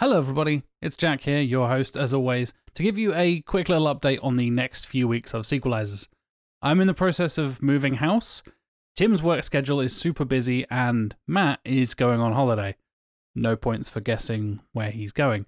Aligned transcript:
Hello, 0.00 0.16
everybody. 0.16 0.62
It's 0.80 0.96
Jack 0.96 1.22
here, 1.22 1.40
your 1.40 1.66
host, 1.66 1.96
as 1.96 2.14
always, 2.14 2.54
to 2.74 2.84
give 2.84 2.98
you 2.98 3.12
a 3.16 3.40
quick 3.40 3.68
little 3.68 3.92
update 3.92 4.20
on 4.22 4.36
the 4.36 4.48
next 4.48 4.86
few 4.86 5.08
weeks 5.08 5.34
of 5.34 5.42
Sequelisers. 5.42 6.06
I'm 6.62 6.80
in 6.80 6.86
the 6.86 6.94
process 6.94 7.36
of 7.36 7.60
moving 7.60 7.94
house. 7.94 8.44
Tim's 8.94 9.24
work 9.24 9.42
schedule 9.42 9.80
is 9.80 9.96
super 9.96 10.24
busy, 10.24 10.64
and 10.70 11.16
Matt 11.26 11.58
is 11.64 11.94
going 11.94 12.20
on 12.20 12.32
holiday. 12.32 12.76
No 13.34 13.56
points 13.56 13.88
for 13.88 13.98
guessing 13.98 14.60
where 14.72 14.92
he's 14.92 15.10
going. 15.10 15.46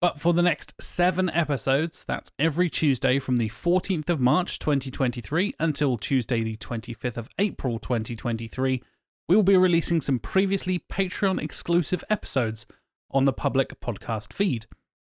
But 0.00 0.20
for 0.20 0.32
the 0.32 0.40
next 0.40 0.72
seven 0.80 1.28
episodes, 1.28 2.04
that's 2.04 2.30
every 2.38 2.70
Tuesday 2.70 3.18
from 3.18 3.38
the 3.38 3.48
14th 3.48 4.08
of 4.08 4.20
March 4.20 4.60
2023 4.60 5.54
until 5.58 5.98
Tuesday, 5.98 6.44
the 6.44 6.56
25th 6.58 7.16
of 7.16 7.28
April 7.40 7.80
2023, 7.80 8.84
we 9.28 9.34
will 9.34 9.42
be 9.42 9.56
releasing 9.56 10.00
some 10.00 10.20
previously 10.20 10.78
Patreon 10.78 11.42
exclusive 11.42 12.04
episodes 12.08 12.66
on 13.10 13.24
the 13.24 13.32
public 13.32 13.80
podcast 13.80 14.32
feed. 14.32 14.66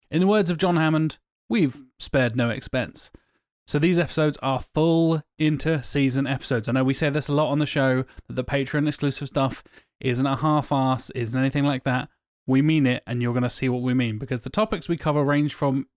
In 0.10 0.20
the 0.20 0.28
words 0.28 0.50
of 0.50 0.58
John 0.58 0.78
Hammond, 0.78 1.18
we've 1.50 1.82
spared 2.00 2.36
no 2.36 2.50
expense. 2.50 3.12
So 3.68 3.80
these 3.80 4.00
episodes 4.00 4.38
are 4.42 4.62
full 4.62 5.22
inter 5.38 5.82
season 5.82 6.26
episodes. 6.26 6.70
I 6.70 6.72
know 6.72 6.86
we 6.86 6.94
say 6.94 7.10
this 7.10 7.28
a 7.28 7.34
lot 7.34 7.52
on 7.52 7.60
the 7.60 7.66
show 7.66 8.06
that 8.28 8.34
the 8.36 8.44
Patreon 8.44 8.88
exclusive 8.88 9.28
stuff 9.28 9.62
isn't 10.00 10.26
a 10.26 10.38
half 10.38 10.72
ass, 10.72 11.10
isn't 11.10 11.38
anything 11.38 11.66
like 11.66 11.84
that. 11.84 12.08
We 12.46 12.62
mean 12.62 12.86
it, 12.86 13.04
and 13.06 13.22
you're 13.22 13.34
going 13.34 13.44
to 13.44 13.50
see 13.50 13.68
what 13.68 13.82
we 13.82 13.94
mean 13.94 14.20
because 14.20 14.42
the 14.42 14.50
topics 14.50 14.88
we 14.88 14.96
cover 14.96 15.22
range 15.22 15.54
from 15.54 15.88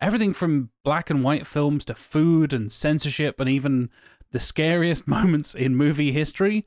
everything 0.00 0.32
from 0.32 0.70
black 0.84 1.10
and 1.10 1.24
white 1.24 1.44
films 1.44 1.84
to 1.86 1.94
food 1.96 2.52
and 2.52 2.70
censorship 2.70 3.40
and 3.40 3.48
even 3.48 3.90
the 4.30 4.38
scariest 4.38 5.08
moments 5.08 5.56
in 5.56 5.74
movie 5.74 6.12
history, 6.12 6.66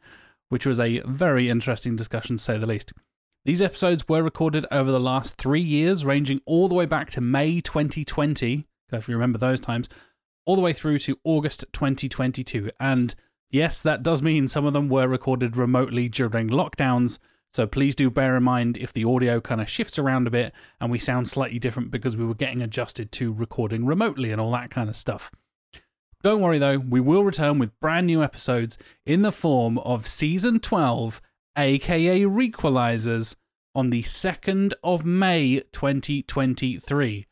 which 0.49 0.65
was 0.65 0.81
a 0.81 0.99
very 1.05 1.49
interesting 1.49 1.95
discussion 1.95 2.35
to 2.35 2.43
say 2.43 2.57
the 2.57 2.67
least. 2.67 2.91
These 3.43 3.63
episodes 3.63 4.07
were 4.07 4.21
recorded 4.21 4.67
over 4.69 4.91
the 4.91 4.99
last 4.99 5.35
three 5.37 5.61
years, 5.61 6.05
ranging 6.05 6.41
all 6.45 6.67
the 6.67 6.75
way 6.75 6.85
back 6.85 7.09
to 7.11 7.21
May 7.21 7.59
2020, 7.59 8.67
if 8.91 9.09
you 9.09 9.15
remember 9.15 9.39
those 9.39 9.59
times, 9.59 9.89
all 10.45 10.55
the 10.55 10.61
way 10.61 10.73
through 10.73 10.99
to 10.99 11.17
August 11.23 11.65
2022. 11.73 12.69
And 12.79 13.15
yes, 13.49 13.81
that 13.81 14.03
does 14.03 14.21
mean 14.21 14.47
some 14.47 14.65
of 14.65 14.73
them 14.73 14.89
were 14.89 15.07
recorded 15.07 15.57
remotely 15.57 16.07
during 16.07 16.49
lockdowns. 16.49 17.17
So 17.51 17.65
please 17.65 17.95
do 17.95 18.11
bear 18.11 18.37
in 18.37 18.43
mind 18.43 18.77
if 18.77 18.93
the 18.93 19.05
audio 19.05 19.41
kind 19.41 19.59
of 19.59 19.67
shifts 19.67 19.97
around 19.97 20.27
a 20.27 20.31
bit 20.31 20.53
and 20.79 20.91
we 20.91 20.99
sound 20.99 21.27
slightly 21.27 21.57
different 21.57 21.89
because 21.89 22.15
we 22.15 22.25
were 22.25 22.35
getting 22.35 22.61
adjusted 22.61 23.11
to 23.13 23.33
recording 23.33 23.87
remotely 23.87 24.31
and 24.31 24.39
all 24.39 24.51
that 24.51 24.69
kind 24.69 24.87
of 24.87 24.95
stuff. 24.95 25.31
Don't 26.21 26.41
worry 26.41 26.59
though, 26.59 26.77
we 26.77 27.01
will 27.01 27.23
return 27.23 27.57
with 27.57 27.77
brand 27.79 28.05
new 28.05 28.21
episodes 28.21 28.77
in 29.03 29.23
the 29.23 29.31
form 29.31 29.79
of 29.79 30.05
season 30.05 30.59
12 30.59 31.19
aka 31.57 32.21
Requalizers, 32.21 33.35
on 33.73 33.89
the 33.89 34.03
2nd 34.03 34.73
of 34.83 35.05
May 35.05 35.61
2023. 35.71 37.27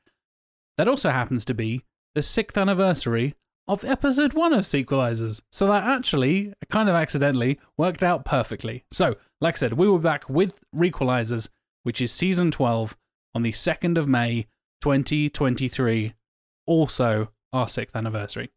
That 0.78 0.88
also 0.88 1.10
happens 1.10 1.44
to 1.46 1.54
be 1.54 1.84
the 2.16 2.22
6th 2.22 2.60
anniversary 2.60 3.36
of 3.68 3.84
episode 3.84 4.34
1 4.34 4.54
of 4.54 4.64
Sequelisers. 4.64 5.42
So 5.52 5.68
that 5.68 5.84
actually, 5.84 6.54
kind 6.70 6.90
of 6.90 6.96
accidentally, 6.96 7.60
worked 7.78 8.04
out 8.04 8.26
perfectly. 8.26 8.84
So, 8.92 9.16
like 9.42 9.56
I 9.56 9.60
said, 9.60 9.74
we 9.74 9.88
were 9.88 10.00
back 10.00 10.30
with 10.30 10.60
Requalizers, 10.76 11.50
which 11.84 12.02
is 12.02 12.12
season 12.12 12.52
12, 12.52 12.98
on 13.36 13.44
the 13.44 13.52
2nd 13.52 13.98
of 13.98 14.08
May 14.08 14.48
2023, 14.82 16.14
also 16.66 17.30
our 17.54 17.68
6th 17.68 17.94
anniversary. 17.94 18.50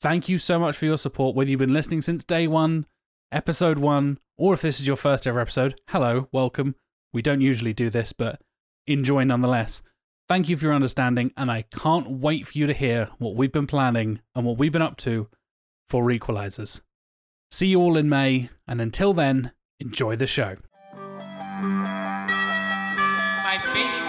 Thank 0.00 0.28
you 0.28 0.38
so 0.38 0.58
much 0.58 0.76
for 0.76 0.86
your 0.86 0.96
support, 0.96 1.36
whether 1.36 1.50
you've 1.50 1.60
been 1.60 1.74
listening 1.74 2.02
since 2.02 2.24
day 2.24 2.48
one, 2.48 2.86
episode 3.30 3.78
one, 3.78 4.18
or 4.40 4.54
if 4.54 4.62
this 4.62 4.80
is 4.80 4.86
your 4.86 4.96
first 4.96 5.26
ever 5.26 5.38
episode, 5.38 5.78
hello, 5.88 6.26
welcome. 6.32 6.74
We 7.12 7.20
don't 7.20 7.42
usually 7.42 7.74
do 7.74 7.90
this, 7.90 8.14
but 8.14 8.40
enjoy 8.86 9.24
nonetheless. 9.24 9.82
Thank 10.30 10.48
you 10.48 10.56
for 10.56 10.64
your 10.64 10.72
understanding, 10.72 11.30
and 11.36 11.50
I 11.50 11.66
can't 11.70 12.08
wait 12.08 12.46
for 12.46 12.56
you 12.56 12.66
to 12.66 12.72
hear 12.72 13.10
what 13.18 13.34
we've 13.34 13.52
been 13.52 13.66
planning 13.66 14.20
and 14.34 14.46
what 14.46 14.56
we've 14.56 14.72
been 14.72 14.80
up 14.80 14.96
to 14.98 15.28
for 15.90 16.02
Requalizers. 16.02 16.80
See 17.50 17.66
you 17.66 17.82
all 17.82 17.98
in 17.98 18.08
May, 18.08 18.48
and 18.66 18.80
until 18.80 19.12
then, 19.12 19.52
enjoy 19.78 20.16
the 20.16 20.26
show. 20.26 20.56
My 23.44 23.58
favorite 23.74 23.99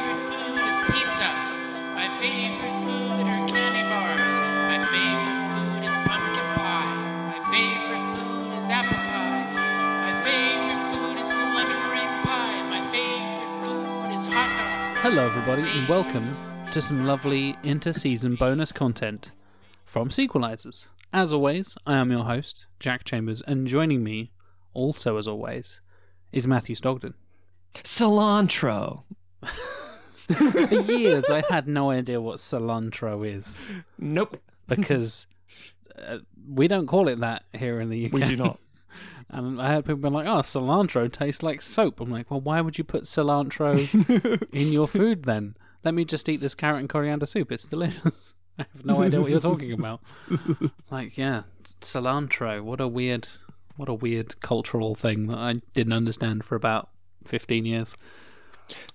Hello, 15.01 15.25
everybody, 15.25 15.63
and 15.63 15.87
welcome 15.89 16.37
to 16.71 16.81
some 16.81 17.05
lovely 17.05 17.57
inter-season 17.63 18.35
bonus 18.35 18.71
content 18.71 19.31
from 19.83 20.09
Sequelisers. 20.09 20.85
As 21.11 21.33
always, 21.33 21.75
I 21.85 21.95
am 21.97 22.11
your 22.11 22.23
host, 22.25 22.67
Jack 22.79 23.03
Chambers, 23.03 23.41
and 23.47 23.67
joining 23.67 24.03
me, 24.03 24.31
also 24.73 25.17
as 25.17 25.27
always, 25.27 25.81
is 26.31 26.47
Matthew 26.47 26.75
Stogden. 26.75 27.13
Cilantro. 27.73 29.03
For 30.31 30.75
years, 30.91 31.29
I 31.29 31.43
had 31.49 31.67
no 31.67 31.89
idea 31.89 32.21
what 32.21 32.37
cilantro 32.37 33.27
is 33.27 33.59
Nope. 33.97 34.37
because 34.67 35.25
uh, 35.97 36.19
we 36.47 36.67
don't 36.67 36.87
call 36.87 37.07
it 37.07 37.19
that 37.19 37.43
here 37.53 37.81
in 37.81 37.89
the 37.89 38.05
UK. 38.05 38.11
We 38.13 38.21
do 38.21 38.35
not. 38.37 38.59
And 39.29 39.61
I 39.61 39.69
had 39.69 39.85
people 39.85 40.01
be 40.01 40.09
like, 40.09 40.27
"Oh, 40.27 40.41
cilantro 40.41 41.11
tastes 41.11 41.43
like 41.43 41.61
soap." 41.61 41.99
I'm 41.99 42.09
like, 42.09 42.29
"Well, 42.29 42.41
why 42.41 42.61
would 42.61 42.77
you 42.77 42.83
put 42.83 43.03
cilantro 43.03 43.77
in 44.53 44.71
your 44.71 44.87
food 44.87 45.23
then? 45.23 45.55
Let 45.83 45.93
me 45.93 46.05
just 46.05 46.27
eat 46.29 46.41
this 46.41 46.55
carrot 46.55 46.79
and 46.79 46.89
coriander 46.89 47.25
soup. 47.25 47.51
It's 47.51 47.65
delicious." 47.65 48.33
I 48.59 48.65
have 48.73 48.85
no 48.85 49.01
idea 49.01 49.21
what 49.21 49.31
you're 49.31 49.39
talking 49.39 49.71
about. 49.71 50.01
like, 50.91 51.17
yeah, 51.17 51.43
cilantro. 51.79 52.61
What 52.61 52.81
a 52.81 52.87
weird, 52.87 53.27
what 53.77 53.89
a 53.89 53.93
weird 53.93 54.39
cultural 54.41 54.93
thing 54.93 55.27
that 55.27 55.37
I 55.37 55.61
didn't 55.73 55.93
understand 55.93 56.43
for 56.43 56.55
about 56.55 56.89
15 57.25 57.65
years. 57.65 57.95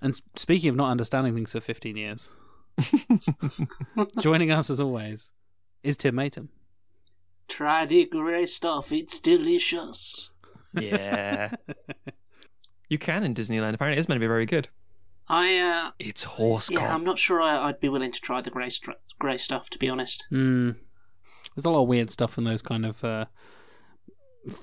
And 0.01 0.19
speaking 0.35 0.69
of 0.69 0.75
not 0.75 0.91
understanding 0.91 1.33
things 1.33 1.51
for 1.51 1.59
15 1.59 1.97
years, 1.97 2.31
joining 4.19 4.51
us 4.51 4.69
as 4.69 4.79
always 4.79 5.31
is 5.83 5.97
Tim 5.97 6.15
Matum. 6.15 6.49
Try 7.47 7.85
the 7.85 8.05
grey 8.05 8.45
stuff, 8.45 8.91
it's 8.91 9.19
delicious. 9.19 10.31
Yeah. 10.73 11.51
you 12.89 12.97
can 12.97 13.23
in 13.23 13.33
Disneyland. 13.33 13.73
Apparently, 13.73 13.97
it's 13.99 14.07
meant 14.09 14.17
to 14.17 14.23
be 14.23 14.27
very 14.27 14.45
good. 14.45 14.69
I, 15.29 15.57
uh, 15.57 15.91
It's 15.99 16.23
horse 16.23 16.69
yeah, 16.71 16.79
cock. 16.79 16.89
I'm 16.89 17.03
not 17.03 17.17
sure 17.17 17.41
I, 17.41 17.67
I'd 17.67 17.79
be 17.79 17.89
willing 17.89 18.11
to 18.11 18.21
try 18.21 18.41
the 18.41 18.49
grey, 18.49 18.69
str- 18.69 18.91
grey 19.19 19.37
stuff, 19.37 19.69
to 19.71 19.77
be 19.77 19.89
honest. 19.89 20.25
Hmm. 20.29 20.71
There's 21.55 21.65
a 21.65 21.69
lot 21.69 21.81
of 21.83 21.87
weird 21.87 22.11
stuff 22.11 22.37
in 22.37 22.43
those 22.43 22.61
kind 22.61 22.85
of 22.85 23.03
uh, 23.03 23.25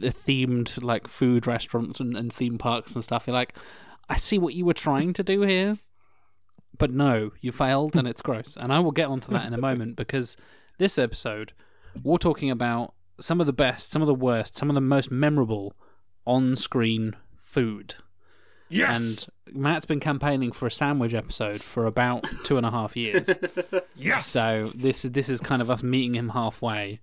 th- 0.00 0.12
themed 0.14 0.82
like 0.82 1.08
food 1.08 1.46
restaurants 1.46 2.00
and, 2.00 2.16
and 2.16 2.32
theme 2.32 2.56
parks 2.56 2.94
and 2.94 3.04
stuff. 3.04 3.26
You're 3.26 3.34
like, 3.34 3.56
I 4.08 4.16
see 4.16 4.38
what 4.38 4.54
you 4.54 4.64
were 4.64 4.74
trying 4.74 5.12
to 5.14 5.22
do 5.22 5.42
here, 5.42 5.76
but 6.78 6.92
no, 6.92 7.32
you 7.40 7.52
failed 7.52 7.96
and 7.96 8.06
it's 8.06 8.22
gross. 8.22 8.56
And 8.56 8.72
I 8.72 8.78
will 8.78 8.92
get 8.92 9.08
onto 9.08 9.32
that 9.32 9.46
in 9.46 9.54
a 9.54 9.58
moment 9.70 9.96
because 9.96 10.36
this 10.78 10.98
episode 10.98 11.52
we're 12.02 12.18
talking 12.18 12.50
about 12.50 12.94
some 13.20 13.40
of 13.40 13.46
the 13.46 13.52
best, 13.52 13.90
some 13.90 14.02
of 14.02 14.08
the 14.08 14.14
worst, 14.14 14.56
some 14.56 14.68
of 14.68 14.74
the 14.74 14.80
most 14.80 15.10
memorable 15.10 15.74
on-screen 16.26 17.14
food. 17.40 17.94
Yes. 18.68 19.28
And 19.46 19.56
Matt's 19.62 19.84
been 19.86 20.00
campaigning 20.00 20.50
for 20.52 20.66
a 20.66 20.70
sandwich 20.70 21.14
episode 21.14 21.62
for 21.62 21.86
about 21.86 22.24
two 22.44 22.56
and 22.56 22.66
a 22.66 22.70
half 22.70 22.96
years. 22.96 23.28
yes. 23.96 24.26
So 24.26 24.72
this 24.74 25.04
is 25.04 25.12
this 25.12 25.28
is 25.28 25.40
kind 25.40 25.62
of 25.62 25.70
us 25.70 25.82
meeting 25.82 26.14
him 26.14 26.30
halfway. 26.30 27.00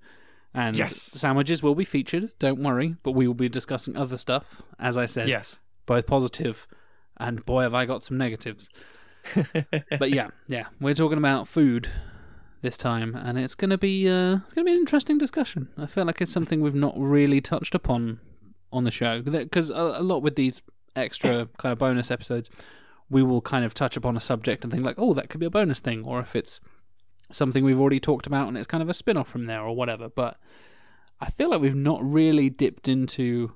And 0.54 0.76
Yes. 0.78 0.98
sandwiches 0.98 1.64
will 1.64 1.76
be 1.76 1.86
featured, 1.86 2.32
don't 2.40 2.62
worry, 2.62 2.96
but 3.04 3.14
we 3.14 3.26
will 3.26 3.34
be 3.36 3.48
discussing 3.48 3.96
other 3.96 4.18
stuff, 4.18 4.62
as 4.80 4.98
I 4.98 5.06
said. 5.06 5.30
yes. 5.30 5.60
Both 5.86 6.08
positive 6.08 6.68
and 7.18 7.46
boy 7.46 7.62
have 7.62 7.74
I 7.74 7.86
got 7.86 8.04
some 8.04 8.18
negatives. 8.18 8.68
but 10.00 10.10
yeah, 10.10 10.30
yeah. 10.48 10.66
We're 10.82 10.96
talking 10.96 11.18
about 11.20 11.48
food 11.48 11.88
this 12.62 12.78
time 12.78 13.16
and 13.16 13.40
it's 13.40 13.56
gonna 13.56 13.78
be 13.78 14.08
uh 14.08 14.38
gonna 14.54 14.66
be 14.66 14.72
an 14.72 14.78
interesting 14.78 15.18
discussion. 15.18 15.69
I 15.78 15.88
feel 15.88 16.06
like 16.06 16.22
it's 16.22 16.31
something 16.31 16.62
we've 16.62 16.75
not 16.75 16.94
really 16.98 17.42
touched 17.42 17.74
upon 17.74 18.19
on 18.72 18.84
the 18.84 18.92
show. 18.92 19.22
Because 19.22 19.69
a, 19.69 19.74
a 19.74 20.04
lot 20.04 20.22
with 20.22 20.36
these 20.36 20.62
extra 20.96 21.48
kind 21.58 21.74
of 21.74 21.80
bonus 21.80 22.12
episodes, 22.12 22.50
we 23.10 23.24
will 23.24 23.42
kind 23.42 23.66
of 23.66 23.74
touch 23.74 23.98
upon 23.98 24.16
a 24.16 24.22
subject 24.22 24.63
and 24.63 24.72
think 24.72 24.84
like, 24.84 24.96
oh, 24.98 25.13
that 25.13 25.30
could 25.30 25.40
be 25.40 25.46
a 25.46 25.52
bonus 25.52 25.80
thing, 25.80 26.04
or 26.06 26.19
if 26.19 26.36
it's 26.36 26.60
something 27.31 27.63
we've 27.63 27.80
already 27.80 28.00
talked 28.00 28.28
about 28.28 28.48
and 28.48 28.58
it's 28.58 28.68
kind 28.68 28.84
of 28.84 28.90
a 28.90 28.94
spin 28.94 29.18
off 29.18 29.28
from 29.28 29.46
there 29.46 29.62
or 29.62 29.75
whatever. 29.75 30.10
But 30.10 30.38
I 31.19 31.30
feel 31.30 31.50
like 31.50 31.62
we've 31.62 31.75
not 31.75 32.04
really 32.04 32.50
dipped 32.50 32.88
into 32.88 33.56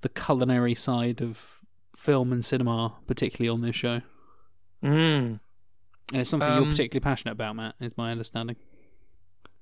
the 0.00 0.08
culinary 0.08 0.74
side 0.74 1.20
of 1.20 1.60
film 1.96 2.32
and 2.32 2.44
cinema, 2.44 2.94
particularly 3.06 3.48
on 3.48 3.62
this 3.62 3.76
show. 3.76 4.00
Mm. 4.82 5.40
And 6.12 6.20
it's 6.20 6.30
something 6.30 6.48
you're 6.48 6.62
Um, 6.62 6.70
particularly 6.70 7.02
passionate 7.02 7.32
about, 7.32 7.56
Matt, 7.56 7.74
is 7.80 7.96
my 7.96 8.10
understanding. 8.10 8.56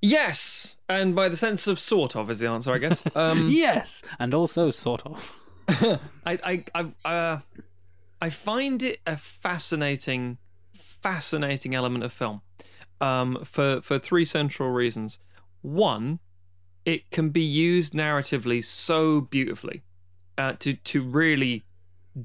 Yes, 0.01 0.77
and 0.89 1.15
by 1.15 1.29
the 1.29 1.37
sense 1.37 1.65
of 1.67 1.79
sort 1.79 2.15
of 2.15 2.29
is 2.29 2.39
the 2.39 2.47
answer, 2.49 2.73
I 2.73 2.77
guess. 2.77 3.03
Um, 3.15 3.47
yes, 3.49 4.01
and 4.19 4.33
also 4.33 4.69
sort 4.69 5.01
of. 5.05 5.31
I 6.25 6.37
I 6.43 6.63
I 6.75 7.09
uh, 7.09 7.39
I 8.21 8.29
find 8.29 8.83
it 8.83 8.99
a 9.07 9.15
fascinating, 9.15 10.37
fascinating 10.73 11.73
element 11.73 12.03
of 12.03 12.11
film, 12.11 12.41
um, 12.99 13.39
for 13.45 13.81
for 13.81 13.97
three 13.97 14.25
central 14.25 14.69
reasons. 14.71 15.19
One, 15.61 16.19
it 16.83 17.09
can 17.11 17.29
be 17.29 17.41
used 17.43 17.93
narratively 17.93 18.61
so 18.61 19.21
beautifully, 19.21 19.83
uh, 20.37 20.53
to 20.59 20.73
to 20.73 21.01
really 21.01 21.63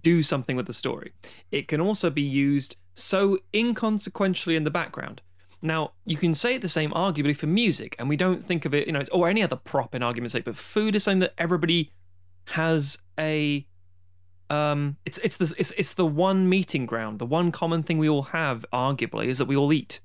do 0.02 0.22
something 0.22 0.56
with 0.56 0.66
the 0.66 0.72
story. 0.72 1.12
It 1.50 1.68
can 1.68 1.80
also 1.80 2.10
be 2.10 2.22
used 2.22 2.76
so 2.94 3.38
inconsequentially 3.54 4.56
in 4.56 4.64
the 4.64 4.70
background. 4.70 5.22
Now, 5.60 5.92
you 6.04 6.16
can 6.16 6.34
say 6.34 6.54
it 6.54 6.62
the 6.62 6.68
same 6.68 6.92
arguably 6.92 7.36
for 7.36 7.46
music, 7.46 7.96
and 7.98 8.08
we 8.08 8.16
don't 8.16 8.44
think 8.44 8.64
of 8.64 8.74
it, 8.74 8.86
you 8.86 8.92
know, 8.92 9.02
or 9.10 9.28
any 9.28 9.42
other 9.42 9.56
prop 9.56 9.94
in 9.94 10.02
argument's 10.02 10.32
sake, 10.32 10.44
but 10.44 10.56
food 10.56 10.94
is 10.94 11.04
something 11.04 11.20
that 11.20 11.34
everybody 11.36 11.92
has 12.46 12.98
a 13.18 13.66
um 14.50 14.96
it's 15.04 15.18
it's 15.18 15.36
the 15.36 15.54
it's, 15.58 15.72
it's 15.76 15.92
the 15.94 16.06
one 16.06 16.48
meeting 16.48 16.86
ground 16.86 17.18
the 17.18 17.26
one 17.26 17.52
common 17.52 17.82
thing 17.82 17.98
we 17.98 18.08
all 18.08 18.22
have 18.22 18.64
arguably 18.72 19.26
is 19.26 19.36
that 19.36 19.44
we 19.44 19.54
all 19.54 19.72
eat 19.72 20.00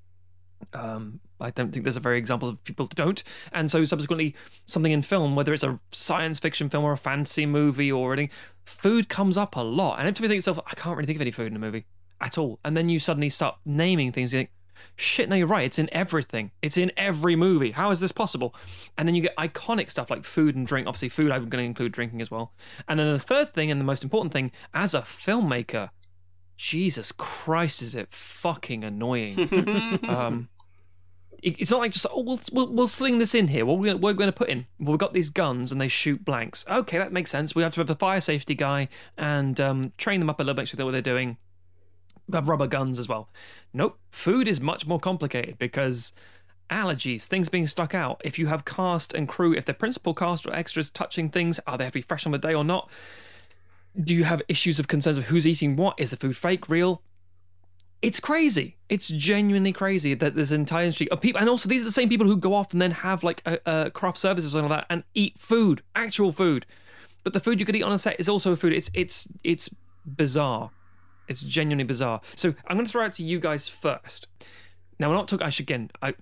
um 0.73 1.19
i 1.43 1.49
don't 1.51 1.71
think 1.71 1.83
there's 1.83 1.97
a 1.97 2.01
very 2.01 2.17
example 2.17 2.49
of 2.49 2.63
people 2.63 2.85
who 2.85 2.95
don't. 2.95 3.23
And 3.51 3.69
so 3.69 3.83
subsequently 3.85 4.35
something 4.65 4.91
in 4.91 5.01
film 5.01 5.35
whether 5.35 5.53
it's 5.53 5.63
a 5.63 5.79
science 5.91 6.39
fiction 6.39 6.69
film 6.69 6.83
or 6.83 6.93
a 6.93 6.97
fantasy 6.97 7.45
movie 7.45 7.91
or 7.91 8.13
anything 8.13 8.31
food 8.65 9.09
comes 9.09 9.37
up 9.37 9.55
a 9.55 9.61
lot. 9.61 9.99
And 9.99 10.07
you 10.07 10.13
think 10.13 10.29
to 10.29 10.35
yourself 10.35 10.59
i 10.65 10.73
can't 10.73 10.95
really 10.97 11.07
think 11.07 11.17
of 11.17 11.21
any 11.21 11.31
food 11.31 11.47
in 11.47 11.55
a 11.55 11.59
movie 11.59 11.85
at 12.21 12.37
all. 12.37 12.59
And 12.63 12.75
then 12.75 12.89
you 12.89 12.99
suddenly 12.99 13.29
start 13.29 13.57
naming 13.65 14.11
things 14.11 14.33
you 14.33 14.39
think 14.39 14.49
shit 14.95 15.29
no 15.29 15.35
you're 15.35 15.47
right. 15.47 15.65
It's 15.65 15.79
in 15.79 15.89
everything. 15.93 16.51
It's 16.61 16.77
in 16.77 16.91
every 16.97 17.35
movie. 17.35 17.71
How 17.71 17.91
is 17.91 17.99
this 17.99 18.11
possible? 18.11 18.55
And 18.97 19.07
then 19.07 19.15
you 19.15 19.21
get 19.21 19.35
iconic 19.37 19.89
stuff 19.89 20.09
like 20.09 20.23
food 20.25 20.55
and 20.55 20.65
drink. 20.65 20.87
Obviously 20.87 21.09
food 21.09 21.31
i'm 21.31 21.49
going 21.49 21.61
to 21.63 21.67
include 21.67 21.91
drinking 21.91 22.21
as 22.21 22.31
well. 22.31 22.53
And 22.87 22.99
then 22.99 23.11
the 23.11 23.19
third 23.19 23.53
thing 23.53 23.69
and 23.71 23.79
the 23.79 23.85
most 23.85 24.03
important 24.03 24.33
thing 24.33 24.51
as 24.73 24.93
a 24.93 25.01
filmmaker 25.01 25.89
jesus 26.55 27.11
christ 27.11 27.81
is 27.81 27.95
it 27.95 28.11
fucking 28.11 28.83
annoying. 28.83 29.99
Um 30.07 30.49
it's 31.43 31.71
not 31.71 31.79
like 31.79 31.91
just 31.91 32.05
oh 32.09 32.21
we'll, 32.21 32.39
we'll, 32.51 32.71
we'll 32.71 32.87
sling 32.87 33.17
this 33.17 33.35
in 33.35 33.47
here. 33.49 33.65
What 33.65 33.79
we're 33.79 33.97
we're 33.97 34.13
going 34.13 34.31
to 34.31 34.37
put 34.37 34.49
in? 34.49 34.65
Well 34.79 34.93
we've 34.93 34.99
got 34.99 35.13
these 35.13 35.29
guns 35.29 35.71
and 35.71 35.79
they 35.79 35.87
shoot 35.87 36.23
blanks. 36.23 36.65
Okay 36.69 36.97
that 36.97 37.11
makes 37.11 37.31
sense. 37.31 37.53
We 37.53 37.63
have 37.63 37.73
to 37.75 37.81
have 37.81 37.89
a 37.89 37.95
fire 37.95 38.21
safety 38.21 38.55
guy 38.55 38.87
and 39.17 39.59
um, 39.59 39.91
train 39.97 40.19
them 40.19 40.29
up 40.29 40.39
a 40.39 40.43
little 40.43 40.55
bit 40.55 40.67
sure 40.67 40.77
they 40.77 40.81
know 40.81 40.85
what 40.85 40.91
they're 40.93 41.01
doing. 41.01 41.37
We 42.27 42.35
have 42.35 42.47
rubber 42.47 42.67
guns 42.67 42.97
as 42.97 43.07
well. 43.07 43.29
Nope 43.73 43.99
food 44.11 44.47
is 44.47 44.61
much 44.61 44.87
more 44.87 44.99
complicated 44.99 45.57
because 45.57 46.13
allergies 46.69 47.25
things 47.25 47.49
being 47.49 47.67
stuck 47.67 47.93
out. 47.93 48.21
If 48.23 48.39
you 48.39 48.47
have 48.47 48.63
cast 48.65 49.13
and 49.13 49.27
crew 49.27 49.53
if 49.53 49.65
the 49.65 49.73
principal 49.73 50.13
cast 50.13 50.45
or 50.45 50.53
extras 50.53 50.89
touching 50.89 51.29
things 51.29 51.59
are 51.67 51.77
they 51.77 51.83
have 51.83 51.93
to 51.93 51.99
be 51.99 52.01
fresh 52.01 52.25
on 52.25 52.31
the 52.31 52.37
day 52.37 52.53
or 52.53 52.63
not? 52.63 52.89
Do 54.01 54.15
you 54.15 54.23
have 54.23 54.41
issues 54.47 54.79
of 54.79 54.87
concerns 54.87 55.17
of 55.17 55.25
who's 55.25 55.45
eating 55.45 55.75
what? 55.75 55.99
Is 55.99 56.09
the 56.09 56.17
food 56.17 56.37
fake 56.37 56.69
real 56.69 57.01
it's 58.03 58.19
crazy. 58.19 58.75
It's 58.89 59.07
genuinely 59.07 59.71
crazy 59.71 60.13
that 60.13 60.35
an 60.35 60.59
entire 60.59 60.83
industry 60.83 61.09
of 61.09 61.21
people, 61.21 61.39
and 61.39 61.49
also 61.49 61.69
these 61.69 61.81
are 61.81 61.85
the 61.85 61.91
same 61.91 62.09
people 62.09 62.27
who 62.27 62.35
go 62.35 62.53
off 62.53 62.73
and 62.73 62.81
then 62.81 62.91
have 62.91 63.23
like 63.23 63.41
a, 63.45 63.57
a 63.65 63.91
craft 63.91 64.17
services 64.17 64.53
and 64.53 64.63
all 64.63 64.69
that, 64.69 64.85
and 64.89 65.03
eat 65.15 65.39
food, 65.39 65.81
actual 65.95 66.33
food. 66.33 66.65
But 67.23 67.31
the 67.31 67.39
food 67.39 67.61
you 67.61 67.65
could 67.65 67.77
eat 67.77 67.81
on 67.81 67.93
a 67.93 67.97
set 67.97 68.19
is 68.19 68.27
also 68.27 68.57
food. 68.57 68.73
It's 68.73 68.91
it's 68.93 69.29
it's 69.45 69.69
bizarre. 70.05 70.69
It's 71.29 71.41
genuinely 71.41 71.85
bizarre. 71.85 72.19
So 72.35 72.53
I'm 72.67 72.75
going 72.75 72.85
to 72.85 72.91
throw 72.91 73.05
out 73.05 73.13
to 73.13 73.23
you 73.23 73.39
guys 73.39 73.69
first. 73.69 74.27
Now 75.03 75.09
we're 75.09 75.15
not 75.15 75.27
talking. 75.27 75.45
I 75.45 75.49
should 75.49 75.65
again. 75.65 75.91
I, 76.01 76.13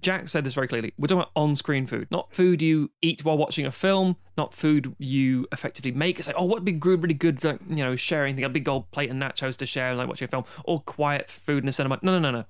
Jack 0.00 0.26
said 0.26 0.42
this 0.42 0.54
very 0.54 0.66
clearly. 0.66 0.94
We're 0.96 1.06
talking 1.06 1.20
about 1.20 1.32
on-screen 1.36 1.86
food, 1.86 2.08
not 2.10 2.34
food 2.34 2.62
you 2.62 2.90
eat 3.02 3.26
while 3.26 3.36
watching 3.36 3.66
a 3.66 3.70
film, 3.70 4.16
not 4.38 4.54
food 4.54 4.96
you 4.98 5.46
effectively 5.52 5.92
make. 5.92 6.18
It's 6.18 6.28
like, 6.28 6.36
oh, 6.38 6.44
what 6.44 6.54
would 6.54 6.64
be 6.64 6.72
good, 6.72 7.02
really 7.02 7.12
good, 7.12 7.44
like, 7.44 7.60
you 7.68 7.84
know, 7.84 7.94
sharing 7.94 8.34
thing, 8.34 8.44
a 8.46 8.48
big 8.48 8.64
gold 8.64 8.90
plate 8.90 9.10
and 9.10 9.20
nachos 9.20 9.58
to 9.58 9.66
share, 9.66 9.94
like 9.94 10.08
watching 10.08 10.24
a 10.24 10.28
film, 10.30 10.46
or 10.64 10.80
quiet 10.80 11.30
food 11.30 11.62
in 11.62 11.68
a 11.68 11.72
cinema. 11.72 11.98
No, 12.00 12.18
no, 12.18 12.20
no, 12.20 12.30
no. 12.38 12.44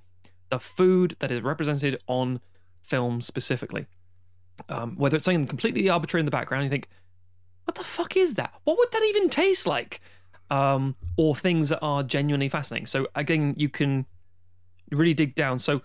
The 0.51 0.59
food 0.59 1.17
that 1.19 1.31
is 1.31 1.41
represented 1.41 2.01
on 2.07 2.39
film 2.81 3.19
specifically, 3.19 3.85
um, 4.69 4.95
whether 4.95 5.17
it's 5.17 5.25
something 5.25 5.45
completely 5.45 5.89
arbitrary 5.89 6.21
in 6.21 6.25
the 6.25 6.31
background, 6.31 6.63
you 6.63 6.69
think, 6.69 6.87
what 7.65 7.75
the 7.75 7.83
fuck 7.83 8.15
is 8.15 8.35
that? 8.35 8.53
What 8.63 8.77
would 8.77 8.91
that 8.93 9.03
even 9.03 9.27
taste 9.27 9.67
like? 9.67 9.99
Um, 10.49 10.95
or 11.17 11.35
things 11.35 11.67
that 11.69 11.79
are 11.81 12.03
genuinely 12.03 12.47
fascinating. 12.47 12.85
So 12.85 13.07
again, 13.15 13.55
you 13.57 13.67
can 13.67 14.05
really 14.91 15.13
dig 15.13 15.35
down. 15.35 15.59
So 15.59 15.81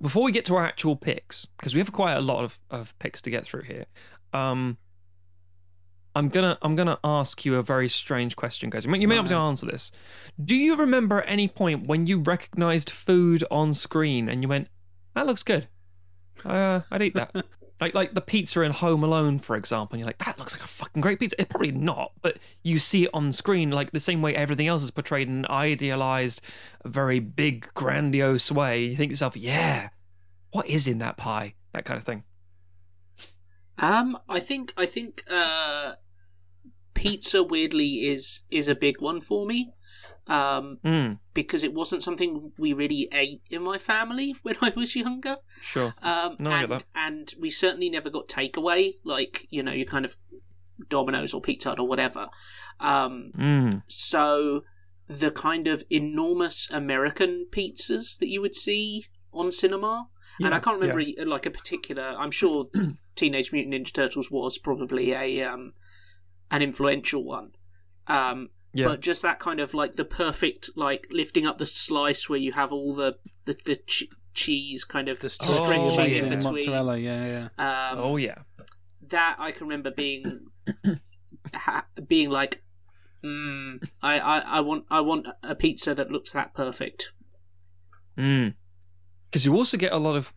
before 0.00 0.22
we 0.22 0.32
get 0.32 0.44
to 0.46 0.56
our 0.56 0.64
actual 0.64 0.96
picks, 0.96 1.46
because 1.46 1.74
we 1.74 1.80
have 1.80 1.92
quite 1.92 2.14
a 2.14 2.20
lot 2.20 2.44
of, 2.44 2.58
of 2.70 2.98
picks 2.98 3.22
to 3.22 3.30
get 3.30 3.44
through 3.44 3.62
here, 3.62 3.86
um, 4.32 4.78
I'm 6.16 6.28
gonna 6.28 6.58
I'm 6.62 6.76
gonna 6.76 6.98
ask 7.02 7.44
you 7.44 7.56
a 7.56 7.62
very 7.62 7.88
strange 7.88 8.36
question, 8.36 8.70
guys. 8.70 8.84
You 8.84 8.90
may, 8.90 8.98
you 8.98 9.08
may 9.08 9.16
not 9.16 9.22
be 9.22 9.30
able 9.30 9.40
to 9.40 9.48
answer 9.48 9.66
this. 9.66 9.90
Do 10.42 10.54
you 10.54 10.76
remember 10.76 11.20
at 11.20 11.28
any 11.28 11.48
point 11.48 11.88
when 11.88 12.06
you 12.06 12.20
recognized 12.20 12.90
food 12.90 13.42
on 13.50 13.74
screen 13.74 14.28
and 14.28 14.42
you 14.42 14.48
went, 14.48 14.68
"That 15.14 15.26
looks 15.26 15.42
good. 15.42 15.66
Uh, 16.44 16.82
I'd 16.90 17.02
eat 17.02 17.14
that." 17.14 17.34
like 17.80 17.94
like 17.94 18.14
the 18.14 18.20
pizza 18.20 18.62
in 18.62 18.72
Home 18.72 19.02
Alone, 19.02 19.38
for 19.38 19.56
example, 19.56 19.94
and 19.94 20.00
you're 20.00 20.06
like, 20.06 20.18
"That 20.18 20.38
looks 20.38 20.54
like 20.54 20.62
a 20.62 20.68
fucking 20.68 21.02
great 21.02 21.18
pizza." 21.18 21.36
It's 21.38 21.50
probably 21.50 21.72
not, 21.72 22.12
but 22.22 22.38
you 22.62 22.78
see 22.78 23.04
it 23.04 23.10
on 23.12 23.32
screen, 23.32 23.70
like 23.70 23.90
the 23.90 24.00
same 24.00 24.22
way 24.22 24.34
everything 24.34 24.68
else 24.68 24.82
is 24.82 24.90
portrayed 24.90 25.28
in 25.28 25.38
an 25.38 25.46
idealized, 25.50 26.40
very 26.84 27.20
big, 27.20 27.68
grandiose 27.74 28.50
way. 28.52 28.84
You 28.84 28.96
think 28.96 29.10
to 29.10 29.14
yourself, 29.14 29.36
"Yeah, 29.36 29.88
what 30.52 30.66
is 30.66 30.86
in 30.86 30.98
that 30.98 31.16
pie?" 31.16 31.54
That 31.72 31.84
kind 31.84 31.98
of 31.98 32.04
thing. 32.04 32.22
Um, 33.78 34.18
I 34.28 34.38
think 34.38 34.72
I 34.76 34.86
think 34.86 35.24
uh, 35.28 35.94
pizza 36.94 37.42
weirdly 37.42 38.06
is 38.06 38.42
is 38.50 38.68
a 38.68 38.74
big 38.74 39.00
one 39.00 39.20
for 39.20 39.46
me. 39.46 39.72
Um, 40.26 40.78
Mm, 40.84 41.18
because 41.34 41.64
it 41.64 41.74
wasn't 41.74 42.02
something 42.02 42.52
we 42.56 42.72
really 42.72 43.08
ate 43.12 43.42
in 43.50 43.62
my 43.62 43.76
family 43.78 44.34
when 44.42 44.56
I 44.62 44.72
was 44.74 44.96
younger. 44.96 45.36
sure. 45.60 45.94
Um, 46.02 46.36
No, 46.38 46.50
and, 46.50 46.84
and 46.94 47.34
we 47.38 47.50
certainly 47.50 47.90
never 47.90 48.08
got 48.10 48.28
takeaway, 48.28 48.94
like 49.04 49.46
you 49.50 49.62
know, 49.62 49.72
you 49.72 49.84
kind 49.86 50.04
of 50.04 50.16
Domino's 50.88 51.34
or 51.34 51.40
Pizza 51.40 51.68
Hut 51.70 51.78
or 51.78 51.86
whatever. 51.86 52.28
Um, 52.80 53.32
Mm, 53.38 53.82
so 53.86 54.62
the 55.06 55.30
kind 55.30 55.66
of 55.68 55.84
enormous 55.90 56.70
American 56.70 57.46
pizzas 57.50 58.18
that 58.18 58.28
you 58.28 58.40
would 58.40 58.54
see 58.54 59.06
on 59.32 59.52
cinema, 59.52 60.08
and 60.40 60.54
I 60.54 60.58
can't 60.58 60.80
remember 60.80 61.00
uh, 61.02 61.26
like 61.26 61.44
a 61.46 61.50
particular. 61.50 62.14
I'm 62.18 62.30
sure 62.30 62.64
Teenage 63.14 63.52
Mutant 63.52 63.74
Ninja 63.74 63.92
Turtles 63.92 64.30
was 64.30 64.56
probably 64.58 65.12
a 65.12 65.42
um, 65.42 65.74
an 66.50 66.62
influential 66.62 67.22
one. 67.22 67.50
Um, 68.06 68.48
Yeah. 68.74 68.86
But 68.88 69.00
just 69.00 69.22
that 69.22 69.38
kind 69.38 69.60
of 69.60 69.72
like 69.72 69.94
the 69.96 70.04
perfect 70.04 70.70
like 70.76 71.06
lifting 71.10 71.46
up 71.46 71.58
the 71.58 71.66
slice 71.66 72.28
where 72.28 72.38
you 72.40 72.52
have 72.52 72.72
all 72.72 72.92
the 72.94 73.16
the, 73.44 73.56
the 73.64 73.76
ch- 73.76 74.08
cheese 74.34 74.82
kind 74.84 75.08
of 75.08 75.20
The 75.20 75.26
Oh, 75.26 75.54
stretching 75.54 75.84
in 75.86 75.90
amazing 75.92 76.28
between. 76.30 76.52
mozzarella, 76.54 76.98
yeah, 76.98 77.48
yeah. 77.58 77.90
Um, 77.92 77.98
oh 77.98 78.16
yeah. 78.16 78.38
that 79.08 79.36
I 79.38 79.52
can 79.52 79.68
remember 79.68 79.90
being 79.92 80.46
ha- 81.54 81.86
being 82.06 82.30
like, 82.30 82.62
mm, 83.24 83.86
I, 84.02 84.18
I, 84.18 84.38
I 84.40 84.60
want 84.60 84.86
I 84.90 85.00
want 85.00 85.28
a 85.42 85.54
pizza 85.54 85.94
that 85.94 86.10
looks 86.10 86.32
that 86.32 86.52
perfect. 86.54 87.12
Because 88.16 89.44
you 89.46 89.54
also 89.54 89.76
get 89.76 89.92
a 89.92 89.98
lot 89.98 90.16
of 90.16 90.32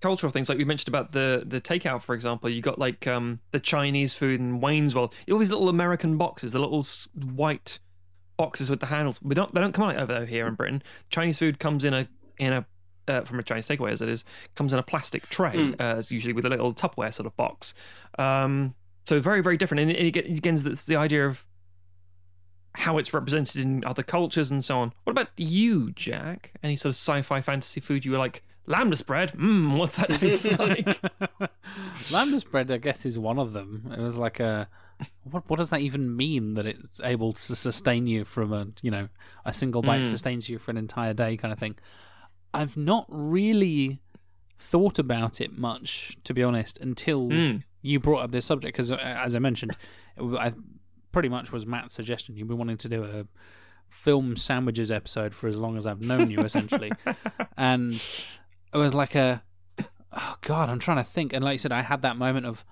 cultural 0.00 0.30
things, 0.30 0.48
like 0.48 0.58
we 0.58 0.64
mentioned 0.64 0.88
about 0.88 1.12
the 1.12 1.44
the 1.46 1.60
takeout, 1.60 2.02
for 2.02 2.14
example. 2.14 2.48
You 2.50 2.62
got 2.62 2.78
like 2.78 3.06
um, 3.06 3.40
the 3.50 3.60
Chinese 3.60 4.14
food 4.14 4.40
in 4.40 4.60
Wayne's 4.60 4.94
World. 4.94 5.14
All 5.30 5.38
these 5.38 5.50
little 5.50 5.68
American 5.68 6.16
boxes, 6.16 6.52
the 6.52 6.58
little 6.58 6.84
white 7.34 7.78
boxes 8.36 8.70
with 8.70 8.80
the 8.80 8.86
handles. 8.86 9.20
We 9.22 9.34
don't 9.34 9.52
they 9.54 9.60
don't 9.60 9.72
come 9.72 9.88
out 9.88 9.96
over 9.96 10.24
here 10.24 10.46
in 10.46 10.54
Britain. 10.54 10.82
Chinese 11.10 11.38
food 11.38 11.58
comes 11.58 11.84
in 11.84 11.94
a 11.94 12.08
in 12.38 12.52
a 12.52 12.66
uh, 13.08 13.22
from 13.22 13.38
a 13.38 13.42
Chinese 13.42 13.66
takeaway 13.66 13.90
as 13.90 14.02
it 14.02 14.08
is 14.08 14.24
comes 14.54 14.72
in 14.72 14.78
a 14.78 14.82
plastic 14.82 15.28
tray, 15.28 15.54
Mm. 15.54 15.80
uh, 15.80 15.96
as 15.96 16.10
usually 16.12 16.34
with 16.34 16.44
a 16.44 16.48
little 16.50 16.74
Tupperware 16.74 17.12
sort 17.12 17.26
of 17.26 17.36
box. 17.36 17.74
Um, 18.18 18.74
so 19.06 19.20
very 19.20 19.40
very 19.40 19.56
different, 19.56 19.80
and 19.80 19.90
it, 19.90 20.16
it, 20.16 20.38
again, 20.38 20.54
it's 20.54 20.84
the 20.84 20.96
idea 20.96 21.26
of 21.26 21.44
how 22.74 22.98
it's 22.98 23.12
represented 23.12 23.62
in 23.62 23.84
other 23.84 24.02
cultures 24.02 24.50
and 24.50 24.64
so 24.64 24.78
on. 24.78 24.92
What 25.04 25.10
about 25.12 25.30
you, 25.36 25.90
Jack? 25.92 26.52
Any 26.62 26.76
sort 26.76 26.90
of 26.90 26.96
sci-fi 26.96 27.40
fantasy 27.40 27.80
food 27.80 28.04
you 28.04 28.12
were 28.12 28.18
like 28.18 28.44
lembas 28.68 29.04
bread? 29.04 29.32
Mmm, 29.32 29.76
what's 29.78 29.96
that 29.96 30.12
taste 30.12 30.44
like? 30.58 31.00
Lembas 32.10 32.48
bread, 32.48 32.70
I 32.70 32.76
guess, 32.78 33.04
is 33.06 33.18
one 33.18 33.38
of 33.38 33.52
them. 33.52 33.92
It 33.96 34.00
was 34.00 34.16
like 34.16 34.40
a 34.40 34.68
what 35.30 35.48
what 35.48 35.56
does 35.58 35.70
that 35.70 35.80
even 35.80 36.16
mean 36.16 36.54
that 36.54 36.66
it's 36.66 37.00
able 37.04 37.32
to 37.32 37.56
sustain 37.56 38.06
you 38.06 38.24
from 38.24 38.52
a 38.52 38.66
you 38.82 38.90
know 38.90 39.08
a 39.44 39.52
single 39.52 39.80
bite 39.82 40.02
Mm. 40.02 40.06
sustains 40.06 40.48
you 40.48 40.58
for 40.58 40.70
an 40.72 40.76
entire 40.76 41.14
day 41.14 41.36
kind 41.36 41.52
of 41.52 41.58
thing. 41.58 41.76
I've 42.52 42.76
not 42.76 43.06
really 43.08 44.00
thought 44.58 44.98
about 44.98 45.40
it 45.40 45.56
much, 45.56 46.16
to 46.24 46.34
be 46.34 46.42
honest, 46.42 46.78
until 46.78 47.28
Mm. 47.28 47.62
you 47.82 48.00
brought 48.00 48.24
up 48.24 48.32
this 48.32 48.46
subject 48.46 48.74
because, 48.76 48.90
as 48.90 49.36
I 49.36 49.38
mentioned, 49.38 49.72
it 50.16 50.20
w- 50.20 50.36
I 50.38 50.52
pretty 51.12 51.28
much 51.28 51.52
was 51.52 51.64
Matt's 51.66 51.94
suggestion. 51.94 52.36
You've 52.36 52.48
been 52.48 52.58
wanting 52.58 52.78
to 52.78 52.88
do 52.88 53.04
a 53.04 53.26
film 53.88 54.36
sandwiches 54.36 54.90
episode 54.90 55.34
for 55.34 55.46
as 55.46 55.56
long 55.56 55.76
as 55.76 55.86
I've 55.86 56.00
known 56.00 56.30
you, 56.30 56.40
essentially, 56.40 56.90
and 57.56 58.02
it 58.72 58.78
was 58.78 58.94
like 58.94 59.14
a 59.14 59.42
oh 60.12 60.36
god, 60.42 60.68
I'm 60.68 60.78
trying 60.78 60.98
to 60.98 61.04
think, 61.04 61.32
and 61.32 61.44
like 61.44 61.54
you 61.54 61.58
said, 61.58 61.72
I 61.72 61.82
had 61.82 62.02
that 62.02 62.16
moment 62.16 62.46
of 62.46 62.64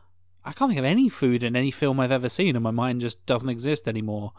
I 0.45 0.53
can't 0.53 0.71
think 0.71 0.79
of 0.79 0.85
any 0.85 1.09
food 1.09 1.43
in 1.43 1.57
any 1.57 1.71
film 1.71 1.99
I've 1.99 2.13
ever 2.13 2.29
seen, 2.29 2.57
and 2.57 2.63
my 2.63 2.71
mind 2.71 3.01
just 3.01 3.25
doesn't 3.27 3.49
exist 3.49 3.89
anymore. 3.89 4.33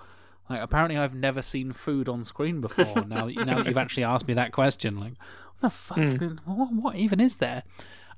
Like 0.49 0.61
apparently, 0.61 0.97
I've 0.97 1.15
never 1.15 1.41
seen 1.41 1.73
food 1.73 2.07
on 2.07 2.23
screen 2.23 2.61
before. 2.61 2.95
now 3.07 3.25
that 3.25 3.35
now 3.45 3.57
that 3.57 3.67
you've 3.67 3.77
actually 3.77 4.03
asked 4.05 4.27
me 4.27 4.33
that 4.35 4.51
question, 4.51 4.99
like 4.99 5.13
what 5.59 5.61
the 5.61 5.69
fuck? 5.69 5.97
What, 6.45 6.73
what 6.73 6.95
even 6.95 7.19
is 7.19 7.35
there? 7.35 7.63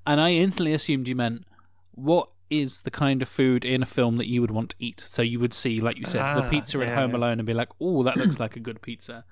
And 0.06 0.22
I 0.22 0.32
instantly 0.32 0.74
assumed 0.74 1.08
you 1.08 1.16
meant 1.16 1.46
what 1.92 2.30
is 2.50 2.82
the 2.82 2.92
kind 2.92 3.22
of 3.22 3.30
food 3.30 3.64
in 3.64 3.84
a 3.84 3.86
film 3.86 4.18
that 4.18 4.28
you 4.28 4.42
would 4.42 4.50
want 4.52 4.72
to 4.72 4.76
eat. 4.80 5.04
So 5.06 5.22
you 5.22 5.40
would 5.40 5.54
see, 5.54 5.80
like 5.80 6.00
you 6.00 6.06
said, 6.06 6.22
the 6.36 6.44
Ah, 6.46 6.50
pizza 6.50 6.80
in 6.82 6.90
Home 6.96 7.12
yeah. 7.12 7.18
Alone 7.18 7.40
and 7.40 7.46
be 7.46 7.54
like, 7.54 7.70
"Oh, 7.80 8.04
that 8.04 8.18
looks 8.18 8.40
like 8.44 8.56
a 8.56 8.60
good 8.60 8.82
pizza." 8.82 9.26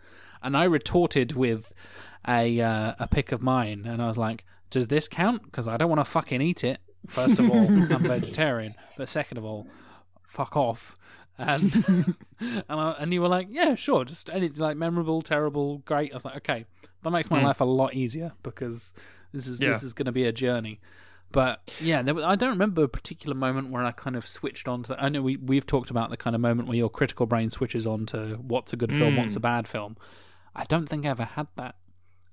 And 0.43 0.55
I 0.55 0.65
retorted 0.65 1.33
with 1.33 1.73
a 2.27 2.59
uh, 2.61 2.93
a 2.99 3.07
pick 3.07 3.31
of 3.31 3.41
mine, 3.41 3.85
and 3.85 4.01
I 4.01 4.07
was 4.07 4.17
like, 4.17 4.43
"Does 4.69 4.87
this 4.87 5.07
count? 5.07 5.43
Because 5.43 5.67
I 5.67 5.77
don't 5.77 5.89
want 5.89 5.99
to 6.01 6.05
fucking 6.05 6.41
eat 6.41 6.63
it. 6.63 6.79
First 7.07 7.39
of 7.39 7.49
all, 7.49 7.67
I'm 7.67 8.03
vegetarian, 8.03 8.75
but 8.97 9.09
second 9.09 9.37
of 9.37 9.45
all, 9.45 9.67
fuck 10.27 10.55
off." 10.57 10.95
And 11.39 12.15
and, 12.39 12.63
I, 12.69 12.95
and 12.99 13.13
you 13.13 13.21
were 13.21 13.27
like, 13.27 13.47
"Yeah, 13.51 13.75
sure, 13.75 14.03
just 14.05 14.29
anything 14.29 14.57
like 14.57 14.75
memorable, 14.77 15.21
terrible, 15.21 15.79
great." 15.79 16.11
I 16.11 16.15
was 16.15 16.25
like, 16.25 16.37
"Okay, 16.37 16.65
that 17.03 17.11
makes 17.11 17.29
my 17.31 17.39
Mm. 17.39 17.43
life 17.43 17.61
a 17.61 17.65
lot 17.65 17.93
easier 17.93 18.31
because 18.43 18.93
this 19.33 19.47
is 19.47 19.61
Yeah. 19.61 19.69
this 19.73 19.83
is 19.83 19.93
going 19.93 20.07
to 20.07 20.11
be 20.11 20.23
a 20.25 20.31
journey." 20.31 20.79
But 21.31 21.71
yeah, 21.81 22.01
there 22.03 22.13
was, 22.15 22.23
I 22.23 22.35
don't 22.35 22.51
remember 22.51 22.83
a 22.83 22.87
particular 22.87 23.35
moment 23.35 23.69
where 23.69 23.83
I 23.83 23.91
kind 23.91 24.15
of 24.15 24.25
switched 24.25 24.67
on 24.67 24.83
to. 24.83 25.01
I 25.01 25.09
know 25.09 25.21
we 25.21 25.35
we've 25.37 25.65
talked 25.65 25.89
about 25.91 26.09
the 26.09 26.17
kind 26.17 26.35
of 26.35 26.41
moment 26.41 26.67
where 26.69 26.77
your 26.77 26.89
critical 26.89 27.25
brain 27.25 27.49
switches 27.49 27.85
on 27.85 28.05
to 28.07 28.37
what's 28.41 28.71
a 28.73 28.77
good 28.77 28.91
film, 28.95 29.13
Mm. 29.15 29.17
what's 29.19 29.35
a 29.35 29.39
bad 29.41 29.67
film. 29.67 29.95
I 30.55 30.63
don't 30.63 30.87
think 30.87 31.05
I 31.05 31.09
ever 31.09 31.25
had 31.25 31.47
that. 31.57 31.75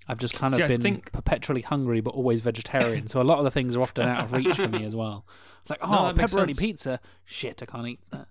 I've 0.07 0.19
just 0.19 0.35
kind 0.35 0.53
of 0.53 0.59
See, 0.59 0.67
been 0.67 0.81
think- 0.83 1.13
perpetually 1.13 1.63
hungry, 1.63 2.01
but 2.01 2.11
always 2.15 2.41
vegetarian. 2.41 3.07
so 3.09 3.21
a 3.21 3.25
lot 3.25 3.39
of 3.39 3.45
the 3.45 3.51
things 3.51 3.75
are 3.77 3.83
often 3.83 4.07
out 4.09 4.25
of 4.25 4.33
reach 4.33 4.57
for 4.57 4.69
me 4.69 4.85
as 4.85 4.95
well. 4.95 5.25
It's 5.63 5.71
like, 5.71 5.79
oh, 5.83 6.13
makes 6.13 6.35
pepperoni 6.35 6.59
pizza. 6.59 7.01
Shit, 7.25 7.63
I 7.63 7.67
can't 7.67 7.87
eat 7.89 8.01
that. 8.13 8.27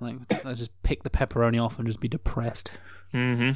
Like, 0.00 0.46
I 0.46 0.54
just 0.54 0.70
pick 0.84 1.02
the 1.02 1.10
pepperoni 1.10 1.60
off 1.62 1.78
and 1.78 1.86
just 1.86 2.00
be 2.00 2.08
depressed. 2.08 2.70
hmm 3.12 3.50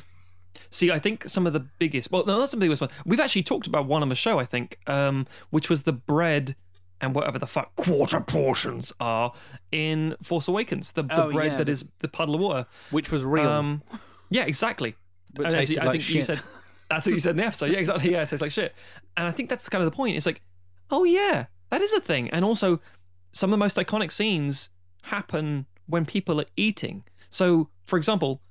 See, 0.68 0.90
I 0.90 0.98
think 0.98 1.26
some 1.28 1.46
of 1.46 1.54
the 1.54 1.60
biggest, 1.78 2.10
well, 2.12 2.26
no, 2.26 2.38
that's 2.38 2.50
some 2.50 2.58
of 2.58 2.60
the 2.60 2.66
biggest 2.66 2.82
one. 2.82 2.90
We've 3.06 3.20
actually 3.20 3.42
talked 3.44 3.66
about 3.66 3.86
one 3.86 4.02
on 4.02 4.10
the 4.10 4.14
show, 4.14 4.38
I 4.38 4.44
think, 4.44 4.78
um, 4.86 5.26
which 5.48 5.70
was 5.70 5.84
the 5.84 5.92
bread 5.92 6.56
and 7.00 7.14
whatever 7.14 7.38
the 7.38 7.46
fuck 7.46 7.74
quarter 7.76 8.20
portions 8.20 8.92
are 9.00 9.32
in 9.70 10.14
Force 10.22 10.48
Awakens. 10.48 10.92
The, 10.92 11.04
the 11.04 11.24
Oh, 11.24 11.30
bread 11.30 11.52
yeah, 11.52 11.56
that 11.58 11.68
is 11.70 11.86
the 12.00 12.08
puddle 12.08 12.34
of 12.34 12.40
water. 12.42 12.66
Which 12.90 13.10
was 13.10 13.24
real, 13.24 13.48
Um, 13.48 13.82
yeah, 14.28 14.42
exactly. 14.44 14.94
but 15.32 15.46
And 15.46 15.54
as 15.54 15.68
tasted 15.68 15.82
you- 15.82 15.88
I 15.88 15.92
think 15.92 16.02
shit. 16.02 16.14
you 16.16 16.22
said 16.22 16.40
that's 16.92 17.06
what 17.06 17.12
you 17.12 17.18
said 17.18 17.30
in 17.30 17.36
the 17.38 17.46
episode. 17.46 17.70
Yeah, 17.70 17.78
exactly. 17.78 18.12
Yeah, 18.12 18.22
it 18.22 18.28
tastes 18.28 18.42
like 18.42 18.52
shit. 18.52 18.74
And 19.16 19.26
I 19.26 19.30
think 19.30 19.48
that's 19.48 19.68
kind 19.68 19.82
of 19.82 19.90
the 19.90 19.96
point. 19.96 20.16
It's 20.16 20.26
like, 20.26 20.42
oh 20.90 21.04
yeah, 21.04 21.46
that 21.70 21.80
is 21.80 21.92
a 21.94 22.00
thing. 22.00 22.28
And 22.30 22.44
also, 22.44 22.80
some 23.32 23.48
of 23.48 23.52
the 23.52 23.58
most 23.58 23.78
iconic 23.78 24.12
scenes 24.12 24.68
happen 25.04 25.66
when 25.86 26.04
people 26.04 26.38
are 26.40 26.46
eating. 26.54 27.04
So, 27.30 27.70
for 27.86 27.96
example, 27.96 28.42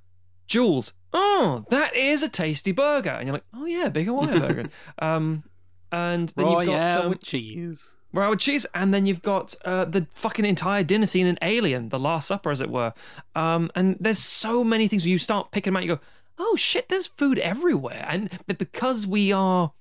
Jules, 0.48 0.92
oh, 1.12 1.64
that 1.70 1.94
is 1.94 2.24
a 2.24 2.28
tasty 2.28 2.72
burger, 2.72 3.10
and 3.10 3.26
you're 3.26 3.34
like, 3.34 3.44
oh 3.54 3.64
yeah, 3.64 3.88
big 3.88 4.06
Hawaiian 4.06 4.40
burger. 4.40 4.68
Um, 4.98 5.44
and 5.92 6.30
then 6.30 6.46
oh 6.46 6.60
you've 6.60 6.70
got 6.70 7.04
um, 7.04 7.10
with 7.10 7.22
cheese. 7.22 7.94
Royale 8.12 8.30
with 8.30 8.40
cheese, 8.40 8.66
and 8.74 8.92
then 8.92 9.06
you've 9.06 9.22
got 9.22 9.54
uh, 9.64 9.84
the 9.84 10.06
fucking 10.14 10.44
entire 10.44 10.82
dinner 10.82 11.06
scene 11.06 11.26
in 11.26 11.38
Alien, 11.42 11.90
the 11.90 11.98
Last 11.98 12.26
Supper, 12.26 12.50
as 12.50 12.60
it 12.60 12.70
were. 12.70 12.92
Um, 13.36 13.70
and 13.74 13.96
there's 14.00 14.18
so 14.18 14.64
many 14.64 14.88
things 14.88 15.04
where 15.04 15.10
you 15.10 15.18
start 15.18 15.50
picking 15.50 15.72
them 15.72 15.78
out. 15.78 15.84
You 15.84 15.96
go, 15.96 16.00
oh 16.38 16.56
shit, 16.56 16.88
there's 16.88 17.06
food 17.06 17.38
everywhere, 17.38 18.06
and 18.08 18.30
but 18.46 18.58
because 18.58 19.06
we 19.06 19.32
are 19.32 19.72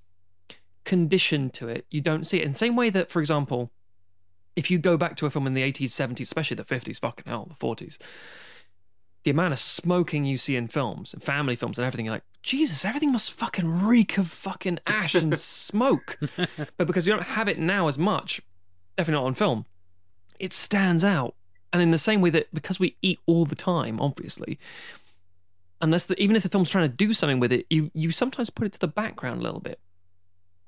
conditioned 0.84 1.54
to 1.56 1.68
it, 1.68 1.86
you 1.90 2.02
don't 2.02 2.26
see 2.26 2.40
it. 2.40 2.44
In 2.44 2.54
the 2.54 2.58
same 2.58 2.76
way 2.76 2.90
that, 2.90 3.10
for 3.10 3.20
example, 3.20 3.72
if 4.56 4.70
you 4.70 4.78
go 4.78 4.98
back 4.98 5.16
to 5.18 5.26
a 5.26 5.30
film 5.30 5.48
in 5.48 5.54
the 5.54 5.62
80s, 5.62 5.90
70s, 5.90 6.22
especially 6.22 6.56
the 6.56 6.64
50s, 6.64 7.00
fucking 7.00 7.26
hell, 7.28 7.48
the 7.50 7.66
40s, 7.66 7.98
the 9.24 9.32
amount 9.32 9.54
of 9.54 9.60
smoking 9.60 10.26
you 10.26 10.38
see 10.38 10.56
in 10.56 10.68
films, 10.68 11.14
and 11.14 11.24
family 11.24 11.56
films, 11.56 11.78
and 11.78 11.86
everything, 11.86 12.06
you're 12.06 12.16
like, 12.16 12.24
Jesus, 12.44 12.84
everything 12.84 13.12
must 13.12 13.32
fucking 13.32 13.86
reek 13.86 14.18
of 14.18 14.28
fucking 14.28 14.80
ash 14.88 15.16
and 15.16 15.38
smoke. 15.40 16.18
but 16.78 16.88
because 16.88 17.08
you 17.08 17.14
don't 17.14 17.24
have 17.24 17.48
it 17.48 17.60
now 17.60 17.88
as 17.88 17.98
much, 17.98 18.42
definitely 18.98 19.22
not 19.22 19.28
on 19.28 19.34
film, 19.36 19.66
it 20.40 20.54
stands 20.54 21.04
out. 21.04 21.36
And 21.72 21.82
in 21.82 21.92
the 21.92 21.98
same 21.98 22.20
way 22.20 22.30
that 22.32 22.54
because 22.54 22.80
we 22.80 22.98
eat 23.02 23.20
all 23.28 23.46
the 23.46 23.56
time, 23.56 24.02
obviously, 24.02 24.60
unless 25.82 26.06
the, 26.06 26.22
even 26.22 26.36
if 26.36 26.44
the 26.44 26.50
film's 26.50 26.70
trying 26.70 26.90
to 26.90 26.96
do 26.96 27.14
something 27.14 27.40
with 27.40 27.52
it, 27.52 27.66
you 27.70 27.92
you 27.94 28.12
sometimes 28.12 28.50
put 28.50 28.66
it 28.68 28.74
to 28.74 28.80
the 28.80 28.88
background 28.88 29.40
a 29.40 29.44
little 29.44 29.60
bit, 29.60 29.80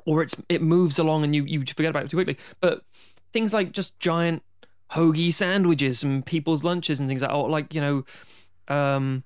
or 0.05 0.21
it's 0.21 0.35
it 0.49 0.61
moves 0.61 0.97
along 0.99 1.23
and 1.23 1.33
you 1.35 1.43
you 1.45 1.59
forget 1.65 1.89
about 1.89 2.05
it 2.05 2.09
too 2.11 2.17
quickly. 2.17 2.37
But 2.59 2.83
things 3.31 3.53
like 3.53 3.71
just 3.71 3.99
giant 3.99 4.43
hoagie 4.91 5.33
sandwiches 5.33 6.03
and 6.03 6.25
people's 6.25 6.63
lunches 6.63 6.99
and 6.99 7.09
things 7.09 7.21
like, 7.21 7.31
oh, 7.31 7.43
like 7.45 7.73
you 7.73 7.81
know, 7.81 8.05
um, 8.67 9.23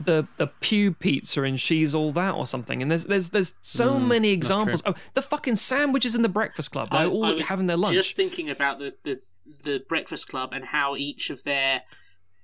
the 0.00 0.26
the 0.36 0.46
pew 0.60 0.92
pizza 0.92 1.42
and 1.42 1.60
she's 1.60 1.94
all 1.94 2.12
that 2.12 2.34
or 2.34 2.46
something. 2.46 2.82
And 2.82 2.90
there's 2.90 3.06
there's 3.06 3.30
there's 3.30 3.54
so 3.62 3.98
Mm, 3.98 4.06
many 4.08 4.28
examples. 4.30 4.82
Oh, 4.86 4.94
the 5.14 5.22
fucking 5.22 5.56
sandwiches 5.56 6.14
in 6.14 6.22
the 6.22 6.28
Breakfast 6.28 6.70
Club. 6.72 6.90
They're 6.90 7.00
I- 7.00 7.06
all 7.06 7.24
I 7.26 7.42
having 7.42 7.66
their 7.66 7.76
lunch. 7.76 7.94
Just 7.94 8.14
thinking 8.16 8.48
about 8.48 8.78
the, 8.78 8.94
the 9.04 9.20
the 9.64 9.80
Breakfast 9.88 10.28
Club 10.28 10.50
and 10.52 10.66
how 10.66 10.94
each 10.94 11.30
of 11.30 11.42
their 11.44 11.82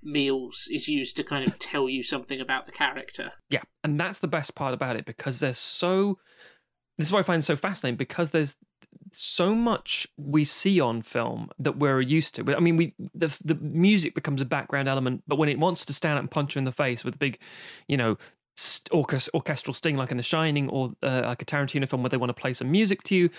meals 0.04 0.68
is 0.70 0.88
used 0.88 1.16
to 1.16 1.24
kind 1.24 1.46
of 1.46 1.58
tell 1.58 1.88
you 1.88 2.02
something 2.02 2.40
about 2.40 2.66
the 2.66 2.72
character. 2.72 3.32
Yeah, 3.50 3.62
and 3.82 3.98
that's 3.98 4.18
the 4.18 4.28
best 4.28 4.54
part 4.54 4.74
about 4.74 4.96
it 4.96 5.04
because 5.04 5.40
there's 5.40 5.58
so. 5.58 6.18
This 6.98 7.08
is 7.08 7.12
what 7.12 7.20
I 7.20 7.24
find 7.24 7.44
so 7.44 7.56
fascinating 7.56 7.96
because 7.96 8.30
there's 8.30 8.56
so 9.12 9.54
much 9.54 10.06
we 10.16 10.44
see 10.44 10.80
on 10.80 11.02
film 11.02 11.50
that 11.58 11.76
we're 11.76 12.00
used 12.00 12.34
to. 12.36 12.54
I 12.54 12.60
mean, 12.60 12.76
we 12.76 12.94
the 13.14 13.36
the 13.44 13.54
music 13.56 14.14
becomes 14.14 14.40
a 14.40 14.44
background 14.44 14.88
element, 14.88 15.22
but 15.26 15.36
when 15.36 15.48
it 15.48 15.58
wants 15.58 15.84
to 15.86 15.92
stand 15.92 16.16
up 16.16 16.20
and 16.20 16.30
punch 16.30 16.54
you 16.54 16.60
in 16.60 16.64
the 16.64 16.72
face 16.72 17.04
with 17.04 17.16
a 17.16 17.18
big, 17.18 17.38
you 17.88 17.96
know, 17.96 18.16
st- 18.56 18.90
orchest- 18.92 19.30
orchestral 19.34 19.74
sting 19.74 19.96
like 19.96 20.10
in 20.10 20.16
The 20.16 20.22
Shining 20.22 20.68
or 20.68 20.92
uh, 21.02 21.22
like 21.24 21.42
a 21.42 21.44
Tarantino 21.44 21.88
film 21.88 22.02
where 22.02 22.10
they 22.10 22.16
want 22.16 22.30
to 22.30 22.40
play 22.40 22.54
some 22.54 22.70
music 22.70 23.02
to 23.04 23.14
you, 23.14 23.30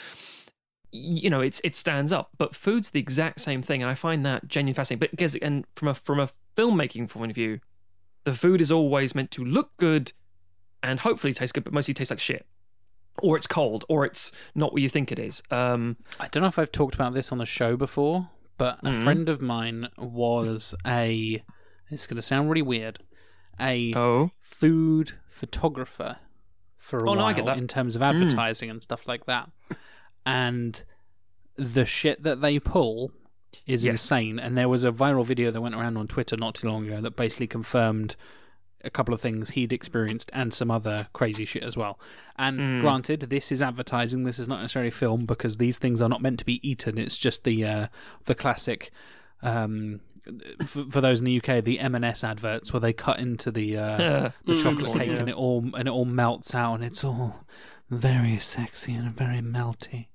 you 0.92 1.30
know, 1.30 1.42
it's 1.42 1.62
it 1.64 1.76
stands 1.76 2.12
up. 2.12 2.30
But 2.38 2.56
food's 2.56 2.92
the 2.92 3.00
exact 3.00 3.42
same 3.42 3.62
thing, 3.62 3.82
and 3.82 3.90
I 3.90 3.96
find 3.96 4.26
that 4.26 4.48
genuinely 4.48 4.76
fascinating. 4.76 5.00
But 5.00 5.12
because 5.12 5.36
and 5.36 5.66
from 5.76 5.90
a 5.90 5.96
from 5.96 6.20
a 6.20 6.30
filmmaking 6.56 7.10
point 7.10 7.32
of 7.32 7.36
view, 7.36 7.60
the 8.24 8.34
food 8.34 8.62
is 8.62 8.72
always 8.72 9.14
meant 9.16 9.32
to 9.32 9.44
look 9.46 9.76
good 9.78 10.14
and 10.82 11.00
hopefully 11.02 11.34
taste 11.34 11.54
good, 11.54 11.64
but 11.64 11.74
mostly 11.74 11.94
tastes 11.94 12.12
like 12.12 12.20
shit. 12.20 12.46
Or 13.22 13.38
it's 13.38 13.48
cold, 13.48 13.86
or 13.88 14.06
it's 14.06 14.32
not 14.56 14.74
what 14.74 14.82
you 14.82 14.90
think 14.90 15.12
it 15.12 15.20
is. 15.20 15.42
Um, 15.50 15.98
I 16.20 16.28
don't 16.28 16.42
know 16.42 16.48
if 16.50 16.60
I've 16.60 16.72
talked 16.72 16.96
about 16.96 17.14
this 17.14 17.32
on 17.32 17.38
the 17.38 17.46
show 17.46 17.78
before, 17.78 18.30
but 18.58 18.80
a 18.84 18.90
Mhm. 18.90 19.04
friend 19.04 19.30
of 19.30 19.42
mine 19.42 19.88
was 19.98 20.76
a. 20.86 21.44
It's 21.90 22.08
going 22.08 22.16
to 22.18 22.22
sound 22.22 22.50
really 22.50 22.62
weird. 22.62 23.00
A 23.60 23.94
oh, 23.96 24.32
food 24.42 25.14
photographer 25.30 26.18
for 26.78 26.98
a 26.98 27.02
Oh, 27.04 27.06
while 27.06 27.16
no, 27.16 27.26
I 27.26 27.34
get 27.34 27.46
that. 27.46 27.58
in 27.58 27.68
terms 27.70 27.96
of 27.96 28.02
advertising 28.02 28.70
and 28.70 28.82
stuff 28.84 29.08
like 29.08 29.26
that. 29.28 29.50
And 30.26 30.84
the 31.56 31.86
shit 31.86 32.24
that 32.24 32.42
they 32.42 32.60
pull 32.60 33.12
is 33.66 33.84
Yes. 33.86 33.92
insane. 33.94 34.40
And 34.40 34.58
there 34.58 34.70
was 34.70 34.84
a 34.84 34.92
viral 34.92 35.26
video 35.26 35.52
that 35.52 35.62
went 35.62 35.76
around 35.76 35.98
on 35.98 36.08
Twitter 36.08 36.36
not 36.38 36.56
too 36.56 36.68
long 36.68 36.88
ago 36.88 37.02
that 37.02 37.16
basically 37.16 37.48
confirmed 37.48 38.16
a 38.84 38.90
couple 38.90 39.14
of 39.16 39.20
things 39.22 39.50
he'd 39.52 39.74
experienced 39.74 40.30
and 40.34 40.54
some 40.54 40.70
other 40.70 41.08
crazy 41.14 41.44
shit 41.46 41.64
as 41.64 41.76
well. 41.76 42.00
And 42.38 42.60
Mm. 42.60 42.82
granted, 42.82 43.20
this 43.22 43.52
is 43.52 43.62
advertising. 43.62 44.24
This 44.24 44.38
is 44.38 44.48
not 44.48 44.62
necessarily 44.62 44.92
film 44.92 45.26
because 45.26 45.58
these 45.58 45.78
things 45.80 46.02
are 46.02 46.10
not 46.10 46.22
meant 46.22 46.38
to 46.40 46.46
be 46.46 46.60
eaten. 46.68 46.98
It's 47.00 47.18
just 47.18 47.44
the 47.46 47.66
uh, 47.66 47.88
the 48.26 48.36
classic. 48.36 48.92
Um, 49.42 50.02
for, 50.66 50.86
for 50.90 51.02
those 51.02 51.20
in 51.20 51.26
the 51.26 51.38
UK, 51.40 51.64
the 51.64 51.80
M&S 51.80 52.24
adverts 52.24 52.74
where 52.74 52.80
they 52.80 52.94
cut 52.94 53.20
into 53.20 53.52
the 53.52 53.78
uh, 53.78 53.98
the 54.46 54.54
Mm, 54.54 54.62
chocolate 54.64 54.94
cake 55.00 55.10
yeah. 55.12 55.18
and 55.20 55.30
it 55.30 55.36
all 55.36 55.60
and 55.76 55.88
it 55.88 55.92
all 55.92 56.06
melts 56.06 56.54
out 56.56 56.76
and 56.76 56.84
it's 56.84 57.04
all 57.04 57.46
very 57.90 58.38
sexy 58.40 58.94
and 58.94 59.16
very 59.16 59.40
melty. 59.42 60.08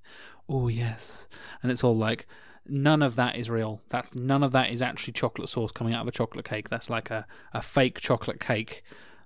Oh 0.49 0.67
yes, 0.67 1.27
and 1.63 1.71
it's 1.71 1.83
all 1.83 1.95
like 1.97 2.25
none 2.67 3.01
of 3.01 3.15
that 3.15 3.35
is 3.35 3.49
real. 3.49 3.81
That's 3.89 4.13
none 4.15 4.43
of 4.43 4.51
that 4.51 4.69
is 4.71 4.81
actually 4.81 5.13
chocolate 5.13 5.49
sauce 5.49 5.71
coming 5.71 5.93
out 5.93 6.01
of 6.01 6.07
a 6.07 6.11
chocolate 6.11 6.45
cake. 6.45 6.69
That's 6.69 6.89
like 6.89 7.09
a, 7.09 7.25
a 7.53 7.61
fake 7.61 7.99
chocolate 7.99 8.39
cake 8.39 8.83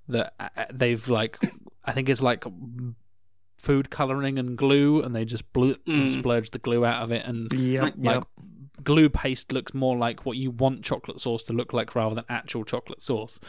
that 0.08 0.34
uh, 0.39 0.50
uh, 0.58 0.65
they've 0.74 1.08
like. 1.08 1.38
I 1.84 1.92
think 1.92 2.10
it's 2.10 2.22
like 2.22 2.46
food 3.58 3.89
coloring 3.89 4.39
and 4.39 4.58
glue, 4.58 5.01
and 5.01 5.15
they 5.15 5.25
just 5.25 5.51
blew, 5.54 5.75
Mm. 5.88 6.13
splurge 6.13 6.51
the 6.51 6.60
glue 6.60 6.86
out 6.86 7.04
of 7.04 7.12
it 7.12 7.25
and 7.25 7.51
yep, 7.54 7.82
like 7.82 7.94
yep. 7.98 8.24
glue 8.84 9.10
paste 9.10 9.51
looks 9.51 9.74
more 9.74 9.98
like 9.98 10.25
what 10.25 10.38
you 10.38 10.51
want 10.51 10.84
chocolate 10.84 11.20
sauce 11.22 11.44
to 11.44 11.54
look 11.54 11.74
like 11.74 11.96
rather 11.96 12.15
than 12.15 12.25
actual 12.30 12.63
chocolate 12.63 13.01
sauce. 13.01 13.39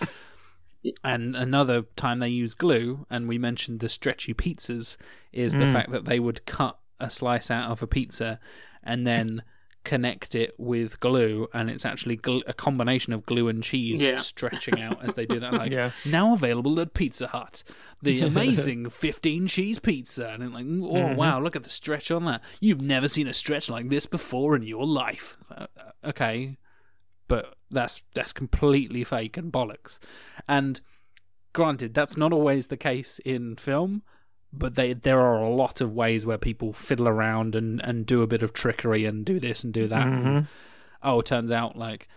and 1.05 1.35
another 1.35 1.83
time 1.97 2.19
they 2.19 2.28
use 2.28 2.55
glue, 2.55 3.07
and 3.11 3.28
we 3.28 3.38
mentioned 3.38 3.81
the 3.81 3.88
stretchy 3.88 4.35
pizzas, 4.35 4.97
is 5.33 5.55
the 5.55 5.73
fact 5.73 5.90
that 5.90 6.05
they 6.05 6.19
would 6.21 6.45
cut 6.47 6.78
a 7.00 7.11
slice 7.11 7.50
out 7.50 7.71
of 7.71 7.83
a 7.83 7.87
pizza 7.87 8.40
and 8.83 9.07
then 9.07 9.43
connect 9.87 10.35
it 10.35 10.52
with 10.59 11.00
glue, 11.00 11.47
and 11.55 11.71
it's 11.71 11.85
actually 11.87 12.16
gl- 12.19 12.43
a 12.47 12.52
combination 12.52 13.12
of 13.14 13.25
glue 13.25 13.49
and 13.49 13.62
cheese 13.62 14.02
Yeah. 14.02 14.16
stretching 14.16 14.81
out 14.83 15.02
as 15.02 15.14
they 15.14 15.25
do 15.25 15.40
that. 15.40 15.52
Like 15.62 15.73
Yeah. 15.73 15.93
now 16.05 16.33
available 16.35 16.78
at 16.81 16.93
Pizza 16.93 17.28
Hut, 17.28 17.62
the 18.02 18.21
amazing 18.31 18.90
fifteen 18.90 19.47
cheese 19.47 19.78
pizza, 19.78 20.28
and 20.28 20.43
it's 20.43 20.52
like, 20.52 20.66
oh 20.66 20.93
Mm-hmm. 21.07 21.16
wow, 21.16 21.40
look 21.40 21.57
at 21.57 21.62
the 21.62 21.71
stretch 21.71 22.11
on 22.11 22.25
that. 22.26 22.43
You've 22.61 22.83
never 22.83 23.09
seen 23.09 23.28
a 23.28 23.33
stretch 23.33 23.71
like 23.71 23.88
this 23.88 24.05
before 24.07 24.55
in 24.57 24.62
your 24.62 24.87
life. 24.87 25.37
Uh, 25.50 25.66
Okay, 26.05 26.57
but 27.28 27.55
that's 27.71 28.02
that's 28.14 28.33
completely 28.33 29.02
fake 29.05 29.37
and 29.37 29.52
bollocks. 29.52 29.99
And 30.49 30.81
granted, 31.52 31.95
that's 31.95 32.16
not 32.16 32.33
always 32.33 32.66
the 32.66 32.76
case 32.76 33.19
in 33.25 33.57
film, 33.57 34.02
but 34.59 34.75
they 34.75 34.93
there 34.93 35.21
are 35.21 35.43
a 35.43 35.51
lot 35.55 35.81
of 35.81 35.93
ways 35.95 36.25
where 36.27 36.39
people 36.39 36.73
fiddle 36.73 37.09
around 37.09 37.55
and 37.55 37.81
and 37.83 38.07
do 38.07 38.23
a 38.23 38.27
bit 38.27 38.43
of 38.43 38.53
trickery 38.53 39.05
and 39.05 39.25
do 39.25 39.39
this 39.41 39.63
and 39.65 39.73
do 39.73 39.87
that. 39.89 40.07
And, 40.07 40.47
oh, 41.03 41.21
it 41.21 41.27
turns 41.27 41.51
out 41.53 41.77
like 41.77 42.09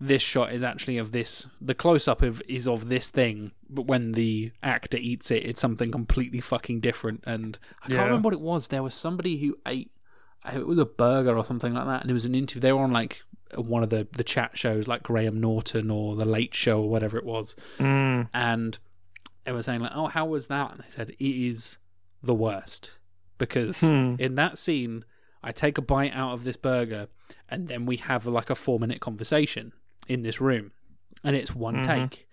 this 0.00 0.22
shot 0.22 0.52
is 0.52 0.62
actually 0.62 0.98
of 0.98 1.12
this. 1.12 1.46
The 1.60 1.74
close 1.74 2.08
up 2.08 2.20
of 2.22 2.42
is 2.48 2.66
of 2.68 2.88
this 2.88 3.08
thing, 3.08 3.52
but 3.70 3.86
when 3.86 4.12
the 4.12 4.50
actor 4.62 4.98
eats 4.98 5.30
it, 5.30 5.44
it's 5.44 5.60
something 5.60 5.90
completely 5.90 6.40
fucking 6.40 6.80
different. 6.80 7.22
And 7.26 7.58
I 7.82 7.88
can't 7.88 8.00
remember 8.00 8.26
what 8.26 8.34
it 8.34 8.40
was. 8.40 8.68
There 8.68 8.82
was 8.82 8.94
somebody 8.94 9.38
who 9.38 9.56
ate. 9.66 9.90
It 10.52 10.66
was 10.66 10.78
a 10.78 10.84
burger 10.84 11.36
or 11.38 11.44
something 11.44 11.72
like 11.72 11.86
that, 11.86 12.02
and 12.02 12.10
it 12.10 12.14
was 12.14 12.26
an 12.26 12.34
interview. 12.34 12.60
They 12.60 12.72
were 12.72 12.82
on 12.82 12.92
like 12.92 13.22
one 13.54 13.82
of 13.82 13.88
the 13.90 14.06
the 14.12 14.24
chat 14.24 14.58
shows, 14.58 14.86
like 14.88 15.02
Graham 15.04 15.40
Norton 15.40 15.90
or 15.90 16.16
the 16.16 16.24
Late 16.26 16.54
Show 16.54 16.82
or 16.82 16.88
whatever 16.90 17.16
it 17.16 17.24
was, 17.24 17.54
Mm. 17.78 18.28
and 18.34 18.78
they 19.44 19.52
were 19.52 19.62
saying 19.62 19.80
like, 19.80 19.92
"Oh, 19.94 20.06
how 20.06 20.26
was 20.26 20.46
that?" 20.48 20.72
And 20.72 20.80
they 20.80 20.90
said 20.90 21.10
it 21.10 21.20
is 21.20 21.78
the 22.22 22.34
worst 22.34 22.98
because 23.38 23.80
Hmm. 23.80 24.14
in 24.18 24.34
that 24.36 24.58
scene, 24.58 25.04
I 25.42 25.52
take 25.52 25.76
a 25.76 25.82
bite 25.82 26.12
out 26.14 26.32
of 26.32 26.44
this 26.44 26.56
burger, 26.56 27.08
and 27.50 27.68
then 27.68 27.84
we 27.86 27.96
have 27.98 28.26
like 28.26 28.48
a 28.50 28.54
four 28.54 28.78
minute 28.78 29.00
conversation 29.00 29.72
in 30.08 30.22
this 30.22 30.40
room, 30.40 30.72
and 31.22 31.36
it's 31.36 31.54
one 31.54 31.76
Mhm. 31.78 31.84
take. 31.86 32.28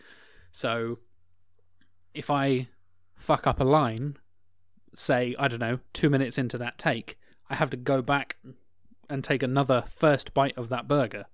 So 0.52 1.00
if 2.14 2.30
I 2.30 2.68
fuck 3.16 3.48
up 3.48 3.60
a 3.60 3.64
line, 3.64 4.18
say 4.96 5.36
I 5.38 5.48
don't 5.48 5.60
know, 5.60 5.80
two 5.94 6.10
minutes 6.10 6.38
into 6.38 6.58
that 6.58 6.78
take, 6.78 7.18
I 7.50 7.56
have 7.56 7.70
to 7.72 7.78
go 7.78 8.02
back 8.02 8.38
and 9.10 9.24
take 9.24 9.44
another 9.44 9.84
first 9.94 10.34
bite 10.34 10.58
of 10.58 10.70
that 10.70 10.88
burger. 10.88 11.26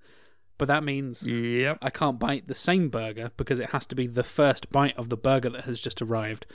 But 0.57 0.67
that 0.69 0.83
means 0.83 1.23
Yep. 1.25 1.77
I 1.81 1.89
can't 1.89 2.19
bite 2.19 2.47
the 2.47 2.55
same 2.55 2.89
burger 2.89 3.31
because 3.37 3.59
it 3.59 3.69
has 3.71 3.85
to 3.87 3.95
be 3.95 4.07
the 4.07 4.23
first 4.23 4.69
bite 4.71 4.97
of 4.97 5.09
the 5.09 5.17
burger 5.17 5.49
that 5.49 5.65
has 5.65 5.79
just 5.79 6.01
arrived. 6.01 6.45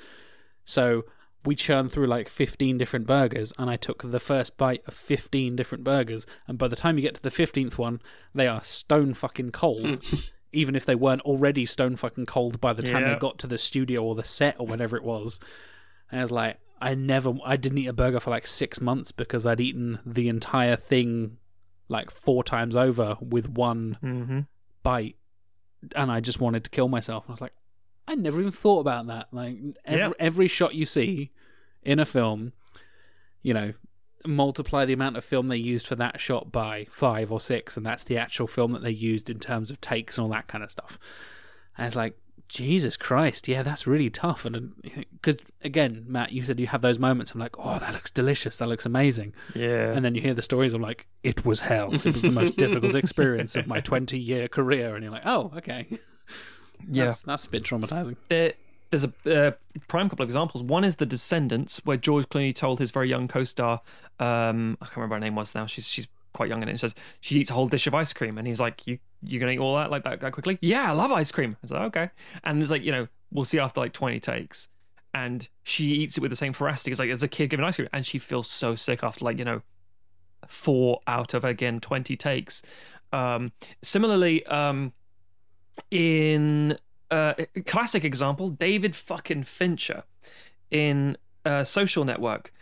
So 0.64 1.04
we 1.44 1.54
churned 1.56 1.90
through 1.90 2.06
like 2.06 2.28
15 2.28 2.78
different 2.78 3.06
burgers, 3.06 3.52
and 3.59 3.68
I 3.68 3.76
took 3.76 4.02
the 4.09 4.21
first 4.21 4.56
bite 4.56 4.82
of 4.87 4.94
15 4.94 5.56
different 5.56 5.82
burgers. 5.85 6.26
And 6.47 6.56
by 6.59 6.68
the 6.68 6.76
time 6.76 6.97
you 6.97 7.02
get 7.02 7.14
to 7.14 7.23
the 7.23 7.30
15th 7.30 7.78
one, 7.78 8.00
they 8.35 8.47
are 8.47 8.62
stone 8.62 9.12
fucking 9.14 9.50
cold, 9.50 10.04
even 10.52 10.76
if 10.76 10.85
they 10.85 10.94
weren't 10.94 11.23
already 11.23 11.66
stone 11.66 11.97
fucking 11.97 12.26
cold 12.26 12.61
by 12.61 12.73
the 12.73 12.82
time 12.82 13.02
Yeah. 13.02 13.14
they 13.14 13.18
got 13.18 13.38
to 13.40 13.47
the 13.47 13.59
studio 13.59 14.02
or 14.04 14.14
the 14.14 14.25
set 14.25 14.56
or 14.59 14.66
whatever 14.66 14.97
it 14.97 15.02
was. 15.04 15.40
And 16.11 16.21
I 16.21 16.25
was 16.25 16.30
like, 16.30 16.59
I 16.80 16.94
never, 16.94 17.32
I 17.44 17.56
didn't 17.56 17.78
eat 17.78 17.87
a 17.87 17.92
burger 17.92 18.21
for 18.21 18.30
like 18.30 18.47
six 18.47 18.80
months 18.80 19.12
because 19.12 19.47
I'd 19.47 19.61
eaten 19.61 19.99
the 20.06 20.28
entire 20.28 20.76
thing 20.76 21.38
like 21.93 22.11
four 22.11 22.43
times 22.43 22.75
over 22.75 23.17
with 23.21 23.49
one 23.49 23.99
Mm-hmm. 24.03 24.41
bite 24.83 25.17
and 25.95 26.11
I 26.11 26.21
just 26.21 26.41
wanted 26.41 26.65
to 26.65 26.71
kill 26.71 26.89
myself. 26.89 27.25
I 27.29 27.33
was 27.33 27.41
like, 27.41 27.53
I 28.09 28.15
never 28.17 28.41
even 28.41 28.53
thought 28.53 28.81
about 28.81 29.07
that. 29.09 29.29
Like 29.33 29.57
every, 29.85 29.99
Yeah. 30.01 30.11
every 30.19 30.49
shot 30.49 30.75
you 30.75 30.85
see 30.87 31.31
in 31.83 31.99
a 32.01 32.05
film, 32.05 32.53
you 33.43 33.53
know, 33.55 33.73
multiply 34.25 34.85
the 34.85 34.93
amount 34.93 35.17
of 35.17 35.25
film 35.25 35.49
they 35.49 35.57
used 35.57 35.87
for 35.87 35.97
that 35.97 36.21
shot 36.21 36.52
by 36.52 36.87
five 36.91 37.33
or 37.33 37.41
six, 37.41 37.76
and 37.76 37.85
that's 37.85 38.05
the 38.05 38.17
actual 38.17 38.47
film 38.47 38.71
that 38.73 38.83
they 38.85 38.91
used 38.93 39.28
in 39.28 39.41
terms 39.41 39.71
of 39.71 39.81
takes 39.81 40.17
and 40.17 40.25
all 40.25 40.31
that 40.31 40.47
kind 40.47 40.63
of 40.63 40.71
stuff. 40.71 40.99
And 41.76 41.87
it's 41.89 41.97
like, 41.97 42.17
Jesus 42.52 42.99
Christ, 42.99 43.49
yeah, 43.49 43.62
that's 43.62 43.86
really 43.86 44.10
tough. 44.10 44.45
And 44.45 44.75
because 45.12 45.36
again, 45.65 46.04
Matt, 46.06 46.32
you 46.32 46.43
said 46.43 46.60
you 46.60 46.67
have 46.67 46.82
those 46.82 46.99
moments. 46.99 47.32
I'm 47.32 47.41
like, 47.41 47.58
oh, 47.58 47.78
that 47.78 47.95
looks 47.95 48.10
delicious. 48.10 48.58
That 48.58 48.69
looks 48.69 48.84
amazing. 48.84 49.32
Yeah. 49.54 49.93
And 49.93 50.04
then 50.04 50.15
you 50.15 50.21
hear 50.21 50.34
the 50.34 50.43
stories. 50.43 50.75
I'm 50.75 50.82
like, 50.82 51.06
it 51.23 51.47
was 51.47 51.60
hell. 51.60 51.95
It 51.95 52.04
was 52.04 52.21
the 52.21 52.30
most 52.30 52.56
difficult 52.58 52.95
experience 52.95 53.56
of 53.56 53.67
my 53.67 53.80
20 53.80 54.19
year 54.19 54.49
career. 54.49 54.95
And 54.95 55.02
you're 55.02 55.12
like, 55.12 55.25
oh, 55.25 55.50
okay. 55.56 55.86
yeah. 56.91 57.06
That's, 57.06 57.23
that's 57.23 57.47
a 57.47 57.50
bit 57.50 57.62
traumatizing. 57.62 58.17
there, 58.28 58.52
there's 58.91 59.04
a 59.04 59.47
uh, 59.49 59.52
prime 59.88 60.10
couple 60.10 60.23
of 60.23 60.28
examples. 60.28 60.62
One 60.62 60.84
is 60.84 60.97
The 60.97 61.06
Descendants, 61.06 61.80
where 61.86 61.97
George 61.97 62.28
Clooney 62.28 62.54
told 62.54 62.78
his 62.78 62.91
very 62.91 63.08
young 63.08 63.26
co-star, 63.26 63.80
um, 64.21 64.76
I 64.82 64.84
can't 64.84 64.97
remember 64.99 65.15
her 65.15 65.21
name 65.21 65.34
was 65.34 65.54
now. 65.54 65.65
She's 65.65 65.88
she's 65.88 66.08
quite 66.32 66.49
young 66.49 66.62
in 66.62 66.68
it. 66.68 66.78
Says 66.78 66.95
she 67.21 67.38
eats 67.40 67.50
a 67.50 67.54
whole 67.54 67.68
dish 67.68 67.86
of 67.86 67.95
ice 67.95 68.12
cream, 68.12 68.38
and 68.38 68.47
he's 68.47 68.60
like, 68.60 68.86
"You 68.86 68.99
you 69.23 69.38
gonna 69.38 69.52
eat 69.52 69.58
all 69.58 69.76
that 69.76 69.90
like 69.90 70.04
that, 70.04 70.21
that 70.21 70.32
quickly?" 70.32 70.58
Yeah, 70.60 70.90
I 70.90 70.92
love 70.92 71.12
ice 71.12 71.32
cream. 71.32 71.56
I 71.56 71.58
was 71.62 71.71
like, 71.71 71.82
"Okay," 71.82 72.10
and 72.45 72.60
there's 72.60 72.71
like, 72.71 72.82
you 72.82 72.92
know, 72.92 73.08
we'll 73.30 73.45
see 73.45 73.58
after 73.58 73.80
like 73.80 73.92
20 73.92 74.21
takes, 74.21 74.68
and 75.14 75.49
she 75.62 75.86
eats 75.86 76.16
it 76.16 76.21
with 76.21 76.30
the 76.30 76.36
same 76.36 76.52
voracity 76.52 76.92
as 76.92 76.99
like 76.99 77.10
as 77.10 77.23
a 77.23 77.28
kid 77.28 77.50
giving 77.50 77.64
ice 77.64 77.76
cream, 77.76 77.88
and 77.92 78.06
she 78.06 78.18
feels 78.18 78.49
so 78.49 78.75
sick 78.75 79.02
after 79.02 79.25
like 79.25 79.38
you 79.38 79.45
know 79.45 79.62
four 80.47 81.00
out 81.06 81.34
of 81.34 81.45
again 81.45 81.80
20 81.80 82.16
takes. 82.16 82.62
Um, 83.12 83.52
similarly, 83.82 84.45
um, 84.47 84.92
in 85.90 86.76
uh, 87.10 87.34
a 87.54 87.60
classic 87.62 88.04
example, 88.04 88.49
David 88.49 88.97
fucking 88.97 89.45
Fincher 89.45 90.04
in 90.71 91.16
uh, 91.45 91.64
Social 91.64 92.04
Network. 92.04 92.52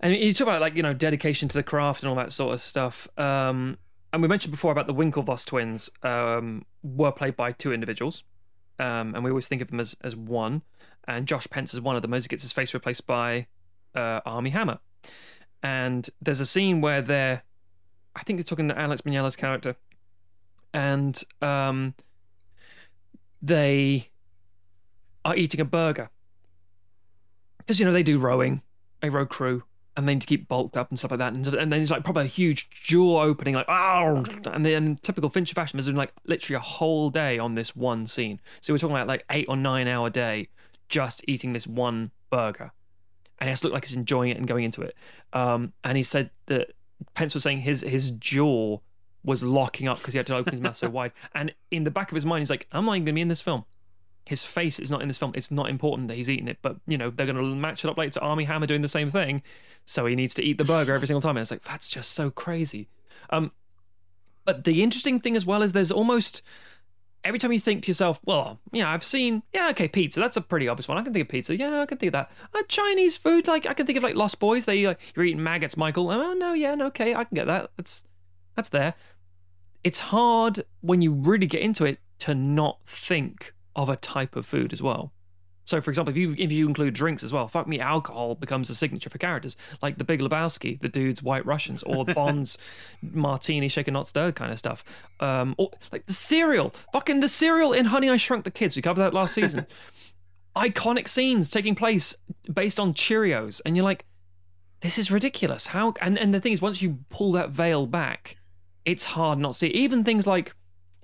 And 0.00 0.14
you 0.14 0.32
talk 0.32 0.46
about 0.46 0.60
like 0.60 0.76
you 0.76 0.82
know 0.82 0.94
dedication 0.94 1.48
to 1.48 1.54
the 1.58 1.62
craft 1.62 2.02
and 2.02 2.10
all 2.10 2.16
that 2.16 2.32
sort 2.32 2.54
of 2.54 2.60
stuff. 2.60 3.08
Um, 3.18 3.78
and 4.12 4.22
we 4.22 4.28
mentioned 4.28 4.52
before 4.52 4.72
about 4.72 4.86
the 4.86 4.94
Winklevoss 4.94 5.44
twins 5.44 5.90
um, 6.02 6.64
were 6.82 7.12
played 7.12 7.36
by 7.36 7.52
two 7.52 7.72
individuals, 7.72 8.22
um, 8.78 9.14
and 9.14 9.24
we 9.24 9.30
always 9.30 9.48
think 9.48 9.62
of 9.62 9.68
them 9.68 9.80
as 9.80 9.96
as 10.02 10.14
one. 10.14 10.62
And 11.06 11.26
Josh 11.26 11.46
Pence 11.48 11.72
is 11.72 11.80
one 11.80 11.96
of 11.96 12.02
them 12.02 12.12
as 12.14 12.24
he 12.24 12.28
gets 12.28 12.42
his 12.42 12.52
face 12.52 12.74
replaced 12.74 13.06
by 13.06 13.46
uh, 13.94 14.20
Armie 14.26 14.50
Hammer. 14.50 14.78
And 15.62 16.08
there's 16.20 16.40
a 16.40 16.46
scene 16.46 16.82
where 16.82 17.00
they're, 17.00 17.42
I 18.14 18.22
think 18.22 18.38
they're 18.38 18.44
talking 18.44 18.68
to 18.68 18.74
Max 18.74 19.00
Minghella's 19.00 19.34
character, 19.34 19.74
and 20.74 21.20
um, 21.42 21.94
they 23.42 24.10
are 25.24 25.34
eating 25.34 25.60
a 25.60 25.64
burger 25.64 26.10
because 27.58 27.80
you 27.80 27.86
know 27.86 27.92
they 27.92 28.02
do 28.02 28.18
rowing, 28.18 28.62
a 29.02 29.10
row 29.10 29.26
crew, 29.26 29.62
and 29.98 30.08
then 30.08 30.20
to 30.20 30.26
keep 30.28 30.46
bulked 30.46 30.76
up 30.76 30.90
and 30.90 30.98
stuff 30.98 31.10
like 31.10 31.18
that. 31.18 31.32
And, 31.32 31.44
and 31.48 31.72
then 31.72 31.80
it's 31.80 31.90
like 31.90 32.04
probably 32.04 32.26
a 32.26 32.28
huge 32.28 32.70
jaw 32.70 33.20
opening, 33.20 33.54
like 33.54 33.66
oh, 33.68 34.24
and 34.46 34.64
then 34.64 34.96
typical 35.02 35.28
Fincher 35.28 35.56
fashion, 35.56 35.76
there's 35.76 35.88
been 35.88 35.96
like 35.96 36.12
literally 36.24 36.54
a 36.54 36.60
whole 36.60 37.10
day 37.10 37.36
on 37.36 37.56
this 37.56 37.74
one 37.74 38.06
scene. 38.06 38.40
So 38.60 38.72
we're 38.72 38.78
talking 38.78 38.94
about 38.94 39.08
like 39.08 39.24
eight 39.28 39.46
or 39.48 39.56
nine 39.56 39.88
hour 39.88 40.08
day 40.08 40.50
just 40.88 41.24
eating 41.26 41.52
this 41.52 41.66
one 41.66 42.12
burger, 42.30 42.70
and 43.40 43.48
he 43.48 43.50
has 43.50 43.58
to 43.62 43.66
look 43.66 43.74
like 43.74 43.86
he's 43.86 43.96
enjoying 43.96 44.30
it 44.30 44.36
and 44.36 44.46
going 44.46 44.62
into 44.62 44.82
it. 44.82 44.94
Um, 45.32 45.72
and 45.82 45.96
he 45.96 46.04
said 46.04 46.30
that 46.46 46.74
Pence 47.14 47.34
was 47.34 47.42
saying 47.42 47.62
his 47.62 47.80
his 47.80 48.12
jaw 48.12 48.78
was 49.24 49.42
locking 49.42 49.88
up 49.88 49.98
because 49.98 50.14
he 50.14 50.18
had 50.18 50.28
to 50.28 50.36
open 50.36 50.52
his 50.52 50.60
mouth 50.60 50.76
so 50.76 50.88
wide. 50.90 51.10
And 51.34 51.52
in 51.72 51.82
the 51.82 51.90
back 51.90 52.12
of 52.12 52.14
his 52.14 52.24
mind, 52.24 52.42
he's 52.42 52.50
like, 52.50 52.68
I'm 52.70 52.84
not 52.84 52.92
even 52.92 53.04
going 53.04 53.14
to 53.14 53.18
be 53.18 53.22
in 53.22 53.28
this 53.28 53.40
film. 53.40 53.64
His 54.28 54.44
face 54.44 54.78
is 54.78 54.90
not 54.90 55.00
in 55.00 55.08
this 55.08 55.16
film. 55.16 55.32
It's 55.34 55.50
not 55.50 55.70
important 55.70 56.08
that 56.08 56.14
he's 56.14 56.28
eating 56.28 56.48
it, 56.48 56.58
but 56.60 56.76
you 56.86 56.98
know 56.98 57.08
they're 57.08 57.24
going 57.24 57.36
to 57.36 57.56
match 57.56 57.82
it 57.82 57.88
up 57.88 57.96
later 57.96 58.12
to 58.12 58.20
Armie 58.20 58.44
Hammer 58.44 58.66
doing 58.66 58.82
the 58.82 58.88
same 58.88 59.08
thing, 59.08 59.42
so 59.86 60.04
he 60.04 60.14
needs 60.14 60.34
to 60.34 60.42
eat 60.42 60.58
the 60.58 60.64
burger 60.64 60.92
every 60.92 61.06
single 61.06 61.22
time. 61.22 61.36
And 61.38 61.40
it's 61.40 61.50
like 61.50 61.62
that's 61.62 61.88
just 61.88 62.12
so 62.12 62.30
crazy. 62.30 62.88
Um, 63.30 63.52
but 64.44 64.64
the 64.64 64.82
interesting 64.82 65.18
thing 65.18 65.34
as 65.34 65.46
well 65.46 65.62
is 65.62 65.72
there's 65.72 65.90
almost 65.90 66.42
every 67.24 67.38
time 67.38 67.52
you 67.52 67.58
think 67.58 67.84
to 67.84 67.88
yourself, 67.88 68.20
well, 68.26 68.60
yeah, 68.70 68.90
I've 68.90 69.04
seen, 69.04 69.42
yeah, 69.54 69.68
okay, 69.70 69.88
pizza. 69.88 70.20
That's 70.20 70.36
a 70.36 70.42
pretty 70.42 70.68
obvious 70.68 70.88
one. 70.88 70.98
I 70.98 71.02
can 71.02 71.12
think 71.12 71.24
of 71.24 71.30
pizza. 71.30 71.56
Yeah, 71.56 71.80
I 71.80 71.86
can 71.86 71.96
think 71.96 72.08
of 72.08 72.12
that. 72.12 72.30
Uh, 72.54 72.62
Chinese 72.68 73.16
food, 73.16 73.46
like 73.46 73.66
I 73.66 73.72
can 73.72 73.86
think 73.86 73.96
of 73.96 74.02
like 74.02 74.14
Lost 74.14 74.38
Boys. 74.38 74.66
They 74.66 74.86
like 74.86 75.00
you're 75.16 75.24
eating 75.24 75.42
maggots, 75.42 75.76
Michael. 75.76 76.10
Oh 76.10 76.34
no, 76.34 76.52
yeah, 76.52 76.76
okay, 76.78 77.14
I 77.14 77.24
can 77.24 77.34
get 77.34 77.46
that. 77.46 77.70
That's 77.78 78.04
that's 78.56 78.68
there. 78.68 78.94
It's 79.84 80.00
hard 80.00 80.64
when 80.80 81.00
you 81.00 81.12
really 81.12 81.46
get 81.46 81.62
into 81.62 81.84
it 81.84 82.00
to 82.20 82.34
not 82.34 82.78
think 82.86 83.54
of 83.78 83.88
a 83.88 83.96
type 83.96 84.36
of 84.36 84.44
food 84.44 84.72
as 84.74 84.82
well. 84.82 85.12
So, 85.64 85.80
for 85.80 85.90
example, 85.90 86.10
if 86.10 86.16
you 86.16 86.34
if 86.36 86.50
you 86.50 86.66
include 86.66 86.94
drinks 86.94 87.22
as 87.22 87.32
well, 87.32 87.46
fuck 87.46 87.68
me, 87.68 87.78
alcohol 87.78 88.34
becomes 88.34 88.70
a 88.70 88.74
signature 88.74 89.10
for 89.10 89.18
characters 89.18 89.56
like 89.82 89.98
the 89.98 90.04
Big 90.04 90.20
Lebowski, 90.20 90.80
the 90.80 90.88
dude's 90.88 91.22
White 91.22 91.46
Russians, 91.46 91.82
or 91.84 92.04
Bond's 92.14 92.58
martini 93.02 93.68
shaken 93.68 93.94
not 93.94 94.06
stirred 94.06 94.34
kind 94.34 94.50
of 94.50 94.58
stuff. 94.58 94.82
Um, 95.20 95.54
or 95.58 95.70
like 95.92 96.06
the 96.06 96.14
cereal, 96.14 96.74
fucking 96.92 97.20
the 97.20 97.28
cereal 97.28 97.72
in 97.72 97.84
Honey 97.84 98.10
I 98.10 98.16
Shrunk 98.16 98.44
the 98.44 98.50
Kids. 98.50 98.76
We 98.76 98.82
covered 98.82 99.02
that 99.02 99.14
last 99.14 99.34
season. 99.34 99.66
Iconic 100.56 101.06
scenes 101.06 101.50
taking 101.50 101.74
place 101.74 102.16
based 102.52 102.80
on 102.80 102.94
Cheerios, 102.94 103.60
and 103.64 103.76
you're 103.76 103.84
like, 103.84 104.06
this 104.80 104.98
is 104.98 105.10
ridiculous. 105.10 105.68
How 105.68 105.92
and 106.00 106.18
and 106.18 106.32
the 106.34 106.40
thing 106.40 106.52
is, 106.52 106.62
once 106.62 106.82
you 106.82 106.98
pull 107.10 107.32
that 107.32 107.50
veil 107.50 107.86
back, 107.86 108.38
it's 108.86 109.04
hard 109.04 109.38
not 109.38 109.52
to 109.52 109.58
see. 109.58 109.66
Even 109.68 110.02
things 110.02 110.26
like 110.26 110.54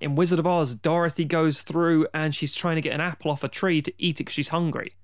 in 0.05 0.15
Wizard 0.15 0.39
of 0.39 0.47
Oz, 0.47 0.75
Dorothy 0.75 1.25
goes 1.25 1.63
through 1.63 2.07
and 2.15 2.35
she's 2.35 2.55
trying 2.55 2.77
to 2.77 2.83
get 2.83 2.93
an 2.93 3.01
apple 3.01 3.31
off 3.31 3.43
a 3.43 3.49
tree 3.49 3.81
to 3.83 3.93
eat 3.99 4.17
it 4.17 4.25
because 4.25 4.35
she's 4.35 4.49
hungry, 4.49 4.95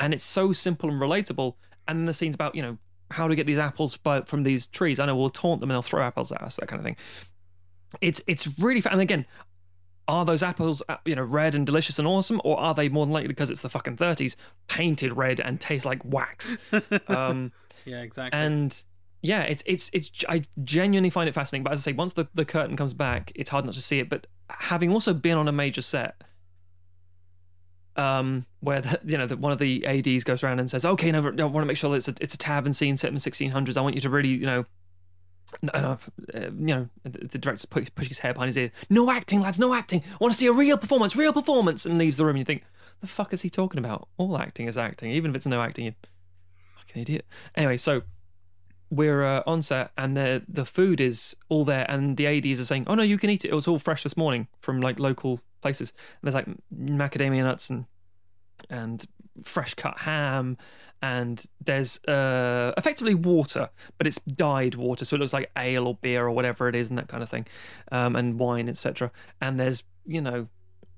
and 0.00 0.14
it's 0.14 0.24
so 0.24 0.52
simple 0.52 0.88
and 0.88 1.00
relatable. 1.00 1.54
And 1.88 1.98
then 1.98 2.06
the 2.06 2.12
scenes 2.14 2.34
about 2.34 2.54
you 2.54 2.62
know 2.62 2.78
how 3.10 3.28
to 3.28 3.36
get 3.36 3.46
these 3.46 3.58
apples 3.58 3.96
by, 3.96 4.22
from 4.22 4.42
these 4.42 4.66
trees. 4.66 4.98
I 4.98 5.06
know 5.06 5.16
we'll 5.16 5.30
taunt 5.30 5.60
them 5.60 5.70
and 5.70 5.74
they'll 5.74 5.82
throw 5.82 6.02
apples 6.02 6.32
at 6.32 6.42
us, 6.42 6.56
that 6.56 6.66
kind 6.66 6.80
of 6.80 6.84
thing. 6.84 6.96
It's 8.00 8.20
it's 8.26 8.48
really 8.58 8.80
fun. 8.80 8.92
And 8.94 9.02
again, 9.02 9.26
are 10.08 10.24
those 10.24 10.42
apples 10.42 10.82
uh, 10.88 10.96
you 11.04 11.14
know 11.16 11.24
red 11.24 11.54
and 11.54 11.66
delicious 11.66 11.98
and 11.98 12.06
awesome, 12.06 12.40
or 12.44 12.58
are 12.58 12.74
they 12.74 12.88
more 12.88 13.04
than 13.04 13.12
likely 13.12 13.28
because 13.28 13.50
it's 13.50 13.62
the 13.62 13.70
fucking 13.70 13.96
thirties, 13.96 14.36
painted 14.68 15.16
red 15.16 15.40
and 15.40 15.60
taste 15.60 15.84
like 15.84 16.04
wax? 16.04 16.56
um, 17.08 17.52
Yeah, 17.84 18.02
exactly. 18.02 18.38
and 18.38 18.84
yeah, 19.26 19.42
it's 19.42 19.62
it's 19.66 19.90
it's 19.92 20.24
I 20.28 20.42
genuinely 20.62 21.10
find 21.10 21.28
it 21.28 21.32
fascinating. 21.32 21.64
But 21.64 21.72
as 21.72 21.80
I 21.80 21.90
say, 21.90 21.92
once 21.92 22.12
the, 22.12 22.26
the 22.34 22.44
curtain 22.44 22.76
comes 22.76 22.94
back, 22.94 23.32
it's 23.34 23.50
hard 23.50 23.64
not 23.64 23.74
to 23.74 23.82
see 23.82 23.98
it. 23.98 24.08
But 24.08 24.26
having 24.48 24.92
also 24.92 25.12
been 25.12 25.36
on 25.36 25.48
a 25.48 25.52
major 25.52 25.80
set, 25.80 26.22
um, 27.96 28.46
where 28.60 28.80
the, 28.80 29.00
you 29.04 29.18
know 29.18 29.26
the, 29.26 29.36
one 29.36 29.52
of 29.52 29.58
the 29.58 29.84
ads 29.84 30.24
goes 30.24 30.44
around 30.44 30.60
and 30.60 30.70
says, 30.70 30.84
"Okay, 30.84 31.10
no, 31.10 31.18
I 31.18 31.44
want 31.44 31.54
to 31.54 31.64
make 31.64 31.76
sure 31.76 31.90
that 31.90 31.96
it's 31.96 32.08
a 32.08 32.14
it's 32.20 32.34
a 32.34 32.38
tavern 32.38 32.72
scene 32.72 32.96
set 32.96 33.08
in 33.08 33.14
the 33.14 33.20
1600s. 33.20 33.76
I 33.76 33.80
want 33.80 33.96
you 33.96 34.00
to 34.02 34.10
really, 34.10 34.28
you 34.28 34.46
know." 34.46 34.64
No, 35.62 35.70
no, 35.80 35.98
uh, 36.34 36.50
you 36.58 36.74
know, 36.74 36.88
the, 37.04 37.28
the 37.28 37.38
director 37.38 37.68
push, 37.68 38.08
his 38.08 38.18
hair 38.18 38.32
behind 38.32 38.48
his 38.48 38.58
ear. 38.58 38.72
No 38.90 39.12
acting, 39.12 39.40
lads, 39.40 39.60
no 39.60 39.74
acting. 39.74 40.02
I 40.10 40.16
want 40.18 40.32
to 40.32 40.36
see 40.36 40.48
a 40.48 40.52
real 40.52 40.76
performance, 40.76 41.14
real 41.14 41.32
performance, 41.32 41.86
and 41.86 41.98
leaves 41.98 42.16
the 42.16 42.24
room. 42.24 42.34
And 42.34 42.40
you 42.40 42.44
think, 42.44 42.64
the 43.00 43.06
fuck 43.06 43.32
is 43.32 43.42
he 43.42 43.48
talking 43.48 43.78
about? 43.78 44.08
All 44.16 44.36
acting 44.36 44.66
is 44.66 44.76
acting, 44.76 45.12
even 45.12 45.30
if 45.30 45.36
it's 45.36 45.46
no 45.46 45.62
acting. 45.62 45.84
You 45.84 45.94
fucking 46.78 47.00
idiot. 47.00 47.26
Anyway, 47.54 47.76
so 47.76 48.02
we're 48.96 49.24
uh, 49.24 49.42
on 49.46 49.62
set 49.62 49.90
and 49.96 50.16
the 50.16 50.42
the 50.48 50.64
food 50.64 51.00
is 51.00 51.36
all 51.48 51.64
there 51.64 51.86
and 51.88 52.16
the 52.16 52.26
ads 52.26 52.60
are 52.60 52.64
saying 52.64 52.84
oh 52.86 52.94
no 52.94 53.02
you 53.02 53.18
can 53.18 53.30
eat 53.30 53.44
it. 53.44 53.48
It 53.48 53.54
was 53.54 53.68
all 53.68 53.78
fresh 53.78 54.02
this 54.02 54.16
morning 54.16 54.48
from 54.60 54.80
like 54.80 54.98
local 54.98 55.40
places. 55.62 55.90
And 55.90 56.20
there's 56.22 56.34
like 56.34 56.48
macadamia 56.74 57.42
nuts 57.42 57.70
and 57.70 57.86
and 58.70 59.06
fresh 59.44 59.74
cut 59.74 59.98
ham 59.98 60.56
and 61.02 61.44
there's 61.62 62.02
uh 62.04 62.72
effectively 62.78 63.14
water 63.14 63.68
but 63.98 64.06
it's 64.06 64.20
dyed 64.20 64.74
water. 64.74 65.04
So 65.04 65.16
it 65.16 65.20
looks 65.20 65.32
like 65.32 65.50
ale 65.56 65.86
or 65.86 65.94
beer 65.94 66.26
or 66.26 66.30
whatever 66.30 66.68
it 66.68 66.74
is 66.74 66.88
and 66.88 66.98
that 66.98 67.08
kind 67.08 67.22
of 67.22 67.28
thing 67.28 67.46
um 67.92 68.16
and 68.16 68.38
wine 68.38 68.68
etc 68.68 69.10
and 69.40 69.60
there's 69.60 69.84
you 70.06 70.20
know 70.20 70.48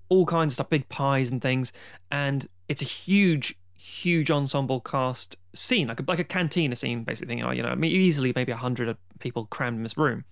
all 0.08 0.26
kinds 0.26 0.52
of 0.52 0.54
stuff 0.54 0.70
big 0.70 0.88
pies 0.88 1.30
and 1.30 1.40
things. 1.40 1.72
And 2.10 2.48
it's 2.68 2.82
a 2.82 2.86
huge 2.86 3.58
huge 3.78 4.30
ensemble 4.30 4.80
cast 4.80 5.36
scene, 5.54 5.88
like 5.88 6.00
a, 6.00 6.04
like 6.06 6.18
a 6.18 6.24
cantina 6.24 6.76
scene, 6.76 7.04
basically. 7.04 7.36
You 7.36 7.44
know, 7.44 7.50
you 7.52 7.62
know, 7.62 7.76
easily 7.82 8.32
maybe 8.34 8.52
hundred 8.52 8.96
people 9.20 9.46
crammed 9.46 9.76
in 9.76 9.82
this 9.84 9.96
room. 9.96 10.24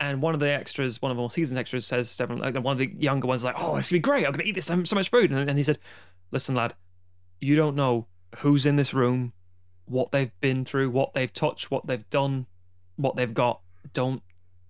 And 0.00 0.22
one 0.22 0.34
of 0.34 0.40
the 0.40 0.48
extras, 0.48 1.00
one 1.02 1.10
of 1.10 1.16
the 1.16 1.20
more 1.20 1.30
seasoned 1.30 1.58
extras, 1.58 1.86
says, 1.86 2.10
Stephen, 2.10 2.38
like, 2.38 2.54
one 2.54 2.72
of 2.72 2.78
the 2.78 2.92
younger 2.98 3.26
ones, 3.26 3.42
like, 3.42 3.56
"Oh, 3.58 3.76
it's 3.76 3.90
gonna 3.90 3.98
be 3.98 4.02
great! 4.02 4.26
I'm 4.26 4.32
gonna 4.32 4.44
eat 4.44 4.54
this 4.54 4.66
so 4.66 4.76
much 4.76 5.10
food." 5.10 5.32
And, 5.32 5.48
and 5.48 5.58
he 5.58 5.62
said, 5.62 5.78
"Listen, 6.30 6.54
lad, 6.54 6.74
you 7.40 7.56
don't 7.56 7.74
know 7.74 8.06
who's 8.38 8.66
in 8.66 8.76
this 8.76 8.94
room, 8.94 9.32
what 9.86 10.12
they've 10.12 10.38
been 10.40 10.64
through, 10.64 10.90
what 10.90 11.14
they've 11.14 11.32
touched, 11.32 11.70
what 11.70 11.86
they've 11.86 12.08
done, 12.10 12.46
what 12.96 13.16
they've 13.16 13.34
got. 13.34 13.60
Don't 13.92 14.22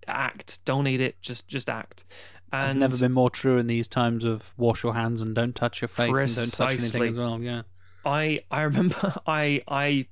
act. 0.07 0.65
Don't 0.65 0.87
eat 0.87 1.01
it. 1.01 1.21
Just 1.21 1.49
just 1.49 1.69
act." 1.69 2.05
It's 2.53 2.73
And 2.73 2.81
never 2.81 2.97
been 2.97 3.13
more 3.13 3.31
true 3.31 3.59
in 3.59 3.67
these 3.67 3.89
times 3.89 4.25
of 4.25 4.55
wash 4.57 4.83
your 4.83 4.95
hands 4.95 5.21
and 5.21 5.35
don't 5.35 5.55
touch 5.55 5.83
your 5.83 5.89
face 5.89 6.09
and 6.09 6.17
don't 6.17 6.53
touch 6.53 6.79
anything 6.79 7.01
Precisely. 7.01 7.09
as 7.09 7.19
well. 7.19 7.41
Yeah. 7.41 7.63
I 8.05 8.41
I 8.51 8.63
remember 8.69 9.15
I 9.27 9.63
I 9.69 10.07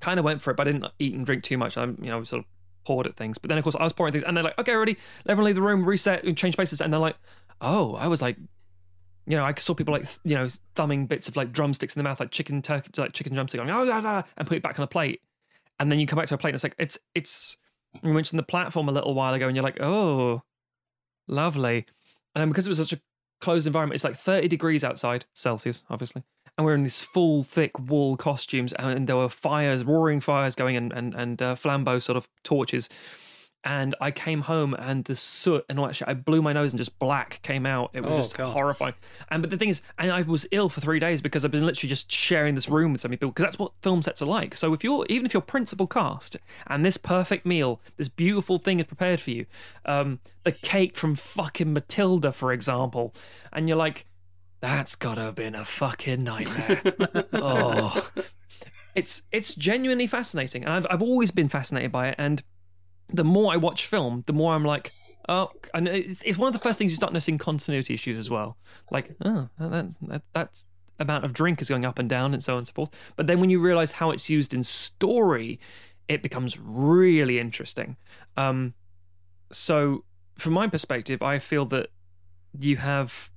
kind 0.00 0.18
of 0.18 0.24
went 0.24 0.42
for 0.42 0.50
it, 0.50 0.56
but 0.56 0.68
I 0.68 0.72
didn't 0.72 0.92
eat 0.98 1.14
and 1.14 1.24
drink 1.24 1.42
too 1.42 1.56
much. 1.56 1.76
I 1.78 1.84
you 1.84 1.96
know 2.02 2.22
sort 2.24 2.40
of 2.40 2.46
poured 2.84 3.06
at 3.06 3.16
things, 3.16 3.38
but 3.38 3.48
then 3.48 3.56
of 3.56 3.64
course 3.64 3.76
I 3.76 3.82
was 3.82 3.92
pouring 3.94 4.12
things, 4.12 4.24
and 4.24 4.36
they're 4.36 4.44
like, 4.44 4.58
okay, 4.58 4.74
ready, 4.74 4.96
everyone 5.26 5.46
leave 5.46 5.54
the 5.54 5.62
room, 5.62 5.88
reset, 5.88 6.22
and 6.24 6.36
change 6.36 6.54
places, 6.56 6.80
and 6.82 6.92
they're 6.92 7.00
like, 7.00 7.16
oh, 7.60 7.94
I 7.94 8.08
was 8.08 8.22
like. 8.22 8.36
You 9.26 9.38
know, 9.38 9.44
I 9.46 9.54
saw 9.54 9.72
people 9.72 9.94
like 9.94 10.06
you 10.24 10.34
know 10.34 10.48
thumbing 10.74 11.06
bits 11.06 11.28
of 11.28 11.36
like 11.36 11.50
drumsticks 11.50 11.96
in 11.96 12.00
the 12.00 12.04
mouth, 12.04 12.20
like 12.20 12.30
chicken 12.30 12.60
turkey, 12.60 12.90
like 12.98 13.14
chicken 13.14 13.32
drumstick, 13.32 13.58
going 13.58 13.70
oh, 13.70 13.86
da, 13.86 14.02
da, 14.02 14.22
and 14.36 14.46
put 14.46 14.58
it 14.58 14.62
back 14.62 14.78
on 14.78 14.82
a 14.82 14.86
plate, 14.86 15.22
and 15.80 15.90
then 15.90 15.98
you 15.98 16.06
come 16.06 16.18
back 16.18 16.28
to 16.28 16.34
a 16.34 16.36
plate, 16.36 16.50
and 16.50 16.56
it's 16.56 16.62
like 16.62 16.74
it's 16.78 16.98
it's. 17.14 17.56
You 18.02 18.12
mentioned 18.12 18.38
the 18.38 18.42
platform 18.42 18.86
a 18.86 18.92
little 18.92 19.14
while 19.14 19.32
ago, 19.32 19.46
and 19.46 19.56
you're 19.56 19.62
like, 19.62 19.80
oh, 19.80 20.42
lovely, 21.26 21.86
and 22.34 22.42
then 22.42 22.48
because 22.48 22.66
it 22.66 22.70
was 22.70 22.78
such 22.78 22.92
a 22.92 23.00
closed 23.40 23.66
environment, 23.66 23.96
it's 23.96 24.04
like 24.04 24.16
30 24.16 24.48
degrees 24.48 24.84
outside 24.84 25.24
Celsius, 25.34 25.84
obviously, 25.90 26.22
and 26.56 26.64
we're 26.64 26.74
in 26.74 26.82
these 26.82 27.02
full 27.02 27.42
thick 27.42 27.78
wool 27.78 28.16
costumes 28.16 28.72
and 28.74 29.06
there 29.06 29.16
were 29.16 29.28
fires 29.28 29.84
roaring 29.84 30.20
fires 30.20 30.54
going 30.54 30.76
and 30.76 30.92
and, 30.92 31.14
and 31.14 31.42
uh, 31.42 31.54
flambeau 31.54 32.00
sort 32.00 32.16
of 32.16 32.28
torches 32.42 32.88
and 33.64 33.94
i 34.00 34.10
came 34.10 34.42
home 34.42 34.74
and 34.74 35.04
the 35.06 35.16
soot 35.16 35.64
and 35.68 35.78
all 35.80 35.86
that 35.86 35.94
shit 35.94 36.06
i 36.08 36.14
blew 36.14 36.40
my 36.42 36.52
nose 36.52 36.72
and 36.72 36.78
just 36.78 36.98
black 36.98 37.40
came 37.42 37.64
out 37.66 37.90
it 37.92 38.02
was 38.02 38.12
Oh, 38.12 38.16
just 38.16 38.36
God. 38.36 38.52
horrifying 38.52 38.94
and 39.30 39.42
but 39.42 39.50
the 39.50 39.56
thing 39.56 39.68
is 39.70 39.82
and 39.98 40.12
i 40.12 40.22
was 40.22 40.46
ill 40.52 40.68
for 40.68 40.80
three 40.80 40.98
days 40.98 41.20
because 41.20 41.44
i've 41.44 41.50
been 41.50 41.64
literally 41.66 41.88
just 41.88 42.10
sharing 42.12 42.54
this 42.54 42.68
room 42.68 42.92
with 42.92 43.00
so 43.00 43.08
many 43.08 43.16
people 43.16 43.30
because 43.30 43.44
that's 43.44 43.58
what 43.58 43.72
film 43.82 44.02
sets 44.02 44.20
are 44.22 44.26
like 44.26 44.54
so 44.54 44.72
if 44.74 44.84
you're 44.84 45.06
even 45.08 45.26
if 45.26 45.32
you're 45.34 45.40
principal 45.40 45.86
cast 45.86 46.36
and 46.66 46.84
this 46.84 46.96
perfect 46.96 47.44
meal 47.46 47.80
this 47.96 48.08
beautiful 48.08 48.58
thing 48.58 48.80
is 48.80 48.86
prepared 48.86 49.20
for 49.20 49.30
you 49.30 49.46
um 49.86 50.20
the 50.44 50.52
cake 50.52 50.96
from 50.96 51.14
fucking 51.14 51.72
matilda 51.72 52.32
for 52.32 52.52
example 52.52 53.14
and 53.52 53.68
you're 53.68 53.78
like 53.78 54.06
that's 54.60 54.94
gotta 54.94 55.20
have 55.20 55.34
been 55.34 55.54
a 55.54 55.62
fucking 55.62 56.24
nightmare. 56.24 56.80
oh, 57.34 58.08
it's 58.94 59.20
it's 59.30 59.54
genuinely 59.54 60.06
fascinating, 60.06 60.64
and 60.64 60.72
I've 60.72 60.86
I've 60.88 61.02
always 61.02 61.30
been 61.30 61.50
fascinated 61.50 61.92
by 61.92 62.08
it. 62.08 62.14
And 62.16 62.42
the 63.08 63.24
more 63.24 63.52
I 63.52 63.56
watch 63.56 63.86
film, 63.86 64.24
the 64.26 64.32
more 64.32 64.54
I'm 64.54 64.64
like, 64.64 64.92
oh, 65.28 65.50
and 65.72 65.88
it's, 65.88 66.22
it's 66.22 66.38
one 66.38 66.48
of 66.48 66.52
the 66.52 66.58
first 66.58 66.78
things 66.78 66.92
you 66.92 66.96
start 66.96 67.12
noticing 67.12 67.38
continuity 67.38 67.94
issues 67.94 68.18
as 68.18 68.30
well. 68.30 68.56
Like, 68.90 69.14
oh, 69.24 69.48
that's 69.58 69.98
that, 69.98 70.22
that's 70.32 70.64
amount 70.98 71.24
of 71.24 71.32
drink 71.32 71.60
is 71.60 71.68
going 71.68 71.84
up 71.84 71.98
and 71.98 72.08
down, 72.08 72.34
and 72.34 72.42
so 72.42 72.54
on 72.54 72.58
and 72.58 72.66
so 72.66 72.72
forth. 72.72 72.90
But 73.16 73.26
then 73.26 73.40
when 73.40 73.50
you 73.50 73.58
realize 73.58 73.92
how 73.92 74.10
it's 74.10 74.28
used 74.30 74.54
in 74.54 74.62
story, 74.62 75.60
it 76.08 76.22
becomes 76.22 76.58
really 76.58 77.38
interesting. 77.38 77.96
Um, 78.36 78.74
so 79.50 80.04
from 80.38 80.52
my 80.52 80.68
perspective, 80.68 81.22
I 81.22 81.38
feel 81.38 81.64
that 81.66 81.90
you 82.58 82.76
have 82.76 83.30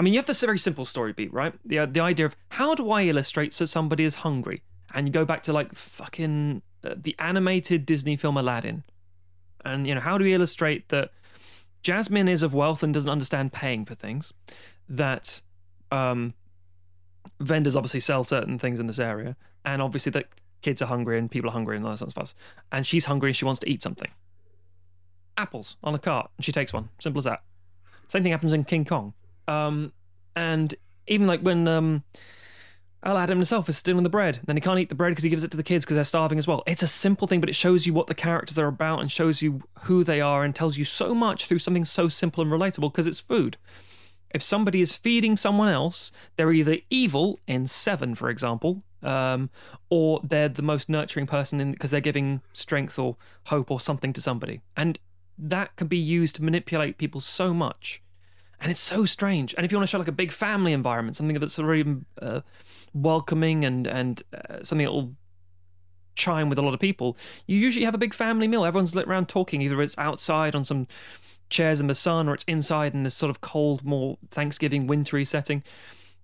I 0.00 0.02
mean, 0.02 0.14
you 0.14 0.18
have 0.18 0.26
this 0.26 0.40
very 0.40 0.58
simple 0.58 0.86
story 0.86 1.12
beat, 1.12 1.30
right? 1.30 1.52
The 1.62 1.84
the 1.84 2.00
idea 2.00 2.24
of 2.24 2.34
how 2.48 2.74
do 2.74 2.90
I 2.90 3.02
illustrate 3.02 3.52
so 3.52 3.66
somebody 3.66 4.04
is 4.04 4.14
hungry, 4.16 4.62
and 4.94 5.06
you 5.06 5.12
go 5.12 5.26
back 5.26 5.42
to 5.42 5.52
like 5.52 5.74
fucking 5.74 6.62
uh, 6.84 6.94
the 6.96 7.14
animated 7.18 7.86
Disney 7.86 8.16
film 8.16 8.36
Aladdin, 8.36 8.84
and 9.64 9.86
you 9.86 9.94
know 9.94 10.00
how 10.00 10.18
do 10.18 10.24
we 10.24 10.34
illustrate 10.34 10.88
that 10.88 11.10
Jasmine 11.82 12.28
is 12.28 12.42
of 12.42 12.54
wealth 12.54 12.82
and 12.82 12.92
doesn't 12.92 13.10
understand 13.10 13.52
paying 13.52 13.84
for 13.84 13.94
things, 13.94 14.32
that 14.88 15.40
um, 15.90 16.34
vendors 17.40 17.76
obviously 17.76 18.00
sell 18.00 18.24
certain 18.24 18.58
things 18.58 18.80
in 18.80 18.86
this 18.86 18.98
area, 18.98 19.36
and 19.64 19.80
obviously 19.82 20.10
that 20.10 20.26
kids 20.62 20.82
are 20.82 20.86
hungry 20.86 21.18
and 21.18 21.30
people 21.30 21.48
are 21.48 21.52
hungry 21.52 21.76
and 21.76 21.84
all 21.84 21.92
that 21.92 21.98
sort 21.98 22.08
of 22.08 22.28
stuff, 22.28 22.34
and 22.72 22.86
she's 22.86 23.06
hungry 23.06 23.30
and 23.30 23.36
she 23.36 23.44
wants 23.44 23.60
to 23.60 23.68
eat 23.68 23.82
something. 23.82 24.10
Apples 25.36 25.76
on 25.82 25.94
a 25.94 25.98
cart, 25.98 26.30
and 26.36 26.44
she 26.44 26.52
takes 26.52 26.72
one. 26.72 26.88
Simple 26.98 27.18
as 27.18 27.24
that. 27.24 27.42
Same 28.08 28.22
thing 28.22 28.32
happens 28.32 28.52
in 28.52 28.64
King 28.64 28.84
Kong. 28.84 29.14
Um, 29.48 29.92
and 30.36 30.74
even 31.06 31.26
like 31.26 31.40
when 31.40 31.66
um, 31.68 32.02
Aladdin 33.02 33.38
himself 33.38 33.68
is 33.68 33.78
stealing 33.78 34.02
the 34.02 34.10
bread, 34.10 34.40
then 34.44 34.56
he 34.56 34.60
can't 34.60 34.78
eat 34.78 34.90
the 34.90 34.94
bread 34.94 35.10
because 35.10 35.24
he 35.24 35.30
gives 35.30 35.42
it 35.42 35.50
to 35.50 35.56
the 35.56 35.62
kids 35.62 35.84
because 35.84 35.94
they're 35.94 36.04
starving 36.04 36.38
as 36.38 36.46
well. 36.46 36.62
It's 36.66 36.82
a 36.82 36.88
simple 36.88 37.26
thing, 37.26 37.40
but 37.40 37.48
it 37.48 37.54
shows 37.54 37.86
you 37.86 37.94
what 37.94 38.08
the 38.08 38.14
characters 38.14 38.58
are 38.58 38.66
about 38.66 39.00
and 39.00 39.10
shows 39.10 39.40
you 39.40 39.62
who 39.82 40.04
they 40.04 40.20
are 40.20 40.44
and 40.44 40.54
tells 40.54 40.76
you 40.76 40.84
so 40.84 41.14
much 41.14 41.46
through 41.46 41.60
something 41.60 41.84
so 41.84 42.08
simple 42.08 42.42
and 42.42 42.52
relatable 42.52 42.92
because 42.92 43.06
it's 43.06 43.20
food. 43.20 43.56
If 44.30 44.42
somebody 44.42 44.80
is 44.80 44.94
feeding 44.94 45.36
someone 45.36 45.70
else, 45.70 46.12
they're 46.36 46.52
either 46.52 46.78
evil 46.90 47.40
in 47.46 47.66
Seven, 47.66 48.14
for 48.14 48.28
example, 48.28 48.82
um, 49.02 49.50
or 49.88 50.20
they're 50.22 50.48
the 50.48 50.62
most 50.62 50.88
nurturing 50.88 51.26
person 51.26 51.72
because 51.72 51.90
they're 51.90 52.00
giving 52.00 52.42
strength 52.52 52.98
or 52.98 53.16
hope 53.44 53.70
or 53.70 53.80
something 53.80 54.12
to 54.12 54.20
somebody. 54.20 54.60
And 54.76 54.98
that 55.38 55.74
can 55.76 55.88
be 55.88 55.98
used 55.98 56.36
to 56.36 56.44
manipulate 56.44 56.98
people 56.98 57.20
so 57.20 57.54
much 57.54 58.02
and 58.60 58.70
it's 58.70 58.80
so 58.80 59.06
strange. 59.06 59.54
And 59.54 59.64
if 59.64 59.72
you 59.72 59.78
want 59.78 59.88
to 59.88 59.90
show 59.90 59.98
like 59.98 60.08
a 60.08 60.12
big 60.12 60.32
family 60.32 60.72
environment, 60.72 61.16
something 61.16 61.38
that's 61.38 61.56
very 61.56 61.84
uh, 62.20 62.40
welcoming 62.92 63.64
and 63.64 63.86
and 63.86 64.22
uh, 64.34 64.62
something 64.62 64.84
that 64.84 64.92
will 64.92 65.14
chime 66.14 66.48
with 66.48 66.58
a 66.58 66.62
lot 66.62 66.74
of 66.74 66.80
people, 66.80 67.16
you 67.46 67.58
usually 67.58 67.84
have 67.84 67.94
a 67.94 67.98
big 67.98 68.12
family 68.12 68.46
meal. 68.46 68.64
Everyone's 68.64 68.94
lit 68.94 69.08
around 69.08 69.28
talking. 69.28 69.62
Either 69.62 69.80
it's 69.80 69.96
outside 69.96 70.54
on 70.54 70.64
some 70.64 70.86
chairs 71.48 71.80
in 71.80 71.86
the 71.86 71.94
sun, 71.94 72.28
or 72.28 72.34
it's 72.34 72.44
inside 72.44 72.94
in 72.94 73.02
this 73.02 73.14
sort 73.14 73.30
of 73.30 73.40
cold, 73.40 73.84
more 73.84 74.18
Thanksgiving, 74.30 74.86
wintry 74.86 75.24
setting. 75.24 75.64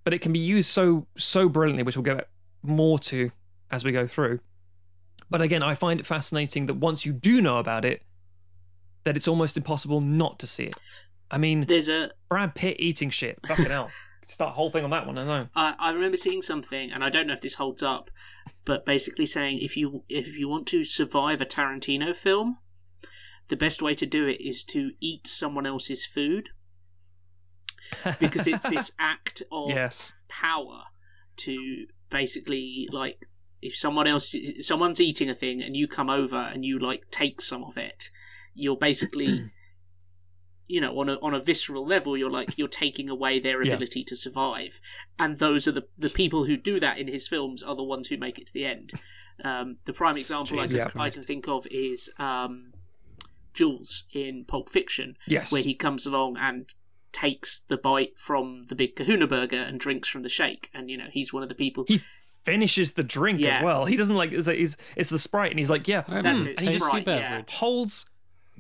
But 0.05 0.13
it 0.13 0.21
can 0.21 0.33
be 0.33 0.39
used 0.39 0.69
so 0.69 1.07
so 1.17 1.49
brilliantly, 1.49 1.85
which 1.85 1.97
we'll 1.97 2.05
get 2.05 2.29
more 2.63 2.99
to 2.99 3.31
as 3.71 3.85
we 3.85 3.93
go 3.93 4.07
through. 4.07 4.41
But 5.31 5.41
again, 5.41 5.63
I 5.63 5.75
find 5.75 5.99
it 5.99 6.07
fascinating 6.07 6.67
that 6.67 6.75
once 6.75 7.05
you 7.05 7.13
do 7.13 7.41
know 7.41 7.59
about 7.59 7.85
it, 7.85 8.03
that 9.05 9.17
it's 9.17 9.27
almost 9.27 9.57
impossible 9.57 10.01
not 10.01 10.39
to 10.41 10.47
see 10.47 10.65
it. 10.65 10.77
I 11.31 11.39
mean, 11.39 11.65
There's 11.67 11.89
a 11.89 12.11
Brad 12.29 12.55
Pitt 12.55 12.77
eating 12.79 13.11
shit. 13.11 13.39
Fucking 13.47 13.67
hell. 13.67 13.91
Start 14.27 14.51
a 14.51 14.55
whole 14.55 14.71
thing 14.71 14.83
on 14.83 14.91
that 14.91 15.07
one, 15.07 15.19
I 15.19 15.25
know. 15.25 15.49
I, 15.55 15.75
I 15.79 15.91
remember 15.93 16.17
seeing 16.17 16.43
something, 16.43 16.91
and 16.91 17.05
I 17.05 17.11
don't 17.11 17.29
know 17.29 17.33
if 17.33 17.41
this 17.41 17.55
holds 17.55 17.81
up, 17.83 18.11
but 18.65 18.85
basically 18.85 19.25
saying 19.27 19.59
if 19.61 19.77
you 19.77 20.03
if 20.09 20.37
you 20.37 20.49
want 20.49 20.67
to 20.69 20.85
survive 20.85 21.41
a 21.41 21.47
Tarantino 21.47 22.15
film, 22.15 22.59
the 23.49 23.57
best 23.57 23.81
way 23.83 23.95
to 23.95 24.05
do 24.07 24.27
it 24.27 24.41
is 24.41 24.65
to 24.65 24.93
eat 25.01 25.29
someone 25.29 25.65
else's 25.65 26.05
food 26.05 26.49
because 28.19 28.49
it's 28.49 28.69
this 28.69 28.91
act 28.99 29.43
of 29.53 29.71
Yes. 29.71 30.15
power 30.29 30.83
to 31.37 31.87
basically 32.11 32.89
like 32.91 33.29
if 33.63 33.77
someone 33.77 34.07
else 34.09 34.35
someone's 34.61 35.01
eating 35.01 35.31
a 35.31 35.35
thing 35.35 35.63
and 35.63 35.77
you 35.77 35.87
come 35.87 36.11
over 36.11 36.37
and 36.37 36.65
you 36.65 36.79
like 36.79 37.05
take 37.11 37.41
some 37.41 37.63
of 37.63 37.77
it 37.77 38.11
you're 38.55 38.77
basically 38.77 39.53
you 40.69 40.81
know 40.81 40.99
on 40.99 41.09
a 41.09 41.15
on 41.23 41.33
a 41.35 41.41
visceral 41.41 41.87
level 41.87 42.17
you're 42.17 42.31
like 42.31 42.57
you're 42.59 42.67
taking 42.69 43.09
away 43.09 43.39
their 43.39 43.63
Yeah. 43.63 43.75
ability 43.75 44.03
to 44.05 44.17
survive 44.17 44.81
and 45.19 45.39
those 45.39 45.67
are 45.69 45.73
the 45.73 45.87
the 45.97 46.11
people 46.11 46.45
who 46.45 46.57
do 46.57 46.81
that 46.81 46.99
in 46.99 47.09
his 47.09 47.29
films 47.29 47.63
are 47.63 47.77
the 47.77 47.85
ones 47.85 48.09
who 48.09 48.17
make 48.17 48.39
it 48.39 48.47
to 48.49 48.53
the 48.53 48.65
end 48.67 48.93
um, 49.45 49.77
the 49.85 49.93
prime 49.93 50.17
example 50.17 50.59
I 50.59 50.67
Jesus 50.67 50.91
can, 50.93 51.01
I 51.01 51.11
can 51.11 51.23
think 51.23 51.47
of 51.47 51.67
is 51.71 52.11
um, 52.19 52.73
Jules 53.55 54.05
in 54.13 54.45
Pulp 54.47 54.69
Fiction 54.71 55.17
Yes. 55.27 55.53
where 55.53 55.63
he 55.63 55.75
comes 55.75 56.07
along 56.07 56.37
and 56.39 56.73
takes 57.13 57.61
the 57.61 57.77
bite 57.79 58.19
from 58.19 58.65
the 58.69 58.75
big 58.75 58.95
kahuna 58.97 59.27
burger 59.27 59.57
and 59.61 59.81
drinks 59.81 60.09
from 60.09 60.23
the 60.23 60.29
shake 60.29 60.69
and 60.75 60.91
you 60.91 60.99
know 60.99 61.07
he's 61.11 61.33
one 61.33 61.43
of 61.43 61.49
the 61.49 61.55
people 61.55 61.85
He 61.89 62.03
finishes 62.45 62.93
the 62.93 63.03
drink 63.03 63.41
Yeah. 63.41 63.57
as 63.59 63.63
well. 63.65 63.87
He 63.87 63.97
doesn't 63.97 64.15
like 64.17 64.33
it's, 64.33 64.47
it's, 64.47 64.77
it's 64.95 65.11
the 65.11 65.19
sprite, 65.19 65.51
and 65.51 65.59
he's 65.59 65.69
like, 65.71 65.89
yeah, 65.89 66.05
That's 66.07 66.45
mm, 66.45 66.47
it, 66.47 66.59
and 66.61 66.69
he 66.69 66.75
just 66.75 66.85
Sprite, 66.87 67.07
yeah. 67.09 67.43
holds 67.49 68.07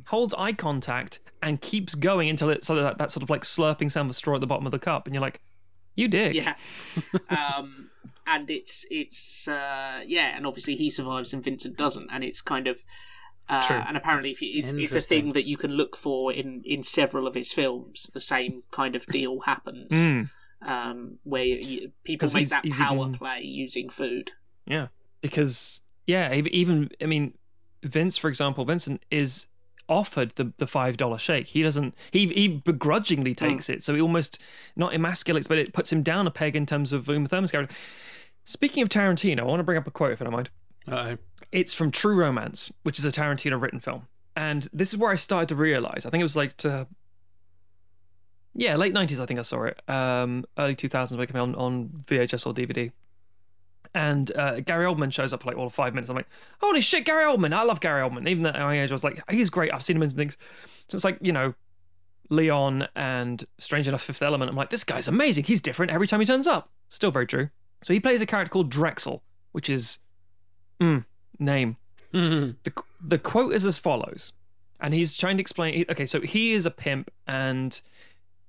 holds 0.06 0.34
eye 0.34 0.52
contact 0.52 1.20
and 1.42 1.60
keeps 1.60 1.94
going 1.94 2.28
until 2.28 2.50
it's 2.50 2.66
sort 2.66 2.78
of 2.78 2.84
that, 2.84 2.98
that 2.98 3.10
sort 3.10 3.22
of 3.22 3.30
like 3.30 3.42
slurping 3.42 3.90
sound 3.90 4.08
of 4.10 4.16
straw 4.16 4.34
at 4.34 4.40
the 4.40 4.46
bottom 4.46 4.66
of 4.66 4.72
the 4.72 4.78
cup, 4.78 5.06
and 5.06 5.14
you're 5.14 5.20
like, 5.22 5.40
you 5.94 6.08
dick. 6.08 6.34
yeah. 6.34 6.54
Um 7.30 7.90
and 8.26 8.50
it's 8.50 8.84
it's 8.90 9.46
uh 9.46 10.00
yeah 10.04 10.36
and 10.36 10.46
obviously 10.46 10.74
he 10.76 10.90
survives 10.90 11.32
and 11.32 11.44
vincent 11.44 11.76
doesn't 11.76 12.08
and 12.12 12.24
it's 12.24 12.42
kind 12.42 12.66
of 12.66 12.84
uh, 13.48 13.62
True. 13.62 13.76
and 13.86 13.96
apparently 13.96 14.32
if 14.32 14.42
you, 14.42 14.50
it's, 14.58 14.72
it's 14.72 14.94
a 14.96 15.00
thing 15.00 15.28
that 15.34 15.44
you 15.46 15.56
can 15.56 15.70
look 15.70 15.96
for 15.96 16.32
in 16.32 16.60
in 16.64 16.82
several 16.82 17.28
of 17.28 17.34
his 17.36 17.52
films 17.52 18.10
the 18.12 18.18
same 18.18 18.64
kind 18.72 18.96
of 18.96 19.06
deal 19.06 19.40
happens. 19.42 19.92
Mm, 19.92 20.30
um 20.62 21.18
where 21.22 21.44
you, 21.44 21.92
people 22.02 22.26
'Cause 22.26 22.34
make 22.34 22.40
he's- 22.40 22.50
that 22.50 22.64
he's 22.64 22.78
power 22.78 22.96
even- 22.98 23.14
play 23.14 23.40
using 23.42 23.88
food. 23.88 24.32
Yeah, 24.66 24.88
because 25.20 25.80
yeah, 26.08 26.34
even 26.34 26.90
I 27.00 27.06
mean, 27.06 27.34
Vince, 27.84 28.16
for 28.18 28.28
example, 28.28 28.64
Vincent 28.64 29.04
is 29.12 29.46
offered 29.88 30.30
the, 30.36 30.52
the 30.58 30.66
five 30.66 30.96
dollar 30.96 31.18
shake. 31.18 31.46
He 31.46 31.62
doesn't. 31.62 31.94
He 32.10 32.26
he 32.28 32.48
begrudgingly 32.48 33.34
takes 33.34 33.68
it, 33.68 33.84
so 33.84 33.94
he 33.94 34.00
almost 34.00 34.40
not 34.74 34.92
emasculates, 34.92 35.48
but 35.48 35.58
it 35.58 35.72
puts 35.72 35.92
him 35.92 36.02
down 36.02 36.26
a 36.26 36.30
peg 36.30 36.56
in 36.56 36.66
terms 36.66 36.92
of 36.92 37.08
Uma 37.08 37.28
Thurman's 37.28 37.50
character. 37.50 37.74
Speaking 38.44 38.82
of 38.82 38.88
Tarantino, 38.88 39.40
I 39.40 39.44
want 39.44 39.60
to 39.60 39.64
bring 39.64 39.78
up 39.78 39.86
a 39.86 39.90
quote 39.90 40.12
if 40.12 40.20
you 40.20 40.24
don't 40.24 40.32
mind. 40.32 40.50
Uh-oh. 40.88 41.16
It's 41.50 41.74
from 41.74 41.90
True 41.90 42.14
Romance, 42.14 42.72
which 42.84 42.98
is 42.98 43.04
a 43.04 43.10
Tarantino 43.10 43.60
written 43.60 43.80
film. 43.80 44.06
And 44.36 44.68
this 44.72 44.92
is 44.92 44.98
where 44.98 45.10
I 45.10 45.16
started 45.16 45.48
to 45.48 45.56
realize. 45.56 46.06
I 46.06 46.10
think 46.10 46.20
it 46.20 46.24
was 46.24 46.36
like 46.36 46.56
to, 46.58 46.86
yeah, 48.54 48.76
late 48.76 48.92
nineties. 48.92 49.20
I 49.20 49.26
think 49.26 49.38
I 49.38 49.42
saw 49.42 49.64
it. 49.64 49.80
Um, 49.88 50.44
early 50.58 50.74
two 50.74 50.88
thousands, 50.88 51.18
when 51.18 51.24
it 51.24 51.32
came 51.32 51.40
on, 51.40 51.54
on 51.54 51.88
VHS 52.06 52.46
or 52.46 52.54
DVD. 52.54 52.92
And 53.96 54.30
uh, 54.36 54.60
Gary 54.60 54.84
Oldman 54.84 55.10
shows 55.10 55.32
up 55.32 55.42
for 55.42 55.48
like 55.48 55.56
all 55.56 55.66
of 55.68 55.72
five 55.72 55.94
minutes. 55.94 56.10
I'm 56.10 56.16
like, 56.16 56.28
holy 56.60 56.82
shit, 56.82 57.06
Gary 57.06 57.24
Oldman! 57.24 57.54
I 57.54 57.62
love 57.62 57.80
Gary 57.80 58.02
Oldman. 58.02 58.28
Even 58.28 58.44
at 58.44 58.54
my 58.60 58.78
age, 58.78 58.90
I 58.90 58.94
was 58.94 59.02
like, 59.02 59.22
he's 59.30 59.48
great. 59.48 59.72
I've 59.72 59.82
seen 59.82 59.96
him 59.96 60.02
in 60.02 60.10
some 60.10 60.18
things 60.18 60.36
since 60.88 61.02
like 61.02 61.16
you 61.22 61.32
know, 61.32 61.54
Leon 62.28 62.88
and 62.94 63.42
Strange 63.58 63.88
Enough 63.88 64.02
Fifth 64.02 64.20
Element. 64.20 64.50
I'm 64.50 64.56
like, 64.56 64.68
this 64.68 64.84
guy's 64.84 65.08
amazing. 65.08 65.44
He's 65.44 65.62
different 65.62 65.92
every 65.92 66.06
time 66.06 66.20
he 66.20 66.26
turns 66.26 66.46
up. 66.46 66.68
Still 66.90 67.10
very 67.10 67.26
true. 67.26 67.48
So 67.82 67.94
he 67.94 68.00
plays 68.00 68.20
a 68.20 68.26
character 68.26 68.50
called 68.50 68.70
Drexl, 68.70 69.20
which 69.52 69.70
is, 69.70 70.00
mm, 70.78 71.04
name 71.38 71.76
Mhm. 72.12 72.56
the 72.64 72.72
the 73.00 73.18
quote 73.18 73.54
is 73.54 73.64
as 73.64 73.78
follows, 73.78 74.32
and 74.78 74.92
he's 74.92 75.16
trying 75.16 75.38
to 75.38 75.40
explain. 75.40 75.86
Okay, 75.88 76.04
so 76.06 76.20
he 76.20 76.52
is 76.52 76.66
a 76.66 76.70
pimp, 76.70 77.10
and 77.26 77.80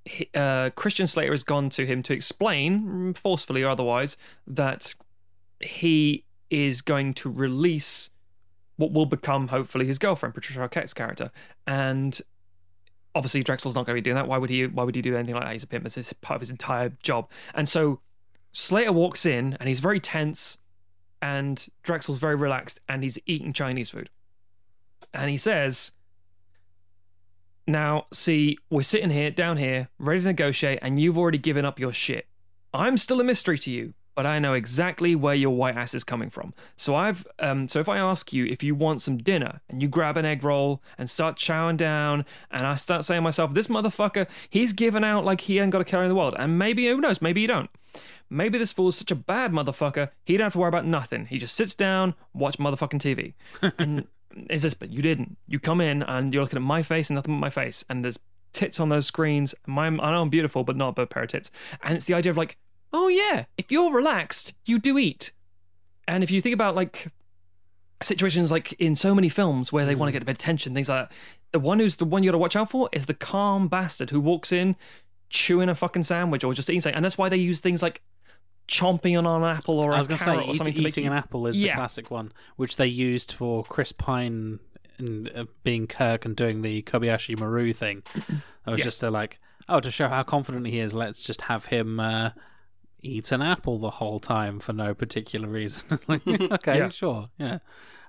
he, 0.06 0.30
uh, 0.34 0.72
Christian 0.72 1.08
Slater 1.08 1.32
has 1.32 1.44
gone 1.44 1.70
to 1.70 1.86
him 1.86 2.04
to 2.04 2.14
explain, 2.14 2.82
mm, 2.82 3.18
forcefully 3.18 3.64
or 3.64 3.70
otherwise, 3.70 4.18
that 4.46 4.94
he 5.60 6.24
is 6.50 6.82
going 6.82 7.14
to 7.16 7.30
release 7.30 8.10
what 8.78 8.92
will 8.92 9.06
become 9.06 9.48
hopefully 9.48 9.86
his 9.88 9.98
girlfriend, 9.98 10.36
Patricia 10.36 10.62
Arquette's 10.62 10.94
character, 10.94 11.32
and 11.66 12.22
obviously 13.16 13.44
Drexl's 13.44 13.76
not 13.76 13.86
going 13.86 13.96
to 13.96 14.02
be 14.02 14.04
doing 14.04 14.16
that. 14.16 14.28
Why 14.28 14.38
would 14.38 14.50
he? 14.50 14.68
Why 14.68 14.84
would 14.84 14.96
he 14.96 15.02
do 15.02 15.16
anything 15.16 15.36
like 15.36 15.46
that? 15.46 15.54
He's 15.54 15.64
a 15.64 15.68
pimp. 15.68 15.86
It's 15.86 16.14
part 16.14 16.36
of 16.36 16.42
his 16.42 16.52
entire 16.52 16.90
job, 17.02 17.30
and 17.54 17.68
so 17.68 18.00
Slater 18.52 18.92
walks 18.92 19.26
in, 19.26 19.58
and 19.60 19.68
he's 19.68 19.80
very 19.80 20.00
tense 20.00 20.58
and 21.22 21.68
Drexel's 21.84 22.20
very 22.20 22.36
relaxed 22.36 22.80
and 22.88 23.04
he's 23.04 23.20
eating 23.26 23.54
Chinese 23.54 23.90
food. 23.90 24.10
And 25.14 25.30
he 25.30 25.38
says, 25.38 25.92
Now, 27.66 28.08
see, 28.14 28.58
we're 28.70 28.82
sitting 28.82 29.10
here, 29.10 29.32
down 29.32 29.58
here, 29.58 29.90
ready 29.98 30.22
to 30.22 30.28
negotiate, 30.28 30.80
and 30.82 31.00
you've 31.00 31.18
already 31.18 31.38
given 31.38 31.66
up 31.66 31.80
your 31.80 31.94
shit. 31.94 32.28
I'm 32.74 32.98
still 32.98 33.20
a 33.20 33.24
mystery 33.24 33.58
to 33.60 33.72
you, 33.72 33.94
but 34.18 34.26
I 34.26 34.40
know 34.40 34.54
exactly 34.54 35.14
where 35.14 35.36
your 35.36 35.52
white 35.52 35.78
ass 35.78 35.94
is 35.94 36.04
coming 36.04 36.32
from. 36.32 36.56
So 36.76 36.96
I've 36.96 37.28
um 37.38 37.68
so 37.68 37.80
if 37.80 37.88
I 37.88 38.00
ask 38.00 38.34
you 38.34 38.48
if 38.48 38.64
you 38.64 38.74
want 38.74 39.00
some 39.00 39.18
dinner 39.18 39.62
and 39.70 39.80
you 39.80 39.88
grab 39.88 40.18
an 40.18 40.26
egg 40.26 40.44
roll 40.44 40.82
and 40.98 41.08
start 41.08 41.36
chowing 41.36 41.78
down 41.78 42.26
and 42.50 42.66
I 42.66 42.74
start 42.74 43.06
saying 43.06 43.20
to 43.20 43.22
myself, 43.22 43.54
this 43.54 43.68
motherfucker, 43.68 44.26
he's 44.50 44.74
given 44.74 45.04
out 45.04 45.24
like 45.24 45.42
he 45.42 45.60
ain't 45.60 45.70
got 45.70 45.82
a 45.82 45.86
care 45.86 46.02
in 46.02 46.10
the 46.10 46.16
world. 46.16 46.34
And 46.40 46.58
maybe 46.58 46.88
who 46.88 47.00
knows, 47.00 47.22
maybe 47.22 47.42
you 47.42 47.48
don't. 47.48 47.70
Maybe 48.28 48.58
this 48.58 48.74
fool's 48.74 48.98
such 48.98 49.12
a 49.12 49.16
bad 49.16 49.52
motherfucker, 49.52 50.10
he 50.26 50.36
don't 50.36 50.46
have 50.46 50.54
to 50.54 50.60
worry 50.60 50.70
about 50.70 50.88
nothing. 50.88 51.28
He 51.28 51.38
just 51.38 51.54
sits 51.54 51.76
down, 51.76 52.16
watch 52.34 52.58
motherfucking 52.58 53.00
TV. 53.00 53.36
and 53.78 54.08
is 54.50 54.64
this, 54.64 54.74
but 54.74 54.90
you 54.90 55.04
didn't. 55.04 55.38
You 55.48 55.60
come 55.60 55.80
in 55.80 56.02
and 56.02 56.34
you're 56.34 56.42
looking 56.42 56.58
at 56.58 56.64
my 56.64 56.82
face 56.82 57.12
and 57.12 57.16
nothing 57.16 57.36
but 57.36 57.40
my 57.40 57.52
face, 57.52 57.86
and 57.88 58.04
there's 58.04 58.18
tits 58.52 58.80
on 58.80 58.90
those 58.90 59.06
screens. 59.06 59.54
My, 59.68 59.86
I 59.86 59.90
know 59.92 60.22
I'm 60.22 60.30
beautiful, 60.30 60.64
but 60.64 60.76
not 60.76 60.98
a 60.98 61.06
pair 61.06 61.24
of 61.24 61.30
tits. 61.30 61.52
And 61.84 61.96
it's 61.96 62.06
the 62.06 62.16
idea 62.16 62.32
of 62.32 62.38
like, 62.38 62.58
oh 62.94 63.08
yeah, 63.08 63.46
if 63.58 63.72
you're 63.72 63.94
relaxed, 63.94 64.54
you 64.66 64.80
do 64.80 64.98
eat. 64.98 65.32
And 66.08 66.24
if 66.24 66.32
you 66.32 66.42
think 66.42 66.54
about 66.54 66.76
like 66.76 67.08
situations 68.04 68.52
like 68.52 68.74
in 68.74 68.96
so 68.96 69.14
many 69.16 69.30
films 69.30 69.74
where 69.74 69.86
they 69.86 69.96
want 69.96 70.08
to 70.10 70.12
get 70.14 70.22
a 70.22 70.26
bit 70.26 70.32
of 70.34 70.40
attention, 70.40 70.74
things 70.74 70.90
like 70.90 71.10
that, 71.10 71.16
the 71.52 71.60
one 71.60 71.80
who's 71.80 71.96
the 71.98 72.06
one 72.06 72.24
you 72.24 72.30
got 72.30 72.34
to 72.34 72.38
watch 72.40 72.56
out 72.56 72.70
for 72.72 72.90
is 72.94 73.06
the 73.08 73.14
calm 73.14 73.68
bastard 73.68 74.10
who 74.10 74.20
walks 74.22 74.52
in 74.52 74.76
chewing 75.30 75.70
a 75.70 75.76
fucking 75.76 76.04
sandwich 76.04 76.44
or 76.44 76.54
just 76.54 76.70
eating 76.70 76.82
something. 76.82 76.96
And 76.96 77.04
that's 77.06 77.18
why 77.18 77.30
they 77.30 77.38
use 77.38 77.60
things 77.60 77.82
like 77.82 78.02
chomping 78.68 79.18
on 79.18 79.26
an 79.26 79.44
apple 79.58 79.80
or 79.80 79.92
I 79.92 79.96
a 79.96 79.98
was 80.00 80.08
to 80.08 80.18
carrot 80.18 80.40
say, 80.40 80.46
or 80.46 80.50
eat- 80.52 80.56
something 80.56 80.74
to 80.76 80.82
make 80.82 80.90
eating 80.94 81.06
you... 81.06 81.12
an 81.12 81.18
apple 81.18 81.48
is 81.48 81.58
the 81.58 81.70
classic 81.70 82.12
one, 82.12 82.32
which 82.56 82.76
they 82.78 82.88
used 82.88 83.32
for 83.32 83.64
Chris 83.64 83.92
Pine 83.92 84.60
and 85.00 85.30
uh, 85.36 85.46
being 85.64 85.88
Kirk 85.88 86.26
and 86.26 86.36
doing 86.36 86.62
the 86.62 86.82
Kobayashi 86.84 87.38
Maru 87.40 87.74
thing. 87.74 88.04
I 88.66 88.72
was 88.72 88.80
Yes. 88.80 88.86
just 88.86 89.04
uh, 89.04 89.12
like, 89.12 89.40
oh, 89.70 89.80
to 89.80 89.92
show 89.92 90.08
how 90.08 90.24
confident 90.24 90.68
he 90.68 90.80
is, 90.80 90.94
let's 90.94 91.22
just 91.22 91.42
have 91.44 91.66
him 91.66 92.00
uh, 92.00 92.32
eat 93.02 93.32
an 93.32 93.42
apple 93.42 93.78
the 93.80 93.90
whole 93.92 94.20
time 94.20 94.60
for 94.60 94.74
no 94.74 94.94
particular 94.94 95.48
reason. 95.48 96.00
like, 96.08 96.26
okay, 96.28 96.78
Yeah. 96.78 96.90
sure, 96.90 97.30
yeah. 97.38 97.60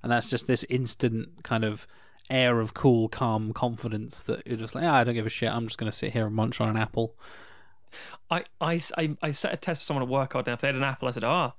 And 0.03 0.12
that's 0.12 0.31
just 0.31 0.46
this 0.46 0.64
instant 0.68 1.42
kind 1.42 1.64
of 1.64 1.87
air 2.31 2.61
of 2.61 2.74
cool, 2.74 3.09
calm 3.09 3.53
confidence 3.53 4.22
that 4.22 4.46
you're 4.46 4.57
just 4.57 4.74
like, 4.74 4.85
ah, 4.85 4.94
I 4.96 5.05
don't 5.05 5.14
give 5.14 5.27
a 5.27 5.31
shit. 5.31 5.51
I'm 5.51 5.66
just 5.66 5.79
going 5.79 5.90
to 5.90 5.96
sit 5.96 6.12
here 6.12 6.27
and 6.27 6.35
munch 6.35 6.61
on 6.61 6.68
an 6.68 6.77
apple. 6.77 7.16
I, 8.31 8.44
I, 8.61 8.81
I, 8.96 9.16
I 9.22 9.31
set 9.31 9.53
a 9.55 9.57
test 9.57 9.81
for 9.81 9.85
someone 9.85 10.03
at 10.03 10.09
work 10.09 10.37
out 10.37 10.44
there. 10.44 10.55
If 10.55 10.61
they 10.61 10.68
had 10.68 10.74
an 10.77 10.85
apple, 10.85 11.09
I 11.09 11.11
said, 11.12 11.24
ah, 11.24 11.55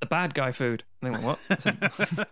the 0.00 0.06
bad 0.06 0.34
guy 0.34 0.52
food. 0.52 0.82
And 1.00 1.14
they 1.14 1.18
went, 1.18 1.24
what? 1.24 1.38
I 1.48 1.56
said, 1.58 2.28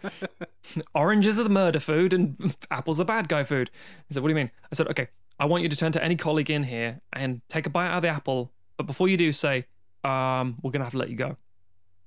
oranges 0.94 1.38
are 1.38 1.44
the 1.44 1.48
murder 1.51 1.81
food 1.81 2.12
and 2.12 2.55
apples 2.70 2.98
the 2.98 3.05
bad 3.05 3.29
guy 3.29 3.44
food. 3.44 3.70
He 4.09 4.14
said, 4.14 4.22
what 4.22 4.29
do 4.29 4.33
you 4.33 4.37
mean? 4.37 4.51
I 4.70 4.74
said, 4.74 4.88
okay, 4.88 5.09
I 5.38 5.46
want 5.46 5.62
you 5.62 5.68
to 5.68 5.77
turn 5.77 5.92
to 5.92 6.03
any 6.05 6.16
colleague 6.16 6.51
in 6.51 6.64
here 6.64 7.01
and 7.12 7.40
take 7.48 7.66
a 7.66 7.70
bite 7.70 7.88
out 7.88 7.98
of 7.98 8.03
the 8.03 8.09
apple. 8.09 8.53
But 8.77 8.87
before 8.87 9.09
you 9.09 9.16
do, 9.16 9.33
say, 9.33 9.66
um, 10.05 10.57
we're 10.63 10.71
to 10.81 10.85
have 10.85 10.93
to 10.93 10.99
let 10.99 11.11
you 11.11 11.17
go. 11.17 11.37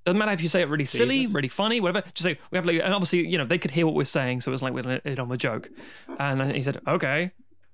Doesn't 0.05 0.17
matter 0.17 0.31
if 0.31 0.41
you 0.41 0.49
say 0.49 0.61
it 0.61 0.69
really 0.69 0.85
silly, 0.85 1.19
Jesus. 1.19 1.35
really 1.35 1.47
funny, 1.47 1.79
whatever. 1.79 2.05
Just 2.13 2.23
say, 2.23 2.39
we 2.49 2.55
have 2.55 2.63
to 2.63 2.67
let 2.67 2.75
you 2.75 2.81
And 2.81 2.93
obviously, 2.93 3.27
you 3.27 3.37
know, 3.37 3.45
they 3.45 3.59
could 3.59 3.69
hear 3.69 3.85
what 3.85 3.93
we're 3.93 4.03
saying. 4.03 4.41
So 4.41 4.49
it 4.49 4.53
was 4.53 4.63
like 4.63 4.73
we're 4.73 4.99
it 5.05 5.19
on 5.19 5.31
a 5.31 5.37
joke. 5.37 5.69
And 6.17 6.41
then 6.41 6.55
he 6.55 6.63
said, 6.63 6.81
okay, 6.87 7.31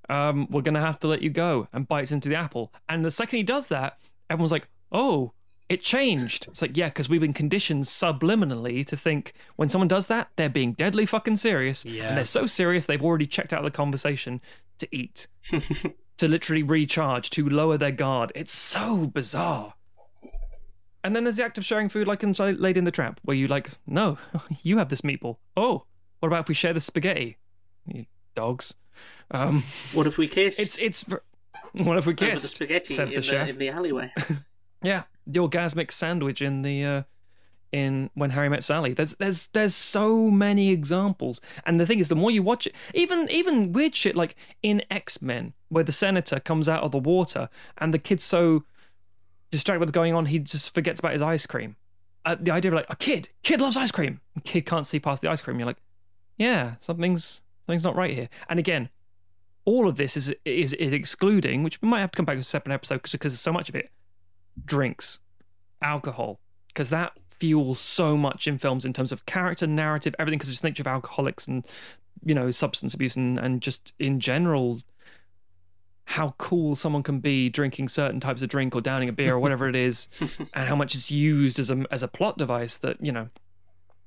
um, 0.09 0.47
we're 0.49 0.61
to 0.73 0.81
have 0.81 0.99
to 0.99 1.07
let 1.07 1.21
you 1.21 1.29
go 1.29 1.67
and 1.71 1.87
bites 1.87 2.11
into 2.11 2.27
the 2.27 2.35
apple. 2.35 2.73
And 2.89 3.05
the 3.05 3.11
second 3.11 3.37
he 3.37 3.43
does 3.43 3.67
that, 3.67 3.97
everyone's 4.29 4.51
like, 4.51 4.67
oh, 4.91 5.31
it 5.69 5.81
changed. 5.81 6.47
It's 6.49 6.61
like, 6.61 6.77
yeah, 6.77 6.87
because 6.87 7.09
we've 7.09 7.21
been 7.21 7.33
conditioned 7.33 7.83
subliminally 7.85 8.85
to 8.87 8.95
think 8.95 9.33
when 9.57 9.69
someone 9.69 9.87
does 9.87 10.07
that, 10.07 10.29
they're 10.35 10.49
being 10.49 10.73
deadly 10.73 11.05
fucking 11.05 11.35
serious. 11.37 11.85
Yeah. 11.85 12.09
And 12.09 12.17
they're 12.17 12.25
so 12.25 12.45
serious, 12.45 12.85
they've 12.85 13.03
already 13.03 13.25
checked 13.25 13.53
out 13.53 13.59
of 13.59 13.65
the 13.65 13.75
conversation 13.75 14.41
to 14.79 14.87
eat, 14.95 15.27
to 16.17 16.27
literally 16.27 16.63
recharge, 16.63 17.29
to 17.31 17.47
lower 17.47 17.77
their 17.77 17.91
guard. 17.91 18.31
It's 18.35 18.55
so 18.55 19.07
bizarre. 19.07 19.73
And 21.03 21.15
then 21.15 21.23
there's 21.23 21.37
the 21.37 21.43
act 21.45 21.57
of 21.57 21.65
sharing 21.65 21.89
food, 21.89 22.07
like 22.07 22.23
in 22.23 22.33
Lady 22.33 22.79
in 22.79 22.83
the 22.83 22.91
Tramp, 22.91 23.19
where 23.23 23.35
you 23.35 23.47
like, 23.47 23.69
no, 23.85 24.17
you 24.63 24.77
have 24.77 24.89
this 24.89 25.01
meatball. 25.01 25.37
Oh, 25.55 25.83
what 26.19 26.27
about 26.27 26.41
if 26.41 26.47
we 26.49 26.53
share 26.55 26.73
the 26.73 26.81
spaghetti? 26.81 27.37
You 27.85 28.05
dogs. 28.35 28.75
Um, 29.31 29.63
What 29.93 30.07
if 30.07 30.17
we 30.17 30.27
kissed? 30.27 30.59
it's 30.59 30.77
it's. 30.79 31.05
What 31.73 31.97
if 31.97 32.07
we 32.07 32.13
over 32.13 32.31
the 32.31 32.39
spaghetti 32.39 32.93
said 32.93 33.09
in 33.11 33.21
the 33.21 33.27
the, 33.27 33.49
in 33.49 33.57
the 33.57 33.69
alleyway. 33.69 34.11
Yeah, 34.83 35.03
the 35.25 35.39
orgasmic 35.39 35.91
sandwich 35.91 36.41
in 36.41 36.61
the 36.61 36.83
uh, 36.83 37.03
in 37.71 38.09
When 38.13 38.31
Harry 38.31 38.49
Met 38.49 38.63
Sally. 38.63 38.93
There's 38.93 39.13
there's 39.15 39.47
there's 39.47 39.75
so 39.75 40.29
many 40.31 40.69
examples. 40.69 41.41
And 41.65 41.79
the 41.79 41.85
thing 41.85 41.99
is 41.99 42.07
the 42.09 42.15
more 42.15 42.31
you 42.31 42.41
watch 42.41 42.67
it, 42.67 42.73
even 42.93 43.27
even 43.29 43.73
weird 43.73 43.95
shit 43.95 44.15
like 44.15 44.35
in 44.63 44.83
X-Men 44.89 45.53
where 45.69 45.83
the 45.83 45.91
senator 45.91 46.39
comes 46.39 46.69
out 46.69 46.83
of 46.83 46.91
the 46.91 46.99
water 46.99 47.49
and 47.77 47.93
the 47.93 47.99
kid's 47.99 48.23
so 48.23 48.63
distracted 49.51 49.79
with 49.79 49.91
going 49.91 50.13
on 50.13 50.25
he 50.25 50.39
just 50.39 50.73
forgets 50.73 50.99
about 50.99 51.13
his 51.13 51.21
ice 51.21 51.45
cream. 51.45 51.75
Uh, 52.25 52.35
the 52.39 52.51
idea 52.51 52.71
of 52.71 52.75
like 52.75 52.87
a 52.89 52.95
kid, 52.95 53.29
kid 53.43 53.61
loves 53.61 53.77
ice 53.77 53.91
cream. 53.91 54.19
Kid 54.43 54.65
can't 54.65 54.85
see 54.85 54.99
past 54.99 55.21
the 55.21 55.29
ice 55.29 55.41
cream. 55.41 55.59
You're 55.59 55.67
like, 55.67 55.81
yeah, 56.37 56.75
something's 56.79 57.41
something's 57.65 57.83
not 57.83 57.95
right 57.95 58.13
here. 58.13 58.29
And 58.49 58.59
again, 58.59 58.89
all 59.65 59.87
of 59.87 59.97
this 59.97 60.17
is 60.17 60.33
is, 60.45 60.73
is 60.73 60.93
excluding, 60.93 61.63
which 61.63 61.81
we 61.81 61.87
might 61.87 62.01
have 62.01 62.11
to 62.11 62.17
come 62.17 62.25
back 62.25 62.35
to 62.35 62.41
a 62.41 62.43
separate 62.43 62.73
episode 62.73 63.01
because 63.03 63.39
so 63.39 63.51
much 63.51 63.69
of 63.69 63.75
it. 63.75 63.91
Drinks, 64.65 65.19
alcohol, 65.81 66.39
because 66.67 66.89
that 66.89 67.13
fuels 67.29 67.79
so 67.79 68.17
much 68.17 68.47
in 68.47 68.57
films 68.57 68.85
in 68.85 68.93
terms 68.93 69.11
of 69.11 69.25
character, 69.25 69.67
narrative, 69.67 70.15
everything. 70.19 70.39
Because 70.39 70.49
just 70.49 70.61
think 70.61 70.79
of 70.79 70.87
alcoholics 70.87 71.47
and 71.47 71.65
you 72.23 72.33
know 72.33 72.51
substance 72.51 72.93
abuse 72.93 73.15
and 73.15 73.39
and 73.39 73.61
just 73.61 73.93
in 73.99 74.19
general 74.19 74.81
how 76.09 76.33
cool 76.37 76.73
someone 76.73 77.03
can 77.03 77.19
be 77.19 77.49
drinking 77.49 77.89
certain 77.89 78.21
types 78.21 78.41
of 78.41 78.47
drink 78.47 78.73
or 78.73 78.79
downing 78.79 79.09
a 79.09 79.11
beer 79.11 79.33
or 79.33 79.39
whatever 79.39 79.67
it 79.67 79.75
is, 79.75 80.07
and 80.53 80.69
how 80.69 80.75
much 80.75 80.95
it's 80.95 81.11
used 81.11 81.59
as 81.59 81.69
a 81.69 81.83
as 81.91 82.01
a 82.01 82.07
plot 82.07 82.37
device. 82.37 82.77
That 82.77 83.03
you 83.03 83.11
know, 83.11 83.27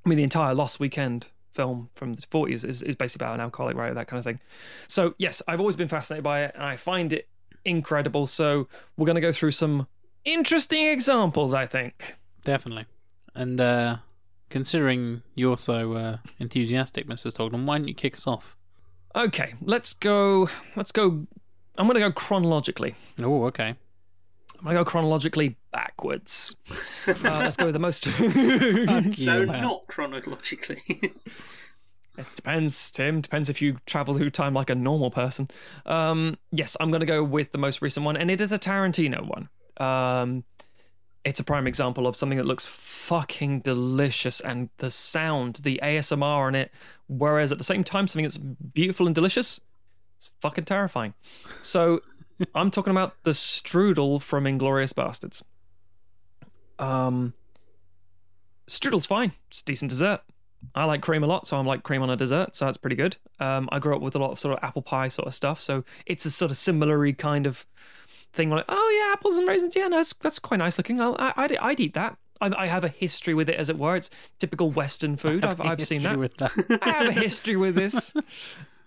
I 0.05 0.09
mean, 0.09 0.17
the 0.17 0.25
entire 0.25 0.55
Lost 0.55 0.81
Weekend 0.81 1.27
film 1.53 1.91
from 1.95 2.15
the 2.15 2.23
40s 2.23 2.65
is, 2.65 2.83
is 2.83 2.95
basically 2.95 3.27
about 3.27 3.35
an 3.35 3.41
alcoholic, 3.41 3.77
right? 3.77 3.95
That 3.95 4.09
kind 4.09 4.19
of 4.19 4.25
thing. 4.25 4.41
So 4.87 5.15
yes, 5.19 5.43
I've 5.47 5.61
always 5.61 5.77
been 5.77 5.89
fascinated 5.89 6.25
by 6.25 6.45
it, 6.45 6.53
and 6.55 6.65
I 6.65 6.77
find 6.77 7.13
it 7.13 7.29
incredible. 7.67 8.27
So 8.27 8.67
we're 8.97 9.07
going 9.07 9.17
to 9.17 9.21
go 9.21 9.33
through 9.33 9.53
some 9.53 9.87
interesting 10.25 10.87
examples. 10.87 11.53
I 11.53 11.67
think. 11.67 12.15
Definitely. 12.45 12.87
And 13.35 13.61
uh, 13.61 13.97
considering 14.49 15.23
you're 15.35 15.59
so 15.59 15.93
uh, 15.93 16.17
enthusiastic, 16.39 17.07
Mr. 17.07 17.31
Stogden, 17.31 17.67
why 17.67 17.77
don't 17.77 17.89
you 17.89 17.95
kick 17.95 18.15
us 18.15 18.27
off? 18.27 18.57
Okay, 19.15 19.53
let's 19.61 19.93
go. 19.93 20.49
Let's 20.77 20.93
go. 20.93 21.27
I'm 21.77 21.87
going 21.87 21.95
to 21.95 22.01
go 22.01 22.13
chronologically. 22.13 22.95
Oh, 23.21 23.45
okay. 23.45 23.75
I'm 24.59 24.65
going 24.65 24.77
to 24.77 24.81
go 24.81 24.85
chronologically 24.85 25.57
backwards. 25.73 26.57
uh, 27.07 27.15
let's 27.25 27.57
go 27.57 27.67
with 27.67 27.75
the 27.75 27.79
most. 27.79 28.07
So 29.17 29.45
not 29.45 29.87
chronologically. 29.87 30.83
It 32.19 32.27
depends, 32.35 32.91
Tim. 32.91 33.23
Depends 33.23 33.49
if 33.49 33.63
you 33.63 33.79
travel 33.87 34.15
through 34.15 34.31
time 34.31 34.53
like 34.53 34.69
a 34.69 34.75
normal 34.75 35.11
person. 35.11 35.49
Um, 35.87 36.37
yes, 36.53 36.77
I'm 36.79 36.91
going 36.91 37.01
to 37.01 37.07
go 37.07 37.25
with 37.25 37.53
the 37.53 37.59
most 37.59 37.81
recent 37.81 38.05
one, 38.05 38.17
and 38.17 38.31
it 38.31 38.41
is 38.41 38.53
a 38.53 38.59
Tarantino 38.59 39.27
one. 39.27 39.49
Um, 39.79 40.45
it's 41.25 41.41
a 41.41 41.45
prime 41.45 41.67
example 41.67 42.07
of 42.07 42.17
something 42.17 42.39
that 42.39 42.47
looks 42.47 42.67
fucking 42.67 43.61
delicious, 43.61 44.41
and 44.41 44.69
the 44.79 44.91
sound, 44.91 45.61
the 45.63 45.81
ASMR 45.83 46.47
on 46.47 46.55
it, 46.55 46.71
whereas 47.09 47.53
at 47.53 47.59
the 47.59 47.65
same 47.65 47.85
time, 47.85 48.07
something 48.07 48.25
that's 48.25 48.37
beautiful 48.37 49.07
and 49.07 49.15
delicious, 49.15 49.61
it's 50.21 50.31
fucking 50.43 50.67
terrifying. 50.67 51.15
So, 51.63 52.01
I'm 52.55 52.71
talking 52.71 52.91
about 52.91 53.15
the 53.25 53.31
strudel 53.31 54.21
from 54.21 54.45
Inglourious 54.45 54.93
Basterds. 54.93 55.43
Um, 56.79 57.33
strudel's 58.67 59.07
fine. 59.07 59.33
It's 59.49 59.63
a 59.63 59.65
decent 59.65 59.89
dessert. 59.89 60.21
I 60.75 60.85
like 60.85 61.01
cream 61.01 61.25
a 61.25 61.27
lot, 61.27 61.47
so 61.47 61.57
I'm 61.57 61.67
like 61.67 61.85
cream 61.85 62.03
on 62.03 62.11
a 62.11 62.17
dessert, 62.17 62.55
so 62.55 62.67
that's 62.67 62.77
pretty 62.77 62.97
good. 62.97 63.17
Um, 63.39 63.67
I 63.73 63.79
grew 63.79 63.97
up 63.97 64.03
with 64.03 64.15
a 64.15 64.19
lot 64.19 64.31
of 64.31 64.39
sort 64.39 64.59
of 64.59 64.63
apple 64.63 64.83
pie 64.83 65.09
sort 65.09 65.27
of 65.27 65.35
stuff, 65.35 65.59
so 65.59 65.85
it's 66.05 66.27
a 66.27 66.31
sort 66.31 66.51
of 66.51 66.59
similar 66.59 67.11
kind 67.15 67.47
of 67.47 67.65
thing. 68.35 68.51
Like, 68.51 68.67
oh 68.69 69.03
yeah, 69.07 69.15
apples 69.15 69.39
and 69.39 69.49
raisins, 69.49 69.75
yeah, 69.75 69.89
no, 69.89 69.97
that's 69.97 70.13
that's 70.13 70.39
quite 70.39 70.59
nice 70.59 70.77
looking. 70.77 71.01
I'll, 71.01 71.17
I, 71.19 71.33
I'd, 71.35 71.57
I'd 71.57 71.81
eat 71.81 71.95
that. 71.95 72.19
I, 72.43 72.65
I 72.65 72.67
have 72.67 72.85
a 72.85 72.89
history 72.89 73.33
with 73.33 73.49
it, 73.49 73.57
as 73.57 73.71
it 73.71 73.79
were. 73.79 73.97
It's 73.97 74.11
typical 74.39 74.71
Western 74.71 75.17
food. 75.17 75.47
I've, 75.47 75.63
I've 75.63 75.83
seen 75.83 76.01
History 76.01 76.13
that. 76.13 76.19
With 76.19 76.37
that. 76.37 76.79
I 76.83 76.91
have 76.91 77.17
a 77.17 77.21
history 77.21 77.57
with 77.57 77.75
this. 77.75 78.13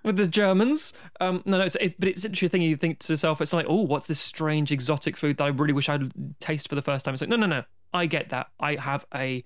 With 0.04 0.18
the 0.18 0.28
Germans, 0.28 0.94
um, 1.22 1.42
no, 1.46 1.58
no, 1.58 1.64
it's, 1.64 1.78
it, 1.80 1.98
but 1.98 2.10
it's 2.10 2.24
thing 2.24 2.62
you 2.62 2.76
think 2.76 3.00
to 3.00 3.14
yourself. 3.14 3.40
It's 3.40 3.54
like, 3.54 3.66
oh, 3.70 3.84
what's 3.84 4.06
this 4.08 4.20
strange 4.20 4.72
exotic 4.72 5.16
food 5.16 5.38
that 5.38 5.46
I 5.46 5.48
really 5.48 5.72
wish 5.74 5.88
I'd 5.88 6.12
taste 6.40 6.68
for 6.68 6.76
the 6.76 6.82
first 6.82 7.06
time? 7.06 7.14
It's 7.14 7.22
like, 7.22 7.30
no, 7.30 7.38
no, 7.38 7.46
no, 7.46 7.64
I 7.94 8.06
get 8.06 8.30
that. 8.30 8.48
I 8.60 8.76
have 8.76 9.06
a 9.16 9.46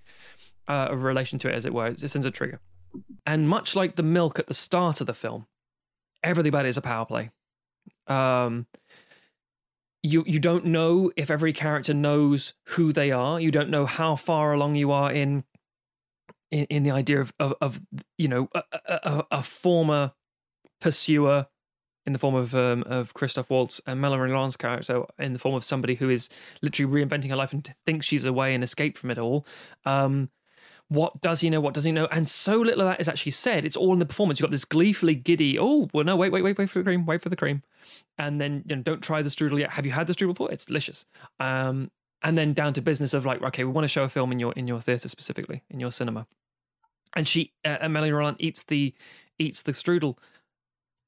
uh, 0.68 0.88
a 0.90 0.98
relation 0.98 1.38
to 1.40 1.50
it, 1.50 1.54
as 1.56 1.66
it 1.66 1.74
were. 1.74 1.88
It 1.88 2.00
sends 2.10 2.26
a 2.26 2.32
trigger. 2.32 2.60
And 3.26 3.48
much 3.48 3.76
like 3.76 3.96
the 3.96 4.04
milk 4.04 4.40
at 4.40 4.48
the 4.48 4.54
start 4.54 5.00
of 5.00 5.08
the 5.08 5.14
film, 5.14 5.46
everything 6.24 6.50
about 6.50 6.66
it 6.66 6.70
is 6.70 6.78
a 6.78 6.82
power 6.82 7.06
play. 7.06 7.30
Um, 8.08 8.66
you 10.04 10.24
you 10.26 10.40
don't 10.40 10.66
know 10.66 11.12
if 11.16 11.30
every 11.30 11.54
character 11.54 11.94
knows 11.94 12.54
who 12.70 12.92
they 12.94 13.12
are. 13.12 13.40
You 13.40 13.52
don't 13.52 13.70
know 13.70 13.86
how 13.86 14.16
far 14.16 14.54
along 14.54 14.76
you 14.76 14.92
are 14.92 15.12
in 15.12 15.44
in, 16.50 16.66
in 16.66 16.84
the 16.84 16.92
idea 16.92 17.22
of, 17.22 17.34
of 17.40 17.54
of 17.62 17.82
you 18.18 18.28
know 18.28 18.50
a, 18.56 18.64
a- 18.88 19.26
a 19.32 19.44
former 19.44 20.14
pursuer 20.80 21.48
in 22.06 22.14
the 22.14 22.20
form 22.20 22.36
of 22.36 22.56
um, 22.56 22.84
of 22.84 23.14
Christoph 23.14 23.50
Waltz 23.50 23.82
and 23.86 24.00
Melanie 24.00 24.32
Laurent's 24.32 24.56
character 24.56 25.04
in 25.20 25.34
the 25.34 25.40
form 25.40 25.56
of 25.56 25.66
somebody 25.66 25.96
who 25.96 26.10
is 26.10 26.30
literally 26.62 26.92
reinventing 26.92 27.30
her 27.30 27.36
life 27.36 27.54
and 27.54 27.74
thinks 27.86 28.06
she's 28.06 28.26
away 28.26 28.56
and 28.56 28.64
escaped 28.64 28.98
from 28.98 29.12
it 29.12 29.18
all. 29.18 29.46
Um, 29.86 30.30
what 30.90 31.22
does 31.22 31.42
he 31.42 31.50
know? 31.50 31.60
What 31.60 31.74
does 31.74 31.84
he 31.84 31.92
know? 31.92 32.08
And 32.12 32.30
so 32.30 32.56
little 32.56 32.82
of 32.82 32.88
that 32.88 33.02
is 33.02 33.10
actually 33.10 33.34
said. 33.34 33.66
It's 33.66 33.76
all 33.76 33.92
in 33.92 34.00
the 34.00 34.06
performance. 34.06 34.40
You've 34.40 34.48
got 34.48 34.52
this 34.52 34.64
gleefully 34.64 35.16
giddy, 35.16 35.60
oh, 35.60 35.90
well, 35.94 36.06
no, 36.06 36.16
wait, 36.16 36.32
wait, 36.32 36.44
wait, 36.44 36.58
wait 36.58 36.70
for 36.70 36.80
the 36.80 36.86
cream, 36.86 37.06
wait 37.06 37.22
for 37.22 37.28
the 37.28 37.36
cream. 37.36 37.62
And 38.18 38.40
then, 38.40 38.64
you 38.66 38.76
know, 38.76 38.82
don't 38.84 39.04
try 39.04 39.22
the 39.22 39.30
strudel 39.30 39.60
yet. 39.60 39.72
Have 39.72 39.86
you 39.86 39.92
had 39.92 40.08
the 40.08 40.14
strudel 40.14 40.30
before? 40.30 40.50
It's 40.50 40.64
delicious. 40.64 41.06
Um, 41.42 41.92
and 42.22 42.38
then 42.38 42.54
down 42.54 42.74
to 42.74 42.82
business 42.82 43.14
of 43.14 43.26
like, 43.26 43.42
okay, 43.42 43.66
we 43.66 43.72
want 43.72 43.84
to 43.84 43.90
show 43.90 44.04
a 44.04 44.10
film 44.10 44.32
in 44.32 44.40
your 44.40 44.54
in 44.54 44.66
your 44.66 44.80
theater 44.80 45.10
specifically, 45.10 45.62
in 45.70 45.80
your 45.80 45.92
cinema. 45.92 46.26
And 47.16 47.28
she, 47.28 47.52
uh, 47.66 47.78
and 47.82 47.94
Melanie 47.94 48.14
Laurent 48.14 48.38
eats 48.40 48.64
the 48.64 48.94
eats 49.38 49.62
the 49.62 49.74
strudel, 49.74 50.18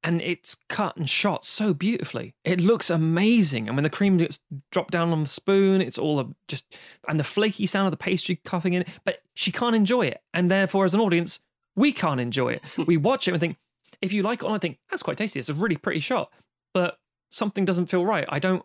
and 0.03 0.21
it's 0.21 0.55
cut 0.69 0.95
and 0.95 1.09
shot 1.09 1.43
so 1.43 1.73
beautifully. 1.73 2.33
It 2.45 2.61
looks 2.61 2.89
amazing. 2.89 3.67
And 3.67 3.75
when 3.75 3.83
the 3.83 3.89
cream 3.89 4.17
gets 4.17 4.39
dropped 4.71 4.91
down 4.91 5.11
on 5.11 5.23
the 5.23 5.29
spoon, 5.29 5.81
it's 5.81 5.97
all 5.97 6.19
a, 6.19 6.27
just 6.47 6.77
and 7.07 7.19
the 7.19 7.23
flaky 7.23 7.67
sound 7.67 7.87
of 7.87 7.91
the 7.91 7.97
pastry 7.97 8.39
cuffing 8.45 8.73
in 8.73 8.83
it. 8.83 8.89
But 9.03 9.19
she 9.33 9.51
can't 9.51 9.75
enjoy 9.75 10.07
it, 10.07 10.21
and 10.33 10.49
therefore, 10.49 10.85
as 10.85 10.93
an 10.93 11.01
audience, 11.01 11.41
we 11.75 11.91
can't 11.91 12.21
enjoy 12.21 12.53
it. 12.53 12.63
we 12.85 12.97
watch 12.97 13.27
it 13.27 13.31
and 13.31 13.39
think, 13.39 13.57
if 14.01 14.13
you 14.13 14.23
like 14.23 14.43
it, 14.43 14.49
I 14.49 14.57
think 14.57 14.79
that's 14.89 15.03
quite 15.03 15.17
tasty. 15.17 15.39
It's 15.39 15.49
a 15.49 15.53
really 15.53 15.77
pretty 15.77 15.99
shot, 15.99 16.31
but 16.73 16.97
something 17.29 17.65
doesn't 17.65 17.87
feel 17.87 18.05
right. 18.05 18.25
I 18.29 18.39
don't. 18.39 18.63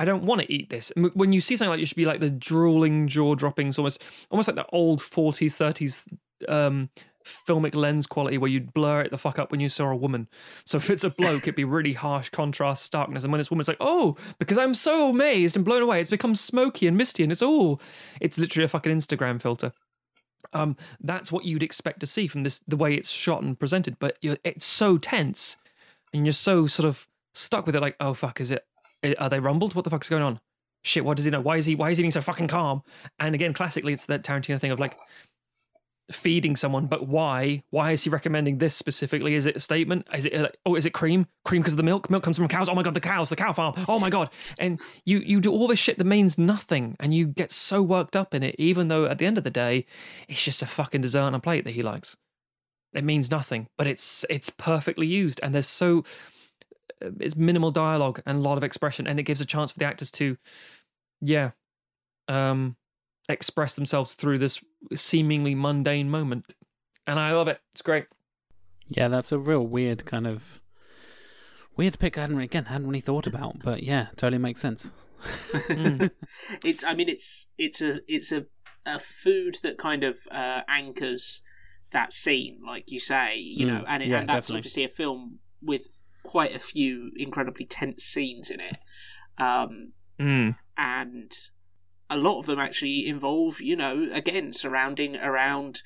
I 0.00 0.04
don't 0.04 0.22
want 0.22 0.42
to 0.42 0.52
eat 0.52 0.70
this. 0.70 0.92
When 1.14 1.32
you 1.32 1.40
see 1.40 1.56
something 1.56 1.70
like, 1.70 1.80
it 1.80 1.86
should 1.86 1.96
be 1.96 2.06
like 2.06 2.20
the 2.20 2.30
drooling, 2.30 3.08
jaw 3.08 3.34
droppings, 3.34 3.78
almost, 3.78 4.00
almost 4.30 4.46
like 4.46 4.54
that 4.54 4.68
old 4.72 5.02
forties, 5.02 5.56
thirties 5.56 6.06
um, 6.46 6.88
filmic 7.28 7.74
lens 7.74 8.06
quality 8.06 8.38
where 8.38 8.50
you'd 8.50 8.72
blur 8.72 9.02
it 9.02 9.10
the 9.10 9.18
fuck 9.18 9.38
up 9.38 9.50
when 9.50 9.60
you 9.60 9.68
saw 9.68 9.90
a 9.90 9.96
woman. 9.96 10.28
So 10.64 10.78
if 10.78 10.90
it's 10.90 11.04
a 11.04 11.10
bloke, 11.10 11.42
it'd 11.42 11.54
be 11.54 11.64
really 11.64 11.92
harsh 11.92 12.30
contrast, 12.30 12.84
starkness. 12.84 13.24
And 13.24 13.32
when 13.32 13.38
this 13.38 13.50
it's 13.50 13.68
like, 13.68 13.76
oh, 13.80 14.16
because 14.38 14.58
I'm 14.58 14.74
so 14.74 15.10
amazed 15.10 15.56
and 15.56 15.64
blown 15.64 15.82
away, 15.82 16.00
it's 16.00 16.10
become 16.10 16.34
smoky 16.34 16.86
and 16.86 16.96
misty, 16.96 17.22
and 17.22 17.30
it's 17.30 17.42
all, 17.42 17.80
it's 18.20 18.38
literally 18.38 18.64
a 18.64 18.68
fucking 18.68 18.94
Instagram 18.94 19.40
filter. 19.40 19.72
Um, 20.52 20.76
that's 21.00 21.30
what 21.30 21.44
you'd 21.44 21.62
expect 21.62 22.00
to 22.00 22.06
see 22.06 22.26
from 22.26 22.42
this, 22.42 22.60
the 22.66 22.76
way 22.76 22.94
it's 22.94 23.10
shot 23.10 23.42
and 23.42 23.58
presented. 23.58 23.98
But 23.98 24.18
it's 24.22 24.64
so 24.64 24.96
tense, 24.96 25.56
and 26.14 26.24
you're 26.24 26.32
so 26.32 26.66
sort 26.66 26.88
of 26.88 27.06
stuck 27.34 27.66
with 27.66 27.76
it. 27.76 27.82
Like, 27.82 27.96
oh 28.00 28.14
fuck, 28.14 28.40
is 28.40 28.50
it? 28.50 28.64
Are 29.18 29.28
they 29.28 29.40
rumbled? 29.40 29.74
What 29.74 29.84
the 29.84 29.90
fuck's 29.90 30.08
going 30.08 30.22
on? 30.22 30.40
Shit, 30.82 31.04
what 31.04 31.16
does 31.16 31.24
he 31.24 31.30
know? 31.30 31.40
Why 31.40 31.56
is 31.56 31.66
he? 31.66 31.74
Why 31.74 31.90
is 31.90 31.98
he 31.98 32.02
being 32.02 32.12
so 32.12 32.20
fucking 32.20 32.48
calm? 32.48 32.82
And 33.18 33.34
again, 33.34 33.52
classically, 33.52 33.92
it's 33.92 34.06
that 34.06 34.22
Tarantino 34.22 34.60
thing 34.60 34.70
of 34.70 34.80
like, 34.80 34.96
feeding 36.10 36.56
someone, 36.56 36.86
but 36.86 37.06
why? 37.06 37.62
Why 37.70 37.92
is 37.92 38.04
he 38.04 38.10
recommending 38.10 38.58
this 38.58 38.74
specifically? 38.74 39.34
Is 39.34 39.46
it 39.46 39.56
a 39.56 39.60
statement? 39.60 40.06
Is 40.14 40.26
it 40.26 40.34
like, 40.34 40.56
oh, 40.64 40.74
is 40.74 40.86
it 40.86 40.92
cream? 40.92 41.26
Cream 41.44 41.62
because 41.62 41.74
of 41.74 41.78
the 41.78 41.82
milk? 41.82 42.10
Milk 42.10 42.22
comes 42.22 42.36
from 42.36 42.48
cows. 42.48 42.68
Oh 42.68 42.74
my 42.74 42.82
god, 42.82 42.94
the 42.94 43.00
cows, 43.00 43.28
the 43.28 43.36
cow 43.36 43.52
farm. 43.52 43.74
Oh 43.88 43.98
my 43.98 44.10
god! 44.10 44.30
And 44.58 44.80
you 45.04 45.18
you 45.18 45.40
do 45.40 45.52
all 45.52 45.68
this 45.68 45.78
shit 45.78 45.98
that 45.98 46.04
means 46.04 46.38
nothing, 46.38 46.96
and 47.00 47.12
you 47.12 47.26
get 47.26 47.52
so 47.52 47.82
worked 47.82 48.16
up 48.16 48.34
in 48.34 48.42
it, 48.42 48.54
even 48.58 48.88
though 48.88 49.06
at 49.06 49.18
the 49.18 49.26
end 49.26 49.38
of 49.38 49.44
the 49.44 49.50
day, 49.50 49.86
it's 50.28 50.42
just 50.42 50.62
a 50.62 50.66
fucking 50.66 51.02
dessert 51.02 51.20
on 51.20 51.34
a 51.34 51.40
plate 51.40 51.64
that 51.64 51.72
he 51.72 51.82
likes. 51.82 52.16
It 52.94 53.04
means 53.04 53.30
nothing, 53.30 53.68
but 53.76 53.86
it's 53.86 54.24
it's 54.30 54.50
perfectly 54.50 55.06
used, 55.06 55.40
and 55.42 55.54
there's 55.54 55.68
so 55.68 56.04
uh, 57.02 57.10
it's 57.20 57.36
minimal 57.36 57.70
dialogue 57.70 58.22
and 58.24 58.38
a 58.38 58.42
lot 58.42 58.56
of 58.56 58.64
expression, 58.64 59.06
and 59.06 59.20
it 59.20 59.24
gives 59.24 59.40
a 59.40 59.46
chance 59.46 59.72
for 59.72 59.78
the 59.78 59.84
actors 59.84 60.10
to, 60.12 60.38
yeah, 61.20 61.50
um, 62.28 62.76
express 63.28 63.74
themselves 63.74 64.14
through 64.14 64.38
this 64.38 64.62
seemingly 64.94 65.54
mundane 65.54 66.10
moment. 66.10 66.54
And 67.06 67.18
I 67.18 67.32
love 67.32 67.48
it. 67.48 67.60
It's 67.72 67.82
great. 67.82 68.06
Yeah, 68.88 69.08
that's 69.08 69.32
a 69.32 69.38
real 69.38 69.66
weird 69.66 70.04
kind 70.06 70.26
of 70.26 70.60
weird 71.76 71.98
pick. 71.98 72.16
I 72.18 72.22
hadn't 72.22 72.38
again 72.40 72.66
hadn't 72.66 72.86
really 72.86 73.00
thought 73.00 73.26
about, 73.26 73.60
but 73.62 73.82
yeah, 73.82 74.08
totally 74.16 74.38
makes 74.38 74.60
sense. 74.60 74.90
it's 76.64 76.84
I 76.84 76.94
mean 76.94 77.08
it's 77.08 77.46
it's 77.58 77.82
a 77.82 78.00
it's 78.06 78.32
a 78.32 78.46
a 78.86 78.98
food 78.98 79.56
that 79.62 79.76
kind 79.76 80.04
of 80.04 80.18
uh, 80.30 80.60
anchors 80.68 81.42
that 81.92 82.12
scene, 82.12 82.60
like 82.66 82.84
you 82.86 83.00
say, 83.00 83.36
you 83.36 83.66
Mm, 83.66 83.68
know, 83.68 83.84
and 83.88 84.02
it, 84.02 84.08
yeah, 84.10 84.20
and 84.20 84.28
that's 84.28 84.46
definitely. 84.48 84.58
obviously 84.58 84.84
a 84.84 84.88
film 84.88 85.38
with 85.62 85.88
quite 86.22 86.54
a 86.54 86.58
few 86.58 87.10
incredibly 87.16 87.64
tense 87.66 88.04
scenes 88.04 88.50
in 88.50 88.60
it, 88.60 88.76
um, 89.38 89.92
Mm. 90.18 90.56
and 90.76 91.32
a 92.10 92.16
lot 92.16 92.38
of 92.38 92.46
them 92.46 92.58
actually 92.58 93.06
involve, 93.06 93.60
you 93.60 93.76
know, 93.76 94.08
again 94.12 94.52
surrounding 94.52 95.16
around 95.16 95.82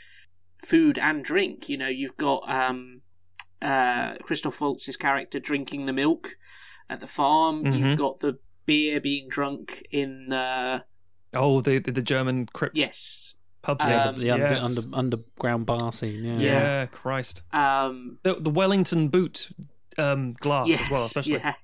food 0.56 0.98
and 0.98 1.24
drink. 1.24 1.68
You 1.68 1.76
know, 1.78 1.88
you've 1.88 2.16
got 2.16 2.48
um, 2.48 3.00
uh, 3.60 4.14
Christoph 4.22 4.60
Waltz's 4.60 4.96
character 4.96 5.40
drinking 5.40 5.86
the 5.86 5.92
milk 5.92 6.36
at 6.88 7.00
the 7.00 7.06
farm. 7.06 7.64
Mhm. 7.64 7.78
You've 7.78 7.98
got 7.98 8.20
the 8.20 8.38
beer 8.66 9.00
being 9.00 9.28
drunk 9.28 9.82
in 9.90 10.26
the 10.28 10.84
Oh, 11.34 11.60
the 11.60 11.78
the, 11.78 11.90
the 11.92 12.02
German 12.02 12.46
crypt 12.52 12.76
yes. 12.76 13.34
pubs. 13.62 13.84
Yeah, 13.86 14.04
Um, 14.04 14.14
the, 14.16 14.20
the 14.22 14.30
under, 14.30 14.54
yes. 14.54 14.64
under, 14.64 14.82
underground 14.92 15.66
bar 15.66 15.92
scene. 15.92 16.22
Yeah. 16.24 16.38
yeah. 16.38 16.86
Christ. 16.86 17.42
Um, 17.52 18.18
The 18.22 18.34
the 18.38 18.50
Wellington 18.50 19.08
boot 19.08 19.48
um, 19.98 20.34
glass 20.34 20.68
yes, 20.68 20.80
as 20.84 20.90
well, 20.90 21.04
especially. 21.04 21.32
yeah. 21.38 21.54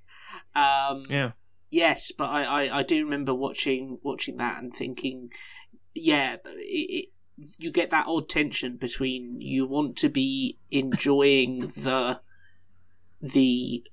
Um, 0.57 1.05
Yeah. 1.09 1.33
Yes, 1.71 2.12
but 2.16 2.25
I, 2.27 2.45
I, 2.45 2.79
I 2.79 2.83
do 2.83 3.05
remember 3.05 3.35
watching 3.35 3.99
watching 4.03 4.37
that 4.39 4.62
and 4.62 4.75
thinking, 4.75 5.31
yeah, 5.95 6.37
it, 6.45 6.47
it, 6.57 7.09
you 7.59 7.71
get 7.71 7.91
that 7.91 8.07
odd 8.07 8.29
tension 8.29 8.77
between 8.77 9.41
you 9.41 9.66
want 9.66 9.97
to 9.99 10.09
be 10.09 10.59
enjoying 10.71 11.61
the 11.77 12.21
the 13.21 13.85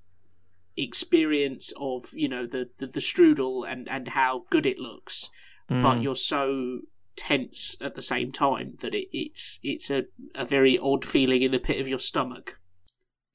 experience 0.78 1.72
of 1.80 2.06
you 2.14 2.28
know 2.28 2.46
the, 2.46 2.70
the, 2.80 2.88
the 2.88 3.00
strudel 3.00 3.70
and, 3.70 3.88
and 3.90 4.10
how 4.10 4.44
good 4.50 4.66
it 4.66 4.78
looks, 4.80 5.30
but 5.68 5.98
Mm. 5.98 6.04
you're 6.04 6.16
so 6.16 6.82
tense 7.16 7.76
at 7.82 7.96
the 7.96 8.02
same 8.02 8.32
time 8.32 8.76
that 8.82 8.94
it, 8.94 9.08
it's 9.12 9.60
it's 9.64 9.90
a, 9.90 10.04
a 10.36 10.46
very 10.46 10.78
odd 10.78 11.04
feeling 11.06 11.42
in 11.42 11.52
the 11.52 11.60
pit 11.60 11.80
of 11.80 11.88
your 11.88 12.00
stomach. 12.00 12.60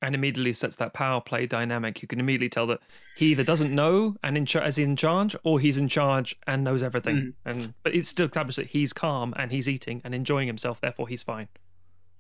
And 0.03 0.15
immediately 0.15 0.53
sets 0.53 0.77
that 0.77 0.95
power 0.95 1.21
play 1.21 1.47
dynamic. 1.47 2.01
You 2.03 2.09
can 2.09 2.21
immediately 2.21 2.49
tell 2.49 2.67
that 2.69 2.81
he 3.17 3.27
either 3.33 3.45
doesn't 3.45 3.75
know 3.75 4.17
and 4.23 4.37
in 4.37 4.47
char- 4.47 4.67
is 4.67 4.79
in 4.79 4.97
charge, 4.97 5.37
or 5.45 5.61
he's 5.61 5.77
in 5.77 5.89
charge 5.89 6.37
and 6.47 6.65
knows 6.65 6.83
everything. 6.83 7.17
Mm. 7.17 7.33
And 7.45 7.75
but 7.83 7.95
it's 7.95 8.09
still 8.09 8.27
established 8.27 8.57
that 8.57 8.69
he's 8.69 8.93
calm 8.93 9.35
and 9.37 9.53
he's 9.53 9.69
eating 9.69 10.01
and 10.05 10.15
enjoying 10.15 10.47
himself. 10.47 10.81
Therefore, 10.81 11.07
he's 11.09 11.23
fine. 11.23 11.49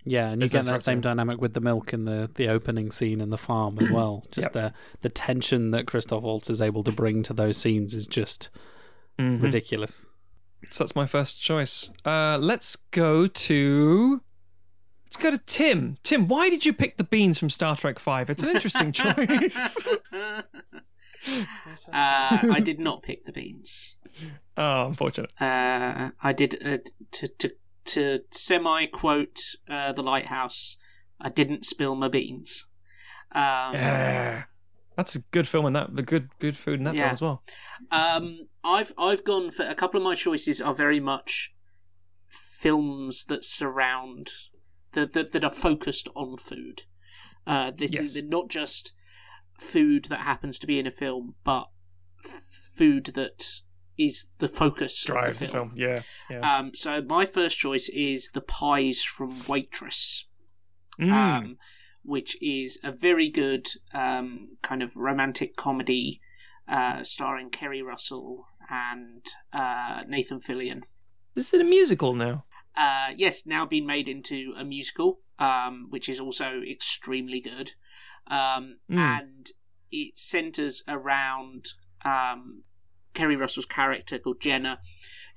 Yeah, 0.05 0.29
and 0.29 0.37
you 0.37 0.39
There's 0.49 0.53
get 0.53 0.65
no 0.65 0.73
that 0.73 0.83
same 0.83 1.03
dynamic 1.03 1.41
with 1.43 1.53
the 1.53 1.61
milk 1.61 1.93
in 1.93 2.07
the, 2.07 2.31
the 2.35 2.49
opening 2.49 2.91
scene 2.91 3.21
in 3.21 3.29
the 3.29 3.37
farm 3.37 3.79
as 3.79 3.91
well. 3.91 4.25
Just 4.33 4.47
Yep. 4.47 4.53
the 4.55 4.73
the 5.03 5.09
tension 5.11 5.73
that 5.73 5.87
Christoph 5.87 6.23
Waltz 6.23 6.49
is 6.49 6.63
able 6.63 6.83
to 6.85 6.93
bring 6.93 7.23
to 7.25 7.35
those 7.35 7.57
scenes 7.59 7.95
is 7.95 8.07
just 8.07 8.49
Mhm. 9.19 9.43
ridiculous. 9.43 9.99
So 10.71 10.85
that's 10.85 10.95
my 10.97 11.05
first 11.07 11.41
choice. 11.41 11.91
Uh, 12.05 12.39
let's 12.41 12.77
go 12.93 13.27
to. 13.27 14.23
Let's 15.11 15.17
go 15.25 15.33
to 15.33 15.39
Tim. 15.39 15.99
Tim, 16.05 16.29
why 16.29 16.49
did 16.49 16.65
you 16.65 16.73
pick 16.73 16.97
the 16.97 17.03
beans 17.03 17.37
from 17.37 17.51
Star 17.51 17.75
Trek 17.75 17.99
Five? 17.99 18.31
It's 18.31 18.45
an 18.45 18.51
interesting 18.51 18.93
choice. 18.93 19.89
uh, 20.13 20.43
I 21.93 22.61
did 22.63 22.79
not 22.79 23.03
pick 23.03 23.25
the 23.25 23.33
beans. 23.33 23.97
Oh, 24.57 24.87
unfortunate. 24.87 25.33
Uh, 25.41 26.11
I 26.23 26.33
did 26.33 26.65
uh, 26.65 26.79
to 27.11 27.27
to 27.27 27.51
to 27.87 28.21
semi 28.31 28.87
quote 28.87 29.41
uh, 29.69 29.93
the 29.93 30.03
lighthouse. 30.05 30.77
I 31.21 31.29
didn't 31.29 31.65
spill 31.65 31.97
my 31.97 32.07
beans. 32.07 32.69
Um, 33.33 33.75
Yeah. 33.75 34.45
That's 34.97 35.17
a 35.17 35.21
good 35.33 35.49
film 35.49 35.67
in 35.67 35.73
that. 35.73 35.97
The 35.97 36.03
good 36.03 36.29
good 36.39 36.57
food 36.57 36.79
in 36.79 36.85
that 36.85 36.95
Yeah. 36.95 37.07
film 37.07 37.13
as 37.13 37.21
well. 37.23 37.43
Um, 37.91 38.47
I've 38.63 38.93
I've 38.97 39.25
gone 39.25 39.51
for 39.51 39.65
a 39.65 39.75
couple 39.75 39.99
of 39.99 40.05
my 40.05 40.15
choices 40.15 40.61
are 40.61 40.73
very 40.75 41.01
much 41.01 41.53
films 42.29 43.25
that 43.25 43.43
surround 43.43 44.29
that 44.93 45.13
that, 45.15 45.33
that 45.33 45.45
are 45.45 45.51
focused 45.51 46.09
on 46.15 46.37
food. 46.39 46.83
Uh, 47.47 47.71
this 47.71 47.93
Yes. 47.93 48.15
is 48.17 48.23
not 48.23 48.49
just 48.49 48.93
food 49.59 50.07
that 50.07 50.21
happens 50.21 50.59
to 50.59 50.67
be 50.67 50.79
in 50.79 50.87
a 50.87 50.91
film, 50.91 51.35
but 51.45 51.69
f- 52.25 52.71
food 52.77 53.07
that 53.15 53.61
is 53.99 54.27
the 54.39 54.49
focus 54.49 55.05
Drives 55.05 55.29
of 55.29 55.39
the 55.41 55.47
the 55.47 55.53
film. 55.53 55.69
film. 55.71 55.79
Yeah. 55.79 56.03
Yeah. 56.31 56.59
Um, 56.59 56.75
so 56.75 57.03
my 57.03 57.25
first 57.27 57.59
choice 57.59 57.89
is 57.91 58.31
the 58.33 58.41
pies 58.41 59.03
from 59.03 59.31
Waitress 59.47 60.27
Mm. 60.99 61.13
um, 61.13 61.59
which 62.03 62.37
is 62.43 62.79
a 62.85 62.93
very 62.93 63.29
good 63.31 63.69
um, 63.95 64.57
kind 64.63 64.83
of 64.83 64.97
romantic 64.97 65.57
comedy 65.57 66.21
uh, 66.69 67.03
starring 67.03 67.51
Keri 67.51 67.83
Russell 67.83 68.47
and 68.71 69.25
uh, 69.53 70.03
Nathan 70.07 70.41
Fillion. 70.41 70.83
Is 71.37 71.53
it 71.55 71.61
a 71.61 71.65
musical 71.65 72.15
now? 72.15 72.45
Uh, 72.77 73.09
yes, 73.17 73.45
now 73.47 73.67
being 73.67 73.87
made 73.87 74.09
into 74.09 74.55
a 74.57 74.65
musical, 74.65 75.21
um, 75.39 75.87
which 75.91 76.09
is 76.09 76.21
also 76.21 76.61
extremely 76.69 77.41
good. 77.41 77.73
Um, 78.27 78.79
Mm. 78.91 78.99
And 78.99 79.47
it 79.91 80.17
centres 80.17 80.83
around 80.87 81.67
um, 82.05 82.63
Keri 83.15 83.37
Russell's 83.37 83.67
character 83.67 84.19
called 84.19 84.41
Jenna, 84.41 84.81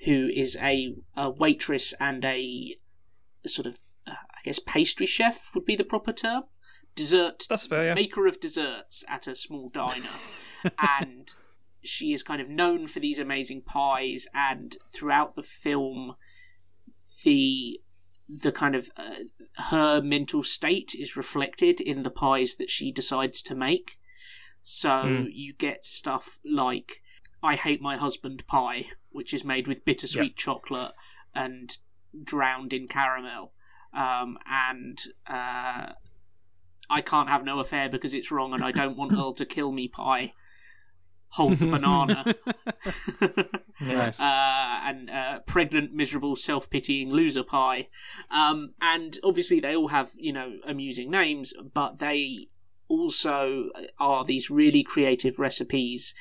who 0.05 0.29
is 0.34 0.55
a, 0.61 0.95
a 1.15 1.29
waitress 1.29 1.93
and 1.99 2.23
a 2.23 2.75
sort 3.45 3.65
of, 3.65 3.84
uh, 4.05 4.11
I 4.11 4.39
guess, 4.43 4.59
pastry 4.59 5.05
chef 5.05 5.49
would 5.55 5.65
be 5.65 5.75
the 5.75 5.84
proper 5.84 6.11
term. 6.11 6.43
Dessert 6.95 7.43
That's 7.49 7.65
fair. 7.65 7.86
Yeah. 7.88 7.93
maker 7.95 8.27
of 8.27 8.39
desserts 8.39 9.03
at 9.09 9.27
a 9.27 9.34
small 9.34 9.69
diner. 9.69 10.09
and 10.99 11.34
she 11.81 12.13
is 12.13 12.21
kind 12.23 12.41
of 12.41 12.47
known 12.49 12.88
for 12.88 12.99
these 12.99 13.19
amazing 13.19 13.63
pies 13.63 14.27
and 14.34 14.77
throughout 14.93 15.36
the 15.36 15.41
film 15.41 16.15
the 17.24 17.80
the 18.30 18.51
kind 18.51 18.74
of 18.76 18.89
uh, 18.97 19.15
her 19.69 20.01
mental 20.01 20.43
state 20.43 20.95
is 20.97 21.15
reflected 21.17 21.80
in 21.82 22.03
the 22.03 22.09
pies 22.09 22.55
that 22.55 22.69
she 22.69 22.91
decides 22.91 23.41
to 23.43 23.55
make 23.55 23.97
so 24.61 24.89
Mm. 24.89 25.28
you 25.34 25.53
get 25.53 25.84
stuff 25.86 26.39
like 26.45 27.01
i 27.41 27.55
hate 27.55 27.82
my 27.82 27.97
husband 27.97 28.45
pie 28.47 28.86
which 29.11 29.34
is 29.34 29.43
made 29.43 29.67
with 29.67 29.84
bittersweet 29.86 30.36
chocolate 30.38 30.93
and 31.36 31.78
drowned 32.24 32.71
in 32.74 32.88
caramel 32.88 33.51
um, 33.93 34.38
and 34.49 34.97
uh, 35.28 35.91
I 36.89 37.01
can't 37.01 37.30
have 37.30 37.43
no 37.45 37.59
affair 37.59 37.89
because 37.89 38.13
it's 38.15 38.32
wrong 38.32 38.53
and 38.53 38.63
I 38.63 38.71
don't 38.71 38.97
want 38.97 39.13
Earl 39.13 39.34
to 39.36 39.45
kill 39.45 39.71
me 39.71 39.88
pie. 39.88 40.34
Hold 41.34 41.57
the 41.57 41.67
banana. 41.77 42.25
Nice. 43.81 44.19
uh, 44.19 44.79
and 44.86 45.09
uh, 45.09 45.39
pregnant, 45.45 45.93
miserable, 45.93 46.36
self 46.36 46.69
pitying 46.69 47.11
loser 47.11 47.43
pie. 47.43 47.89
Um, 48.31 48.75
and 48.79 49.17
obviously, 49.23 49.59
they 49.59 49.75
all 49.75 49.89
have, 49.89 50.11
you 50.15 50.31
know, 50.31 50.57
amusing 50.65 51.09
names, 51.11 51.53
but 51.73 51.99
they 51.99 52.49
also 52.88 53.69
are 53.99 54.23
these 54.23 54.49
really 54.49 54.84
creative 54.84 55.39
recipes. 55.39 56.13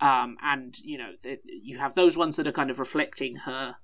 Um, 0.00 0.36
and, 0.42 0.78
you 0.84 0.98
know, 0.98 1.12
th- 1.22 1.40
you 1.44 1.78
have 1.78 1.94
those 1.94 2.16
ones 2.16 2.36
that 2.36 2.46
are 2.46 2.52
kind 2.52 2.70
of 2.70 2.78
reflecting 2.78 3.36
her 3.46 3.76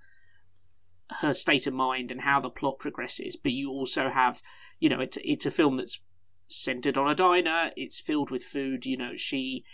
her 1.21 1.35
state 1.35 1.67
of 1.67 1.75
mind 1.75 2.11
and 2.11 2.23
how 2.23 2.41
the 2.41 2.51
plot 2.51 2.79
progresses, 2.79 3.37
but 3.37 3.53
you 3.53 3.71
also 3.71 4.11
have, 4.11 4.43
you 4.79 4.89
know, 4.89 5.01
it's 5.01 5.19
it's 5.25 5.47
a 5.47 5.51
film 5.51 5.77
that's 5.77 6.01
centered 6.49 6.97
on 6.97 7.11
a 7.11 7.15
diner. 7.15 7.71
It's 7.77 7.99
filled 8.01 8.31
with 8.31 8.43
food. 8.45 8.87
You 8.87 8.97
know, 8.97 9.17
she 9.17 9.65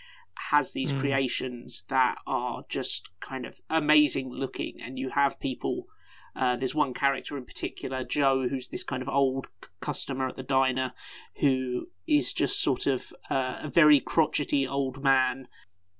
has 0.51 0.73
these 0.73 0.93
Mm. 0.93 0.99
creations 0.99 1.83
that 1.89 2.15
are 2.25 2.63
just 2.69 3.09
kind 3.19 3.45
of 3.45 3.59
amazing 3.69 4.29
looking, 4.31 4.81
and 4.81 4.97
you 4.99 5.09
have 5.11 5.39
people. 5.39 5.87
Uh, 6.35 6.55
there's 6.55 6.73
one 6.75 6.93
character 6.93 7.37
in 7.37 7.45
particular, 7.45 8.03
Joe, 8.05 8.47
who's 8.47 8.69
this 8.69 8.83
kind 8.85 9.01
of 9.01 9.09
old 9.09 9.47
c- 9.63 9.69
customer 9.81 10.27
at 10.29 10.35
the 10.37 10.43
diner, 10.43 10.93
who 11.41 11.89
is 12.07 12.31
just 12.33 12.61
sort 12.61 12.87
of 12.87 13.11
uh, 13.29 13.59
a 13.61 13.69
very 13.69 13.99
crotchety 13.99 14.65
old 14.67 15.03
man, 15.03 15.47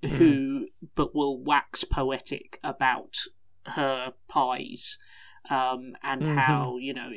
who 0.02 0.68
but 0.96 1.14
will 1.14 1.38
wax 1.38 1.84
poetic 1.84 2.60
about 2.64 3.18
her 3.66 4.14
pies, 4.30 4.98
um, 5.50 5.96
and 6.02 6.24
Mhm. 6.24 6.36
how 6.36 6.78
you 6.78 6.94
know 6.94 7.12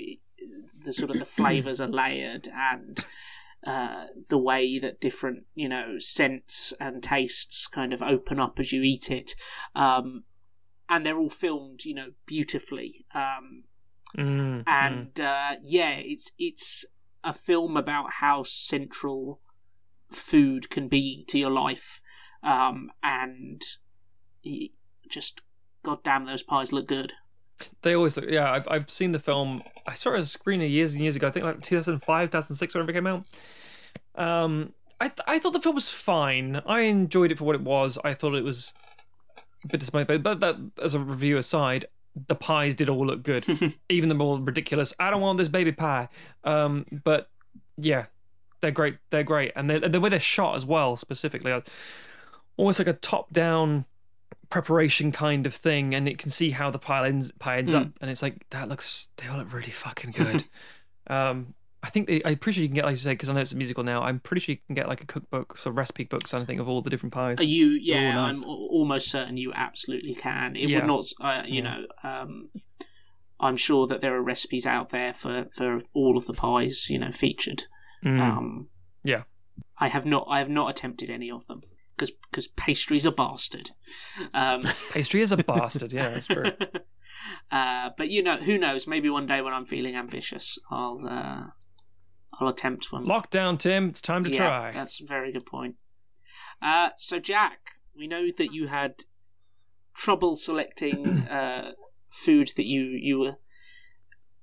the 0.77 0.93
sort 0.93 1.11
of 1.11 1.19
the 1.19 1.25
flavors 1.25 1.81
are 1.81 1.87
layered 1.89 2.49
and 2.53 3.05
uh, 3.67 4.07
the 4.29 4.39
way 4.39 4.79
that 4.79 5.01
different 5.01 5.45
you 5.55 5.69
know 5.69 5.99
scents 5.99 6.73
and 6.79 7.03
tastes 7.03 7.67
kind 7.67 7.93
of 7.93 8.03
open 8.03 8.39
up 8.39 8.59
as 8.59 8.73
you 8.73 8.83
eat 8.83 9.11
it. 9.11 9.35
Um, 9.75 10.25
and 10.89 11.05
they're 11.05 11.19
all 11.19 11.31
filmed 11.31 11.85
you 11.85 11.95
know 11.95 12.09
beautifully. 12.27 13.07
Um, 13.15 13.65
Mm, 14.17 14.63
mm. 14.63 14.63
and 14.67 15.21
uh, 15.21 15.57
yeah 15.65 15.97
it's 15.97 16.31
it's 16.39 16.85
a 17.25 17.33
film 17.33 17.77
about 17.77 18.15
how 18.21 18.43
central 18.45 19.41
food 20.11 20.71
can 20.71 20.89
be 20.89 21.25
to 21.29 21.39
your 21.39 21.51
life. 21.51 22.01
Um, 22.43 22.91
and 23.03 23.63
just 25.09 25.41
goddamn 25.83 26.27
those 26.27 26.43
pies 26.43 26.73
look 26.73 26.87
good 26.87 27.15
They 27.83 27.95
always 27.95 28.17
look. 28.17 28.27
Yeah, 28.29 28.51
I've 28.51 28.67
I've 28.69 28.91
seen 28.91 29.13
the 29.13 29.19
film. 29.19 29.63
I 29.87 29.95
saw 29.95 30.15
it 30.15 30.19
as 30.19 30.35
a 30.35 30.39
screener 30.39 30.69
years 30.69 30.95
and 30.95 31.03
years 31.03 31.17
ago. 31.17 31.29
I 31.29 31.31
think 31.31 31.45
like 31.45 31.61
2005, 31.63 32.29
2006, 32.31 32.75
whenever 32.75 32.91
it 32.91 32.95
came 32.95 33.07
out. 33.07 33.25
Um, 34.17 34.73
I 35.01 35.09
th- 35.09 35.21
I 35.27 35.39
thought 35.39 35.53
the 35.53 35.61
film 35.61 35.75
was 35.75 35.91
fine. 35.91 36.63
I 36.67 36.81
enjoyed 36.81 37.33
it 37.33 37.39
for 37.39 37.45
what 37.45 37.55
it 37.55 37.63
was. 37.63 37.99
I 38.05 38.15
thought 38.15 38.35
it 38.35 38.45
was 38.45 38.73
a 39.65 39.69
bit 39.69 39.81
disappointing, 39.81 40.23
but 40.23 40.41
that 40.41 40.57
as 40.83 40.95
a 40.95 41.01
review 41.01 41.37
aside, 41.37 41.87
the 42.29 42.35
pies 42.35 42.75
did 42.75 42.89
all 42.89 43.07
look 43.07 43.23
good, 43.23 43.45
even 43.89 44.09
the 44.09 44.15
more 44.15 44.39
ridiculous. 44.39 44.95
I 44.99 45.11
don't 45.11 45.21
want 45.21 45.39
this 45.39 45.49
baby 45.49 45.73
pie. 45.73 46.09
Um, 46.45 46.85
but 47.05 47.29
yeah, 47.77 48.07
they're 48.61 48.71
great. 48.71 48.99
They're 49.11 49.25
great, 49.25 49.53
and, 49.57 49.69
they're, 49.69 49.85
and 49.85 49.93
the 49.93 50.01
way 50.01 50.11
they're 50.11 50.21
shot 50.21 50.57
as 50.57 50.65
well, 50.65 50.97
specifically, 50.97 51.53
uh, 51.53 51.61
almost 52.57 52.79
like 52.79 52.89
a 52.89 52.95
top-down 52.95 53.85
preparation 54.51 55.13
kind 55.13 55.47
of 55.47 55.55
thing, 55.55 55.95
and 55.95 56.07
it 56.09 56.19
can 56.19 56.31
see 56.31 56.51
how 56.51 56.71
the 56.71 56.79
pie 56.79 57.07
ends 57.09 57.33
pie 57.39 57.59
ends 57.59 57.75
Mm. 57.75 57.81
up, 57.83 57.89
and 58.01 58.11
it's 58.11 58.23
like 58.23 58.49
that 58.51 58.69
looks 58.69 59.09
they 59.17 59.27
all 59.29 59.39
look 59.39 59.53
really 59.53 59.71
fucking 59.71 60.11
good. 60.17 60.45
um, 61.09 61.55
I 61.83 61.91
think 61.91 62.07
they, 62.07 62.23
I'm 62.25 62.39
pretty 62.39 62.55
sure 62.57 62.63
you 62.63 62.69
can 62.69 62.75
get, 62.77 62.85
like 62.87 62.93
you 62.93 62.97
say, 62.97 63.13
because 63.13 63.29
I 63.29 63.35
know 63.35 63.41
it's 63.41 63.53
a 63.53 63.57
musical 63.57 63.85
now. 63.85 64.03
I'm 64.03 64.19
pretty 64.19 64.41
sure 64.41 64.55
you 64.55 64.59
can 64.67 64.75
get 64.75 64.89
like 64.89 65.03
a 65.03 65.07
cookbook, 65.07 65.59
sort 65.59 65.73
of 65.75 65.77
recipe 65.77 66.05
book, 66.05 66.25
kind 66.25 66.49
of 66.59 66.67
all 66.67 66.81
the 66.81 66.89
different 66.89 67.13
pies. 67.13 67.39
Are 67.39 67.45
you? 67.45 67.67
Yeah, 67.73 68.15
nice. 68.15 68.41
I'm 68.43 68.49
almost 68.49 69.11
certain 69.11 69.37
you 69.37 69.53
absolutely 69.53 70.15
can. 70.15 70.57
It 70.57 70.71
Yeah. 70.71 70.79
would 70.79 70.87
not, 70.87 71.05
uh, 71.21 71.43
you 71.47 71.63
Yeah. 71.63 71.63
know. 71.63 71.87
Um, 72.03 72.49
I'm 73.39 73.59
sure 73.59 73.87
that 73.87 74.01
there 74.01 74.15
are 74.17 74.23
recipes 74.23 74.65
out 74.67 74.89
there 74.91 75.13
for 75.13 75.47
for 75.55 75.83
all 75.93 76.17
of 76.17 76.27
the 76.27 76.33
pies, 76.33 76.89
you 76.89 76.99
know, 76.99 77.11
featured. 77.11 77.65
Mm. 78.03 78.19
Um, 78.21 78.69
Yeah. 79.03 79.25
I 79.77 79.89
have 79.89 80.07
not. 80.07 80.27
I 80.31 80.39
have 80.39 80.49
not 80.49 80.71
attempted 80.71 81.11
any 81.11 81.31
of 81.31 81.47
them 81.49 81.61
because 81.97 82.11
because 82.31 82.49
pastry's 82.49 83.07
a 83.07 83.13
bastard. 83.13 83.71
Um, 84.33 84.63
Pastry 84.91 85.23
is 85.23 85.33
a 85.33 85.37
bastard. 85.37 85.93
Yeah, 85.93 86.11
that's 86.11 86.27
true. 86.27 86.45
uh, 87.51 87.91
but 87.97 88.11
you 88.11 88.23
know, 88.23 88.37
who 88.37 88.59
knows? 88.59 88.87
Maybe 88.87 89.09
one 89.09 89.27
day 89.27 89.41
when 89.41 89.53
I'm 89.53 89.67
feeling 89.67 89.97
ambitious, 89.97 90.59
I'll 90.71 91.01
uh, 91.09 91.47
I'll 92.41 92.49
attempt 92.49 92.93
one. 92.93 93.07
Lockdown, 93.07 93.59
Tim. 93.59 93.89
It's 93.89 94.01
time 94.01 94.25
to 94.25 94.31
yeah, 94.31 94.37
try. 94.37 94.71
That's 94.73 95.01
a 95.01 95.07
very 95.07 95.33
good 95.33 95.47
point. 95.47 95.77
Uh, 96.61 96.91
so, 96.97 97.19
Jack, 97.19 97.73
we 97.97 98.07
know 98.07 98.29
that 98.37 98.53
you 98.53 98.69
had 98.69 98.97
trouble 99.95 100.37
selecting 100.37 101.07
uh, 101.29 101.73
food 102.11 102.51
that 102.57 102.67
you 102.67 102.83
you 102.83 103.19
were 103.19 103.37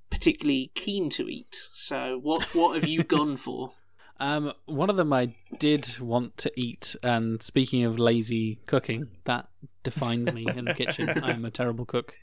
particularly 0.10 0.72
keen 0.76 1.10
to 1.12 1.28
eat. 1.28 1.56
So, 1.74 2.20
what 2.22 2.54
what 2.56 2.76
have 2.76 2.88
you 2.88 3.04
gone 3.04 3.38
for? 3.38 3.74
Um, 4.22 4.54
one 4.68 4.92
of 4.92 4.98
them 4.98 5.12
I 5.12 5.34
did 5.58 5.98
want 6.00 6.38
to 6.38 6.52
eat, 6.56 6.96
and 7.02 7.42
speaking 7.42 7.84
of 7.86 7.98
lazy 7.98 8.60
cooking, 8.68 9.08
that 9.24 9.48
defines 9.82 10.32
me 10.32 10.46
in 10.48 10.66
the 10.66 10.76
kitchen. 10.76 11.10
I 11.24 11.32
am 11.32 11.44
a 11.44 11.50
terrible 11.50 11.86
cook 11.86 12.16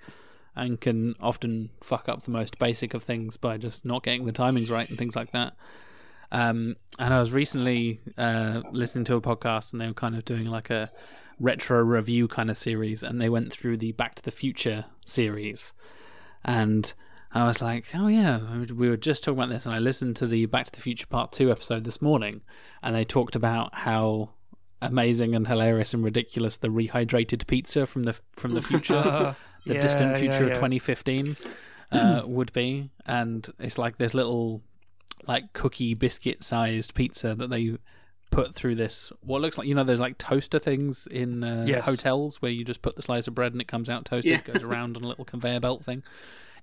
and 0.55 0.81
can 0.81 1.17
often 1.19 1.71
fuck 1.81 2.09
up 2.09 2.23
the 2.23 2.31
most 2.31 2.57
basic 2.61 2.95
of 2.95 3.03
things 3.03 3.37
by 3.37 3.57
just 3.57 3.85
not 3.85 4.05
getting 4.05 4.27
the 4.27 4.33
timings 4.33 4.71
right 4.71 4.89
and 4.89 4.97
things 4.97 5.17
like 5.17 5.33
that. 5.33 5.55
Um, 6.31 6.77
and 7.01 7.13
I 7.13 7.19
was 7.19 7.33
recently 7.33 8.01
uh, 8.17 8.63
listening 8.71 9.05
to 9.07 9.17
a 9.17 9.21
podcast, 9.21 9.73
and 9.73 9.81
they 9.81 9.89
were 9.89 9.93
kind 9.93 10.15
of 10.15 10.25
doing 10.25 10.47
like 10.47 10.71
a 10.71 10.93
retro 11.41 11.83
review 11.83 12.29
kind 12.29 12.49
of 12.49 12.57
series, 12.57 13.03
and 13.03 13.21
they 13.21 13.29
went 13.29 13.53
through 13.53 13.77
the 13.77 13.91
Back 13.91 14.15
to 14.15 14.23
the 14.23 14.31
Future 14.31 14.85
series, 15.05 15.73
and 16.45 16.95
I 17.33 17.45
was 17.45 17.61
like, 17.61 17.87
oh 17.95 18.09
yeah, 18.09 18.41
we 18.75 18.89
were 18.89 18.97
just 18.97 19.23
talking 19.25 19.39
about 19.39 19.51
this, 19.51 19.67
and 19.67 19.75
I 19.75 19.79
listened 19.79 20.17
to 20.17 20.27
the 20.27 20.47
Back 20.47 20.67
to 20.67 20.73
the 20.73 20.81
Future 20.81 21.07
Part 21.07 21.33
Two 21.33 21.51
episode 21.51 21.85
this 21.85 22.01
morning, 22.01 22.41
and 22.83 22.95
they 22.95 23.05
talked 23.05 23.37
about 23.37 23.75
how 23.75 24.31
amazing 24.81 25.35
and 25.35 25.47
hilarious 25.47 25.93
and 25.93 26.03
ridiculous 26.05 26.57
the 26.57 26.69
rehydrated 26.69 27.47
pizza 27.47 27.87
from 27.87 28.05
the 28.05 28.15
from 28.33 28.55
the 28.55 28.63
future, 28.71 29.35
the 29.67 29.75
yeah, 29.75 29.81
distant 29.81 30.13
yeah, 30.13 30.19
future 30.19 30.45
of 30.45 30.55
2015, 30.55 31.37
uh, 31.93 32.23
would 32.27 32.53
be, 32.55 32.91
and 33.05 33.47
it's 33.59 33.77
like 33.77 33.99
this 33.99 34.15
little 34.15 34.63
like 35.27 35.53
cookie 35.53 35.93
biscuit 35.95 36.43
sized 36.43 36.95
pizza 36.95 37.35
that 37.35 37.51
they 37.51 37.77
put 38.31 38.55
through 38.55 38.75
this 38.75 39.11
what 39.23 39.41
looks 39.41 39.57
like 39.57 39.67
you 39.67 39.75
know 39.75 39.83
there's 39.83 39.99
like 40.01 40.17
toaster 40.19 40.59
things 40.59 41.09
in 41.11 41.43
uh, 41.43 41.65
Yes. 41.67 41.87
hotels 41.87 42.41
where 42.43 42.51
you 42.51 42.63
just 42.63 42.83
put 42.83 42.95
the 42.95 43.03
slice 43.03 43.27
of 43.27 43.35
bread 43.35 43.53
and 43.53 43.61
it 43.61 43.67
comes 43.67 43.89
out 43.91 44.05
toasted 44.05 44.31
Yeah. 44.31 44.53
goes 44.53 44.63
around 44.63 44.97
on 44.99 45.03
a 45.03 45.09
little 45.09 45.25
conveyor 45.25 45.61
belt 45.61 45.83
thing 45.85 46.03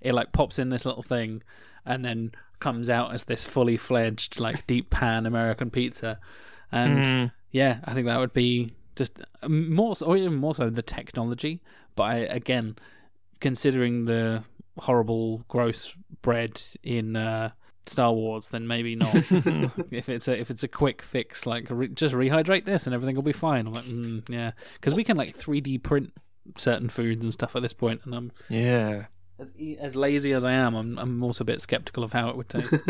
it 0.00 0.12
like 0.14 0.32
pops 0.32 0.58
in 0.58 0.70
this 0.70 0.84
little 0.86 1.02
thing 1.02 1.42
and 1.84 2.04
then 2.04 2.32
comes 2.60 2.88
out 2.88 3.12
as 3.14 3.24
this 3.24 3.44
fully 3.44 3.76
fledged 3.76 4.40
like 4.40 4.66
deep 4.68 4.90
pan 4.90 5.26
american 5.26 5.70
pizza 5.70 6.18
and 6.72 7.04
Mm. 7.04 7.32
yeah 7.52 7.78
i 7.84 7.94
think 7.94 8.06
that 8.06 8.18
would 8.18 8.32
be 8.32 8.72
just 8.96 9.20
um, 9.42 9.72
more 9.74 9.94
so, 9.94 10.06
or 10.06 10.16
even 10.16 10.34
more 10.34 10.54
so 10.54 10.70
the 10.70 10.82
technology 10.82 11.60
but 11.94 12.04
I, 12.04 12.14
again 12.16 12.76
considering 13.40 14.06
the 14.06 14.42
horrible 14.78 15.44
gross 15.48 15.94
bread 16.22 16.62
in 16.82 17.16
uh, 17.16 17.50
Star 17.86 18.12
Wars, 18.12 18.50
then 18.50 18.66
maybe 18.66 18.96
not. 18.96 19.14
if 19.90 20.08
it's 20.08 20.26
a 20.28 20.38
if 20.38 20.50
it's 20.50 20.62
a 20.64 20.68
quick 20.68 21.02
fix, 21.02 21.46
like 21.46 21.66
re- 21.70 21.88
just 21.88 22.14
rehydrate 22.14 22.64
this 22.64 22.86
and 22.86 22.94
everything 22.94 23.14
will 23.14 23.22
be 23.22 23.32
fine. 23.32 23.66
I'm 23.66 23.72
like, 23.72 23.84
mm, 23.84 24.28
yeah, 24.28 24.52
because 24.74 24.94
we 24.94 25.04
can 25.04 25.16
like 25.16 25.36
3D 25.36 25.82
print 25.82 26.12
certain 26.56 26.88
foods 26.88 27.22
and 27.22 27.32
stuff 27.32 27.54
at 27.56 27.62
this 27.62 27.72
point, 27.74 28.00
and 28.04 28.14
I'm 28.14 28.32
Yeah. 28.48 29.06
As 29.38 29.54
e- 29.58 29.76
as 29.80 29.96
lazy 29.96 30.32
as 30.32 30.44
I 30.44 30.52
am, 30.52 30.74
I'm 30.74 30.98
I'm 30.98 31.22
also 31.22 31.42
a 31.42 31.46
bit 31.46 31.60
skeptical 31.60 32.02
of 32.04 32.12
how 32.12 32.28
it 32.28 32.36
would 32.36 32.48
taste. 32.48 32.72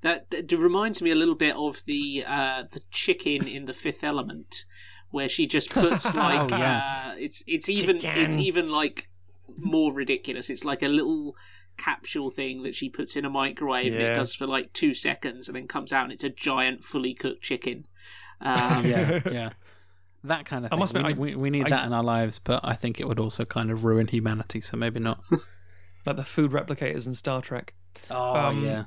That, 0.00 0.30
that 0.30 0.52
reminds 0.52 1.02
me 1.02 1.10
a 1.10 1.16
little 1.16 1.34
bit 1.34 1.56
of 1.56 1.82
the 1.84 2.24
uh, 2.24 2.62
the 2.70 2.80
chicken 2.92 3.48
in 3.48 3.64
the 3.66 3.72
Fifth 3.72 4.04
Element, 4.04 4.64
where 5.10 5.28
she 5.28 5.44
just 5.46 5.70
puts 5.70 6.04
like 6.14 6.52
Oh, 6.52 6.56
yeah. 6.56 7.08
uh, 7.08 7.14
it's 7.18 7.42
it's 7.48 7.68
even 7.68 7.98
it's 8.02 8.36
even 8.36 8.70
like 8.70 9.08
more 9.56 9.92
ridiculous. 9.92 10.50
It's 10.50 10.64
like 10.64 10.82
a 10.82 10.88
little 10.88 11.34
capsule 11.76 12.30
thing 12.30 12.62
that 12.62 12.76
she 12.76 12.88
puts 12.88 13.16
in 13.16 13.24
a 13.24 13.30
microwave 13.30 13.92
and 13.92 14.02
it 14.02 14.14
does 14.14 14.34
for 14.36 14.46
like 14.46 14.72
two 14.72 14.94
seconds 14.94 15.48
and 15.48 15.56
then 15.56 15.66
comes 15.66 15.92
out 15.92 16.04
and 16.04 16.12
it's 16.12 16.24
a 16.24 16.30
giant 16.30 16.84
fully 16.84 17.12
cooked 17.12 17.42
chicken. 17.42 17.84
Um, 18.40 18.86
yeah, 18.86 19.20
yeah. 19.30 19.50
That 20.22 20.46
kind 20.46 20.64
of 20.64 20.70
I 20.72 20.76
thing. 20.76 20.78
must 20.78 20.94
we, 20.94 21.00
I- 21.00 21.12
we, 21.12 21.34
we 21.34 21.50
need 21.50 21.66
I- 21.66 21.70
that 21.70 21.86
in 21.86 21.92
our 21.92 22.04
lives, 22.04 22.38
but 22.38 22.60
I 22.62 22.74
think 22.74 23.00
it 23.00 23.08
would 23.08 23.18
also 23.18 23.44
kind 23.44 23.72
of 23.72 23.84
ruin 23.84 24.06
humanity. 24.06 24.60
So 24.60 24.76
maybe 24.76 25.00
not. 25.00 25.20
Like 26.08 26.16
the 26.16 26.24
food 26.24 26.50
replicators 26.50 27.06
in 27.06 27.14
Star 27.14 27.40
Trek. 27.40 27.74
Oh 28.10 28.34
Um, 28.34 28.64
yeah, 28.64 28.84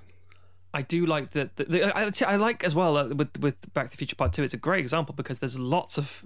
I 0.73 0.81
do 0.81 1.05
like 1.05 1.31
that. 1.31 1.51
I, 1.95 2.11
I 2.33 2.35
like 2.35 2.63
as 2.63 2.75
well 2.75 2.97
uh, 2.97 3.07
with 3.07 3.37
with 3.39 3.73
Back 3.73 3.85
to 3.85 3.91
the 3.91 3.97
Future 3.97 4.15
Part 4.15 4.33
Two. 4.33 4.43
It's 4.43 4.53
a 4.53 4.57
great 4.57 4.79
example 4.79 5.13
because 5.15 5.39
there's 5.39 5.57
lots 5.59 5.97
of 5.97 6.25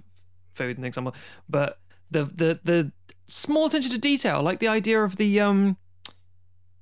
food 0.54 0.76
in 0.76 0.82
the 0.82 0.88
example, 0.88 1.14
but 1.48 1.78
the 2.10 2.24
the 2.24 2.60
the 2.64 2.92
small 3.26 3.66
attention 3.66 3.90
to 3.92 3.98
detail, 3.98 4.42
like 4.42 4.58
the 4.58 4.68
idea 4.68 5.02
of 5.02 5.16
the 5.16 5.40
um 5.40 5.76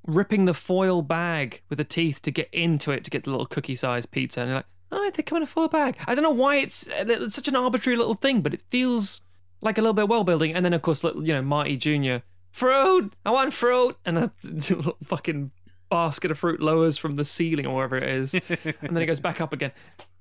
ripping 0.07 0.45
the 0.45 0.55
foil 0.55 1.01
bag 1.03 1.63
with 1.71 1.79
the 1.79 1.85
teeth 1.85 2.21
to 2.23 2.31
get 2.31 2.49
into 2.53 2.93
it 2.93 3.05
to 3.05 3.11
get 3.11 3.25
the 3.25 3.31
little 3.31 3.47
cookie 3.47 3.75
sized 3.75 4.11
pizza, 4.11 4.41
and 4.41 4.49
you're 4.49 4.57
like, 4.59 4.67
oh, 4.93 5.11
they 5.11 5.23
come 5.23 5.37
in 5.37 5.43
a 5.43 5.47
foil 5.47 5.69
bag. 5.69 5.97
I 6.07 6.15
don't 6.15 6.23
know 6.23 6.31
why 6.31 6.57
it's, 6.57 6.87
it's 6.91 7.35
such 7.35 7.49
an 7.49 7.57
arbitrary 7.57 7.97
little 7.97 8.15
thing, 8.15 8.43
but 8.43 8.53
it 8.53 8.63
feels 8.71 9.23
like 9.63 9.79
a 9.79 9.81
little 9.81 9.95
bit 9.95 10.09
well 10.09 10.23
building. 10.25 10.55
And 10.55 10.65
then 10.65 10.75
of 10.75 10.83
course, 10.83 11.03
you 11.03 11.23
know, 11.33 11.41
Marty 11.43 11.77
Junior, 11.79 12.23
fruit, 12.55 13.13
I 13.27 13.33
want 13.33 13.53
fruit, 13.53 13.97
and 14.07 14.17
a 14.17 14.33
little 14.45 14.97
fucking 15.05 15.51
basket 15.91 16.31
of 16.31 16.39
fruit 16.39 16.61
lowers 16.61 16.97
from 16.97 17.17
the 17.17 17.25
ceiling 17.25 17.67
or 17.67 17.75
wherever 17.75 17.97
it 17.97 18.05
is, 18.09 18.35
and 18.49 18.75
then 18.83 18.99
it 18.99 19.07
goes 19.07 19.19
back 19.21 19.41
up 19.41 19.53
again. 19.53 19.73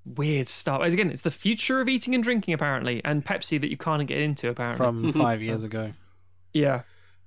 Weird 0.06 0.48
stuff. 0.50 0.82
As 0.82 0.94
Again, 0.94 1.12
it's 1.12 1.22
the 1.22 1.32
future 1.32 1.80
of 1.80 1.88
eating 1.88 2.14
and 2.16 2.24
drinking 2.24 2.54
apparently, 2.56 3.02
and 3.06 3.24
Pepsi 3.24 3.62
that 3.62 3.70
you 3.70 3.78
can't 3.78 4.06
get 4.08 4.18
into 4.18 4.50
apparently. 4.50 5.12
from 5.12 5.12
five 5.22 5.42
years 5.42 5.64
ago. 5.64 5.94
yeah, 6.54 6.82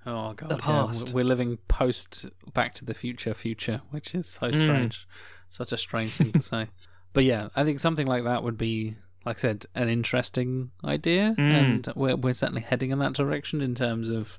Oh 0.05 0.35
god, 0.35 0.51
The 0.51 0.55
yeah, 0.57 0.61
past. 0.61 1.15
We're 1.15 1.25
living 1.25 1.59
post 1.69 2.27
Back 2.53 2.75
to 2.75 2.85
the 2.85 2.95
Future 2.95 3.33
future, 3.35 3.81
which 3.91 4.15
is 4.15 4.29
so 4.29 4.51
Mm. 4.51 4.59
strange. 4.59 5.07
Such 5.49 5.73
a 5.73 5.79
strange 5.79 6.17
thing 6.17 6.33
to 6.33 6.43
say. 6.43 6.67
But 7.13 7.25
yeah, 7.25 7.49
I 7.57 7.65
think 7.65 7.81
something 7.81 8.07
like 8.07 8.25
that 8.25 8.43
would 8.43 8.59
be, 8.59 8.97
like 9.25 9.39
I 9.39 9.41
said, 9.41 9.67
an 9.75 9.89
interesting 9.89 10.71
idea, 10.85 11.35
Mm. 11.39 11.53
and 11.59 11.89
we're 11.97 12.17
we're 12.17 12.35
certainly 12.35 12.61
heading 12.63 12.91
in 12.91 12.99
that 12.99 13.15
direction 13.15 13.63
in 13.63 13.75
terms 13.75 14.09
of 14.11 14.39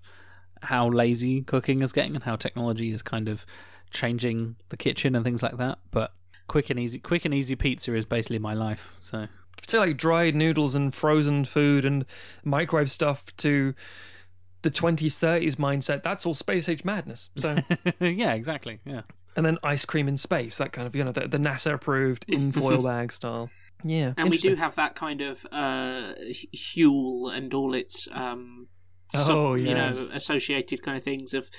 how 0.63 0.89
lazy 0.89 1.41
cooking 1.41 1.81
is 1.81 1.91
getting 1.91 2.15
and 2.15 2.23
how 2.23 2.35
technology 2.35 2.91
is 2.91 3.01
kind 3.01 3.27
of 3.27 3.45
changing 3.91 4.55
the 4.69 4.77
kitchen 4.77 5.15
and 5.15 5.23
things 5.23 5.43
like 5.43 5.57
that. 5.57 5.79
But 5.91 6.13
quick 6.47 6.69
and 6.69 6.79
easy, 6.79 6.99
quick 6.99 7.25
and 7.25 7.33
easy 7.33 7.55
pizza 7.55 7.95
is 7.95 8.05
basically 8.05 8.39
my 8.39 8.53
life. 8.53 8.95
So 8.99 9.27
to 9.65 9.77
like 9.79 9.97
dried 9.97 10.35
noodles 10.35 10.75
and 10.75 10.93
frozen 10.93 11.45
food 11.45 11.83
and 11.85 12.05
microwave 12.43 12.91
stuff 12.91 13.25
to 13.37 13.73
the 14.61 14.71
20s 14.71 15.19
30s 15.19 15.55
mindset 15.55 16.03
that's 16.03 16.25
all 16.25 16.33
space 16.33 16.69
age 16.69 16.83
madness 16.83 17.29
so 17.35 17.57
yeah, 17.99 18.33
exactly. 18.33 18.79
Yeah. 18.85 19.01
and 19.35 19.45
then 19.45 19.57
ice 19.63 19.85
cream 19.85 20.07
in 20.07 20.17
space 20.17 20.57
that 20.57 20.71
kind 20.71 20.87
of 20.87 20.95
you 20.95 21.03
know 21.03 21.11
the, 21.11 21.27
the 21.27 21.37
nasa 21.37 21.73
approved 21.73 22.25
in 22.27 22.51
foil 22.51 22.83
bag 22.83 23.11
style 23.11 23.49
yeah 23.83 24.13
and 24.17 24.29
we 24.29 24.37
do 24.37 24.55
have 24.55 24.75
that 24.75 24.95
kind 24.95 25.21
of 25.21 25.45
uh, 25.51 26.13
Huel 26.55 27.35
and 27.35 27.53
all 27.53 27.73
its 27.73 28.07
um, 28.11 28.67
Oh, 29.15 29.53
you 29.55 29.73
know 29.73 29.93
associated 30.13 30.83
kind 30.83 30.97
of 30.97 31.03
things 31.03 31.33
of 31.33 31.49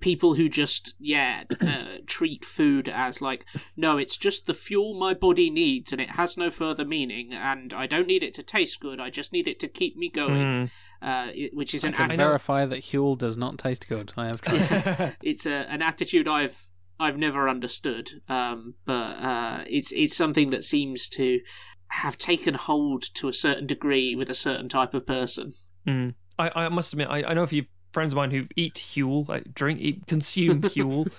people 0.00 0.34
who 0.34 0.48
just 0.48 0.94
yeah 0.98 1.44
uh, 1.60 1.98
treat 2.06 2.44
food 2.44 2.88
as 2.88 3.22
like 3.22 3.44
no 3.76 3.98
it's 3.98 4.16
just 4.16 4.46
the 4.46 4.54
fuel 4.54 4.94
my 4.98 5.14
body 5.14 5.48
needs 5.48 5.92
and 5.92 6.00
it 6.00 6.10
has 6.12 6.36
no 6.36 6.50
further 6.50 6.84
meaning 6.84 7.32
and 7.32 7.72
I 7.72 7.86
don't 7.86 8.06
need 8.08 8.22
it 8.22 8.34
to 8.34 8.42
taste 8.42 8.80
good 8.80 9.00
I 9.00 9.10
just 9.10 9.32
need 9.32 9.46
it 9.46 9.60
to 9.60 9.68
keep 9.68 9.96
me 9.96 10.08
going 10.10 10.42
Mm. 10.42 10.70
uh, 11.00 11.32
which 11.52 11.72
is 11.74 11.84
I 11.84 11.88
an 11.88 11.94
can 11.94 12.10
act- 12.10 12.18
know- 12.18 12.26
verify 12.26 12.66
that 12.66 12.80
Huel 12.84 13.16
does 13.16 13.36
not 13.36 13.58
taste 13.58 13.88
good. 13.88 14.12
I 14.16 14.26
have 14.26 14.40
tried. 14.40 15.14
it's 15.22 15.46
a, 15.46 15.66
an 15.70 15.82
attitude 15.82 16.26
I've 16.28 16.66
I've 17.00 17.18
never 17.18 17.48
understood, 17.48 18.10
um, 18.28 18.74
but 18.84 18.92
uh, 19.16 19.64
it's 19.68 19.90
it's 19.92 20.16
something 20.16 20.50
that 20.50 20.62
seems 20.62 21.08
to 21.10 21.40
have 21.88 22.16
taken 22.16 22.54
hold 22.54 23.02
to 23.14 23.28
a 23.28 23.32
certain 23.32 23.66
degree 23.66 24.14
with 24.14 24.30
a 24.30 24.34
certain 24.34 24.68
type 24.68 24.94
of 24.94 25.06
person. 25.06 25.54
Mm. 25.86 26.14
I, 26.38 26.50
I 26.54 26.68
must 26.68 26.92
admit 26.92 27.08
I, 27.10 27.22
I 27.24 27.34
know 27.34 27.42
a 27.42 27.46
few 27.46 27.64
friends 27.92 28.12
of 28.12 28.16
mine 28.16 28.30
who 28.30 28.46
eat 28.56 28.74
Huel 28.74 29.28
like 29.28 29.52
drink 29.54 29.80
eat 29.80 30.06
consume 30.06 30.62
Huel 30.74 31.12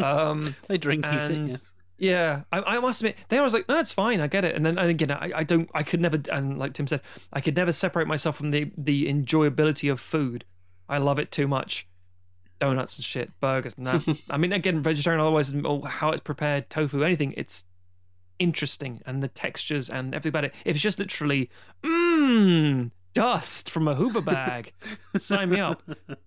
um 0.00 0.54
They 0.68 0.76
drink 0.78 1.04
eat 1.06 1.12
it. 1.14 1.30
And- 1.30 1.46
Yes. 1.48 1.74
Yeah, 2.00 2.42
I, 2.52 2.60
I 2.60 2.78
must 2.78 3.00
admit, 3.00 3.16
they 3.28 3.38
I 3.38 3.42
was 3.42 3.52
like, 3.54 3.68
no, 3.68 3.76
it's 3.80 3.92
fine, 3.92 4.20
I 4.20 4.28
get 4.28 4.44
it. 4.44 4.54
And 4.54 4.64
then 4.64 4.78
and 4.78 4.88
again, 4.88 5.10
I, 5.10 5.32
I 5.34 5.42
don't, 5.42 5.68
I 5.74 5.82
could 5.82 6.00
never, 6.00 6.16
and 6.30 6.56
like 6.56 6.74
Tim 6.74 6.86
said, 6.86 7.00
I 7.32 7.40
could 7.40 7.56
never 7.56 7.72
separate 7.72 8.06
myself 8.06 8.36
from 8.36 8.50
the 8.50 8.70
the 8.78 9.06
enjoyability 9.12 9.90
of 9.90 9.98
food. 9.98 10.44
I 10.88 10.98
love 10.98 11.18
it 11.18 11.32
too 11.32 11.48
much. 11.48 11.88
Donuts 12.60 12.98
and 12.98 13.04
shit, 13.04 13.32
burgers, 13.40 13.76
nah. 13.76 13.98
I 14.30 14.36
mean, 14.36 14.52
again, 14.52 14.80
vegetarian 14.80 15.20
otherwise, 15.20 15.52
or 15.52 15.88
how 15.88 16.10
it's 16.10 16.20
prepared, 16.20 16.70
tofu, 16.70 17.02
anything. 17.02 17.34
It's 17.36 17.64
interesting 18.38 19.02
and 19.04 19.20
the 19.20 19.26
textures 19.28 19.90
and 19.90 20.14
everything 20.14 20.30
about 20.30 20.44
it. 20.44 20.54
If 20.64 20.76
it's 20.76 20.82
just 20.82 21.00
literally, 21.00 21.50
mmm, 21.82 22.92
dust 23.18 23.68
from 23.70 23.88
a 23.88 23.94
Hoover 23.94 24.20
bag, 24.20 24.72
sign 25.16 25.50
me 25.50 25.60
up. 25.60 25.82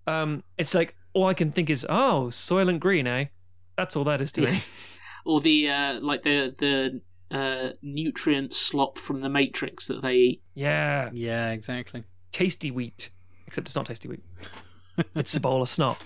Um, 0.07 0.43
it's 0.57 0.75
like 0.75 0.95
all 1.13 1.27
I 1.27 1.33
can 1.33 1.51
think 1.51 1.69
is, 1.69 1.85
oh, 1.89 2.27
Soylent 2.31 2.79
Green, 2.79 3.07
eh? 3.07 3.25
That's 3.77 3.95
all 3.95 4.03
that 4.05 4.21
is 4.21 4.31
to 4.33 4.41
me. 4.41 4.61
or 5.25 5.39
the 5.41 5.69
uh, 5.69 5.99
like 6.01 6.23
the 6.23 6.53
the 6.57 7.01
uh, 7.35 7.69
nutrient 7.81 8.51
slop 8.53 8.97
from 8.97 9.21
the 9.21 9.29
Matrix 9.29 9.87
that 9.87 10.01
they 10.01 10.13
eat. 10.15 10.41
Yeah, 10.53 11.09
Yeah, 11.13 11.51
exactly. 11.51 12.03
tasty 12.31 12.71
wheat, 12.71 13.09
except 13.47 13.67
it's 13.67 13.75
not 13.75 13.85
tasty 13.85 14.07
wheat. 14.09 14.23
it's 15.15 15.35
a 15.35 15.39
bowl 15.39 15.61
of 15.61 15.69
snot. 15.69 15.97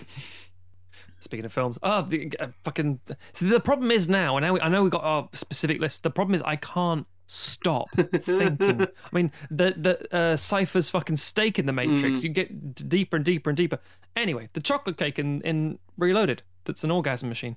Speaking 1.18 1.44
of 1.44 1.52
films, 1.52 1.78
oh, 1.82 2.02
the, 2.02 2.30
uh, 2.38 2.48
fucking. 2.62 3.00
So 3.32 3.46
the 3.46 3.58
problem 3.58 3.90
is 3.90 4.08
now, 4.08 4.36
and 4.36 4.46
I, 4.46 4.50
I 4.64 4.68
know 4.68 4.84
we 4.84 4.90
got 4.90 5.02
our 5.02 5.28
specific 5.32 5.80
list. 5.80 6.04
The 6.04 6.10
problem 6.10 6.34
is 6.34 6.42
I 6.42 6.54
can't 6.56 7.06
stop 7.26 7.88
thinking. 7.96 8.82
I 8.82 8.86
mean, 9.12 9.32
the 9.50 9.74
the 9.76 10.16
uh, 10.16 10.36
Cypher's 10.36 10.90
fucking 10.90 11.16
steak 11.16 11.58
in 11.58 11.66
the 11.66 11.72
Matrix. 11.72 12.22
You 12.24 12.30
get 12.30 12.74
d- 12.74 12.84
deeper 12.84 13.16
and 13.16 13.24
deeper 13.24 13.50
and 13.50 13.56
deeper. 13.56 13.78
Anyway, 14.14 14.48
the 14.52 14.60
chocolate 14.60 14.96
cake 14.96 15.18
in 15.18 15.40
in 15.42 15.78
Reloaded. 15.96 16.42
That's 16.64 16.84
an 16.84 16.90
orgasm 16.90 17.28
machine. 17.28 17.56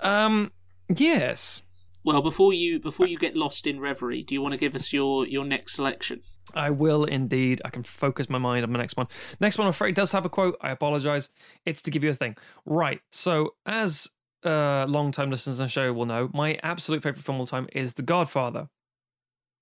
Um, 0.00 0.52
yes. 0.94 1.62
Well, 2.04 2.22
before 2.22 2.52
you 2.52 2.80
before 2.80 3.06
you 3.06 3.18
get 3.18 3.36
lost 3.36 3.66
in 3.66 3.78
reverie, 3.78 4.22
do 4.22 4.34
you 4.34 4.42
want 4.42 4.52
to 4.52 4.58
give 4.58 4.74
us 4.74 4.92
your 4.92 5.26
your 5.26 5.44
next 5.44 5.74
selection? 5.74 6.20
I 6.54 6.70
will 6.70 7.04
indeed. 7.04 7.62
I 7.64 7.70
can 7.70 7.84
focus 7.84 8.28
my 8.28 8.38
mind 8.38 8.64
on 8.64 8.72
the 8.72 8.78
next 8.78 8.96
one. 8.96 9.06
Next 9.40 9.58
one, 9.58 9.66
I'm 9.66 9.70
afraid, 9.70 9.94
does 9.94 10.12
have 10.12 10.24
a 10.24 10.28
quote. 10.28 10.56
I 10.60 10.70
apologize. 10.70 11.30
It's 11.64 11.82
to 11.82 11.90
give 11.90 12.02
you 12.02 12.10
a 12.10 12.14
thing. 12.14 12.36
Right. 12.66 13.00
So, 13.10 13.54
as 13.64 14.10
uh, 14.44 14.86
long-time 14.88 15.30
listeners 15.30 15.60
of 15.60 15.66
the 15.66 15.70
show 15.70 15.92
will 15.92 16.06
know, 16.06 16.28
my 16.34 16.58
absolute 16.64 17.02
favorite 17.02 17.22
film 17.22 17.36
of 17.36 17.40
all 17.42 17.46
time 17.46 17.68
is 17.72 17.94
The 17.94 18.02
Godfather. 18.02 18.68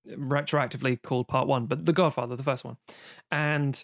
Retroactively 0.07 1.01
called 1.01 1.27
Part 1.27 1.47
One, 1.47 1.65
but 1.65 1.85
The 1.85 1.93
Godfather, 1.93 2.35
the 2.35 2.43
first 2.43 2.63
one. 2.63 2.77
And 3.31 3.83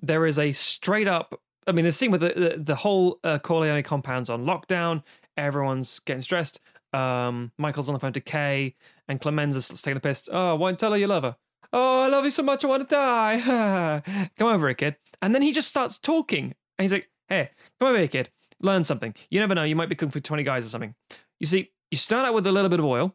there 0.00 0.26
is 0.26 0.38
a 0.38 0.52
straight 0.52 1.08
up. 1.08 1.40
I 1.66 1.72
mean, 1.72 1.84
the 1.84 1.92
scene 1.92 2.10
with 2.10 2.20
the 2.20 2.32
the, 2.36 2.62
the 2.62 2.74
whole 2.74 3.18
uh, 3.24 3.38
Corleone 3.38 3.82
compound's 3.82 4.30
on 4.30 4.44
lockdown. 4.44 5.02
Everyone's 5.36 5.98
getting 6.00 6.22
stressed. 6.22 6.60
Um, 6.92 7.52
Michael's 7.58 7.88
on 7.88 7.94
the 7.94 7.98
phone 7.98 8.12
to 8.12 8.20
Kay, 8.20 8.74
and 9.08 9.20
Clemenza's 9.20 9.68
taking 9.68 9.94
the 9.94 10.00
piss. 10.00 10.28
Oh, 10.30 10.54
why 10.56 10.72
tell 10.72 10.92
her 10.92 10.98
you 10.98 11.06
love 11.06 11.24
her? 11.24 11.36
Oh, 11.72 12.00
I 12.00 12.08
love 12.08 12.24
you 12.24 12.30
so 12.30 12.42
much, 12.42 12.64
I 12.64 12.68
want 12.68 12.88
to 12.88 12.94
die. 12.94 14.02
come 14.38 14.48
over 14.48 14.68
here, 14.68 14.74
kid. 14.74 14.96
And 15.20 15.34
then 15.34 15.42
he 15.42 15.52
just 15.52 15.68
starts 15.68 15.98
talking. 15.98 16.54
And 16.78 16.84
he's 16.84 16.92
like, 16.92 17.10
hey, 17.28 17.50
come 17.78 17.88
over 17.88 17.98
here, 17.98 18.08
kid. 18.08 18.30
Learn 18.60 18.84
something. 18.84 19.14
You 19.30 19.40
never 19.40 19.54
know, 19.54 19.64
you 19.64 19.76
might 19.76 19.88
be 19.88 19.94
cooking 19.94 20.10
for 20.10 20.20
20 20.20 20.42
guys 20.42 20.64
or 20.64 20.68
something. 20.68 20.94
You 21.38 21.46
see, 21.46 21.72
you 21.90 21.98
start 21.98 22.24
out 22.24 22.34
with 22.34 22.46
a 22.46 22.52
little 22.52 22.70
bit 22.70 22.78
of 22.78 22.86
oil, 22.86 23.14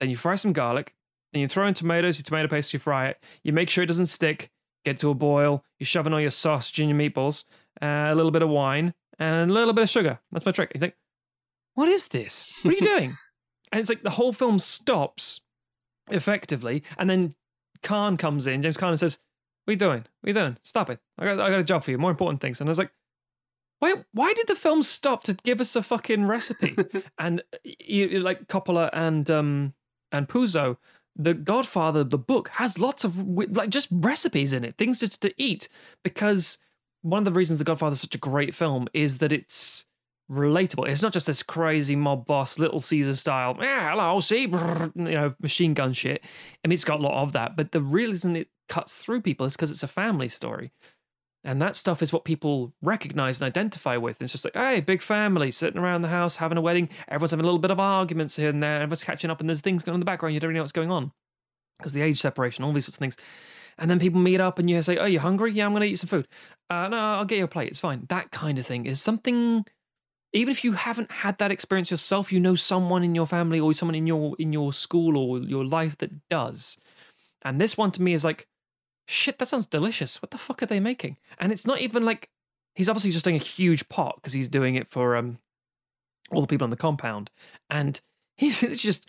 then 0.00 0.10
you 0.10 0.16
fry 0.16 0.34
some 0.34 0.52
garlic, 0.52 0.94
then 1.32 1.40
you 1.42 1.48
throw 1.48 1.66
in 1.66 1.74
tomatoes, 1.74 2.18
your 2.18 2.24
tomato 2.24 2.48
paste, 2.48 2.72
you 2.72 2.78
fry 2.78 3.08
it. 3.08 3.22
You 3.42 3.52
make 3.52 3.70
sure 3.70 3.82
it 3.82 3.88
doesn't 3.88 4.06
stick, 4.06 4.50
get 4.84 4.98
to 5.00 5.10
a 5.10 5.14
boil, 5.14 5.64
you 5.78 5.86
shove 5.86 6.06
in 6.06 6.12
all 6.12 6.20
your 6.20 6.30
sausage 6.30 6.78
and 6.80 6.88
your 6.90 6.98
meatballs, 6.98 7.44
uh, 7.80 8.10
a 8.10 8.14
little 8.14 8.30
bit 8.30 8.42
of 8.42 8.48
wine, 8.48 8.94
and 9.18 9.50
a 9.50 9.54
little 9.54 9.72
bit 9.74 9.82
of 9.82 9.90
sugar. 9.90 10.18
That's 10.30 10.44
my 10.46 10.52
trick. 10.52 10.72
You 10.74 10.80
think, 10.80 10.94
what 11.74 11.88
is 11.88 12.08
this? 12.08 12.52
What 12.62 12.72
are 12.72 12.76
you 12.76 12.80
doing? 12.82 13.16
and 13.72 13.80
it's 13.80 13.88
like 13.88 14.02
the 14.02 14.10
whole 14.10 14.32
film 14.32 14.58
stops 14.58 15.40
effectively, 16.10 16.82
and 16.98 17.08
then 17.08 17.34
Caan 17.82 18.18
comes 18.18 18.46
in, 18.46 18.62
James 18.62 18.76
Caan, 18.76 18.88
and 18.90 19.00
says, 19.00 19.18
What 19.64 19.70
are 19.70 19.74
you 19.74 19.78
doing? 19.78 20.04
What 20.20 20.26
are 20.26 20.28
you 20.30 20.34
doing? 20.34 20.58
Stop 20.62 20.90
it. 20.90 21.00
I 21.18 21.24
got, 21.24 21.40
I 21.40 21.50
got 21.50 21.60
a 21.60 21.64
job 21.64 21.84
for 21.84 21.90
you, 21.90 21.98
more 21.98 22.10
important 22.10 22.40
things. 22.40 22.60
And 22.60 22.68
I 22.68 22.70
was 22.72 22.78
like, 22.78 22.92
why, 23.78 23.94
why 24.12 24.32
did 24.32 24.46
the 24.46 24.54
film 24.54 24.82
stop 24.84 25.24
to 25.24 25.34
give 25.34 25.60
us 25.60 25.74
a 25.74 25.82
fucking 25.82 26.26
recipe? 26.26 26.76
and 27.18 27.42
you, 27.64 28.06
you- 28.06 28.20
like 28.20 28.46
Coppola 28.46 28.88
and 28.92 29.28
um 29.30 29.74
and 30.12 30.28
Puzo, 30.28 30.76
the 31.16 31.34
Godfather, 31.34 32.04
the 32.04 32.18
book 32.18 32.48
has 32.54 32.78
lots 32.78 33.04
of 33.04 33.16
like 33.26 33.70
just 33.70 33.88
recipes 33.90 34.52
in 34.52 34.64
it, 34.64 34.76
things 34.78 35.00
just 35.00 35.22
to 35.22 35.34
eat. 35.36 35.68
Because 36.02 36.58
one 37.02 37.18
of 37.18 37.24
the 37.24 37.32
reasons 37.32 37.58
the 37.58 37.64
Godfather 37.64 37.94
is 37.94 38.00
such 38.00 38.14
a 38.14 38.18
great 38.18 38.54
film 38.54 38.88
is 38.94 39.18
that 39.18 39.32
it's 39.32 39.86
relatable. 40.30 40.88
It's 40.88 41.02
not 41.02 41.12
just 41.12 41.26
this 41.26 41.42
crazy 41.42 41.96
mob 41.96 42.26
boss, 42.26 42.58
Little 42.58 42.80
Caesar 42.80 43.16
style. 43.16 43.56
Yeah, 43.60 43.90
hello, 43.90 44.20
see, 44.20 44.42
you 44.42 44.92
know, 44.94 45.34
machine 45.40 45.74
gun 45.74 45.92
shit. 45.92 46.22
I 46.64 46.68
mean, 46.68 46.74
it's 46.74 46.84
got 46.84 47.00
a 47.00 47.02
lot 47.02 47.22
of 47.22 47.32
that, 47.32 47.56
but 47.56 47.72
the 47.72 47.80
real 47.80 48.10
reason 48.10 48.36
it 48.36 48.48
cuts 48.68 48.96
through 48.96 49.20
people 49.20 49.44
is 49.44 49.54
because 49.54 49.70
it's 49.70 49.82
a 49.82 49.88
family 49.88 50.28
story. 50.28 50.72
And 51.44 51.60
that 51.60 51.74
stuff 51.74 52.02
is 52.02 52.12
what 52.12 52.24
people 52.24 52.72
recognize 52.82 53.40
and 53.40 53.46
identify 53.46 53.96
with. 53.96 54.22
It's 54.22 54.30
just 54.30 54.44
like, 54.44 54.54
hey, 54.54 54.80
big 54.80 55.02
family 55.02 55.50
sitting 55.50 55.80
around 55.80 56.02
the 56.02 56.08
house 56.08 56.36
having 56.36 56.56
a 56.56 56.60
wedding. 56.60 56.88
Everyone's 57.08 57.32
having 57.32 57.44
a 57.44 57.46
little 57.46 57.58
bit 57.58 57.72
of 57.72 57.80
arguments 57.80 58.36
here 58.36 58.48
and 58.48 58.62
there. 58.62 58.76
Everyone's 58.76 59.02
catching 59.02 59.30
up, 59.30 59.40
and 59.40 59.48
there's 59.48 59.60
things 59.60 59.82
going 59.82 59.94
on 59.94 59.96
in 59.96 60.00
the 60.00 60.06
background. 60.06 60.34
You 60.34 60.40
don't 60.40 60.48
really 60.48 60.58
know 60.58 60.62
what's 60.62 60.72
going 60.72 60.92
on 60.92 61.10
because 61.78 61.92
the 61.92 62.02
age 62.02 62.20
separation, 62.20 62.62
all 62.64 62.72
these 62.72 62.84
sorts 62.84 62.96
of 62.96 63.00
things. 63.00 63.16
And 63.76 63.90
then 63.90 63.98
people 63.98 64.20
meet 64.20 64.40
up, 64.40 64.60
and 64.60 64.70
you 64.70 64.80
say, 64.82 64.98
"Oh, 64.98 65.06
you're 65.06 65.20
hungry? 65.20 65.52
Yeah, 65.52 65.66
I'm 65.66 65.72
going 65.72 65.80
to 65.80 65.88
eat 65.88 65.98
some 65.98 66.08
food. 66.08 66.28
Uh, 66.70 66.88
no, 66.88 66.96
I'll 66.96 67.24
get 67.24 67.38
you 67.38 67.44
a 67.44 67.48
plate. 67.48 67.70
It's 67.70 67.80
fine." 67.80 68.06
That 68.08 68.30
kind 68.30 68.58
of 68.58 68.66
thing 68.66 68.86
is 68.86 69.02
something. 69.02 69.64
Even 70.34 70.52
if 70.52 70.64
you 70.64 70.72
haven't 70.72 71.10
had 71.10 71.38
that 71.38 71.50
experience 71.50 71.90
yourself, 71.90 72.32
you 72.32 72.40
know 72.40 72.54
someone 72.54 73.02
in 73.02 73.14
your 73.14 73.26
family 73.26 73.60
or 73.60 73.74
someone 73.74 73.94
in 73.94 74.06
your 74.06 74.36
in 74.38 74.52
your 74.52 74.72
school 74.72 75.16
or 75.16 75.38
your 75.40 75.64
life 75.64 75.98
that 75.98 76.28
does. 76.28 76.78
And 77.42 77.60
this 77.60 77.76
one 77.76 77.90
to 77.92 78.02
me 78.02 78.12
is 78.12 78.24
like, 78.24 78.46
shit, 79.06 79.38
that 79.38 79.48
sounds 79.48 79.66
delicious. 79.66 80.20
What 80.22 80.30
the 80.30 80.38
fuck 80.38 80.62
are 80.62 80.66
they 80.66 80.80
making? 80.80 81.18
And 81.38 81.52
it's 81.52 81.66
not 81.66 81.80
even 81.80 82.04
like 82.04 82.28
he's 82.74 82.88
obviously 82.88 83.10
just 83.10 83.24
doing 83.24 83.36
a 83.36 83.40
huge 83.40 83.88
pot 83.88 84.16
because 84.16 84.32
he's 84.32 84.48
doing 84.48 84.74
it 84.74 84.90
for 84.90 85.16
um 85.16 85.38
all 86.30 86.40
the 86.40 86.46
people 86.46 86.64
in 86.64 86.70
the 86.70 86.76
compound, 86.76 87.30
and 87.70 88.00
he's 88.36 88.62
it's 88.62 88.82
just 88.82 89.08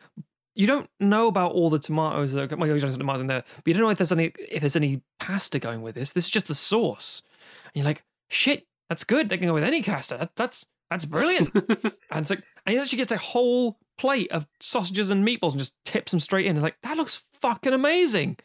you 0.56 0.68
don't 0.68 0.90
know 1.00 1.28
about 1.28 1.54
all 1.54 1.70
the 1.70 1.80
tomatoes 1.80 2.34
that 2.34 2.52
are 2.52 2.56
well, 2.56 2.68
there's 2.68 2.98
tomatoes 2.98 3.22
in 3.22 3.28
there, 3.28 3.44
but 3.58 3.68
you 3.68 3.74
don't 3.74 3.84
know 3.84 3.90
if 3.90 3.98
there's 3.98 4.12
any 4.12 4.32
if 4.38 4.62
there's 4.62 4.76
any 4.76 5.02
pasta 5.20 5.60
going 5.60 5.82
with 5.82 5.96
this. 5.96 6.12
This 6.12 6.26
is 6.26 6.30
just 6.30 6.48
the 6.48 6.56
sauce, 6.56 7.24
and 7.66 7.82
you're 7.82 7.86
like, 7.86 8.04
shit, 8.30 8.68
that's 8.90 9.04
good. 9.04 9.30
They 9.30 9.38
can 9.38 9.48
go 9.48 9.54
with 9.54 9.64
any 9.64 9.82
pasta. 9.82 10.18
That, 10.18 10.36
that's 10.36 10.66
that's 10.90 11.06
brilliant. 11.06 11.54
and 11.56 11.94
it's 12.14 12.30
like, 12.30 12.44
and 12.66 12.76
he 12.76 12.80
actually 12.80 12.98
gets 12.98 13.12
a 13.12 13.18
whole 13.18 13.80
plate 13.98 14.32
of 14.32 14.46
sausages 14.60 15.10
and 15.10 15.28
meatballs 15.28 15.52
and 15.52 15.60
just 15.60 15.74
tips 15.86 16.12
them 16.12 16.20
straight 16.20 16.46
in. 16.46 16.56
And 16.56 16.64
like 16.64 16.78
that 16.84 16.98
looks 16.98 17.24
fucking 17.42 17.74
amazing. 17.74 18.38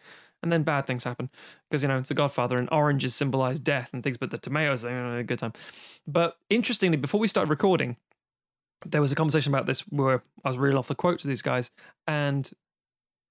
And 0.43 0.53
then 0.53 0.62
bad 0.62 0.86
things 0.86 1.03
happen 1.03 1.30
because 1.68 1.82
you 1.82 1.89
know 1.89 1.99
it's 1.99 2.09
the 2.09 2.14
Godfather 2.14 2.57
and 2.57 2.68
oranges 2.70 3.14
symbolize 3.14 3.59
death 3.59 3.91
and 3.93 4.05
things, 4.05 4.16
but 4.16 4.30
the 4.30 4.39
tomatoes 4.39 4.84
are 4.84 5.18
a 5.18 5.24
good 5.24 5.41
time. 5.41 5.53
But 6.07 6.36
interestingly, 6.49 6.97
before 6.97 7.18
we 7.18 7.26
started 7.26 7.51
recording, 7.51 7.97
there 8.86 9.01
was 9.01 9.11
a 9.11 9.16
conversation 9.16 9.53
about 9.53 9.66
this 9.66 9.80
where 9.89 10.22
I 10.45 10.49
was 10.49 10.59
reading 10.59 10.78
off 10.78 10.86
the 10.86 10.95
quote 10.95 11.18
to 11.20 11.28
these 11.28 11.43
guys, 11.43 11.70
and 12.07 12.49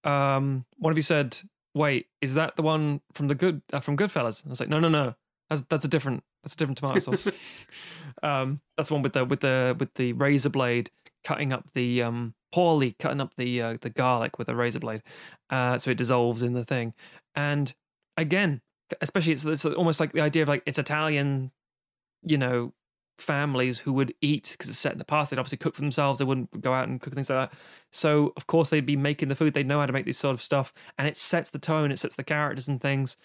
um, 0.03 0.65
one 0.77 0.91
of 0.91 0.97
you 0.97 1.03
said, 1.03 1.37
"Wait, 1.73 2.07
is 2.21 2.33
that 2.33 2.55
the 2.57 2.61
one 2.61 3.01
from 3.13 3.27
the 3.29 3.35
good 3.35 3.61
uh, 3.71 3.79
from 3.79 3.95
Goodfellas?" 3.95 4.43
And 4.43 4.49
I 4.49 4.51
was 4.51 4.59
like, 4.59 4.69
"No, 4.69 4.79
no, 4.79 4.89
no, 4.89 5.15
that's 5.49 5.63
that's 5.69 5.85
a 5.85 5.87
different 5.89 6.23
that's 6.43 6.55
a 6.55 6.57
different 6.57 6.77
tomato 6.77 6.99
sauce. 6.99 7.29
um, 8.23 8.61
that's 8.75 8.89
the 8.89 8.95
one 8.95 9.03
with 9.03 9.13
the 9.13 9.25
with 9.25 9.41
the 9.41 9.75
with 9.79 9.93
the 9.95 10.13
razor 10.13 10.49
blade 10.49 10.91
cutting 11.23 11.51
up 11.51 11.65
the 11.73 12.01
um 12.03 12.33
poorly 12.51 12.95
cutting 12.99 13.21
up 13.21 13.35
the 13.35 13.61
uh, 13.61 13.77
the 13.81 13.89
garlic 13.89 14.39
with 14.39 14.49
a 14.49 14.55
razor 14.55 14.79
blade, 14.79 15.03
uh, 15.49 15.77
so 15.77 15.91
it 15.91 15.97
dissolves 15.97 16.43
in 16.43 16.53
the 16.53 16.65
thing. 16.65 16.93
And 17.35 17.73
again, 18.15 18.61
especially 19.01 19.33
it's, 19.33 19.45
it's 19.45 19.65
almost 19.65 19.99
like 19.99 20.13
the 20.13 20.21
idea 20.21 20.43
of 20.43 20.49
like 20.49 20.63
it's 20.65 20.79
Italian, 20.79 21.51
you 22.23 22.37
know, 22.37 22.73
families 23.19 23.77
who 23.79 23.93
would 23.93 24.13
eat 24.21 24.49
because 24.51 24.69
it's 24.69 24.79
set 24.79 24.91
in 24.93 24.97
the 24.97 25.05
past. 25.05 25.29
They'd 25.29 25.39
obviously 25.39 25.57
cook 25.57 25.75
for 25.75 25.81
themselves. 25.81 26.19
They 26.19 26.25
wouldn't 26.25 26.61
go 26.61 26.73
out 26.73 26.87
and 26.87 27.01
cook 27.01 27.13
things 27.13 27.29
like 27.29 27.49
that. 27.49 27.57
So 27.91 28.33
of 28.37 28.47
course 28.47 28.69
they'd 28.69 28.85
be 28.85 28.95
making 28.95 29.29
the 29.29 29.35
food. 29.35 29.53
They'd 29.53 29.67
know 29.67 29.79
how 29.79 29.85
to 29.85 29.93
make 29.93 30.05
this 30.05 30.17
sort 30.17 30.33
of 30.33 30.43
stuff, 30.43 30.73
and 30.97 31.07
it 31.07 31.17
sets 31.17 31.49
the 31.49 31.59
tone. 31.59 31.91
It 31.91 31.99
sets 31.99 32.15
the 32.15 32.23
characters 32.23 32.67
and 32.67 32.81
things. 32.81 33.17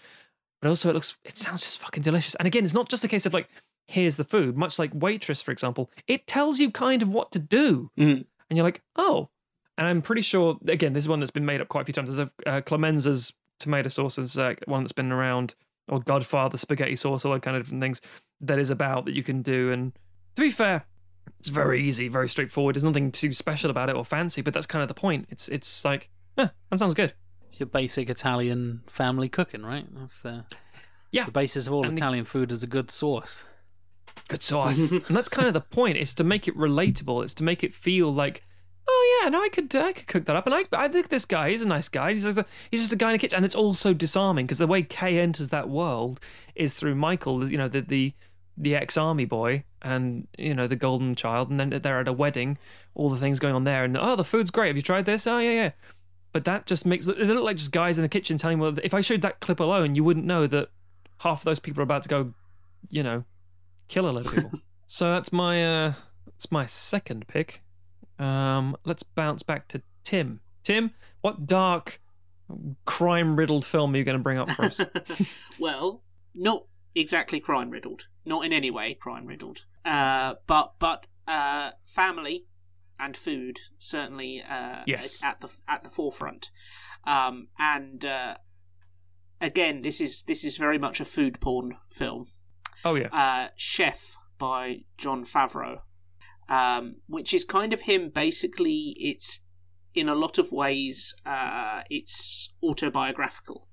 But 0.61 0.69
also 0.69 0.91
it 0.91 0.95
looks, 0.95 1.19
it 1.25 1.37
sounds 1.37 1.63
just 1.63 1.79
fucking 1.81 2.05
delicious. 2.05 2.37
And 2.37 2.47
again, 2.47 2.65
it's 2.65 2.75
not 2.75 2.89
just 2.89 3.03
a 3.03 3.09
case 3.09 3.27
of 3.27 3.35
like 3.35 3.49
here's 3.89 4.17
the 4.17 4.25
food. 4.25 4.57
Much 4.57 4.79
like 4.79 4.93
Waitress, 4.95 5.43
for 5.43 5.53
example, 5.53 5.91
it 6.07 6.27
tells 6.27 6.61
you 6.61 6.71
kind 6.71 7.03
of 7.03 7.09
what 7.09 7.33
to 7.33 7.39
do, 7.39 7.91
Mm. 7.99 8.25
And 8.53 8.57
you're 8.59 8.65
like, 8.67 8.83
oh. 8.97 9.31
And 9.79 9.87
I'm 9.89 10.03
pretty 10.03 10.21
sure 10.21 10.59
again, 10.69 10.93
this 10.93 11.05
is 11.05 11.09
one 11.09 11.19
that's 11.21 11.31
been 11.31 11.47
made 11.47 11.63
up 11.63 11.69
quite 11.69 11.81
a 11.81 11.85
few 11.87 11.95
times. 11.95 12.15
There's 12.15 12.29
a 12.47 12.49
uh, 12.49 12.61
Clemenza's 12.61 13.33
tomato 13.59 13.89
sauce 13.89 14.19
is 14.19 14.37
uh, 14.37 14.55
one 14.67 14.83
that's 14.83 14.93
been 14.93 15.11
around, 15.11 15.55
or 15.89 16.01
Godfather 16.01 16.59
spaghetti 16.59 16.95
sauce, 16.97 17.25
all 17.25 17.33
that 17.33 17.41
kind 17.43 17.57
of 17.57 17.63
different 17.63 17.81
things 17.83 18.01
that 18.43 18.59
is 18.59 18.71
about 18.71 19.07
that 19.07 19.15
you 19.15 19.23
can 19.23 19.41
do. 19.41 19.73
And 19.73 19.93
to 20.37 20.43
be 20.43 20.51
fair, 20.51 20.85
it's 21.39 21.49
very 21.49 21.83
easy, 21.83 22.09
very 22.09 22.29
straightforward. 22.29 22.75
There's 22.75 22.85
nothing 22.85 23.11
too 23.13 23.33
special 23.33 23.71
about 23.71 23.89
it 23.89 23.97
or 23.97 24.05
fancy, 24.05 24.43
but 24.43 24.53
that's 24.53 24.67
kind 24.67 24.83
of 24.83 24.89
the 24.89 24.95
point. 24.95 25.27
It's 25.31 25.49
it's 25.49 25.85
like, 25.85 26.11
eh, 26.37 26.49
that 26.71 26.79
sounds 26.79 26.93
good. 26.95 27.15
It's 27.51 27.61
your 27.61 27.69
basic 27.69 28.11
Italian 28.11 28.83
family 28.89 29.29
cooking, 29.31 29.63
right? 29.63 29.87
That's 29.95 30.19
the 30.21 30.45
Yeah. 31.13 31.25
the 31.25 31.31
basis 31.33 31.67
of 31.67 31.73
all 31.73 31.85
And 31.85 31.93
the- 31.93 31.97
Italian 31.97 32.27
food 32.27 32.53
is 32.53 32.63
a 32.63 32.67
good 32.67 32.91
sauce. 32.91 33.47
Good 34.29 34.43
sauce. 34.43 34.91
and 34.91 35.17
that's 35.17 35.29
kind 35.29 35.49
of 35.49 35.55
the 35.55 35.61
point. 35.61 35.99
It's 35.99 36.15
to 36.15 36.25
make 36.25 36.49
it 36.49 36.57
relatable. 36.57 37.23
It's 37.23 37.35
to 37.35 37.45
make 37.45 37.63
it 37.63 37.75
feel 37.75 38.13
like 38.13 38.43
oh 38.89 39.21
yeah, 39.23 39.29
no, 39.29 39.43
I 39.43 39.49
could 39.49 39.75
uh, 39.75 39.83
I 39.83 39.93
could 39.93 40.07
cook 40.07 40.25
that 40.27 40.37
up. 40.37 40.47
And 40.47 40.55
I 40.55 40.65
I 40.73 40.89
think 40.89 41.09
this 41.09 41.25
guy, 41.25 41.51
he's 41.51 41.63
a 41.63 41.67
nice 41.67 41.89
guy. 41.89 42.13
He's 42.13 42.25
just 42.25 42.39
a, 42.39 42.47
he's 42.71 42.81
just 42.81 42.93
a 42.93 42.97
guy 42.97 43.11
in 43.11 43.15
a 43.15 43.19
kitchen, 43.19 43.37
and 43.37 43.45
it's 43.45 43.55
also 43.55 43.93
disarming 43.93 44.47
because 44.47 44.59
the 44.59 44.67
way 44.67 44.83
Kay 44.83 45.19
enters 45.19 45.51
that 45.51 45.69
world 45.69 46.21
is 46.55 46.75
through 46.75 46.95
Michael, 46.95 47.51
you 47.51 47.59
know, 47.59 47.69
the 47.69 47.81
the 47.81 48.13
the 48.57 48.77
ex 48.77 48.97
army 48.97 49.25
boy 49.25 49.65
and 49.81 50.27
you 50.39 50.55
know 50.55 50.67
the 50.67 50.77
golden 50.77 51.15
child, 51.15 51.51
and 51.51 51.59
then 51.59 51.71
they're 51.71 52.01
at 52.01 52.09
a 52.09 52.13
wedding, 52.13 52.59
all 52.95 53.11
the 53.11 53.19
things 53.19 53.39
going 53.39 53.55
on 53.55 53.65
there, 53.65 53.85
and 53.85 53.97
oh 53.97 54.17
the 54.17 54.25
food's 54.25 54.51
great. 54.51 54.69
Have 54.69 54.77
you 54.77 54.83
tried 54.83 55.05
this? 55.05 55.27
Oh 55.27 55.39
yeah 55.39 55.51
yeah. 55.51 55.71
But 56.33 56.45
that 56.45 56.67
just 56.67 56.87
makes 56.87 57.07
it 57.07 57.19
look 57.19 57.45
like 57.45 57.59
just 57.59 57.73
guys 57.73 57.99
in 57.99 58.05
a 58.05 58.09
kitchen 58.09 58.39
telling 58.39 58.59
well 58.59 58.75
if 58.83 58.95
I 58.95 59.01
showed 59.03 59.23
that 59.23 59.41
clip 59.41 59.61
alone, 59.61 59.95
you 59.95 60.05
wouldn't 60.05 60.27
know 60.27 60.47
that 60.47 60.71
half 61.19 61.41
of 61.41 61.45
those 61.45 61.59
people 61.59 61.81
are 61.81 61.85
about 61.85 62.03
to 62.05 62.09
go, 62.09 62.33
you 62.89 63.03
know, 63.03 63.25
kill 63.93 64.09
a 64.09 64.13
lot 64.13 64.27
of 64.27 64.33
people. 64.35 64.51
so 64.87 65.11
that's 65.13 65.33
my 65.33 65.65
uh 65.65 65.93
that's 66.27 66.51
my 66.51 66.67
second 66.67 67.29
pick. 67.29 67.63
Um, 68.19 68.77
let's 68.85 69.03
bounce 69.03 69.43
back 69.43 69.69
to 69.69 69.83
Tim. 70.05 70.41
Tim, 70.63 70.93
what 71.21 71.47
dark, 71.47 72.01
crime 72.85 73.37
riddled 73.37 73.65
film 73.65 73.95
are 73.95 73.99
you 73.99 74.05
going 74.05 74.17
to 74.17 74.23
bring 74.23 74.39
up 74.39 74.51
for 74.51 74.65
us? 74.67 74.81
well, 75.59 76.03
not 76.35 76.65
exactly 76.95 77.41
crime 77.41 77.71
riddled, 77.71 78.07
not 78.25 78.45
in 78.45 78.53
any 78.53 78.71
way 78.71 78.95
crime 78.95 79.27
riddled, 79.27 79.65
uh, 79.85 80.35
but 80.47 80.75
but 80.79 81.07
uh, 81.29 81.71
family 81.85 82.47
and 82.99 83.17
food 83.17 83.59
certainly 83.79 84.43
uh, 84.49 84.83
Yes. 84.87 85.23
at 85.25 85.41
the 85.41 85.53
at 85.69 85.83
the 85.83 85.91
forefront, 85.91 86.51
um, 87.05 87.49
and 87.59 88.05
uh, 88.05 88.37
again 89.41 89.83
this 89.83 90.01
is 90.01 90.23
this 90.23 90.45
is 90.45 90.57
very 90.57 90.79
much 90.79 91.01
a 91.01 91.05
food 91.05 91.41
porn 91.41 91.77
film. 91.91 92.29
Oh 92.85 92.95
yeah. 92.95 93.09
uh, 93.09 93.49
Chef 93.57 94.17
by 94.39 94.85
Jon 94.99 95.25
Favreau, 95.25 95.81
um, 96.49 96.97
which 97.07 97.33
is 97.33 97.45
kind 97.45 97.73
of 97.73 97.83
him. 97.83 98.11
Basically, 98.13 98.97
it's 98.99 99.41
in 99.95 100.09
a 100.09 100.15
lot 100.15 100.39
of 100.39 100.51
ways 100.53 101.15
uh, 101.27 101.83
it's 101.91 102.55
autobiographical 102.63 103.69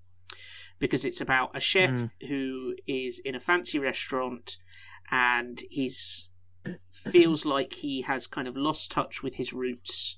because 0.78 1.04
it's 1.06 1.22
about 1.22 1.56
a 1.56 1.60
chef 1.60 2.10
who 2.28 2.74
is 2.88 3.20
in 3.24 3.36
a 3.36 3.40
fancy 3.40 3.78
restaurant 3.80 4.58
and 5.12 5.64
he's 5.70 6.30
feels 6.90 7.46
like 7.46 7.74
he 7.76 8.02
has 8.04 8.28
kind 8.28 8.48
of 8.48 8.56
lost 8.56 8.92
touch 8.92 9.24
with 9.24 9.36
his 9.36 9.54
roots 9.54 10.18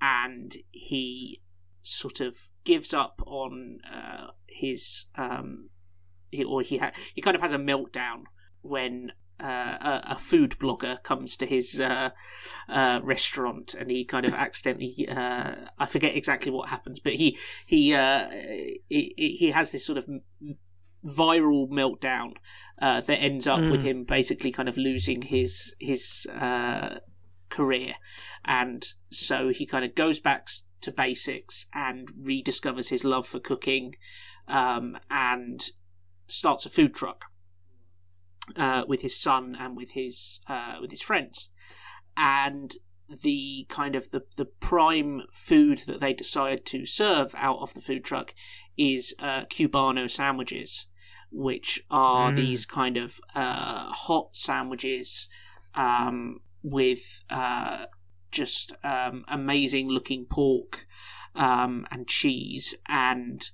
and 0.00 0.56
he 0.70 1.40
sort 1.80 2.20
of 2.20 2.36
gives 2.64 2.94
up 2.94 3.20
on 3.26 3.78
uh, 3.92 4.28
his 4.48 5.06
um, 5.16 5.68
he, 6.32 6.44
or 6.44 6.62
he 6.62 6.78
ha- 6.78 6.92
he 7.14 7.22
kind 7.22 7.36
of 7.36 7.42
has 7.42 7.52
a 7.52 7.58
meltdown 7.58 8.24
when 8.62 9.12
uh, 9.42 9.46
a, 9.80 10.02
a 10.10 10.18
food 10.18 10.56
blogger 10.58 11.02
comes 11.02 11.36
to 11.36 11.46
his 11.46 11.80
uh, 11.80 12.10
uh, 12.68 13.00
restaurant 13.02 13.74
and 13.74 13.90
he 13.90 14.04
kind 14.04 14.24
of 14.24 14.34
accidentally 14.34 15.08
uh, 15.08 15.52
I 15.78 15.86
forget 15.86 16.16
exactly 16.16 16.50
what 16.50 16.68
happens, 16.68 17.00
but 17.00 17.14
he 17.14 17.38
he 17.66 17.94
uh, 17.94 18.28
he, 18.88 19.14
he 19.16 19.50
has 19.52 19.72
this 19.72 19.84
sort 19.84 19.98
of 19.98 20.06
viral 21.04 21.68
meltdown 21.68 22.34
uh, 22.80 23.00
that 23.00 23.18
ends 23.18 23.46
up 23.46 23.60
with 23.68 23.82
him 23.82 24.04
basically 24.04 24.52
kind 24.52 24.68
of 24.68 24.76
losing 24.76 25.22
his 25.22 25.74
his 25.78 26.26
uh, 26.32 26.98
career, 27.48 27.94
and 28.44 28.84
so 29.10 29.48
he 29.48 29.66
kind 29.66 29.84
of 29.84 29.94
goes 29.94 30.20
back 30.20 30.48
to 30.80 30.92
basics 30.92 31.66
and 31.74 32.08
rediscovers 32.20 32.90
his 32.90 33.04
love 33.04 33.26
for 33.26 33.40
cooking, 33.40 33.96
um, 34.48 34.98
and 35.10 35.70
starts 36.32 36.66
a 36.66 36.70
food 36.70 36.94
truck 36.94 37.26
uh, 38.56 38.84
with 38.86 39.02
his 39.02 39.18
son 39.18 39.56
and 39.58 39.76
with 39.76 39.92
his 39.92 40.40
uh, 40.48 40.76
with 40.80 40.90
his 40.90 41.02
friends, 41.02 41.48
and 42.16 42.74
the 43.22 43.66
kind 43.68 43.94
of 43.94 44.10
the 44.10 44.22
the 44.36 44.44
prime 44.44 45.22
food 45.32 45.78
that 45.86 46.00
they 46.00 46.12
decide 46.12 46.64
to 46.66 46.86
serve 46.86 47.34
out 47.36 47.58
of 47.60 47.74
the 47.74 47.80
food 47.80 48.04
truck 48.04 48.34
is 48.76 49.14
uh, 49.18 49.44
Cubano 49.44 50.10
sandwiches, 50.10 50.86
which 51.30 51.82
are 51.90 52.32
these 52.34 52.64
kind 52.66 52.96
of 52.96 53.20
uh, 53.34 53.92
hot 53.92 54.34
sandwiches 54.34 55.28
um, 55.74 56.40
with 56.62 57.22
uh, 57.30 57.86
just 58.30 58.72
um, 58.82 59.24
amazing 59.28 59.88
looking 59.88 60.24
pork 60.24 60.86
um, 61.34 61.86
and 61.90 62.08
cheese 62.08 62.74
and 62.88 63.50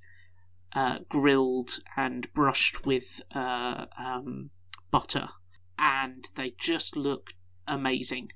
uh, 0.74 0.98
grilled 1.08 1.78
and 1.96 2.32
brushed 2.34 2.86
with 2.86 3.20
uh, 3.34 3.86
um, 3.98 4.50
butter, 4.90 5.28
and 5.78 6.26
they 6.36 6.54
just 6.58 6.96
look 6.96 7.30
amazing. 7.66 8.30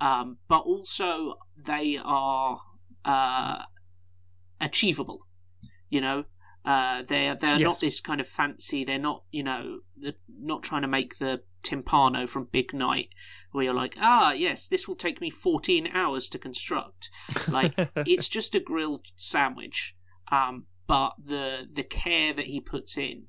Um, 0.00 0.38
but 0.48 0.60
also, 0.60 1.34
they 1.56 1.98
are 2.02 2.60
uh, 3.04 3.62
achievable. 4.60 5.26
You 5.90 6.00
know, 6.00 6.24
uh, 6.64 7.02
they're 7.06 7.34
they're 7.34 7.58
not 7.58 7.80
this 7.80 8.00
kind 8.00 8.20
of 8.20 8.28
fancy. 8.28 8.84
They're 8.84 8.98
not 8.98 9.24
you 9.30 9.42
know 9.42 9.80
they're 9.96 10.14
not 10.28 10.62
trying 10.62 10.82
to 10.82 10.88
make 10.88 11.18
the 11.18 11.42
timpano 11.62 12.28
from 12.28 12.48
Big 12.52 12.72
Night, 12.72 13.08
where 13.52 13.64
you're 13.64 13.74
like, 13.74 13.96
ah, 14.00 14.32
yes, 14.32 14.66
this 14.68 14.86
will 14.86 14.96
take 14.96 15.20
me 15.20 15.30
14 15.30 15.88
hours 15.92 16.28
to 16.28 16.38
construct. 16.38 17.10
Like 17.48 17.74
it's 17.96 18.28
just 18.28 18.54
a 18.54 18.60
grilled 18.60 19.06
sandwich, 19.16 19.96
um, 20.30 20.66
but 20.86 21.12
the 21.18 21.66
the 21.72 21.82
care 21.82 22.32
that 22.34 22.46
he 22.46 22.60
puts 22.60 22.96
in, 22.96 23.26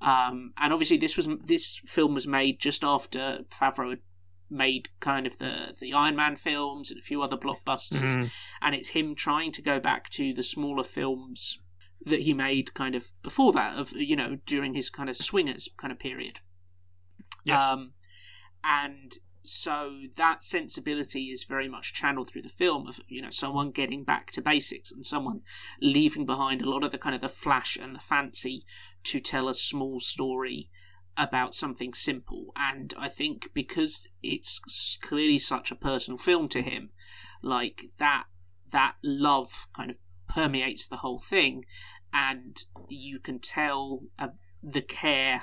um, 0.00 0.52
and 0.58 0.72
obviously 0.72 0.96
this 0.96 1.16
was 1.16 1.28
this 1.44 1.78
film 1.86 2.14
was 2.14 2.26
made 2.26 2.58
just 2.60 2.82
after 2.84 3.40
Favreau 3.50 3.90
had 3.90 4.00
made 4.50 4.88
kind 5.00 5.26
of 5.26 5.38
the 5.38 5.74
the 5.80 5.92
Iron 5.92 6.16
Man 6.16 6.36
films 6.36 6.90
and 6.90 6.98
a 7.00 7.02
few 7.02 7.22
other 7.22 7.36
blockbusters, 7.36 8.14
Mhm. 8.16 8.30
and 8.62 8.74
it's 8.74 8.90
him 8.90 9.14
trying 9.14 9.52
to 9.52 9.62
go 9.62 9.80
back 9.80 10.08
to 10.10 10.32
the 10.32 10.42
smaller 10.42 10.84
films 10.84 11.58
that 12.04 12.20
he 12.22 12.32
made 12.32 12.72
kind 12.74 12.94
of 12.94 13.12
before 13.22 13.52
that 13.52 13.76
of 13.76 13.92
you 13.92 14.14
know 14.16 14.38
during 14.46 14.74
his 14.74 14.90
kind 14.90 15.08
of 15.10 15.16
swingers 15.16 15.68
kind 15.76 15.92
of 15.92 15.98
period. 15.98 16.40
Yes. 17.44 17.62
Um, 17.62 17.92
and 18.64 19.18
so 19.46 20.00
that 20.16 20.42
sensibility 20.42 21.24
is 21.24 21.44
very 21.44 21.68
much 21.68 21.92
channeled 21.92 22.30
through 22.30 22.42
the 22.42 22.48
film 22.48 22.86
of 22.86 23.00
you 23.08 23.22
know 23.22 23.30
someone 23.30 23.70
getting 23.70 24.04
back 24.04 24.30
to 24.30 24.42
basics 24.42 24.90
and 24.90 25.06
someone 25.06 25.40
leaving 25.80 26.26
behind 26.26 26.62
a 26.62 26.68
lot 26.68 26.82
of 26.82 26.92
the 26.92 26.98
kind 26.98 27.14
of 27.14 27.20
the 27.20 27.28
flash 27.28 27.76
and 27.76 27.94
the 27.94 28.00
fancy 28.00 28.62
to 29.04 29.20
tell 29.20 29.48
a 29.48 29.54
small 29.54 30.00
story 30.00 30.68
about 31.18 31.54
something 31.54 31.94
simple. 31.94 32.52
And 32.56 32.92
i 32.98 33.08
think 33.08 33.50
because 33.54 34.06
it's 34.22 34.98
clearly 35.00 35.38
such 35.38 35.70
a 35.70 35.76
personal 35.76 36.18
film 36.18 36.48
to 36.48 36.62
him 36.62 36.90
like 37.42 37.86
that 37.98 38.24
that 38.72 38.96
love 39.02 39.66
kind 39.74 39.90
of 39.90 39.98
permeates 40.28 40.88
the 40.88 40.98
whole 40.98 41.18
thing 41.18 41.64
and 42.12 42.64
you 42.88 43.18
can 43.18 43.38
tell 43.38 44.02
uh, 44.18 44.28
the 44.62 44.80
care 44.80 45.42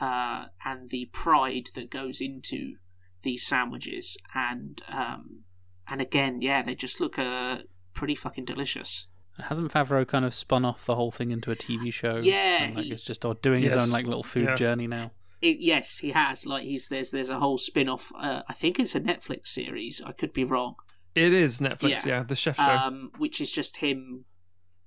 uh, 0.00 0.46
and 0.64 0.88
the 0.88 1.08
pride 1.12 1.68
that 1.74 1.90
goes 1.90 2.20
into 2.20 2.76
these 3.24 3.44
sandwiches 3.46 4.16
and 4.34 4.80
um, 4.88 5.40
and 5.88 6.00
again 6.00 6.40
yeah 6.40 6.62
they 6.62 6.74
just 6.74 7.00
look 7.00 7.18
uh, 7.18 7.58
pretty 7.94 8.14
fucking 8.14 8.44
delicious 8.44 9.08
Hasn't 9.36 9.72
Favreau 9.72 10.06
kind 10.06 10.24
of 10.24 10.32
spun 10.32 10.64
off 10.64 10.86
the 10.86 10.94
whole 10.94 11.10
thing 11.10 11.32
into 11.32 11.50
a 11.50 11.56
TV 11.56 11.92
show? 11.92 12.18
Yeah, 12.22 12.62
and, 12.62 12.76
like 12.76 12.84
he- 12.84 12.92
it's 12.92 13.02
just 13.02 13.24
or 13.24 13.34
doing 13.34 13.64
his 13.64 13.74
own 13.76 13.90
like 13.90 14.06
little 14.06 14.22
food 14.22 14.44
Yeah. 14.50 14.54
journey 14.54 14.86
now. 14.86 15.10
it, 15.42 15.56
yes 15.58 15.98
he 15.98 16.12
has 16.12 16.46
like 16.46 16.62
he's 16.62 16.88
there's 16.88 17.10
there's 17.10 17.30
a 17.30 17.40
whole 17.40 17.58
spin-off 17.58 18.12
uh, 18.16 18.42
i 18.48 18.52
think 18.52 18.78
it's 18.78 18.94
a 18.94 19.00
netflix 19.00 19.48
series 19.48 20.00
i 20.06 20.12
could 20.12 20.32
be 20.32 20.44
wrong 20.44 20.74
It 21.16 21.32
is 21.32 21.60
Netflix, 21.60 22.04
Yeah. 22.06 22.12
yeah, 22.18 22.22
the 22.22 22.36
chef 22.36 22.56
show. 22.56 22.62
um, 22.62 23.10
which 23.18 23.40
is 23.40 23.50
just 23.52 23.78
him 23.78 24.24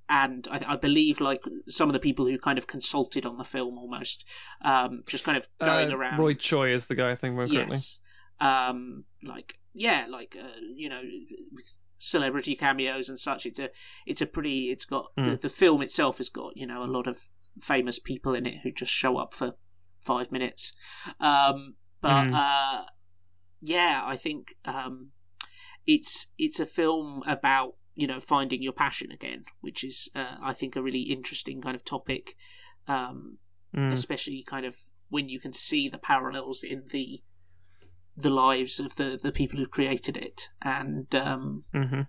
and 0.10 0.48
I, 0.50 0.74
I 0.74 0.76
believe 0.78 1.20
like 1.20 1.42
some 1.68 1.90
of 1.90 1.94
the 1.94 2.00
people 2.00 2.26
who 2.26 2.38
kind 2.40 2.58
of 2.58 2.66
consulted 2.68 3.26
on 3.26 3.38
the 3.38 3.44
film 3.44 3.78
almost 3.78 4.24
um, 4.64 5.04
just 5.08 5.24
kind 5.26 5.38
of 5.38 5.48
going 5.60 5.92
Uh, 5.92 5.98
around 5.98 6.20
Roy 6.20 6.34
Choi 6.34 6.74
is 6.74 6.86
the 6.86 6.96
guy 6.96 7.12
I 7.12 7.16
think 7.16 7.36
more 7.36 7.48
correctly. 7.48 7.76
yes 7.78 8.00
um, 8.40 9.06
like 9.24 9.56
yeah 9.74 10.06
like 10.10 10.36
uh, 10.40 10.48
you 10.76 10.90
know 10.90 11.02
with 11.52 11.80
celebrity 12.00 12.56
cameos 12.56 13.10
and 13.10 13.18
such 13.18 13.46
it's 13.46 13.60
a 13.60 13.70
it's 14.06 14.22
a 14.22 14.26
pretty 14.28 14.70
it's 14.70 14.86
got 14.86 15.08
the, 15.16 15.22
Mm. 15.22 15.42
the 15.42 15.50
film 15.50 15.82
itself 15.82 16.20
has 16.20 16.30
got 16.30 16.56
you 16.56 16.68
know 16.68 16.84
a 16.84 16.86
lot 16.86 17.08
of 17.08 17.18
famous 17.60 17.98
people 18.00 18.36
in 18.36 18.46
it 18.46 18.60
who 18.64 18.72
just 18.72 18.92
show 18.92 19.18
up 19.18 19.34
for 19.34 19.54
five 20.00 20.32
minutes 20.32 20.74
um, 21.20 21.76
but 22.02 22.28
Mm. 22.28 22.34
uh, 22.36 22.84
yeah 23.62 24.04
i 24.06 24.16
think 24.16 24.54
um, 24.66 25.10
it's 25.88 26.28
it's 26.38 26.60
a 26.60 26.66
film 26.68 27.24
about 27.26 27.74
you 27.96 28.06
know 28.06 28.20
finding 28.20 28.62
your 28.62 28.74
passion 28.74 29.12
again 29.12 29.46
which 29.62 29.84
is 29.84 30.08
uh, 30.16 30.36
i 30.44 30.54
think 30.54 30.76
a 30.76 30.84
really 30.84 31.02
interesting 31.02 31.62
kind 31.62 31.76
of 31.76 31.84
topic 31.84 32.36
um, 32.88 33.38
Mm. 33.76 33.92
especially 33.92 34.44
kind 34.48 34.66
of 34.66 34.76
when 35.10 35.28
you 35.28 35.40
can 35.42 35.52
see 35.52 35.90
the 35.90 35.98
parallels 35.98 36.64
in 36.64 36.84
the 36.92 37.22
the 38.18 38.30
lives 38.32 38.80
of 38.80 38.96
the 38.96 39.20
the 39.22 39.32
people 39.32 39.60
who 39.60 39.68
created 39.68 40.18
it. 40.18 40.50
And 40.62 41.14
um 41.16 41.64
hmm 41.72 42.02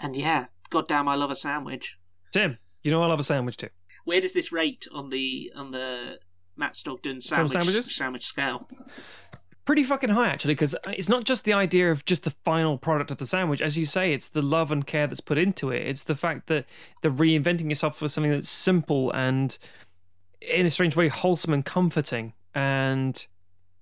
and 0.00 0.16
yeah 0.16 0.46
goddamn 0.70 1.08
i 1.08 1.14
love 1.14 1.30
a 1.30 1.34
sandwich. 1.36 1.96
Tim, 2.32 2.58
you 2.82 2.90
know 2.90 3.02
I 3.02 3.06
love 3.06 3.20
a 3.20 3.24
sandwich 3.24 3.56
too. 3.56 3.68
where 4.04 4.20
does 4.20 4.34
this 4.34 4.50
rate 4.52 4.86
on 4.92 5.10
the 5.10 5.52
on 5.54 5.70
the 5.70 6.18
matt 6.56 6.72
stogden 6.74 7.22
Film 7.22 7.48
sandwich 7.48 7.84
sandwich 7.84 8.24
scale? 8.26 8.68
Pretty 9.64 9.82
fucking 9.84 10.10
high 10.10 10.28
actually 10.28 10.54
because 10.54 10.76
it's 10.88 11.08
not 11.08 11.24
just 11.24 11.44
the 11.44 11.54
idea 11.54 11.90
of 11.90 12.04
just 12.04 12.24
the 12.24 12.30
final 12.44 12.76
product 12.76 13.10
of 13.10 13.16
the 13.16 13.26
sandwich. 13.26 13.62
As 13.62 13.78
you 13.78 13.86
say 13.86 14.12
it's 14.12 14.28
the 14.28 14.42
love 14.42 14.70
and 14.70 14.86
care 14.86 15.06
that's 15.06 15.20
put 15.22 15.38
into 15.38 15.70
it. 15.70 15.86
It's 15.86 16.02
the 16.02 16.14
fact 16.16 16.48
that 16.48 16.66
the 17.00 17.08
reinventing 17.08 17.70
yourself 17.70 17.96
for 17.98 18.08
something 18.08 18.32
that's 18.32 18.50
simple 18.50 19.10
and 19.12 19.56
in 20.42 20.66
a 20.66 20.70
strange 20.70 20.96
way 20.96 21.08
wholesome 21.08 21.54
and 21.54 21.64
comforting. 21.64 22.34
And 22.54 23.26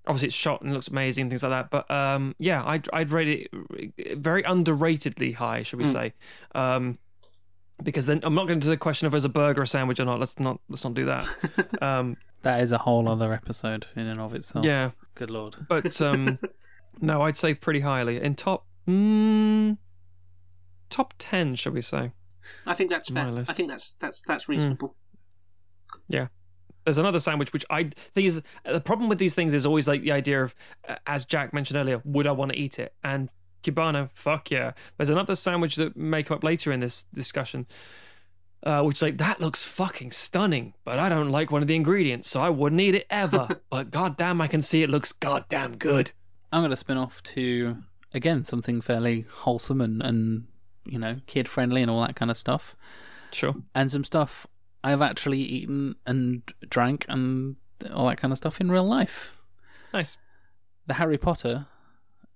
obviously 0.06 0.26
it's 0.26 0.34
shot 0.36 0.62
and 0.62 0.72
looks 0.72 0.88
amazing 0.88 1.28
things 1.28 1.42
like 1.42 1.50
that 1.50 1.70
but 1.70 1.88
um 1.90 2.34
yeah 2.38 2.64
i'd, 2.66 2.88
I'd 2.92 3.10
rate 3.10 3.48
it 3.98 4.18
very 4.18 4.42
underratedly 4.42 5.34
high 5.34 5.62
should 5.62 5.78
we 5.78 5.84
Mm. 5.84 5.92
say 5.92 6.14
um 6.54 6.98
because 7.82 8.06
then 8.06 8.20
i'm 8.24 8.34
not 8.34 8.46
going 8.46 8.60
to 8.60 8.68
the 8.68 8.76
question 8.76 9.06
of 9.06 9.14
as 9.14 9.24
a 9.24 9.28
burger 9.28 9.62
or 9.62 9.66
sandwich 9.66 10.00
or 10.00 10.04
not 10.04 10.18
let's 10.20 10.38
not 10.40 10.60
let's 10.68 10.82
not 10.84 10.94
do 10.94 11.04
that 11.06 11.26
um 11.82 12.16
That 12.42 12.60
is 12.62 12.72
a 12.72 12.78
whole 12.78 13.08
other 13.08 13.32
episode 13.32 13.86
in 13.94 14.06
and 14.06 14.18
of 14.20 14.34
itself. 14.34 14.64
yeah 14.64 14.90
Good 15.14 15.30
lord. 15.30 15.56
but 15.68 16.00
um 16.02 16.38
no 17.00 17.22
i'd 17.22 17.36
say 17.36 17.54
pretty 17.54 17.80
highly 17.80 18.20
in 18.20 18.34
top 18.34 18.66
mm, 18.88 19.76
top 20.90 21.14
10 21.18 21.54
shall 21.54 21.72
we 21.72 21.80
say 21.80 22.12
I 22.66 22.74
think 22.74 22.90
that's 22.90 23.08
My 23.08 23.32
fair. 23.32 23.44
I 23.48 23.52
think 23.52 23.68
that's 23.68 23.94
that's 24.00 24.20
that's 24.26 24.48
reasonable. 24.48 24.96
There's 26.84 26.98
another 26.98 27.20
sandwich 27.20 27.52
which 27.52 27.64
i 27.70 27.90
think 28.14 28.26
is 28.26 28.42
the 28.64 28.80
problem 28.80 29.08
with 29.08 29.18
these 29.18 29.34
things 29.34 29.54
is 29.54 29.64
always 29.66 29.86
like 29.86 30.02
the 30.02 30.12
idea 30.12 30.42
of 30.42 30.54
uh, 30.88 30.96
as 31.06 31.24
jack 31.24 31.52
mentioned 31.52 31.78
earlier 31.78 32.00
would 32.04 32.26
i 32.26 32.32
want 32.32 32.52
to 32.52 32.58
eat 32.58 32.78
it 32.78 32.94
and 33.04 33.28
Cubano, 33.62 34.10
fuck 34.14 34.50
yeah. 34.50 34.72
There's 34.96 35.08
another 35.08 35.36
sandwich 35.36 35.76
that 35.76 35.96
may 35.96 36.24
come 36.24 36.36
up 36.38 36.42
later 36.42 36.72
in 36.72 36.80
this 36.80 37.04
discussion, 37.14 37.66
uh, 38.64 38.82
which 38.82 38.96
is 38.98 39.02
like 39.02 39.18
that 39.18 39.40
looks 39.40 39.62
fucking 39.62 40.10
stunning, 40.10 40.74
but 40.84 40.98
I 40.98 41.08
don't 41.08 41.30
like 41.30 41.50
one 41.52 41.62
of 41.62 41.68
the 41.68 41.76
ingredients, 41.76 42.28
so 42.28 42.42
I 42.42 42.48
wouldn't 42.48 42.80
eat 42.80 42.96
it 42.96 43.06
ever. 43.08 43.48
but 43.70 43.90
goddamn, 43.92 44.40
I 44.40 44.48
can 44.48 44.62
see 44.62 44.82
it 44.82 44.90
looks 44.90 45.12
goddamn 45.12 45.76
good. 45.76 46.10
I'm 46.52 46.62
going 46.62 46.70
to 46.70 46.76
spin 46.76 46.96
off 46.96 47.22
to 47.22 47.76
again 48.12 48.42
something 48.44 48.80
fairly 48.80 49.26
wholesome 49.30 49.80
and 49.80 50.02
and 50.02 50.46
you 50.84 50.98
know 50.98 51.18
kid 51.26 51.46
friendly 51.48 51.82
and 51.82 51.90
all 51.90 52.00
that 52.02 52.16
kind 52.16 52.32
of 52.32 52.36
stuff, 52.36 52.74
Sure. 53.30 53.54
and 53.76 53.92
some 53.92 54.02
stuff 54.04 54.46
I've 54.84 55.02
actually 55.02 55.40
eaten 55.40 55.96
and 56.06 56.42
drank 56.68 57.04
and 57.08 57.56
all 57.92 58.08
that 58.08 58.18
kind 58.18 58.32
of 58.32 58.38
stuff 58.38 58.60
in 58.60 58.70
real 58.70 58.84
life. 58.86 59.32
Nice. 59.92 60.16
The 60.86 60.94
Harry 60.94 61.18
Potter 61.18 61.66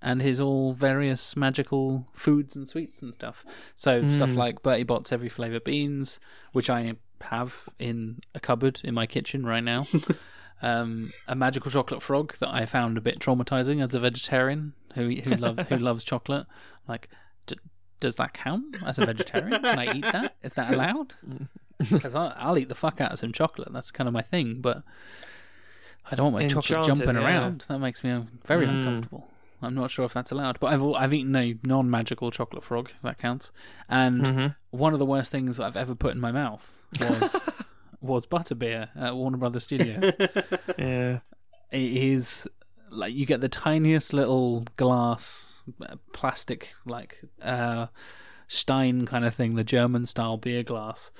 and 0.02 0.20
his 0.22 0.38
all 0.40 0.72
various 0.74 1.36
magical 1.36 2.06
foods 2.12 2.54
and 2.54 2.68
sweets 2.68 3.02
and 3.02 3.14
stuff. 3.14 3.44
So 3.74 4.06
stuff 4.08 4.30
Mm. 4.30 4.36
like 4.36 4.62
Bertie 4.62 4.82
Bott's 4.84 5.10
every 5.10 5.28
flavour 5.28 5.58
beans, 5.60 6.20
which 6.52 6.68
I 6.70 6.94
have 7.22 7.68
in 7.78 8.20
a 8.34 8.40
cupboard 8.40 8.80
in 8.84 8.94
my 8.94 9.06
kitchen 9.06 9.44
right 9.46 9.64
now. 9.64 9.86
um, 10.62 11.12
a 11.26 11.34
magical 11.34 11.70
chocolate 11.70 12.02
frog 12.02 12.36
that 12.38 12.50
I 12.50 12.66
found 12.66 12.96
a 12.98 13.00
bit 13.00 13.18
traumatizing 13.18 13.82
as 13.82 13.94
a 13.94 14.00
vegetarian 14.00 14.74
who 14.94 15.10
who 15.10 15.34
love 15.36 15.58
who 15.68 15.76
loves 15.76 16.04
chocolate. 16.04 16.46
Like, 16.86 17.08
d- 17.46 17.56
does 18.00 18.16
that 18.16 18.32
count 18.34 18.76
as 18.84 18.98
a 18.98 19.06
vegetarian? 19.06 19.62
Can 19.62 19.78
I 19.78 19.92
eat 19.94 20.02
that? 20.12 20.36
Is 20.42 20.52
that 20.54 20.72
allowed? 20.72 21.14
Because 21.90 22.14
I'll, 22.14 22.32
I'll 22.36 22.58
eat 22.58 22.68
the 22.68 22.74
fuck 22.74 23.00
out 23.00 23.12
of 23.12 23.18
some 23.18 23.32
chocolate. 23.32 23.72
That's 23.72 23.90
kind 23.90 24.08
of 24.08 24.14
my 24.14 24.22
thing. 24.22 24.60
But 24.60 24.82
I 26.10 26.14
don't 26.14 26.32
want 26.32 26.44
my 26.44 26.48
chocolate 26.48 26.84
jumping 26.86 27.14
yeah. 27.16 27.22
around. 27.24 27.64
That 27.68 27.78
makes 27.80 28.02
me 28.04 28.10
uh, 28.12 28.22
very 28.44 28.66
Mm. 28.66 28.70
uncomfortable. 28.78 29.28
I'm 29.62 29.74
not 29.74 29.90
sure 29.90 30.04
if 30.04 30.12
that's 30.12 30.30
allowed, 30.30 30.60
but 30.60 30.68
I've 30.72 30.82
I've 30.84 31.14
eaten 31.14 31.34
a 31.34 31.56
non-magical 31.64 32.30
chocolate 32.30 32.62
frog. 32.62 32.90
If 32.94 33.02
that 33.02 33.18
counts. 33.18 33.52
And 33.88 34.22
Mhm. 34.24 34.54
one 34.70 34.92
of 34.92 34.98
the 34.98 35.06
worst 35.06 35.32
things 35.32 35.58
I've 35.58 35.76
ever 35.76 35.94
put 35.94 36.12
in 36.12 36.20
my 36.20 36.30
mouth 36.32 36.72
was 37.00 37.36
was 38.00 38.26
butterbeer 38.26 38.88
at 38.94 39.16
Warner 39.16 39.38
Brothers 39.38 39.64
Studios. 39.64 40.12
Yeah. 40.78 41.20
it 41.72 41.80
is 41.96 42.46
like 42.90 43.14
you 43.14 43.26
get 43.26 43.40
the 43.40 43.48
tiniest 43.48 44.12
little 44.12 44.64
glass 44.76 45.52
uh, 45.82 45.96
plastic 46.12 46.74
like 46.84 47.20
uh 47.42 47.86
stein 48.46 49.04
kind 49.06 49.24
of 49.24 49.34
thing 49.34 49.56
the 49.56 49.64
german 49.64 50.06
style 50.06 50.36
beer 50.36 50.62
glass 50.62 51.10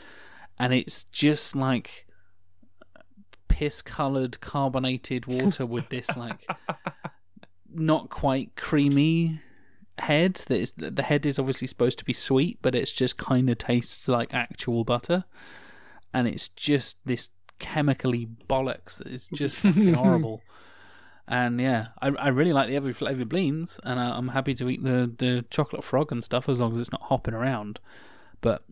and 0.59 0.72
it's 0.72 1.04
just 1.04 1.54
like 1.54 2.07
piss 3.48 3.82
colored 3.82 4.40
carbonated 4.40 5.26
water 5.26 5.64
with 5.64 5.88
this 5.88 6.14
like 6.16 6.46
not 7.72 8.11
quite 8.11 8.54
creamy 8.57 9.40
head 9.98 10.34
that 10.48 10.59
is 10.59 10.72
the 10.76 11.02
head 11.02 11.24
is 11.24 11.38
obviously 11.38 11.66
supposed 11.66 11.98
to 11.98 12.04
be 12.04 12.12
sweet 12.12 12.59
but 12.61 12.74
it's 12.74 12.92
just 12.92 13.16
kind 13.16 13.48
of 13.48 13.59
tastes 13.59 14.09
like 14.09 14.32
actual 14.34 14.84
butter. 14.84 15.24
And 16.12 16.26
it's 16.26 16.48
just 16.48 16.96
this 17.04 17.28
chemically 17.59 18.26
bollocks 18.48 18.98
that 18.98 19.09
is 19.09 19.28
just 19.34 19.59
fucking 19.59 19.94
horrible. 19.94 20.42
And 21.28 21.61
yeah 21.61 21.86
I, 22.00 22.09
I 22.09 22.28
really 22.28 22.52
like 22.52 22.68
the 22.68 22.76
every 22.76 22.92
flavour 22.92 23.24
beans 23.24 23.80
and 23.84 23.98
I, 23.98 24.16
I'm 24.16 24.28
happy 24.28 24.54
to 24.54 24.68
eat 24.68 24.82
the, 24.82 25.11
the 25.16 25.44
chocolate 25.50 25.84
frog 25.84 26.12
and 26.12 26.22
stuff 26.22 26.48
as 26.48 26.61
long 26.61 26.72
as 26.72 26.78
it's 26.78 26.92
not 26.92 27.02
hopping 27.02 27.34
around. 27.34 27.80
But 28.40 28.62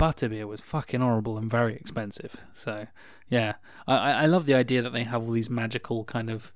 butterbeer 0.00 0.48
was 0.48 0.60
fucking 0.62 1.00
horrible 1.00 1.36
and 1.36 1.50
very 1.50 1.76
expensive. 1.76 2.36
So 2.54 2.86
yeah. 3.28 3.54
I, 3.86 4.12
I 4.12 4.26
love 4.26 4.46
the 4.46 4.54
idea 4.54 4.82
that 4.82 4.92
they 4.92 5.04
have 5.04 5.22
all 5.22 5.30
these 5.30 5.50
magical 5.50 6.04
kind 6.04 6.30
of 6.30 6.52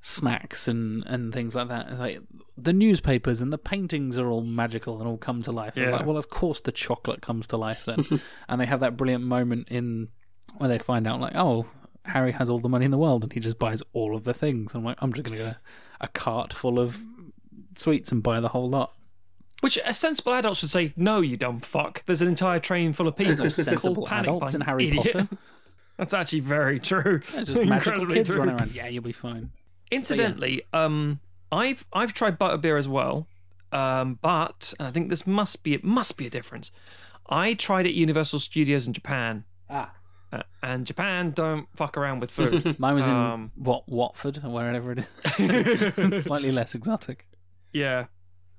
snacks 0.00 0.66
and 0.66 1.04
and 1.06 1.32
things 1.32 1.54
like 1.54 1.68
that. 1.68 1.98
Like 1.98 2.20
the 2.56 2.72
newspapers 2.72 3.40
and 3.40 3.52
the 3.52 3.58
paintings 3.58 4.18
are 4.18 4.30
all 4.30 4.42
magical 4.42 4.98
and 4.98 5.08
all 5.08 5.18
come 5.18 5.42
to 5.42 5.52
life. 5.52 5.74
Yeah. 5.76 5.90
like 5.90 6.06
well 6.06 6.16
of 6.16 6.30
course 6.30 6.60
the 6.60 6.72
chocolate 6.72 7.20
comes 7.20 7.46
to 7.48 7.56
life 7.56 7.84
then. 7.84 8.04
And 8.48 8.60
they 8.60 8.66
have 8.66 8.80
that 8.80 8.96
brilliant 8.96 9.24
moment 9.24 9.68
in 9.68 10.08
where 10.56 10.68
they 10.68 10.78
find 10.78 11.06
out 11.06 11.20
like 11.20 11.34
oh 11.34 11.66
harry 12.06 12.32
has 12.32 12.48
all 12.48 12.58
the 12.58 12.68
money 12.68 12.86
in 12.86 12.90
the 12.90 12.98
world 12.98 13.22
and 13.22 13.32
he 13.32 13.40
just 13.40 13.58
buys 13.58 13.82
all 13.92 14.16
of 14.16 14.24
the 14.24 14.32
things. 14.32 14.74
I'm 14.74 14.84
like 14.84 14.96
i'm 15.00 15.12
just 15.12 15.24
gonna 15.24 15.36
get 15.36 15.46
a, 15.46 15.58
a 16.02 16.08
cart 16.08 16.52
full 16.52 16.78
of 16.78 17.04
sweets 17.76 18.10
and 18.10 18.22
buy 18.22 18.40
the 18.40 18.48
whole 18.48 18.70
lot 18.70 18.94
Which 19.60 19.78
a 19.84 19.92
sensible 19.92 20.32
adult 20.34 20.56
should 20.56 20.70
say, 20.70 20.92
no, 20.96 21.20
you 21.20 21.36
dumb 21.36 21.60
fuck. 21.60 22.02
There's 22.06 22.22
an 22.22 22.28
entire 22.28 22.60
train 22.60 22.92
full 22.92 23.06
of 23.08 23.16
people. 23.16 23.34
There's 23.36 23.58
no 23.58 23.62
It's 23.72 23.82
called 23.82 23.94
sensible 23.96 24.08
adults 24.10 24.54
in 24.54 24.62
Harry 24.62 24.88
idiot. 24.88 25.12
Potter. 25.12 25.28
That's 25.98 26.14
actually 26.14 26.40
very 26.40 26.80
true. 26.80 27.20
They're 27.34 27.44
just 27.44 27.64
magical 27.64 28.06
kids 28.06 28.30
true. 28.30 28.38
running 28.38 28.56
around 28.56 28.74
yeah 28.74 28.88
you'll 28.88 29.02
be 29.02 29.12
fine 29.12 29.50
Incidentally, 29.90 30.62
um, 30.72 31.20
I've 31.52 31.84
I've 31.92 32.12
tried 32.14 32.38
butterbeer 32.38 32.78
as 32.78 32.86
well, 32.88 33.26
um, 33.72 34.18
but 34.22 34.72
and 34.78 34.86
I 34.86 34.92
think 34.92 35.08
this 35.10 35.26
must 35.26 35.64
be 35.64 35.74
it 35.74 35.82
must 35.82 36.16
be 36.16 36.26
a 36.26 36.30
difference. 36.30 36.70
I 37.28 37.54
tried 37.54 37.86
at 37.86 37.92
Universal 37.92 38.38
Studios 38.38 38.86
in 38.86 38.92
Japan, 38.92 39.44
ah 39.68 39.92
uh, 40.32 40.42
and 40.62 40.86
Japan 40.86 41.32
don't 41.32 41.66
fuck 41.74 41.96
around 41.96 42.20
with 42.20 42.30
food. 42.30 42.78
mine 42.78 42.94
was 42.94 43.08
in 43.08 43.12
Um, 43.14 43.50
what 43.56 43.88
watford 43.88 44.40
or 44.44 44.50
wherever 44.50 44.92
it 44.92 45.08
is 45.38 46.24
slightly 46.24 46.52
less 46.52 46.76
exotic 46.76 47.26
yeah, 47.72 48.06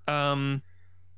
um, 0.07 0.61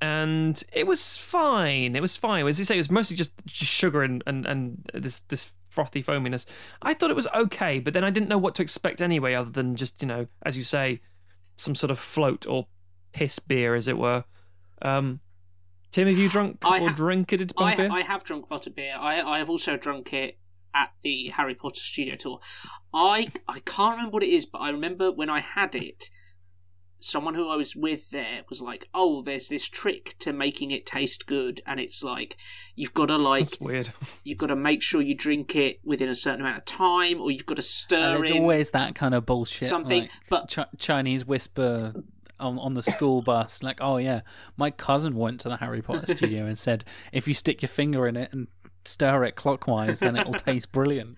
and 0.04 0.62
it 0.74 0.86
was 0.86 1.16
fine. 1.16 1.96
It 1.96 2.02
was 2.02 2.18
fine. 2.18 2.46
As 2.46 2.60
you 2.60 2.66
say, 2.66 2.76
it 2.76 2.80
was 2.80 2.92
mostly 2.92 3.16
just, 3.16 3.32
just 3.46 3.72
sugar 3.72 4.04
and, 4.04 4.22
and 4.28 4.46
and 4.46 4.90
this 4.94 5.20
this 5.30 5.54
frothy 5.70 6.04
foaminess. 6.04 6.46
I 6.82 6.94
thought 6.94 7.10
it 7.10 7.16
was 7.16 7.28
okay, 7.34 7.80
but 7.80 7.94
then 7.94 8.04
I 8.04 8.10
didn't 8.10 8.28
know 8.28 8.38
what 8.38 8.54
to 8.56 8.62
expect 8.62 9.00
anyway, 9.00 9.34
other 9.34 9.50
than 9.50 9.78
just 9.78 10.02
you 10.02 10.08
know, 10.10 10.28
as 10.46 10.58
you 10.58 10.64
say, 10.64 11.00
some 11.56 11.74
sort 11.74 11.90
of 11.90 12.00
float 12.00 12.46
or 12.46 12.68
piss 13.14 13.40
beer, 13.40 13.76
as 13.76 13.88
it 13.88 13.98
were. 13.98 14.26
Um, 14.82 15.22
Tim, 15.92 16.10
have 16.10 16.18
you 16.18 16.28
drunk 16.28 16.58
I 16.64 16.82
or 16.82 16.90
ha- 16.90 16.96
it? 17.42 17.54
I, 17.58 17.76
Butterbeer? 17.76 17.92
I 17.92 18.02
have 18.02 18.26
drunk 18.26 18.50
butterbeer. 18.50 18.98
I 18.98 19.22
I 19.22 19.38
have 19.38 19.50
also 19.50 19.78
drunk 19.78 20.12
it 20.12 20.38
at 20.76 20.92
the 21.02 21.30
Harry 21.30 21.56
Potter 21.56 21.80
studio 21.80 22.18
tour. 22.18 22.42
I 22.94 23.30
I 23.48 23.60
can't 23.62 23.96
remember 23.96 24.16
what 24.16 24.24
it 24.24 24.34
is, 24.34 24.46
but 24.46 24.58
I 24.58 24.70
remember 24.70 25.14
when 25.14 25.30
I 25.30 25.40
had 25.40 25.76
it, 25.76 26.10
someone 27.04 27.36
who 27.36 27.50
I 27.50 27.56
was 27.56 27.76
with 27.76 28.10
there 28.10 28.42
was 28.50 28.62
like, 28.62 28.88
"Oh, 28.94 29.22
there's 29.22 29.50
this 29.50 29.68
trick 29.68 30.16
to 30.20 30.34
making 30.34 30.72
it 30.72 30.86
taste 30.86 31.26
good, 31.28 31.62
and 31.66 31.80
it's 31.80 32.04
like 32.04 32.38
you've 32.76 32.94
got 32.94 33.08
to 33.08 33.18
like 33.18 33.44
That's 33.44 33.60
weird. 33.60 33.94
you've 34.24 34.38
got 34.38 34.48
to 34.48 34.56
make 34.56 34.82
sure 34.82 35.02
you 35.02 35.16
drink 35.16 35.56
it 35.56 35.80
within 35.84 36.10
a 36.10 36.16
certain 36.16 36.42
amount 36.42 36.58
of 36.58 36.66
time, 36.66 37.22
or 37.22 37.32
you've 37.32 37.46
got 37.46 37.56
to 37.56 37.62
stir 37.62 38.16
it. 38.16 38.18
there's 38.18 38.30
in 38.30 38.42
always 38.42 38.72
that 38.72 38.96
kind 38.96 39.14
of 39.14 39.26
bullshit 39.26 39.68
something." 39.68 40.04
like 40.04 40.12
but 40.30 40.50
Ch- 40.50 40.78
Chinese 40.80 41.26
whisper 41.26 41.94
on 42.40 42.60
on 42.60 42.74
the 42.74 42.84
school 42.84 43.22
bus. 43.22 43.64
Like, 43.64 43.78
oh 43.82 43.98
yeah, 43.98 44.22
my 44.58 44.72
cousin 44.72 45.16
went 45.16 45.40
to 45.42 45.50
the 45.50 45.58
Harry 45.58 45.82
Potter 45.82 46.16
studio 46.16 46.46
and 46.46 46.58
said, 46.58 46.84
if 47.12 47.28
you 47.28 47.34
stick 47.34 47.62
your 47.62 47.70
finger 47.70 48.08
in 48.08 48.18
it 48.18 48.32
and 48.32 48.48
stir 48.86 49.24
it 49.24 49.36
clockwise, 49.36 50.00
then 50.00 50.16
it'll 50.16 50.34
taste 50.34 50.72
brilliant. 50.72 51.16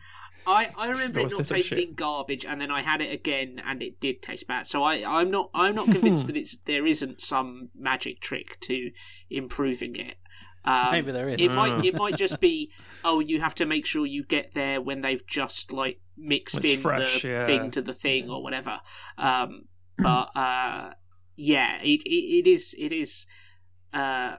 I, 0.47 0.69
I 0.77 0.89
remember 0.89 1.19
it 1.21 1.23
not 1.23 1.45
tastes 1.45 1.47
shit. 1.47 1.77
tasting 1.77 1.93
garbage, 1.95 2.45
and 2.45 2.59
then 2.61 2.71
I 2.71 2.81
had 2.81 3.01
it 3.01 3.11
again, 3.11 3.61
and 3.65 3.81
it 3.81 3.99
did 3.99 4.21
taste 4.21 4.47
bad. 4.47 4.67
So 4.67 4.83
I, 4.83 5.03
I'm 5.07 5.31
not 5.31 5.49
I'm 5.53 5.75
not 5.75 5.85
convinced 5.91 6.27
that 6.27 6.37
it's 6.37 6.57
there 6.65 6.85
isn't 6.85 7.21
some 7.21 7.69
magic 7.75 8.21
trick 8.21 8.59
to 8.61 8.91
improving 9.29 9.95
it. 9.95 10.15
Um, 10.63 10.91
Maybe 10.91 11.11
there 11.11 11.29
is. 11.29 11.35
It 11.39 11.51
might 11.53 11.73
Mm. 11.73 11.85
it 11.85 11.95
might 11.95 12.15
just 12.17 12.39
be 12.39 12.71
oh 13.03 13.19
you 13.19 13.39
have 13.41 13.53
to 13.55 13.65
make 13.65 13.85
sure 13.85 14.05
you 14.05 14.23
get 14.23 14.53
there 14.53 14.81
when 14.81 15.01
they've 15.01 15.25
just 15.27 15.71
like 15.71 15.99
mixed 16.17 16.57
It's 16.63 16.73
in 16.73 16.79
fresh, 16.79 17.21
the 17.21 17.27
yeah. 17.29 17.45
thing 17.45 17.71
to 17.71 17.81
the 17.81 17.93
thing 17.93 18.29
or 18.29 18.41
whatever. 18.41 18.79
Um, 19.17 19.65
but 19.97 20.29
uh, 20.35 20.91
yeah, 21.35 21.79
it, 21.83 22.01
it 22.05 22.09
it 22.09 22.47
is 22.47 22.75
it 22.79 22.91
is. 22.91 23.25
Uh, 23.93 24.35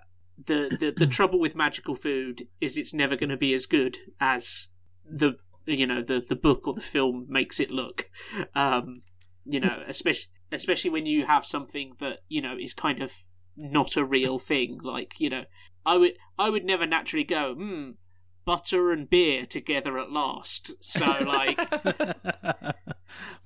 the, 0.46 0.76
the 0.78 0.92
the 0.94 1.07
trouble 1.16 1.40
with 1.40 1.54
magical 1.57 1.94
food 1.94 2.46
is 2.61 2.76
it's 2.76 2.92
never 2.92 3.16
going 3.16 3.30
to 3.30 3.38
be 3.38 3.54
as 3.54 3.64
good 3.64 3.98
as 4.20 4.68
the 5.09 5.36
you 5.66 5.86
know 5.86 6.02
the 6.02 6.24
the 6.26 6.36
book 6.36 6.66
or 6.66 6.74
the 6.74 6.80
film 6.80 7.26
makes 7.28 7.60
it 7.60 7.70
look. 7.70 8.10
Um, 8.54 9.02
You 9.44 9.60
know, 9.60 9.82
especially 9.88 10.30
especially 10.52 10.90
when 10.90 11.06
you 11.06 11.26
have 11.26 11.44
something 11.44 11.92
that 12.00 12.18
you 12.28 12.40
know 12.40 12.56
is 12.58 12.74
kind 12.74 13.02
of 13.02 13.12
not 13.56 13.96
a 13.96 14.04
real 14.04 14.38
thing. 14.38 14.78
Like 14.82 15.14
you 15.18 15.30
know, 15.30 15.44
I 15.84 15.96
would 15.96 16.12
I 16.38 16.50
would 16.50 16.64
never 16.64 16.86
naturally 16.86 17.24
go, 17.24 17.54
hmm, 17.54 17.90
butter 18.44 18.92
and 18.92 19.08
beer 19.10 19.46
together 19.46 19.98
at 19.98 20.10
last. 20.12 20.82
So 20.82 21.04
like, 21.24 21.58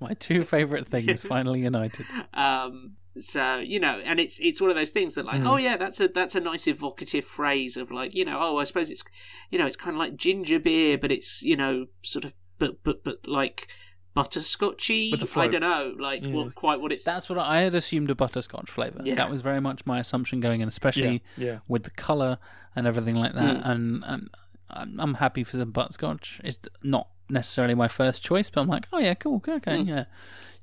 My 0.00 0.14
two 0.18 0.44
favorite 0.44 0.88
things 0.88 1.22
finally 1.34 1.60
united. 1.60 2.06
um, 2.34 2.96
so 3.22 3.58
you 3.58 3.80
know, 3.80 4.00
and 4.04 4.18
it's 4.20 4.38
it's 4.40 4.60
one 4.60 4.70
of 4.70 4.76
those 4.76 4.90
things 4.90 5.14
that 5.14 5.24
like, 5.24 5.42
oh 5.44 5.56
yeah, 5.56 5.76
that's 5.76 6.00
a 6.00 6.08
that's 6.08 6.34
a 6.34 6.40
nice 6.40 6.66
evocative 6.66 7.24
phrase 7.24 7.76
of 7.76 7.90
like, 7.90 8.14
you 8.14 8.24
know, 8.24 8.38
oh 8.40 8.58
I 8.58 8.64
suppose 8.64 8.90
it's 8.90 9.04
you 9.50 9.58
know 9.58 9.66
it's 9.66 9.76
kind 9.76 9.94
of 9.96 9.98
like 9.98 10.16
ginger 10.16 10.58
beer, 10.58 10.98
but 10.98 11.12
it's 11.12 11.42
you 11.42 11.56
know 11.56 11.86
sort 12.02 12.24
of 12.24 12.34
but 12.58 12.82
but 12.84 13.04
but 13.04 13.26
like 13.26 13.68
butterscotchy. 14.14 15.36
I 15.36 15.46
don't 15.48 15.60
know, 15.60 15.94
like 15.98 16.22
what, 16.24 16.54
quite 16.54 16.80
what 16.80 16.92
it's. 16.92 17.04
That's 17.04 17.28
what 17.28 17.38
I 17.38 17.60
had 17.60 17.74
assumed 17.74 18.10
a 18.10 18.14
butterscotch 18.14 18.70
flavor. 18.70 19.00
Yeah. 19.04 19.14
That 19.14 19.30
was 19.30 19.40
very 19.40 19.60
much 19.60 19.86
my 19.86 20.00
assumption 20.00 20.40
going 20.40 20.60
in, 20.60 20.68
especially 20.68 21.22
yeah. 21.36 21.58
with 21.68 21.84
the 21.84 21.90
color 21.90 22.38
and 22.74 22.86
everything 22.86 23.16
like 23.16 23.34
that. 23.34 23.58
Mm. 23.58 23.68
And, 23.70 24.04
and 24.06 24.30
I'm, 24.70 25.00
I'm 25.00 25.14
happy 25.14 25.44
for 25.44 25.56
the 25.56 25.66
butterscotch. 25.66 26.40
It's 26.44 26.58
not 26.82 27.08
necessarily 27.28 27.74
my 27.74 27.88
first 27.88 28.22
choice, 28.22 28.50
but 28.50 28.60
I'm 28.60 28.68
like, 28.68 28.86
oh 28.92 28.98
yeah, 28.98 29.14
cool, 29.14 29.36
okay, 29.36 29.54
okay, 29.54 29.78
Mm. 29.78 29.88
yeah. 29.88 30.04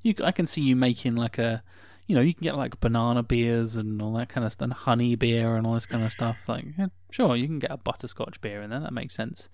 You, 0.02 0.14
I 0.22 0.30
can 0.30 0.46
see 0.46 0.60
you 0.60 0.76
making 0.76 1.16
like 1.16 1.38
a, 1.38 1.62
you 2.08 2.14
know, 2.16 2.20
you 2.22 2.34
can 2.34 2.42
get 2.42 2.56
like 2.56 2.80
banana 2.80 3.22
beers 3.22 3.76
and 3.76 4.02
all 4.02 4.14
that 4.14 4.28
kind 4.30 4.44
of 4.44 4.50
stuff, 4.52 4.64
and 4.64 4.72
honey 4.72 5.14
beer 5.14 5.54
and 5.54 5.66
all 5.66 5.74
this 5.74 5.86
kind 5.86 6.02
of 6.02 6.10
stuff. 6.10 6.38
Like, 6.48 6.64
yeah, 6.76 6.86
sure, 7.10 7.36
you 7.36 7.46
can 7.46 7.60
get 7.60 7.70
a 7.70 7.76
butterscotch 7.76 8.40
beer 8.40 8.60
in 8.62 8.70
there. 8.70 8.80
That 8.80 8.92
makes 8.92 9.14
sense. 9.14 9.48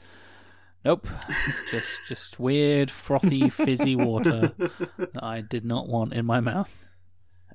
Nope, 0.84 1.06
just 1.70 1.88
just 2.08 2.38
weird 2.40 2.90
frothy 2.90 3.50
fizzy 3.50 3.96
water 3.96 4.52
that 4.98 5.22
I 5.22 5.40
did 5.40 5.64
not 5.64 5.88
want 5.88 6.12
in 6.12 6.24
my 6.26 6.40
mouth, 6.40 6.84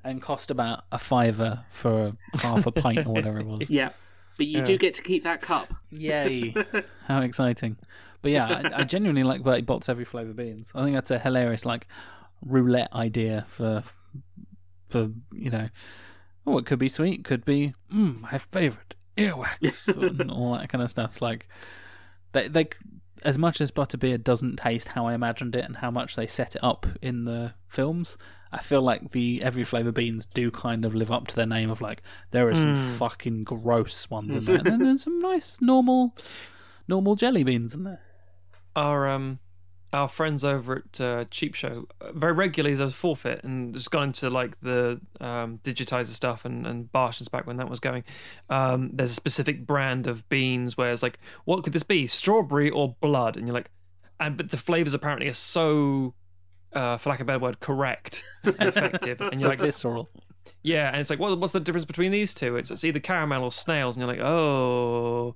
and 0.03 0.21
cost 0.21 0.51
about 0.51 0.83
a 0.91 0.97
fiver 0.99 1.63
for 1.71 2.13
half 2.35 2.65
a 2.67 2.71
pint 2.71 3.05
or 3.07 3.13
whatever 3.13 3.39
it 3.39 3.45
was. 3.45 3.69
yeah, 3.69 3.89
but 4.37 4.47
you 4.47 4.59
Yeah. 4.59 4.65
do 4.65 4.77
get 4.77 4.95
to 4.95 5.01
keep 5.03 5.23
that 5.23 5.41
cup. 5.41 5.73
Yay! 5.91 6.53
How 7.07 7.21
exciting! 7.21 7.77
But 8.21 8.31
yeah, 8.31 8.47
I, 8.75 8.81
I 8.81 8.83
genuinely 8.83 9.23
like 9.23 9.43
Bertie 9.43 9.61
Bott's 9.61 9.87
every 9.87 10.05
flavour 10.05 10.33
beans. 10.33 10.71
I 10.75 10.83
think 10.83 10.95
that's 10.95 11.11
a 11.11 11.19
hilarious 11.19 11.65
like 11.65 11.87
roulette 12.41 12.91
idea 12.93 13.45
for 13.47 13.83
for 14.89 15.11
you 15.31 15.49
know. 15.49 15.69
Oh, 16.45 16.57
it 16.57 16.65
could 16.65 16.79
be 16.79 16.89
sweet, 16.89 17.23
could 17.23 17.45
be 17.45 17.73
mm, 17.93 18.21
my 18.21 18.37
favourite 18.37 18.95
earwax, 19.17 19.87
and 20.19 20.31
all 20.31 20.53
that 20.53 20.69
kind 20.69 20.83
of 20.83 20.89
stuff. 20.89 21.21
Like 21.21 21.47
they 22.31 22.47
they 22.47 22.69
as 23.23 23.37
much 23.37 23.61
as 23.61 23.71
butterbeer 23.71 24.23
doesn't 24.23 24.57
taste 24.57 24.89
how 24.89 25.05
I 25.05 25.13
imagined 25.13 25.55
it 25.55 25.65
and 25.65 25.77
how 25.77 25.91
much 25.91 26.15
they 26.15 26.27
set 26.27 26.55
it 26.55 26.63
up 26.63 26.87
in 27.01 27.25
the 27.25 27.53
films, 27.67 28.17
I 28.51 28.59
feel 28.59 28.81
like 28.81 29.11
the 29.11 29.43
every 29.43 29.63
flavour 29.63 29.91
beans 29.91 30.25
do 30.25 30.49
kind 30.51 30.85
of 30.85 30.95
live 30.95 31.11
up 31.11 31.27
to 31.27 31.35
their 31.35 31.45
name 31.45 31.69
of 31.69 31.81
like 31.81 32.01
there 32.31 32.47
are 32.49 32.55
some 32.55 32.75
fucking 32.97 33.43
gross 33.43 34.09
ones 34.09 34.33
in 34.33 34.45
there, 34.45 34.55
and 34.59 34.65
then 34.65 34.79
there's 34.79 35.03
some 35.03 35.19
nice 35.19 35.59
normal 35.61 36.15
normal 36.87 37.15
jelly 37.15 37.43
beans 37.43 37.75
in 37.75 37.83
there. 37.83 38.01
Are 38.75 39.07
um 39.07 39.39
our 39.91 40.07
friends 40.07 40.43
over 40.43 40.83
at 40.83 41.01
uh, 41.01 41.25
Cheap 41.31 41.55
Show 41.55 41.87
uh, 42.01 42.11
very 42.11 42.33
regularly 42.33 42.73
as 42.73 42.79
a 42.79 42.89
forfeit 42.89 43.43
and 43.43 43.73
just 43.73 43.89
gone 43.89 44.03
into 44.03 44.29
like 44.29 44.59
the 44.61 44.99
um, 45.19 45.59
digitizer 45.63 46.07
stuff 46.07 46.45
and 46.45 46.67
and 46.67 46.91
Barshans 46.91 47.29
back 47.29 47.47
when 47.47 47.57
that 47.57 47.69
was 47.69 47.79
going. 47.79 48.03
Um, 48.49 48.91
there's 48.93 49.11
a 49.11 49.15
specific 49.15 49.65
brand 49.65 50.07
of 50.07 50.27
beans 50.29 50.77
where 50.77 50.91
it's 50.91 51.03
like, 51.03 51.19
what 51.45 51.63
could 51.63 51.73
this 51.73 51.83
be? 51.83 52.07
Strawberry 52.07 52.69
or 52.69 52.95
blood? 53.01 53.35
And 53.35 53.47
you're 53.47 53.53
like, 53.53 53.71
and 54.19 54.37
but 54.37 54.51
the 54.51 54.57
flavors 54.57 54.93
apparently 54.93 55.27
are 55.27 55.33
so. 55.33 56.13
Uh, 56.71 56.97
for 56.97 57.09
lack 57.09 57.19
of 57.19 57.25
a 57.25 57.25
better 57.25 57.39
word, 57.39 57.59
correct 57.61 58.23
and 58.43 58.55
effective, 58.61 59.19
and 59.21 59.41
you're 59.41 59.49
like, 59.49 59.57
visceral. 59.57 60.07
yeah, 60.61 60.89
and 60.89 60.97
it's 60.97 61.09
like, 61.09 61.17
well, 61.17 61.35
what's 61.35 61.51
the 61.51 61.59
difference 61.59 61.83
between 61.83 62.11
these 62.11 62.35
two? 62.35 62.57
It's, 62.57 62.69
it's 62.69 62.83
either 62.83 62.99
caramel 62.99 63.43
or 63.43 63.51
snails, 63.51 63.97
and 63.97 64.05
you're 64.05 64.15
like, 64.15 64.23
oh, 64.23 65.35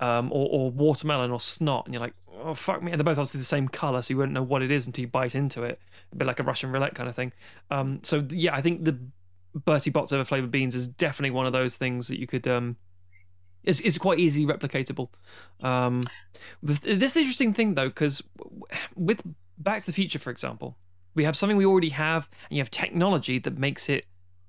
um, 0.00 0.32
or, 0.32 0.48
or 0.50 0.70
watermelon 0.70 1.30
or 1.30 1.38
snot, 1.38 1.84
and 1.84 1.92
you're 1.92 2.00
like, 2.00 2.14
oh, 2.42 2.54
fuck 2.54 2.82
me. 2.82 2.92
And 2.92 2.98
they're 2.98 3.04
both 3.04 3.18
obviously 3.18 3.40
the 3.40 3.44
same 3.44 3.68
color, 3.68 4.02
so 4.02 4.12
you 4.12 4.16
wouldn't 4.16 4.32
know 4.32 4.42
what 4.42 4.62
it 4.62 4.70
is 4.70 4.86
until 4.86 5.02
you 5.02 5.08
bite 5.08 5.34
into 5.34 5.62
it. 5.62 5.80
A 6.12 6.16
bit 6.16 6.26
like 6.26 6.40
a 6.40 6.42
Russian 6.42 6.72
roulette 6.72 6.94
kind 6.94 7.08
of 7.08 7.14
thing. 7.14 7.32
Um, 7.70 8.00
so 8.02 8.26
yeah, 8.30 8.54
I 8.54 8.62
think 8.62 8.84
the 8.84 8.98
Bertie 9.54 9.90
Bott's 9.90 10.12
over 10.12 10.24
flavored 10.24 10.50
beans 10.50 10.74
is 10.74 10.86
definitely 10.86 11.30
one 11.30 11.46
of 11.46 11.52
those 11.52 11.76
things 11.76 12.08
that 12.08 12.18
you 12.18 12.26
could. 12.26 12.46
Um, 12.46 12.76
it's, 13.64 13.80
it's 13.80 13.98
quite 13.98 14.18
easy 14.18 14.46
replicatable. 14.46 15.08
Um, 15.60 16.08
this 16.62 16.82
is 16.84 17.16
interesting 17.16 17.52
thing 17.52 17.74
though, 17.74 17.88
because 17.88 18.22
with 18.94 19.22
Back 19.58 19.80
to 19.80 19.86
the 19.86 19.92
Future, 19.92 20.18
for 20.18 20.30
example, 20.30 20.76
we 21.14 21.24
have 21.24 21.36
something 21.36 21.56
we 21.56 21.66
already 21.66 21.90
have, 21.90 22.28
and 22.48 22.56
you 22.56 22.62
have 22.62 22.70
technology 22.70 23.38
that 23.40 23.58
makes 23.58 23.88
it 23.88 24.06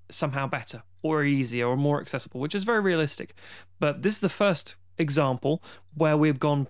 somehow 0.09 0.47
better 0.47 0.83
or 1.03 1.23
easier 1.23 1.67
or 1.67 1.75
more 1.75 1.99
accessible, 1.99 2.39
which 2.39 2.55
is 2.55 2.63
very 2.63 2.81
realistic. 2.81 3.33
But 3.79 4.03
this 4.03 4.13
is 4.13 4.19
the 4.19 4.29
first 4.29 4.75
example 4.97 5.63
where 5.95 6.15
we've 6.15 6.39
gone 6.39 6.67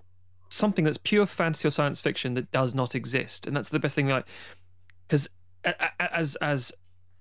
something 0.52 0.84
that's 0.84 0.98
pure 0.98 1.26
fantasy 1.26 1.68
or 1.68 1.70
science 1.70 2.00
fiction 2.00 2.34
that 2.34 2.50
does 2.52 2.74
not 2.74 2.94
exist, 2.94 3.46
and 3.46 3.56
that's 3.56 3.68
the 3.68 3.78
best 3.78 3.94
thing 3.94 4.08
like. 4.08 4.26
Because 5.06 5.28
as 5.64 6.36
as 6.36 6.72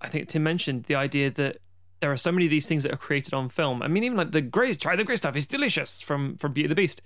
I 0.02 0.10
think 0.10 0.30
Tim 0.30 0.44
mentioned, 0.44 0.86
the 0.86 0.96
idea 0.96 1.32
that 1.32 1.58
there 2.00 2.12
are 2.12 2.18
so 2.18 2.32
many 2.32 2.46
of 2.46 2.52
these 2.52 2.68
things 2.68 2.84
that 2.84 2.92
are 2.92 2.98
created 2.98 3.34
on 3.34 3.50
film. 3.50 3.82
I 3.82 3.88
mean, 3.88 4.04
even 4.04 4.18
like 4.18 4.32
the 4.32 4.42
great 4.42 4.80
try 4.80 4.96
the 4.96 5.04
great 5.04 5.20
stuff 5.20 5.36
is 5.36 5.46
delicious 5.46 6.02
from 6.02 6.36
from 6.38 6.54
Beauty 6.54 6.66
and 6.66 6.72
the 6.72 6.76
Beast. 6.76 7.02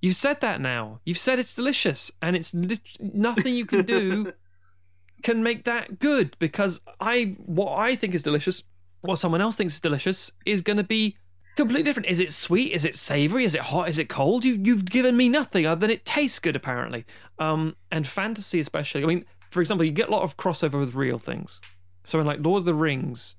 You've 0.00 0.16
said 0.16 0.40
that 0.42 0.60
now. 0.60 1.00
You've 1.04 1.18
said 1.18 1.38
it's 1.38 1.54
delicious, 1.54 2.10
and 2.22 2.36
it's 2.36 2.54
lit- 2.54 2.98
nothing 3.00 3.54
you 3.54 3.66
can 3.66 3.84
do 3.84 4.32
can 5.22 5.42
make 5.42 5.64
that 5.64 5.98
good 5.98 6.36
because 6.38 6.80
I 7.00 7.36
what 7.44 7.76
I 7.76 7.96
think 7.96 8.14
is 8.14 8.22
delicious, 8.22 8.62
what 9.00 9.16
someone 9.16 9.40
else 9.40 9.56
thinks 9.56 9.74
is 9.74 9.80
delicious, 9.80 10.32
is 10.44 10.62
going 10.62 10.76
to 10.76 10.84
be 10.84 11.16
completely 11.58 11.82
different. 11.82 12.08
Is 12.08 12.20
it 12.20 12.32
sweet? 12.32 12.72
Is 12.72 12.84
it 12.84 12.94
savory? 12.94 13.44
Is 13.44 13.54
it 13.54 13.60
hot? 13.62 13.88
Is 13.88 13.98
it 13.98 14.08
cold? 14.08 14.44
You 14.44 14.54
you've 14.54 14.84
given 14.86 15.16
me 15.16 15.28
nothing 15.28 15.66
other 15.66 15.80
than 15.80 15.90
it 15.90 16.06
tastes 16.06 16.38
good 16.38 16.56
apparently. 16.56 17.04
Um, 17.38 17.76
and 17.90 18.06
fantasy 18.06 18.60
especially. 18.60 19.02
I 19.02 19.06
mean, 19.06 19.24
for 19.50 19.60
example, 19.60 19.84
you 19.84 19.92
get 19.92 20.08
a 20.08 20.12
lot 20.12 20.22
of 20.22 20.36
crossover 20.36 20.80
with 20.80 20.94
real 20.94 21.18
things. 21.18 21.60
So 22.04 22.20
in 22.20 22.26
like 22.26 22.38
Lord 22.40 22.60
of 22.60 22.64
the 22.64 22.74
Rings, 22.74 23.34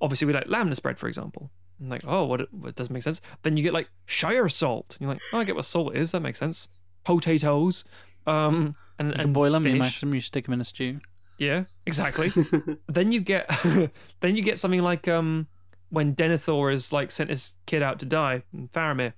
obviously 0.00 0.26
we 0.26 0.32
like 0.32 0.46
lembas 0.46 0.80
bread, 0.80 0.98
for 0.98 1.08
example. 1.08 1.50
And 1.80 1.90
like, 1.90 2.02
oh, 2.06 2.24
what? 2.24 2.40
It 2.42 2.76
doesn't 2.76 2.92
make 2.92 3.02
sense. 3.02 3.20
Then 3.42 3.56
you 3.56 3.62
get 3.62 3.72
like 3.72 3.88
Shire 4.06 4.48
salt. 4.48 4.94
And 4.94 5.00
you're 5.00 5.14
like, 5.14 5.22
oh, 5.32 5.38
I 5.38 5.44
get 5.44 5.56
what 5.56 5.64
salt 5.64 5.96
is. 5.96 6.12
That 6.12 6.20
makes 6.20 6.38
sense. 6.38 6.68
Potatoes. 7.04 7.84
Um, 8.26 8.76
and 8.98 9.08
You 9.08 9.14
and 9.14 9.22
can 9.22 9.32
boil 9.32 9.52
them, 9.52 9.66
you 9.66 9.72
fish. 9.72 9.78
mash 9.80 10.00
them, 10.00 10.14
you 10.14 10.20
stick 10.20 10.44
them 10.44 10.54
in 10.54 10.60
a 10.60 10.64
stew. 10.64 11.00
Yeah, 11.38 11.64
exactly. 11.86 12.30
then 12.88 13.10
you 13.10 13.20
get 13.20 13.50
then 14.20 14.36
you 14.36 14.42
get 14.42 14.58
something 14.58 14.82
like 14.82 15.08
um 15.08 15.48
when 15.94 16.14
Denethor 16.14 16.72
is 16.72 16.92
like 16.92 17.10
sent 17.10 17.30
his 17.30 17.54
kid 17.66 17.82
out 17.82 17.98
to 18.00 18.06
die, 18.06 18.42
in 18.52 18.68
Faramir, 18.68 19.12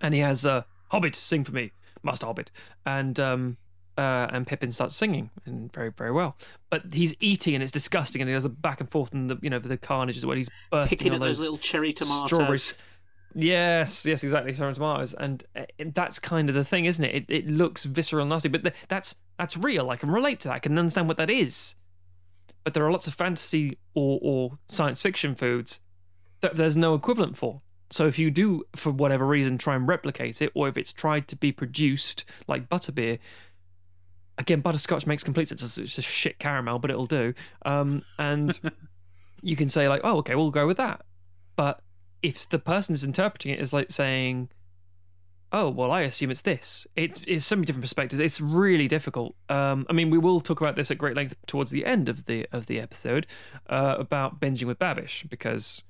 and 0.00 0.14
he 0.14 0.20
has 0.20 0.46
uh, 0.46 0.62
Hobbit 0.90 1.14
sing 1.14 1.44
for 1.44 1.52
me, 1.52 1.72
Master 2.02 2.26
Hobbit, 2.26 2.50
and 2.84 3.18
um 3.20 3.56
uh, 3.98 4.28
and 4.30 4.46
Pippin 4.46 4.70
starts 4.70 4.94
singing 4.94 5.30
and 5.46 5.72
very 5.72 5.90
very 5.90 6.12
well, 6.12 6.36
but 6.70 6.92
he's 6.92 7.14
eating 7.20 7.54
and 7.54 7.62
it's 7.62 7.72
disgusting 7.72 8.20
and 8.20 8.28
he 8.28 8.34
does 8.34 8.44
goes 8.46 8.54
back 8.56 8.80
and 8.80 8.90
forth 8.90 9.12
and 9.12 9.30
the 9.30 9.38
you 9.40 9.48
know 9.50 9.58
the 9.58 9.78
carnage 9.78 10.18
is 10.18 10.26
when 10.26 10.36
he's 10.36 10.50
bursting 10.70 10.98
Picking 10.98 11.14
on 11.14 11.20
those 11.20 11.38
those 11.38 11.44
little 11.44 11.58
cherry 11.58 11.92
tomatoes. 11.92 12.26
strawberries. 12.26 12.74
Yes, 13.34 14.06
yes, 14.06 14.22
exactly. 14.22 14.52
Strawberry 14.52 14.74
tomatoes, 14.74 15.14
and 15.14 15.44
uh, 15.54 15.64
that's 15.94 16.18
kind 16.18 16.48
of 16.48 16.54
the 16.54 16.64
thing, 16.64 16.84
isn't 16.86 17.04
it? 17.04 17.14
It, 17.14 17.24
it 17.28 17.46
looks 17.48 17.84
visceral 17.84 18.22
and 18.22 18.30
nasty, 18.30 18.48
but 18.48 18.62
th- 18.62 18.74
that's 18.88 19.14
that's 19.38 19.56
real. 19.56 19.90
I 19.90 19.96
can 19.96 20.10
relate 20.10 20.40
to 20.40 20.48
that. 20.48 20.54
I 20.54 20.58
can 20.58 20.78
understand 20.78 21.08
what 21.08 21.16
that 21.16 21.30
is. 21.30 21.74
But 22.64 22.74
there 22.74 22.84
are 22.84 22.90
lots 22.90 23.06
of 23.06 23.14
fantasy 23.14 23.78
or 23.94 24.18
or 24.22 24.58
science 24.68 25.02
fiction 25.02 25.34
foods 25.34 25.80
that 26.40 26.56
there's 26.56 26.76
no 26.76 26.94
equivalent 26.94 27.36
for. 27.36 27.62
So 27.90 28.06
if 28.06 28.18
you 28.18 28.30
do, 28.30 28.64
for 28.74 28.90
whatever 28.90 29.26
reason, 29.26 29.58
try 29.58 29.76
and 29.76 29.86
replicate 29.86 30.42
it, 30.42 30.50
or 30.54 30.68
if 30.68 30.76
it's 30.76 30.92
tried 30.92 31.28
to 31.28 31.36
be 31.36 31.52
produced 31.52 32.24
like 32.48 32.68
butterbeer, 32.68 33.18
again, 34.38 34.60
butterscotch 34.60 35.06
makes 35.06 35.22
complete 35.22 35.48
sense. 35.48 35.78
It's 35.78 35.98
a 35.98 36.02
shit 36.02 36.38
caramel, 36.38 36.78
but 36.78 36.90
it'll 36.90 37.06
do. 37.06 37.34
Um, 37.64 38.02
and 38.18 38.58
you 39.42 39.56
can 39.56 39.68
say 39.68 39.88
like, 39.88 40.00
oh, 40.04 40.18
okay, 40.18 40.34
we'll 40.34 40.50
go 40.50 40.66
with 40.66 40.78
that. 40.78 41.02
But 41.54 41.80
if 42.22 42.48
the 42.48 42.58
person 42.58 42.94
is 42.94 43.04
interpreting 43.04 43.52
it 43.52 43.60
as 43.60 43.72
like 43.72 43.90
saying, 43.90 44.48
"Oh, 45.52 45.70
well, 45.70 45.90
I 45.90 46.02
assume 46.02 46.30
it's 46.30 46.42
this," 46.42 46.86
it, 46.96 47.22
it's 47.26 47.46
so 47.46 47.56
many 47.56 47.66
different 47.66 47.84
perspectives. 47.84 48.20
It's 48.20 48.40
really 48.40 48.88
difficult. 48.88 49.36
Um, 49.48 49.86
I 49.88 49.92
mean, 49.92 50.10
we 50.10 50.18
will 50.18 50.40
talk 50.40 50.60
about 50.60 50.76
this 50.76 50.90
at 50.90 50.98
great 50.98 51.16
length 51.16 51.36
towards 51.46 51.70
the 51.70 51.86
end 51.86 52.08
of 52.08 52.26
the 52.26 52.46
of 52.52 52.66
the 52.66 52.80
episode 52.80 53.26
uh, 53.68 53.96
about 53.98 54.40
binging 54.40 54.66
with 54.66 54.78
Babish 54.78 55.28
because 55.30 55.84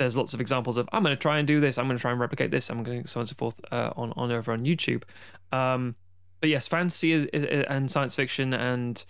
there's 0.00 0.16
lots 0.16 0.32
of 0.32 0.40
examples 0.40 0.78
of 0.78 0.88
I'm 0.92 1.02
going 1.02 1.14
to 1.14 1.20
try 1.20 1.38
and 1.38 1.46
do 1.46 1.60
this. 1.60 1.76
I'm 1.76 1.86
going 1.86 1.98
to 1.98 2.00
try 2.00 2.10
and 2.10 2.18
replicate 2.18 2.50
this. 2.50 2.70
I'm 2.70 2.82
going 2.82 3.02
to 3.02 3.08
so 3.08 3.20
on 3.20 3.22
and 3.22 3.28
so 3.28 3.34
forth 3.36 3.60
uh, 3.70 3.92
on 3.96 4.12
on 4.16 4.32
over 4.32 4.50
on 4.50 4.64
YouTube. 4.64 5.02
Um, 5.52 5.94
but 6.40 6.48
yes, 6.48 6.66
fantasy 6.66 7.12
is, 7.12 7.26
is, 7.26 7.44
and 7.44 7.90
science 7.90 8.14
fiction 8.14 8.54
and 8.54 9.04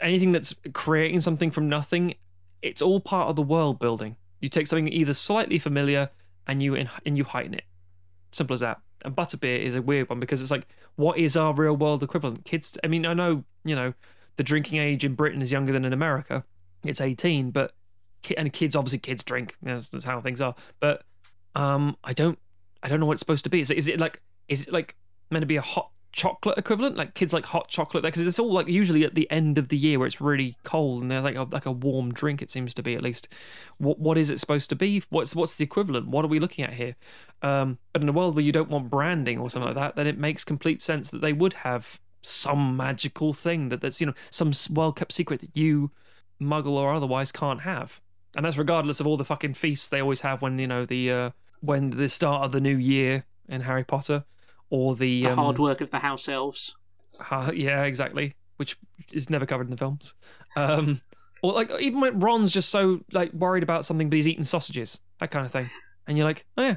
anything 0.00 0.32
that's 0.32 0.52
creating 0.72 1.20
something 1.20 1.52
from 1.52 1.68
nothing, 1.68 2.14
it's 2.60 2.82
all 2.82 2.98
part 2.98 3.28
of 3.28 3.36
the 3.36 3.42
world 3.42 3.78
building. 3.78 4.16
You 4.40 4.48
take 4.48 4.66
something 4.66 4.92
either 4.92 5.14
slightly 5.14 5.60
familiar 5.60 6.10
and 6.48 6.60
you 6.60 6.74
en- 6.74 6.90
and 7.06 7.16
you 7.16 7.22
heighten 7.22 7.54
it. 7.54 7.64
Simple 8.32 8.54
as 8.54 8.60
that. 8.60 8.80
And 9.04 9.14
butterbeer 9.14 9.60
is 9.60 9.76
a 9.76 9.82
weird 9.82 10.08
one 10.08 10.18
because 10.18 10.42
it's 10.42 10.50
like, 10.50 10.66
what 10.96 11.18
is 11.18 11.36
our 11.36 11.54
real 11.54 11.76
world 11.76 12.02
equivalent? 12.02 12.44
Kids, 12.44 12.76
I 12.82 12.88
mean, 12.88 13.06
I 13.06 13.14
know 13.14 13.44
you 13.64 13.76
know 13.76 13.94
the 14.34 14.42
drinking 14.42 14.80
age 14.80 15.04
in 15.04 15.14
Britain 15.14 15.40
is 15.40 15.52
younger 15.52 15.72
than 15.72 15.84
in 15.84 15.92
America. 15.92 16.44
It's 16.84 17.00
18, 17.00 17.52
but 17.52 17.72
and 18.36 18.52
kids 18.52 18.76
obviously 18.76 18.98
kids 18.98 19.24
drink. 19.24 19.56
That's, 19.62 19.88
that's 19.88 20.04
how 20.04 20.20
things 20.20 20.40
are. 20.40 20.54
But 20.80 21.02
um, 21.54 21.96
I 22.04 22.12
don't 22.12 22.38
I 22.82 22.88
don't 22.88 23.00
know 23.00 23.06
what 23.06 23.12
it's 23.12 23.20
supposed 23.20 23.44
to 23.44 23.50
be. 23.50 23.60
Is 23.60 23.70
it, 23.70 23.78
is 23.78 23.88
it 23.88 23.98
like 23.98 24.20
is 24.48 24.66
it 24.66 24.72
like 24.72 24.96
meant 25.30 25.42
to 25.42 25.46
be 25.46 25.56
a 25.56 25.62
hot 25.62 25.90
chocolate 26.12 26.58
equivalent? 26.58 26.96
Like 26.96 27.14
kids 27.14 27.32
like 27.32 27.44
hot 27.46 27.68
chocolate 27.68 28.02
because 28.02 28.20
it's 28.20 28.38
all 28.38 28.52
like 28.52 28.68
usually 28.68 29.04
at 29.04 29.14
the 29.14 29.30
end 29.30 29.58
of 29.58 29.68
the 29.68 29.76
year 29.76 29.98
where 29.98 30.06
it's 30.06 30.20
really 30.20 30.56
cold 30.64 31.02
and 31.02 31.10
they're 31.10 31.20
like 31.20 31.36
a, 31.36 31.42
like 31.44 31.66
a 31.66 31.72
warm 31.72 32.12
drink. 32.12 32.42
It 32.42 32.50
seems 32.50 32.74
to 32.74 32.82
be 32.82 32.94
at 32.94 33.02
least. 33.02 33.28
What 33.78 33.98
what 33.98 34.18
is 34.18 34.30
it 34.30 34.40
supposed 34.40 34.70
to 34.70 34.76
be? 34.76 35.02
What's 35.10 35.34
what's 35.34 35.56
the 35.56 35.64
equivalent? 35.64 36.08
What 36.08 36.24
are 36.24 36.28
we 36.28 36.40
looking 36.40 36.64
at 36.64 36.74
here? 36.74 36.96
Um, 37.42 37.78
but 37.92 38.02
in 38.02 38.08
a 38.08 38.12
world 38.12 38.34
where 38.34 38.44
you 38.44 38.52
don't 38.52 38.70
want 38.70 38.90
branding 38.90 39.38
or 39.38 39.50
something 39.50 39.74
like 39.74 39.76
that, 39.76 39.96
then 39.96 40.06
it 40.06 40.18
makes 40.18 40.44
complete 40.44 40.80
sense 40.80 41.10
that 41.10 41.20
they 41.20 41.32
would 41.32 41.54
have 41.54 42.00
some 42.22 42.76
magical 42.76 43.34
thing 43.34 43.68
that 43.68 43.82
that's 43.82 44.00
you 44.00 44.06
know 44.06 44.14
some 44.30 44.52
well 44.70 44.92
kept 44.92 45.12
secret 45.12 45.40
that 45.40 45.54
you 45.54 45.90
muggle 46.40 46.72
or 46.72 46.92
otherwise 46.92 47.30
can't 47.30 47.60
have 47.60 48.00
and 48.36 48.44
that's 48.44 48.58
regardless 48.58 49.00
of 49.00 49.06
all 49.06 49.16
the 49.16 49.24
fucking 49.24 49.54
feasts 49.54 49.88
they 49.88 50.00
always 50.00 50.20
have 50.22 50.42
when 50.42 50.58
you 50.58 50.66
know 50.66 50.84
the 50.84 51.10
uh 51.10 51.30
when 51.60 51.90
the 51.90 52.08
start 52.08 52.44
of 52.44 52.52
the 52.52 52.60
new 52.60 52.76
year 52.76 53.24
in 53.48 53.60
harry 53.62 53.84
potter 53.84 54.24
or 54.70 54.96
the, 54.96 55.22
The 55.22 55.30
um, 55.30 55.36
hard 55.38 55.58
work 55.58 55.80
of 55.80 55.90
the 55.90 56.00
house 56.00 56.28
elves. 56.28 56.74
ha- 57.20 57.52
yeah 57.54 57.84
exactly. 57.84 58.32
Which 58.56 58.76
is 59.12 59.28
never 59.30 59.46
covered 59.46 59.66
in 59.66 59.70
the 59.70 59.76
films. 59.76 60.14
Um 60.56 61.00
or 61.42 61.52
like 61.52 61.70
even 61.80 62.00
when 62.00 62.18
ron's 62.20 62.50
just 62.52 62.70
so 62.70 63.00
like 63.12 63.32
worried 63.32 63.62
about 63.62 63.84
something 63.84 64.08
but 64.08 64.16
he's 64.16 64.26
eating 64.28 64.44
sausages 64.44 65.00
that 65.20 65.30
kind 65.30 65.44
of 65.46 65.52
thing. 65.52 65.68
And 66.06 66.16
you're 66.18 66.26
like 66.26 66.44
oh 66.56 66.62
yeah. 66.62 66.76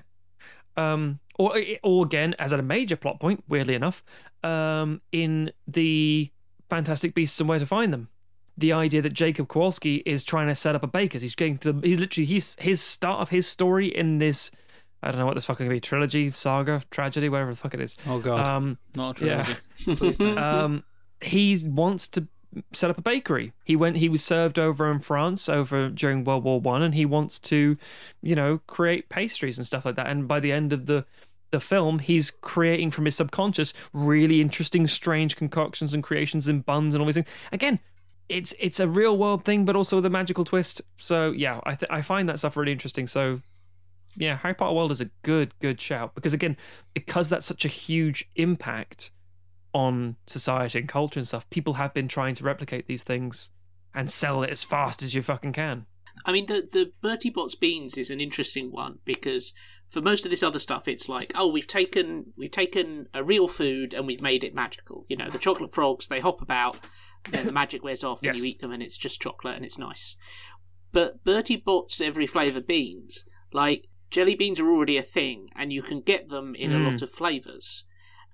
Um 0.76 1.20
or 1.40 1.58
or 1.84 2.06
again 2.06 2.36
as 2.40 2.52
a 2.52 2.62
major 2.62 2.96
plot 2.96 3.20
point 3.20 3.44
weirdly 3.48 3.74
enough 3.76 4.04
um 4.44 5.02
in 5.12 5.52
the 5.68 6.32
fantastic 6.70 7.14
beasts 7.16 7.40
and 7.40 7.48
where 7.50 7.60
to 7.60 7.66
find 7.66 7.94
them 7.94 8.10
the 8.58 8.74
idea 8.74 9.02
that 9.02 9.14
Jacob 9.14 9.48
Kowalski 9.48 9.98
is 10.06 10.24
trying 10.24 10.48
to 10.48 10.56
set 10.56 10.76
up 10.76 10.84
a 10.84 10.88
baker's. 10.88 11.22
He's 11.22 11.36
going 11.36 11.58
to. 11.60 11.80
He's 11.84 12.00
literally. 12.00 12.26
He's 12.26 12.56
his 12.60 12.82
start 12.82 13.22
of 13.22 13.30
his 13.30 13.48
story 13.48 13.88
in 13.88 14.18
this. 14.18 14.52
I 15.04 15.12
don't 15.12 15.20
know 15.20 15.26
what 15.28 15.36
this 15.36 15.46
fucking 15.46 15.70
be. 15.70 15.80
Trilogy, 15.80 16.32
saga, 16.32 16.82
tragedy, 16.90 17.30
whatever 17.30 17.52
the 17.52 17.58
fuck 17.58 17.74
it 17.76 17.82
is. 17.82 17.96
Oh 18.08 18.20
god, 18.20 18.48
Um, 18.48 18.78
not 18.96 19.22
a 19.22 19.26
yeah. 19.26 19.56
trilogy. 19.76 20.16
Please 20.18 20.38
um, 20.38 20.84
he 21.22 21.58
wants 21.66 22.08
to 22.10 22.28
set 22.74 22.90
up 22.90 22.98
a 22.98 23.02
bakery. 23.02 23.54
He 23.64 23.76
went. 23.76 23.98
He 23.98 24.10
was 24.10 24.24
served 24.24 24.58
over 24.58 24.92
in 24.92 25.00
France 25.00 25.48
over 25.48 25.90
during 25.90 26.24
World 26.24 26.44
War 26.44 26.60
One, 26.60 26.82
and 26.82 26.96
he 26.96 27.06
wants 27.06 27.38
to, 27.40 27.78
you 28.24 28.36
know, 28.36 28.60
create 28.66 29.08
pastries 29.10 29.58
and 29.58 29.66
stuff 29.68 29.86
like 29.86 29.96
that. 29.96 30.08
And 30.08 30.28
by 30.28 30.40
the 30.40 30.52
end 30.52 30.74
of 30.74 30.88
the 30.88 31.06
the 31.52 31.60
film, 31.60 32.00
he's 32.00 32.30
creating 32.32 32.92
from 32.92 33.06
his 33.06 33.16
subconscious 33.16 33.74
really 33.94 34.42
interesting, 34.42 34.86
strange 34.88 35.36
concoctions 35.38 35.94
and 35.94 36.04
creations 36.04 36.50
in 36.50 36.60
buns 36.62 36.94
and 36.94 37.02
all 37.02 37.06
these 37.06 37.16
things. 37.16 37.28
Again, 37.54 37.80
it's 38.30 38.54
it's 38.60 38.80
a 38.80 38.88
real 38.88 39.18
world 39.18 39.46
thing, 39.46 39.66
but 39.66 39.76
also 39.76 39.98
with 39.98 40.06
a 40.06 40.10
magical 40.10 40.44
twist. 40.44 40.82
So 40.98 41.32
yeah, 41.32 41.60
I 41.64 41.76
th- 41.76 41.92
I 41.92 42.02
find 42.02 42.28
that 42.30 42.40
stuff 42.40 42.58
really 42.58 42.72
interesting. 42.72 43.08
So 43.08 43.42
yeah, 44.16 44.38
Harry 44.38 44.54
Potter 44.54 44.74
World 44.74 44.92
is 44.92 45.02
a 45.02 45.10
good 45.24 45.54
good 45.60 45.80
shout 45.80 46.16
because 46.16 46.34
again, 46.34 46.58
because 46.94 47.30
that's 47.30 47.46
such 47.46 47.66
a 47.66 47.70
huge 47.70 48.30
impact 48.36 49.12
on 49.74 50.16
society 50.26 50.80
and 50.80 50.90
culture 50.90 51.20
and 51.20 51.28
stuff, 51.28 51.50
people 51.50 51.76
have 51.76 51.94
been 51.94 52.08
trying 52.08 52.34
to 52.36 52.44
replicate 52.44 52.88
these 52.88 53.04
things 53.04 53.50
and 53.94 54.10
sell 54.10 54.44
it 54.44 54.50
as 54.50 54.64
fast 54.64 55.04
as 55.04 55.14
you 55.14 55.22
fucking 55.22 55.54
can. 55.54 55.86
I 56.26 56.32
mean, 56.32 56.48
the 56.48 56.68
the 56.72 56.92
Bertie 57.02 57.30
Bott's 57.30 57.56
beans 57.56 57.98
is 57.98 58.10
an 58.10 58.20
interesting 58.20 58.72
one 58.72 59.00
because 59.06 59.54
for 59.88 60.02
most 60.02 60.26
of 60.26 60.30
this 60.30 60.44
other 60.44 60.60
stuff, 60.60 60.88
it's 60.88 61.08
like, 61.08 61.32
oh, 61.36 61.48
we've 61.48 61.68
taken 61.68 62.34
we've 62.36 62.52
taken 62.52 63.08
a 63.14 63.24
real 63.24 63.48
food 63.48 63.94
and 63.94 64.06
we've 64.06 64.22
made 64.22 64.44
it 64.44 64.54
magical. 64.54 65.06
You 65.10 65.18
know, 65.18 65.30
the 65.30 65.38
chocolate 65.38 65.74
frogs 65.74 66.08
they 66.08 66.20
hop 66.20 66.42
about, 66.42 66.78
then 67.32 67.46
the 67.46 67.52
magic 67.52 67.84
wears 67.84 68.04
off, 68.04 68.20
and 68.20 68.36
Yes. 68.36 68.38
you 68.38 68.46
eat 68.46 68.60
them, 68.60 68.72
and 68.72 68.82
it's 68.84 68.98
just 68.98 69.22
chocolate 69.22 69.56
and 69.56 69.66
it's 69.66 69.78
nice. 69.78 70.16
But 70.92 71.24
Bertie 71.24 71.58
Bott's 71.58 72.00
every 72.02 72.26
flavour 72.28 72.62
beans, 72.62 73.26
like 73.52 73.88
jelly 74.10 74.36
beans, 74.36 74.60
are 74.60 74.70
already 74.70 74.98
a 74.98 75.04
thing, 75.04 75.50
and 75.56 75.72
you 75.74 75.82
can 75.84 76.02
get 76.02 76.30
them 76.30 76.56
in 76.56 76.72
a 76.72 76.80
lot 76.80 77.02
of 77.02 77.10
flavours. 77.12 77.84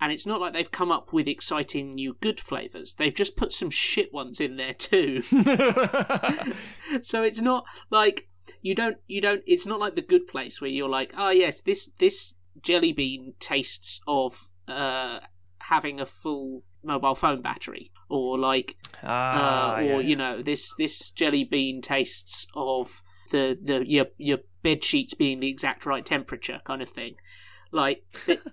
And 0.02 0.12
it's 0.12 0.26
not 0.26 0.42
like 0.42 0.54
they've 0.54 0.70
come 0.72 0.92
up 0.92 1.14
with 1.14 1.28
exciting 1.28 1.96
new 1.96 2.16
good 2.20 2.40
flavours. 2.40 2.96
They've 2.96 3.14
just 3.14 3.38
put 3.38 3.54
some 3.54 3.70
shit 3.70 4.14
ones 4.14 4.42
in 4.42 4.58
there 4.58 4.74
too. 4.74 5.22
so 7.02 7.24
it's 7.24 7.42
not 7.42 7.66
like 7.90 8.28
you 8.62 8.76
don't 8.76 8.98
you 9.08 9.22
don't 9.22 9.42
it's 9.46 9.66
not 9.66 9.80
like 9.80 9.96
the 9.96 10.02
good 10.02 10.28
place 10.28 10.60
where 10.60 10.70
you're 10.70 10.90
like 10.90 11.14
oh 11.18 11.30
yes 11.30 11.62
this 11.62 11.90
this 12.00 12.36
jelly 12.62 12.92
bean 12.92 13.34
tastes 13.40 14.02
of 14.08 14.50
uh 14.68 15.20
having 15.60 16.00
a 16.00 16.06
full 16.06 16.64
mobile 16.84 17.16
phone 17.16 17.42
battery 17.42 17.92
or 18.10 18.38
like 18.38 18.78
Ah, 19.04 19.76
uh, 19.76 19.80
or 19.80 19.84
yeah. 19.84 20.00
you 20.00 20.16
know 20.16 20.42
this 20.42 20.74
this 20.76 21.12
jelly 21.12 21.44
bean 21.44 21.82
tastes 21.82 22.48
of 22.56 23.02
the 23.32 23.58
the 23.62 23.90
your 23.90 24.08
your 24.18 24.40
bed 24.62 24.84
sheets 24.84 25.14
being 25.14 25.40
the 25.40 25.50
exact 25.50 25.86
right 25.86 26.06
temperature 26.06 26.62
kind 26.64 26.82
of 26.82 26.90
thing 26.90 27.16
like 27.72 28.04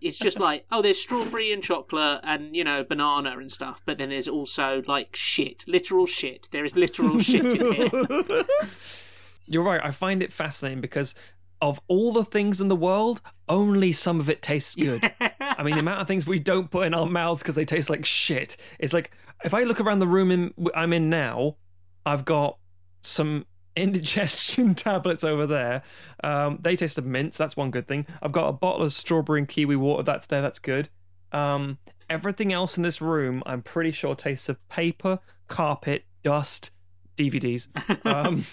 it's 0.01 0.19
just 0.19 0.41
like 0.49 0.65
oh 0.73 0.83
there's 0.83 1.01
strawberry 1.01 1.53
and 1.53 1.63
chocolate 1.63 2.21
and 2.25 2.57
you 2.57 2.65
know 2.65 2.83
banana 2.83 3.37
and 3.39 3.51
stuff 3.51 3.83
but 3.85 3.99
then 3.99 4.09
there's 4.09 4.27
also 4.29 4.83
like 4.87 5.15
shit 5.15 5.65
literal 5.69 6.07
shit 6.07 6.49
there 6.51 6.65
is 6.65 6.77
literal 6.77 7.19
shit 7.19 7.45
in 7.47 7.73
here 7.73 7.91
You're 9.47 9.65
right. 9.65 9.81
I 9.83 9.91
find 9.91 10.23
it 10.23 10.33
fascinating 10.33 10.81
because 10.81 11.17
of 11.61 11.81
all 11.89 12.13
the 12.13 12.25
things 12.25 12.61
in 12.61 12.69
the 12.69 12.77
world, 12.77 13.21
only 13.49 13.93
some 13.93 14.21
of 14.21 14.31
it 14.31 14.43
tastes 14.43 14.75
good. 14.75 15.13
I 15.41 15.63
mean, 15.63 15.75
the 15.75 15.81
amount 15.81 16.01
of 16.01 16.09
things 16.09 16.27
we 16.27 16.39
don't 16.39 16.71
put 16.71 16.87
in 16.87 16.95
our 16.95 17.07
mouths 17.07 17.43
because 17.43 17.55
they 17.55 17.65
taste 17.65 17.91
like 17.91 18.05
shit. 18.05 18.57
It's 18.79 18.95
like 18.95 19.11
if 19.45 19.55
I 19.55 19.65
look 19.65 19.81
around 19.81 19.99
the 19.99 20.07
room 20.07 20.31
in, 20.31 20.55
I'm 20.75 20.93
in 20.93 21.11
now, 21.11 21.57
I've 22.07 22.25
got 22.25 22.57
some 23.03 23.47
indigestion 23.77 24.75
tablets 24.77 25.25
over 25.25 25.47
there. 25.47 25.83
Um, 26.25 26.59
they 26.63 26.77
taste 26.77 26.99
of 26.99 27.07
mint. 27.07 27.35
That's 27.35 27.57
one 27.57 27.71
good 27.71 27.87
thing. 27.87 28.07
I've 28.23 28.33
got 28.33 28.49
a 28.49 28.53
bottle 28.53 28.83
of 28.83 28.93
strawberry 28.93 29.41
and 29.41 29.49
kiwi 29.49 29.77
water. 29.77 30.03
That's 30.03 30.27
there. 30.27 30.43
That's 30.43 30.59
good. 30.59 30.89
Um, 31.33 31.79
everything 32.09 32.53
else 32.53 32.77
in 32.77 32.83
this 32.83 33.01
room, 33.01 33.43
I'm 33.47 33.63
pretty 33.63 33.93
sure 33.93 34.15
tastes 34.15 34.49
of 34.49 34.67
paper, 34.69 35.21
carpet, 35.49 36.05
dust, 36.23 36.71
DVDs. 37.17 37.69
Um, 38.07 38.45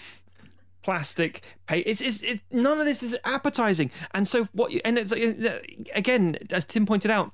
plastic 0.82 1.42
pay 1.66 1.80
it's, 1.80 2.00
it's 2.00 2.22
it, 2.22 2.40
none 2.50 2.78
of 2.78 2.86
this 2.86 3.02
is 3.02 3.16
appetizing. 3.24 3.90
And 4.12 4.26
so 4.26 4.44
what 4.52 4.72
you 4.72 4.80
and 4.84 4.98
it's 4.98 5.12
uh, 5.12 5.60
again 5.94 6.38
as 6.50 6.64
tim 6.64 6.86
pointed 6.86 7.10
out 7.10 7.32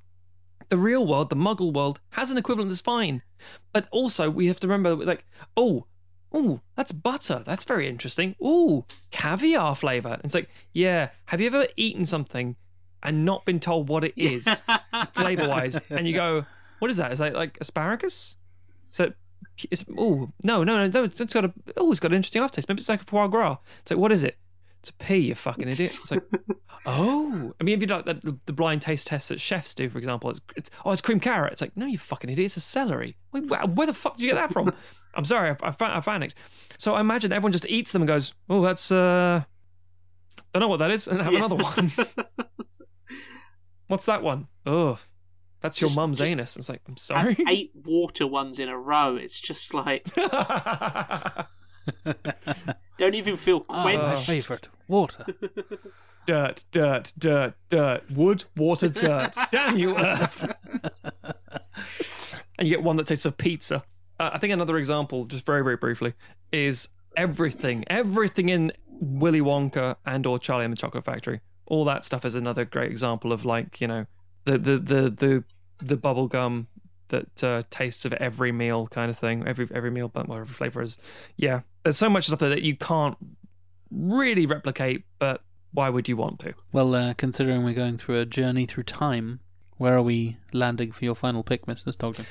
the 0.70 0.76
real 0.76 1.06
world 1.06 1.30
the 1.30 1.36
muggle 1.36 1.72
world 1.72 2.00
has 2.10 2.30
an 2.30 2.38
equivalent 2.38 2.70
that's 2.70 2.80
fine. 2.80 3.22
But 3.72 3.86
also 3.90 4.30
we 4.30 4.46
have 4.46 4.60
to 4.60 4.68
remember 4.68 5.04
like 5.04 5.24
oh 5.56 5.86
oh 6.32 6.60
that's 6.76 6.92
butter. 6.92 7.42
That's 7.46 7.64
very 7.64 7.88
interesting. 7.88 8.34
Oh 8.40 8.84
caviar 9.10 9.74
flavor. 9.74 10.20
It's 10.24 10.34
like 10.34 10.48
yeah 10.72 11.10
have 11.26 11.40
you 11.40 11.46
ever 11.46 11.66
eaten 11.76 12.04
something 12.04 12.56
and 13.02 13.24
not 13.24 13.44
been 13.44 13.60
told 13.60 13.88
what 13.88 14.04
it 14.04 14.14
is 14.16 14.48
flavor 15.12 15.48
wise 15.48 15.78
and 15.90 16.08
you 16.08 16.14
go 16.14 16.46
what 16.78 16.90
is 16.90 16.96
that? 16.96 17.12
Is 17.12 17.18
that 17.18 17.34
like 17.34 17.58
asparagus? 17.60 18.36
Is 18.90 18.98
that 18.98 19.14
it's 19.70 19.84
oh 19.96 20.32
no 20.42 20.64
no 20.64 20.86
no 20.86 20.88
no 20.88 21.04
it's 21.04 21.32
got 21.32 21.44
a 21.44 21.52
oh 21.76 21.90
it's 21.90 22.00
got 22.00 22.10
an 22.12 22.16
interesting 22.16 22.42
aftertaste. 22.42 22.68
Maybe 22.68 22.80
it's 22.80 22.88
like 22.88 23.02
a 23.02 23.04
foie 23.04 23.28
gras. 23.28 23.58
It's 23.80 23.90
like 23.90 24.00
what 24.00 24.12
is 24.12 24.24
it? 24.24 24.38
It's 24.80 24.90
a 24.90 24.94
pea 24.94 25.16
you 25.16 25.34
fucking 25.34 25.68
idiot. 25.68 25.98
It's 26.00 26.10
like 26.10 26.22
oh. 26.86 27.54
I 27.60 27.64
mean 27.64 27.76
if 27.76 27.80
you 27.80 27.86
like 27.88 28.04
the, 28.04 28.38
the 28.46 28.52
blind 28.52 28.82
taste 28.82 29.06
tests 29.06 29.28
that 29.28 29.40
chefs 29.40 29.74
do 29.74 29.88
for 29.88 29.98
example 29.98 30.30
it's, 30.30 30.40
it's 30.56 30.70
oh 30.84 30.92
it's 30.92 31.00
cream 31.00 31.20
carrot. 31.20 31.52
It's 31.52 31.60
like 31.60 31.76
no 31.76 31.86
you 31.86 31.98
fucking 31.98 32.30
idiot. 32.30 32.46
It's 32.46 32.56
a 32.56 32.60
celery. 32.60 33.16
Wait, 33.32 33.46
where, 33.46 33.60
where 33.60 33.86
the 33.86 33.94
fuck 33.94 34.16
did 34.16 34.24
you 34.24 34.28
get 34.28 34.36
that 34.36 34.52
from? 34.52 34.72
I'm 35.14 35.24
sorry 35.24 35.50
I, 35.50 35.68
I, 35.68 35.74
I 35.80 36.00
panicked. 36.00 36.34
So 36.78 36.94
I 36.94 37.00
imagine 37.00 37.32
everyone 37.32 37.52
just 37.52 37.66
eats 37.66 37.92
them 37.92 38.02
and 38.02 38.08
goes 38.08 38.34
oh 38.50 38.62
that's 38.62 38.90
uh 38.90 39.42
I 40.54 40.58
don't 40.58 40.62
know 40.62 40.68
what 40.68 40.78
that 40.78 40.90
is. 40.90 41.06
And 41.06 41.20
have 41.22 41.34
another 41.34 41.56
one. 41.56 41.92
What's 43.88 44.04
that 44.06 44.22
one? 44.22 44.48
Oh 44.66 44.98
that's 45.64 45.80
your 45.80 45.90
mum's 45.96 46.18
just- 46.18 46.30
anus 46.30 46.56
it's 46.56 46.68
like 46.68 46.82
I'm 46.86 46.96
sorry 46.96 47.36
eight 47.48 47.72
water 47.84 48.26
ones 48.28 48.60
in 48.60 48.68
a 48.68 48.78
row. 48.78 49.16
It's 49.16 49.40
just 49.40 49.74
like 49.74 50.06
don't 52.98 53.14
even 53.14 53.36
feel 53.36 53.64
Ah, 53.68 53.82
quenched. 53.82 54.02
my 54.04 54.14
favourite 54.16 54.68
water. 54.88 55.26
dirt, 56.26 56.64
dirt, 56.72 57.12
dirt, 57.18 57.54
dirt, 57.70 58.10
wood, 58.12 58.44
water, 58.56 58.88
dirt. 58.88 59.34
Damn 59.50 59.78
you, 59.78 59.96
Earth. 59.98 60.50
and 62.58 62.68
you 62.68 62.70
get 62.70 62.82
one 62.82 62.96
that 62.96 63.06
tastes 63.06 63.26
of 63.26 63.36
pizza. 63.36 63.82
Uh, 64.18 64.30
I 64.32 64.38
think 64.38 64.52
another 64.52 64.76
example, 64.78 65.24
just 65.24 65.44
very, 65.44 65.62
very 65.64 65.76
briefly, 65.76 66.14
is 66.52 66.88
everything, 67.16 67.84
everything 67.88 68.48
in 68.48 68.72
Willy 68.88 69.40
Wonka 69.40 69.96
and 70.06 70.24
or 70.24 70.38
Charlie 70.38 70.64
and 70.64 70.72
the 70.72 70.76
Chocolate 70.78 71.04
Factory. 71.04 71.40
All 71.66 71.84
that 71.86 72.04
stuff 72.04 72.24
is 72.24 72.34
another 72.34 72.64
great 72.64 72.90
example 72.90 73.32
of 73.32 73.44
like 73.44 73.80
you 73.80 73.88
know 73.88 74.06
the 74.44 74.58
the 74.58 74.78
the 74.78 75.10
the 75.10 75.44
the 75.78 75.96
bubble 75.96 76.28
gum 76.28 76.68
that 77.08 77.44
uh, 77.44 77.62
tastes 77.70 78.04
of 78.04 78.12
every 78.14 78.52
meal 78.52 78.86
kind 78.88 79.10
of 79.10 79.18
thing. 79.18 79.46
Every 79.46 79.68
every 79.74 79.90
meal, 79.90 80.08
but 80.08 80.28
whatever 80.28 80.52
flavor 80.52 80.82
is. 80.82 80.98
Yeah, 81.36 81.60
there's 81.82 81.96
so 81.96 82.08
much 82.08 82.26
stuff 82.26 82.38
there 82.38 82.50
that 82.50 82.62
you 82.62 82.76
can't 82.76 83.16
really 83.90 84.46
replicate, 84.46 85.04
but 85.18 85.42
why 85.72 85.88
would 85.88 86.08
you 86.08 86.16
want 86.16 86.40
to? 86.40 86.54
Well, 86.72 86.94
uh, 86.94 87.14
considering 87.14 87.64
we're 87.64 87.74
going 87.74 87.98
through 87.98 88.18
a 88.20 88.26
journey 88.26 88.66
through 88.66 88.84
time, 88.84 89.40
where 89.76 89.96
are 89.96 90.02
we 90.02 90.38
landing 90.52 90.92
for 90.92 91.04
your 91.04 91.14
final 91.14 91.42
pick, 91.42 91.66
Mr. 91.66 91.94
Stogden? 91.94 92.26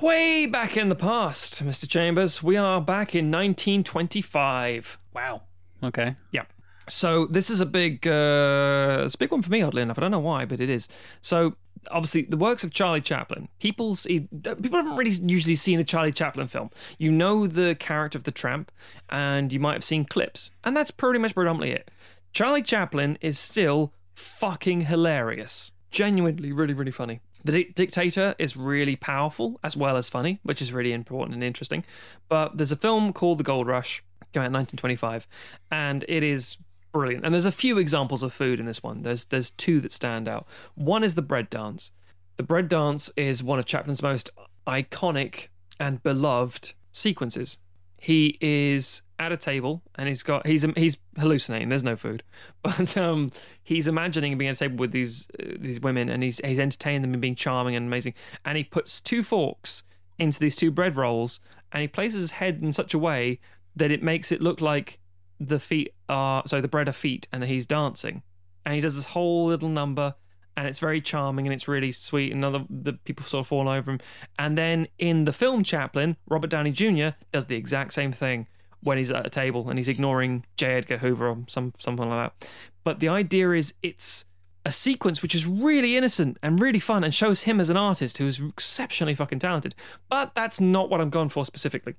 Way 0.00 0.46
back 0.46 0.76
in 0.76 0.90
the 0.90 0.94
past, 0.94 1.64
Mr. 1.64 1.88
Chambers, 1.88 2.42
we 2.42 2.56
are 2.56 2.80
back 2.80 3.14
in 3.14 3.30
1925. 3.30 4.98
Wow. 5.14 5.42
Okay. 5.82 6.16
Yeah. 6.30 6.44
So 6.88 7.26
this 7.26 7.50
is 7.50 7.60
a 7.60 7.66
big, 7.66 8.06
uh, 8.06 9.02
it's 9.04 9.14
a 9.14 9.18
big 9.18 9.30
one 9.30 9.42
for 9.42 9.50
me, 9.50 9.62
oddly 9.62 9.82
enough. 9.82 9.98
I 9.98 10.02
don't 10.02 10.10
know 10.10 10.18
why, 10.18 10.44
but 10.44 10.60
it 10.60 10.70
is. 10.70 10.88
So 11.20 11.56
obviously, 11.90 12.22
the 12.22 12.36
works 12.36 12.64
of 12.64 12.72
Charlie 12.72 13.00
Chaplin. 13.00 13.48
People's 13.60 14.06
people 14.06 14.70
haven't 14.72 14.96
really 14.96 15.10
usually 15.10 15.54
seen 15.54 15.80
a 15.80 15.84
Charlie 15.84 16.12
Chaplin 16.12 16.48
film. 16.48 16.70
You 16.98 17.10
know 17.10 17.46
the 17.46 17.74
character 17.74 18.18
of 18.18 18.24
the 18.24 18.30
tramp, 18.30 18.72
and 19.08 19.52
you 19.52 19.60
might 19.60 19.74
have 19.74 19.84
seen 19.84 20.04
clips, 20.04 20.50
and 20.64 20.76
that's 20.76 20.90
pretty 20.90 21.18
much 21.18 21.34
predominantly 21.34 21.74
it. 21.74 21.90
Charlie 22.32 22.62
Chaplin 22.62 23.18
is 23.20 23.38
still 23.38 23.92
fucking 24.14 24.82
hilarious. 24.82 25.72
Genuinely, 25.90 26.52
really, 26.52 26.74
really 26.74 26.92
funny. 26.92 27.20
The 27.44 27.52
Di- 27.52 27.72
Dictator 27.74 28.34
is 28.38 28.56
really 28.56 28.96
powerful 28.96 29.58
as 29.62 29.76
well 29.76 29.96
as 29.96 30.08
funny, 30.08 30.40
which 30.42 30.60
is 30.60 30.72
really 30.72 30.92
important 30.92 31.34
and 31.34 31.44
interesting. 31.44 31.84
But 32.28 32.56
there's 32.56 32.72
a 32.72 32.76
film 32.76 33.12
called 33.12 33.38
The 33.38 33.44
Gold 33.44 33.66
Rush, 33.66 34.02
came 34.32 34.42
out 34.42 34.46
in 34.46 34.52
1925, 34.52 35.26
and 35.70 36.04
it 36.08 36.22
is 36.22 36.58
brilliant. 36.92 37.24
And 37.24 37.34
there's 37.34 37.46
a 37.46 37.52
few 37.52 37.78
examples 37.78 38.22
of 38.22 38.32
food 38.32 38.60
in 38.60 38.66
this 38.66 38.82
one. 38.82 39.02
There's 39.02 39.26
there's 39.26 39.50
two 39.50 39.80
that 39.80 39.92
stand 39.92 40.28
out. 40.28 40.46
One 40.74 41.04
is 41.04 41.14
the 41.14 41.22
bread 41.22 41.50
dance. 41.50 41.92
The 42.36 42.42
bread 42.42 42.68
dance 42.68 43.10
is 43.16 43.42
one 43.42 43.58
of 43.58 43.66
Chaplin's 43.66 44.02
most 44.02 44.30
iconic 44.66 45.48
and 45.80 46.02
beloved 46.02 46.74
sequences. 46.92 47.58
He 48.00 48.38
is 48.40 49.02
at 49.18 49.32
a 49.32 49.36
table 49.36 49.82
and 49.96 50.06
he's 50.06 50.22
got 50.22 50.46
he's 50.46 50.64
he's 50.76 50.98
hallucinating. 51.18 51.68
There's 51.68 51.82
no 51.82 51.96
food, 51.96 52.22
but 52.62 52.96
um 52.96 53.32
he's 53.62 53.88
imagining 53.88 54.38
being 54.38 54.50
at 54.50 54.56
a 54.56 54.58
table 54.58 54.76
with 54.76 54.92
these 54.92 55.28
uh, 55.40 55.54
these 55.58 55.80
women 55.80 56.08
and 56.08 56.22
he's 56.22 56.40
he's 56.44 56.58
entertaining 56.58 57.02
them 57.02 57.12
and 57.12 57.20
being 57.20 57.34
charming 57.34 57.74
and 57.74 57.86
amazing. 57.86 58.14
And 58.44 58.56
he 58.56 58.64
puts 58.64 59.00
two 59.00 59.22
forks 59.22 59.82
into 60.18 60.38
these 60.38 60.56
two 60.56 60.70
bread 60.70 60.96
rolls 60.96 61.40
and 61.72 61.82
he 61.82 61.88
places 61.88 62.22
his 62.22 62.30
head 62.32 62.60
in 62.62 62.72
such 62.72 62.94
a 62.94 62.98
way 62.98 63.40
that 63.76 63.90
it 63.90 64.02
makes 64.02 64.32
it 64.32 64.40
look 64.40 64.60
like 64.60 64.98
the 65.40 65.58
feet 65.58 65.94
are 66.08 66.42
so 66.46 66.60
the 66.60 66.68
bread 66.68 66.88
are 66.88 66.92
feet 66.92 67.28
and 67.32 67.44
he's 67.44 67.66
dancing. 67.66 68.22
And 68.64 68.74
he 68.74 68.80
does 68.80 68.96
this 68.96 69.06
whole 69.06 69.46
little 69.46 69.68
number 69.68 70.14
and 70.56 70.66
it's 70.66 70.80
very 70.80 71.00
charming 71.00 71.46
and 71.46 71.54
it's 71.54 71.68
really 71.68 71.92
sweet 71.92 72.32
and 72.32 72.44
other 72.44 72.64
the 72.68 72.92
people 72.92 73.24
sort 73.24 73.44
of 73.44 73.46
fall 73.46 73.68
over 73.68 73.92
him. 73.92 74.00
And 74.38 74.58
then 74.58 74.88
in 74.98 75.24
the 75.24 75.32
film 75.32 75.62
Chaplin, 75.62 76.16
Robert 76.28 76.50
Downey 76.50 76.72
Jr. 76.72 77.10
does 77.32 77.46
the 77.46 77.56
exact 77.56 77.92
same 77.92 78.12
thing 78.12 78.46
when 78.80 78.98
he's 78.98 79.10
at 79.10 79.26
a 79.26 79.30
table 79.30 79.68
and 79.68 79.78
he's 79.78 79.88
ignoring 79.88 80.44
J. 80.56 80.74
Edgar 80.74 80.98
Hoover 80.98 81.28
or 81.28 81.38
some 81.48 81.72
something 81.78 82.08
like 82.08 82.32
that. 82.32 82.48
But 82.84 83.00
the 83.00 83.08
idea 83.08 83.52
is 83.52 83.74
it's 83.82 84.24
a 84.64 84.72
sequence 84.72 85.22
which 85.22 85.34
is 85.34 85.46
really 85.46 85.96
innocent 85.96 86.38
and 86.42 86.60
really 86.60 86.80
fun 86.80 87.04
and 87.04 87.14
shows 87.14 87.42
him 87.42 87.60
as 87.60 87.70
an 87.70 87.76
artist 87.76 88.18
who 88.18 88.26
is 88.26 88.40
exceptionally 88.40 89.14
fucking 89.14 89.38
talented. 89.38 89.74
But 90.08 90.34
that's 90.34 90.60
not 90.60 90.90
what 90.90 91.00
I'm 91.00 91.10
going 91.10 91.28
for 91.28 91.46
specifically. 91.46 91.94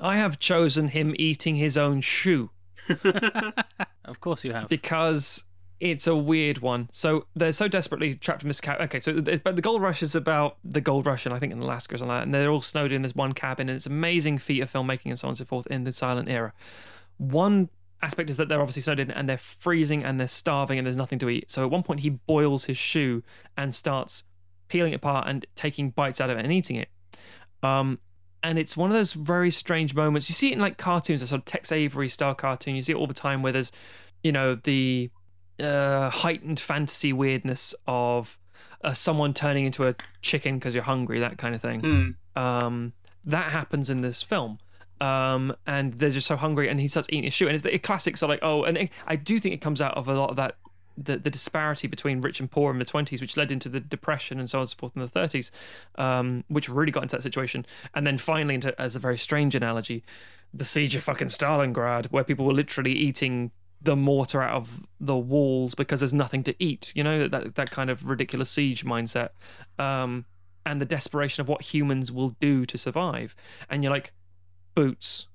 I 0.00 0.16
have 0.16 0.38
chosen 0.38 0.88
him 0.88 1.14
eating 1.18 1.56
his 1.56 1.76
own 1.76 2.00
shoe 2.00 2.50
Of 4.04 4.20
course 4.20 4.44
you 4.44 4.52
have. 4.52 4.68
because 4.68 5.44
it's 5.80 6.06
a 6.06 6.16
weird 6.16 6.58
one. 6.58 6.88
So 6.92 7.26
they're 7.36 7.52
so 7.52 7.68
desperately 7.68 8.14
trapped 8.14 8.42
in 8.42 8.48
this 8.48 8.60
cabin. 8.60 8.86
Okay, 8.86 9.00
so 9.00 9.20
but 9.20 9.54
the 9.54 9.62
gold 9.62 9.82
rush 9.82 10.02
is 10.02 10.14
about 10.14 10.56
the 10.64 10.80
gold 10.80 11.06
rush, 11.06 11.26
and 11.26 11.34
I 11.34 11.38
think 11.38 11.52
in 11.52 11.60
Alaska 11.60 11.94
or 11.94 11.98
something 11.98 12.08
like 12.08 12.20
that. 12.20 12.24
And 12.24 12.34
they're 12.34 12.50
all 12.50 12.62
snowed 12.62 12.90
in 12.90 13.02
this 13.02 13.14
one 13.14 13.32
cabin, 13.32 13.68
and 13.68 13.76
it's 13.76 13.86
amazing 13.86 14.38
feat 14.38 14.60
of 14.60 14.72
filmmaking 14.72 15.06
and 15.06 15.18
so 15.18 15.28
on 15.28 15.32
and 15.32 15.38
so 15.38 15.44
forth 15.44 15.66
in 15.68 15.84
the 15.84 15.92
silent 15.92 16.28
era. 16.28 16.52
One 17.18 17.68
aspect 18.02 18.30
is 18.30 18.36
that 18.38 18.48
they're 18.48 18.60
obviously 18.60 18.82
snowed 18.82 19.00
in 19.00 19.10
and 19.10 19.28
they're 19.28 19.36
freezing 19.38 20.04
and 20.04 20.18
they're 20.18 20.28
starving 20.28 20.78
and 20.78 20.86
there's 20.86 20.96
nothing 20.96 21.18
to 21.18 21.28
eat. 21.28 21.50
So 21.50 21.64
at 21.64 21.70
one 21.70 21.82
point 21.82 22.00
he 22.00 22.10
boils 22.10 22.64
his 22.64 22.78
shoe 22.78 23.22
and 23.56 23.74
starts 23.74 24.22
peeling 24.68 24.92
it 24.92 24.96
apart 24.96 25.26
and 25.26 25.44
taking 25.56 25.90
bites 25.90 26.20
out 26.20 26.30
of 26.30 26.38
it 26.38 26.44
and 26.44 26.52
eating 26.52 26.76
it. 26.76 26.88
Um, 27.62 27.98
and 28.42 28.58
it's 28.58 28.76
one 28.76 28.90
of 28.90 28.94
those 28.94 29.12
very 29.12 29.50
strange 29.50 29.94
moments. 29.94 30.28
You 30.28 30.34
see 30.34 30.50
it 30.50 30.54
in 30.54 30.58
like 30.58 30.78
cartoons, 30.78 31.22
a 31.22 31.26
sort 31.26 31.40
of 31.40 31.44
Tex 31.44 31.72
Avery 31.72 32.08
style 32.08 32.34
cartoon. 32.34 32.76
You 32.76 32.82
see 32.82 32.92
it 32.92 32.96
all 32.96 33.06
the 33.06 33.14
time 33.14 33.42
where 33.42 33.52
there's, 33.52 33.72
you 34.22 34.32
know, 34.32 34.54
the 34.54 35.10
uh, 35.60 36.10
heightened 36.10 36.60
fantasy 36.60 37.12
weirdness 37.12 37.74
of 37.86 38.38
uh, 38.84 38.92
someone 38.92 39.34
turning 39.34 39.66
into 39.66 39.88
a 39.88 39.94
chicken 40.22 40.58
because 40.58 40.74
you're 40.74 40.84
hungry, 40.84 41.20
that 41.20 41.38
kind 41.38 41.54
of 41.54 41.60
thing. 41.60 41.80
Mm. 42.36 42.40
Um, 42.40 42.92
that 43.24 43.50
happens 43.50 43.90
in 43.90 44.02
this 44.02 44.22
film. 44.22 44.58
Um, 45.00 45.54
and 45.66 45.94
they're 45.94 46.10
just 46.10 46.26
so 46.26 46.36
hungry, 46.36 46.68
and 46.68 46.80
he 46.80 46.88
starts 46.88 47.08
eating 47.10 47.24
his 47.24 47.34
shoe. 47.34 47.46
And 47.46 47.54
it's 47.54 47.62
the 47.62 47.78
classics 47.78 48.22
are 48.22 48.28
like, 48.28 48.40
oh, 48.42 48.64
and 48.64 48.76
it, 48.76 48.90
I 49.06 49.16
do 49.16 49.38
think 49.38 49.54
it 49.54 49.60
comes 49.60 49.80
out 49.80 49.96
of 49.96 50.08
a 50.08 50.14
lot 50.14 50.30
of 50.30 50.36
that 50.36 50.56
the, 51.00 51.16
the 51.16 51.30
disparity 51.30 51.86
between 51.86 52.20
rich 52.20 52.40
and 52.40 52.50
poor 52.50 52.72
in 52.72 52.78
the 52.78 52.84
20s, 52.84 53.20
which 53.20 53.36
led 53.36 53.52
into 53.52 53.68
the 53.68 53.80
depression 53.80 54.38
and 54.38 54.50
so 54.50 54.58
on 54.58 54.62
and 54.62 54.70
so 54.70 54.76
forth 54.76 54.96
in 54.96 55.02
the 55.02 55.08
30s, 55.08 55.50
um, 55.96 56.44
which 56.48 56.68
really 56.68 56.92
got 56.92 57.04
into 57.04 57.16
that 57.16 57.22
situation. 57.22 57.64
And 57.94 58.06
then 58.06 58.18
finally, 58.18 58.54
into, 58.54 58.78
as 58.80 58.96
a 58.96 58.98
very 58.98 59.18
strange 59.18 59.54
analogy, 59.54 60.02
the 60.52 60.64
siege 60.64 60.96
of 60.96 61.04
fucking 61.04 61.28
Stalingrad, 61.28 62.06
where 62.06 62.24
people 62.24 62.46
were 62.46 62.52
literally 62.52 62.92
eating 62.92 63.50
the 63.80 63.94
mortar 63.94 64.42
out 64.42 64.56
of 64.56 64.80
the 64.98 65.16
walls 65.16 65.74
because 65.74 66.00
there's 66.00 66.14
nothing 66.14 66.42
to 66.44 66.54
eat. 66.58 66.92
You 66.96 67.04
know 67.04 67.28
that 67.28 67.54
that 67.54 67.70
kind 67.70 67.90
of 67.90 68.04
ridiculous 68.04 68.50
siege 68.50 68.84
mindset, 68.84 69.30
um, 69.78 70.24
and 70.66 70.80
the 70.80 70.86
desperation 70.86 71.40
of 71.40 71.48
what 71.48 71.62
humans 71.62 72.10
will 72.10 72.30
do 72.40 72.66
to 72.66 72.76
survive. 72.76 73.36
And 73.70 73.82
you're 73.82 73.92
like, 73.92 74.12
boots, 74.74 75.28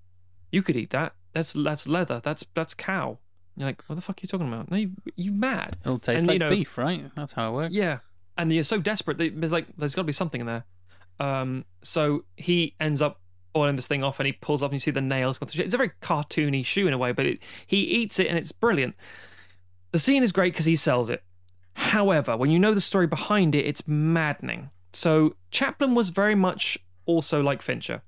you 0.51 0.61
could 0.61 0.75
eat 0.75 0.89
that. 0.89 1.13
That's 1.33 1.53
that's 1.53 1.87
leather. 1.87 2.21
That's 2.23 2.45
that's 2.53 2.73
cow. 2.73 3.19
You're 3.55 3.67
like, 3.67 3.83
what 3.87 3.95
the 3.95 4.01
fuck 4.01 4.17
are 4.17 4.21
you 4.23 4.27
talking 4.27 4.47
about? 4.47 4.71
No, 4.71 4.77
you 4.77 4.91
you 5.15 5.31
mad? 5.31 5.77
It'll 5.81 5.99
taste 5.99 6.19
And, 6.19 6.27
like 6.27 6.35
you 6.35 6.39
know- 6.39 6.49
beef, 6.49 6.77
right? 6.77 7.11
That's 7.15 7.33
how 7.33 7.49
it 7.49 7.53
works. 7.53 7.73
Yeah, 7.73 7.99
and 8.37 8.51
you're 8.51 8.63
so 8.63 8.79
desperate 8.79 9.17
that 9.19 9.39
there's 9.39 9.51
like 9.51 9.67
there's 9.77 9.95
got 9.95 10.01
to 10.01 10.07
be 10.07 10.13
something 10.13 10.41
in 10.41 10.47
there. 10.47 10.63
Um, 11.19 11.65
so 11.83 12.25
he 12.35 12.75
ends 12.79 13.01
up 13.01 13.19
boiling 13.53 13.75
this 13.75 13.85
thing 13.87 14.03
off, 14.03 14.19
and 14.19 14.25
he 14.27 14.33
pulls 14.33 14.63
off, 14.63 14.69
and 14.71 14.73
you 14.73 14.79
see 14.79 14.91
the 14.91 15.01
nails. 15.01 15.37
through. 15.37 15.63
It's 15.63 15.73
a 15.73 15.77
very 15.77 15.91
cartoony 16.01 16.65
shoe 16.65 16.87
in 16.87 16.93
a 16.93 16.97
way, 16.97 17.11
but 17.11 17.25
it, 17.27 17.39
he 17.67 17.77
eats 17.81 18.17
it, 18.19 18.27
and 18.27 18.37
it's 18.37 18.51
brilliant. 18.51 18.95
The 19.91 19.99
scene 19.99 20.23
is 20.23 20.31
great 20.31 20.53
because 20.53 20.65
he 20.65 20.75
sells 20.75 21.09
it. 21.09 21.23
However, 21.75 22.35
when 22.35 22.49
you 22.49 22.57
know 22.59 22.73
the 22.73 22.81
story 22.81 23.05
behind 23.07 23.53
it, 23.55 23.65
it's 23.65 23.87
maddening. 23.87 24.71
So 24.93 25.35
Chaplin 25.51 25.93
was 25.95 26.09
very 26.09 26.35
much 26.35 26.77
also 27.05 27.41
like 27.41 27.61
Fincher. 27.61 28.01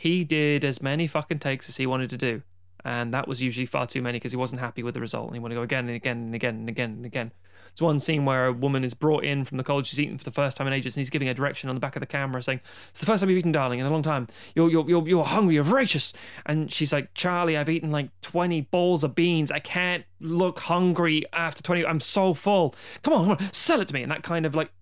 He 0.00 0.24
did 0.24 0.64
as 0.64 0.80
many 0.82 1.06
fucking 1.06 1.38
takes 1.40 1.68
as 1.68 1.76
he 1.76 1.86
wanted 1.86 2.10
to 2.10 2.16
do. 2.16 2.42
And 2.84 3.12
that 3.12 3.26
was 3.26 3.42
usually 3.42 3.66
far 3.66 3.86
too 3.86 4.02
many 4.02 4.18
because 4.18 4.32
he 4.32 4.36
wasn't 4.36 4.60
happy 4.60 4.82
with 4.82 4.94
the 4.94 5.00
result. 5.00 5.26
And 5.26 5.36
he 5.36 5.40
wanted 5.40 5.54
to 5.54 5.60
go 5.60 5.64
again 5.64 5.86
and 5.86 5.96
again 5.96 6.16
and 6.18 6.34
again 6.34 6.54
and 6.54 6.68
again 6.68 6.90
and 6.90 7.06
again. 7.06 7.32
There's 7.78 7.82
one 7.84 8.00
scene 8.00 8.24
where 8.24 8.46
a 8.46 8.52
woman 8.52 8.82
is 8.82 8.94
brought 8.94 9.24
in 9.24 9.44
from 9.44 9.58
the 9.58 9.64
college 9.64 9.86
she's 9.86 10.00
eaten 10.00 10.18
for 10.18 10.24
the 10.24 10.32
first 10.32 10.56
time 10.56 10.66
in 10.66 10.72
ages, 10.72 10.96
and 10.96 11.00
he's 11.00 11.10
giving 11.10 11.28
a 11.28 11.34
direction 11.34 11.68
on 11.68 11.76
the 11.76 11.80
back 11.80 11.96
of 11.96 12.00
the 12.00 12.06
camera 12.06 12.42
saying, 12.42 12.60
It's 12.88 13.00
the 13.00 13.06
first 13.06 13.20
time 13.20 13.30
you've 13.30 13.38
eaten, 13.38 13.52
darling, 13.52 13.78
in 13.78 13.86
a 13.86 13.90
long 13.90 14.02
time. 14.02 14.26
You're, 14.54 14.70
you're, 14.70 14.88
you're, 14.88 15.06
you're 15.06 15.24
hungry, 15.24 15.54
you're 15.54 15.64
voracious. 15.64 16.12
And 16.46 16.72
she's 16.72 16.92
like, 16.92 17.14
Charlie, 17.14 17.56
I've 17.56 17.68
eaten 17.68 17.90
like 17.90 18.08
20 18.22 18.62
bowls 18.62 19.04
of 19.04 19.14
beans. 19.14 19.52
I 19.52 19.60
can't 19.60 20.04
look 20.20 20.60
hungry 20.60 21.24
after 21.32 21.62
20. 21.62 21.86
I'm 21.86 22.00
so 22.00 22.34
full. 22.34 22.74
Come 23.02 23.14
on, 23.14 23.36
come 23.36 23.46
on, 23.46 23.52
sell 23.52 23.80
it 23.80 23.88
to 23.88 23.94
me. 23.94 24.02
And 24.02 24.10
that 24.10 24.22
kind 24.22 24.46
of 24.46 24.54
like, 24.54 24.72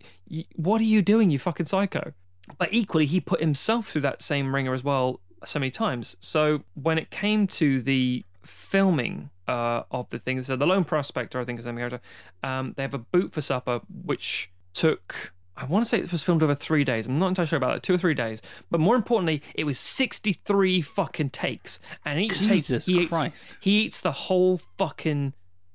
What 0.55 0.81
are 0.81 0.85
you 0.85 1.03
doing, 1.03 1.31
you 1.31 1.39
fucking 1.39 1.67
psycho? 1.67 2.13
But 2.59 2.73
equally, 2.73 3.07
he 3.07 3.21
put 3.21 3.41
himself 3.41 3.89
through 3.89 4.03
that 4.03 4.23
same 4.23 4.55
ringer 4.55 4.73
as 4.73 4.85
well 4.85 5.21
so 5.49 5.59
many 5.59 5.71
times. 5.71 6.17
So 6.21 6.63
when 6.75 6.99
it 6.99 7.11
came 7.11 7.47
to 7.49 7.81
the 7.81 8.25
filming 8.45 9.31
uh, 9.49 9.83
of 9.91 10.09
the 10.11 10.19
thing, 10.19 10.43
so 10.43 10.57
the 10.57 10.67
Lone 10.67 10.85
Prospector, 10.85 11.39
I 11.39 11.45
think 11.45 11.59
is 11.59 11.65
the 11.65 11.73
name 11.73 11.79
character, 11.79 12.01
um, 12.43 12.75
they 12.77 12.83
have 12.83 12.95
a 12.95 12.99
boot 12.99 13.33
for 13.33 13.41
supper, 13.41 13.81
which 14.05 14.51
took. 14.75 15.33
I 15.59 15.65
want 15.65 15.87
to 15.87 15.89
say 15.89 15.99
it 15.99 16.13
was 16.13 16.23
filmed 16.23 16.43
over 16.43 16.55
three 16.55 16.85
days. 16.85 17.07
I'm 17.07 17.19
not 17.19 17.29
entirely 17.29 17.49
sure 17.49 17.57
about 17.57 17.77
it. 17.77 17.83
Two 17.83 17.95
or 17.95 17.99
three 17.99 18.13
days. 18.13 18.43
But 18.71 18.79
more 18.79 18.95
importantly, 18.95 19.43
it 19.55 19.65
was 19.65 19.79
63 19.79 20.83
fucking 20.83 21.31
takes. 21.31 21.81
And 22.05 22.21
each 22.21 22.39
Jesus 22.41 22.85
take, 22.85 22.95
he 22.95 23.03
eats, 23.05 23.57
he 23.61 23.81
eats 23.81 24.01
the 24.01 24.13
whole 24.13 24.61
fucking 24.77 25.33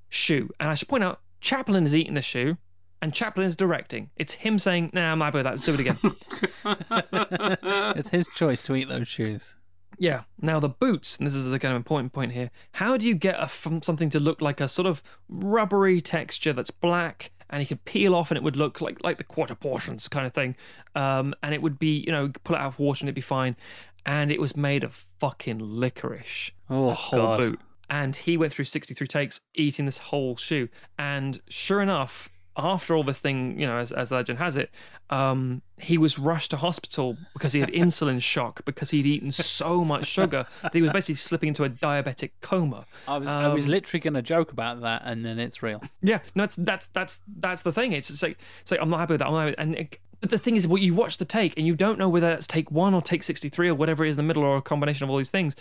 shoe. 0.07 0.51
And 0.59 0.69
I 0.69 0.75
should 0.75 0.87
point 0.87 1.03
out, 1.03 1.21
Chaplin 1.39 1.83
is 1.83 1.95
eating 1.95 2.13
the 2.13 2.21
shoe, 2.21 2.57
and 3.01 3.13
Chaplin 3.13 3.45
is 3.45 3.55
directing. 3.55 4.11
It's 4.15 4.33
him 4.33 4.59
saying, 4.59 4.91
"Nah, 4.93 5.11
I'm 5.11 5.21
happy 5.21 5.39
with 5.39 5.45
that. 5.45 5.53
Let's 5.53 5.65
do 5.65 5.73
it 5.73 5.79
again." 5.79 5.97
it's 7.97 8.09
his 8.09 8.27
choice 8.35 8.63
to 8.65 8.75
eat 8.75 8.87
those 8.87 9.07
shoes. 9.07 9.55
Yeah. 10.01 10.23
Now 10.41 10.59
the 10.59 10.67
boots, 10.67 11.17
and 11.17 11.27
this 11.27 11.35
is 11.35 11.45
the 11.45 11.59
kind 11.59 11.73
of 11.73 11.75
important 11.75 12.11
point 12.11 12.31
here. 12.31 12.49
How 12.71 12.97
do 12.97 13.05
you 13.05 13.13
get 13.13 13.35
a, 13.37 13.47
from 13.47 13.83
something 13.83 14.09
to 14.09 14.19
look 14.19 14.41
like 14.41 14.59
a 14.59 14.67
sort 14.67 14.87
of 14.87 15.03
rubbery 15.29 16.01
texture 16.01 16.53
that's 16.53 16.71
black, 16.71 17.29
and 17.51 17.61
you 17.61 17.67
could 17.67 17.85
peel 17.85 18.15
off, 18.15 18.31
and 18.31 18.37
it 18.37 18.43
would 18.43 18.55
look 18.55 18.81
like 18.81 19.03
like 19.03 19.19
the 19.19 19.23
quarter 19.23 19.53
portions 19.53 20.07
kind 20.07 20.25
of 20.25 20.33
thing, 20.33 20.55
um, 20.95 21.35
and 21.43 21.53
it 21.53 21.61
would 21.61 21.77
be 21.77 21.99
you 22.05 22.11
know 22.11 22.31
pull 22.43 22.55
it 22.55 22.59
out 22.59 22.65
of 22.69 22.79
water 22.79 23.03
and 23.03 23.09
it'd 23.09 23.15
be 23.15 23.21
fine, 23.21 23.55
and 24.03 24.31
it 24.31 24.41
was 24.41 24.55
made 24.57 24.83
of 24.83 25.05
fucking 25.19 25.59
licorice, 25.59 26.49
Oh, 26.67 26.87
the 26.87 26.93
whole 26.95 27.19
God. 27.19 27.41
boot. 27.41 27.59
And 27.87 28.15
he 28.15 28.37
went 28.37 28.53
through 28.53 28.65
63 28.65 29.05
takes 29.05 29.41
eating 29.53 29.85
this 29.85 29.99
whole 29.99 30.35
shoe, 30.35 30.67
and 30.97 31.39
sure 31.47 31.79
enough. 31.79 32.27
After 32.57 32.95
all 32.95 33.03
this 33.03 33.19
thing, 33.19 33.57
you 33.59 33.65
know, 33.65 33.77
as, 33.77 33.91
as 33.93 34.11
legend 34.11 34.39
has 34.39 34.57
it, 34.57 34.69
um, 35.09 35.61
he 35.77 35.97
was 35.97 36.19
rushed 36.19 36.51
to 36.51 36.57
hospital 36.57 37.15
because 37.33 37.53
he 37.53 37.59
had 37.61 37.69
insulin 37.83 38.21
shock 38.21 38.65
because 38.65 38.89
he'd 38.91 39.05
eaten 39.05 39.31
so 39.31 39.85
much 39.85 40.05
sugar 40.07 40.45
that 40.61 40.73
he 40.73 40.81
was 40.81 40.91
basically 40.91 41.15
slipping 41.15 41.47
into 41.49 41.63
a 41.63 41.69
diabetic 41.69 42.31
coma. 42.41 42.85
I 43.07 43.17
was, 43.17 43.27
I 43.27 43.47
was 43.47 43.65
Um, 43.65 43.71
literally 43.71 44.01
going 44.01 44.15
to 44.15 44.21
joke 44.21 44.51
about 44.51 44.81
that, 44.81 45.03
and 45.05 45.25
then 45.25 45.39
it's 45.39 45.63
real. 45.63 45.81
Yeah, 46.01 46.19
no, 46.35 46.43
that's 46.43 46.55
that's 46.57 46.87
that's 46.87 47.21
that's 47.37 47.61
the 47.61 47.71
thing. 47.71 47.93
It's, 47.93 48.09
it's 48.09 48.21
like 48.21 48.37
it's 48.61 48.71
like 48.71 48.81
I'm 48.81 48.89
not 48.89 48.99
happy 48.99 49.13
with 49.13 49.19
that. 49.19 49.27
I'm 49.27 49.33
not 49.33 49.45
happy. 49.45 49.57
And 49.57 49.75
it, 49.75 49.97
But 50.19 50.29
the 50.29 50.37
thing 50.37 50.55
is, 50.57 50.67
well, 50.67 50.77
you 50.77 50.93
watch 50.93 51.17
the 51.17 51.25
take 51.25 51.57
and 51.57 51.65
you 51.65 51.75
don't 51.75 51.97
know 51.97 52.09
whether 52.09 52.27
that's 52.29 52.47
take 52.47 52.69
one 52.69 52.93
or 52.93 53.01
take 53.01 53.23
63 53.23 53.69
or 53.69 53.75
whatever 53.75 54.03
it 54.05 54.09
is 54.09 54.17
in 54.17 54.23
the 54.23 54.27
middle 54.27 54.43
or 54.43 54.57
a 54.57 54.61
combination 54.61 55.05
of 55.05 55.09
all 55.09 55.17
these 55.17 55.31
things. 55.31 55.55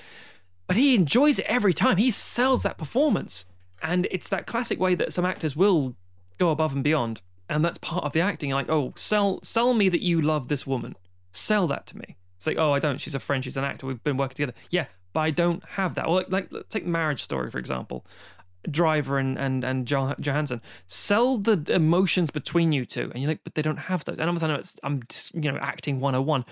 But 0.67 0.77
he 0.77 0.95
enjoys 0.97 1.39
it 1.39 1.47
every 1.47 1.73
time. 1.73 1.97
He 1.99 2.11
sells 2.11 2.63
that 2.65 2.79
performance. 2.79 3.45
And 3.83 4.07
it's 4.11 4.29
that 4.29 4.47
classic 4.47 4.79
way 4.79 4.95
that 4.97 5.13
some 5.13 5.25
actors 5.25 5.57
will 5.57 5.95
go 6.41 6.51
above 6.51 6.75
and 6.75 6.83
beyond. 6.83 7.23
And 7.49 7.65
that's 7.65 7.79
part 7.79 8.05
of 8.05 8.13
the 8.13 8.21
acting. 8.21 8.51
Like, 8.51 8.69
oh, 8.69 8.93
sell 8.97 9.41
sell 9.43 9.75
me 9.75 9.89
that 9.89 10.03
you 10.03 10.21
love 10.21 10.49
this 10.49 10.67
woman. 10.67 10.97
Sell 11.33 11.67
that 11.69 11.87
to 11.89 11.99
me. 11.99 12.17
It's 12.37 12.47
like, 12.47 12.59
oh, 12.59 12.73
I 12.73 12.79
don't. 12.79 13.01
She's 13.01 13.15
a 13.15 13.21
friend. 13.21 13.45
She's 13.45 13.57
an 13.57 13.65
actor. 13.65 13.87
We've 13.87 14.03
been 14.03 14.17
working 14.17 14.37
together. 14.37 14.55
Yeah, 14.71 14.87
but 15.13 15.21
I 15.21 15.31
don't 15.31 15.63
have 15.65 15.95
that. 15.97 16.07
Or 16.07 16.25
like, 16.29 16.31
like 16.31 16.69
take 16.69 16.87
Marriage 16.87 17.23
Story 17.23 17.51
for 17.51 17.59
example. 17.59 18.07
Driver 18.71 19.19
and 19.19 19.39
and 19.39 19.65
and 19.65 19.87
Jo- 19.87 20.15
Johansson 20.21 20.61
sell 20.87 21.39
the 21.39 21.63
emotions 21.73 22.31
between 22.31 22.73
you 22.73 22.85
two, 22.85 23.11
and 23.13 23.23
you're 23.23 23.31
like, 23.31 23.41
but 23.43 23.55
they 23.55 23.63
don't 23.63 23.79
have 23.79 24.05
those. 24.05 24.17
And 24.19 24.29
obviously, 24.29 24.49
I 24.49 24.53
know 24.53 24.59
it's 24.59 24.77
I'm 24.83 25.03
just, 25.09 25.35
you 25.35 25.51
know 25.51 25.59
acting 25.61 25.99
101, 25.99 26.45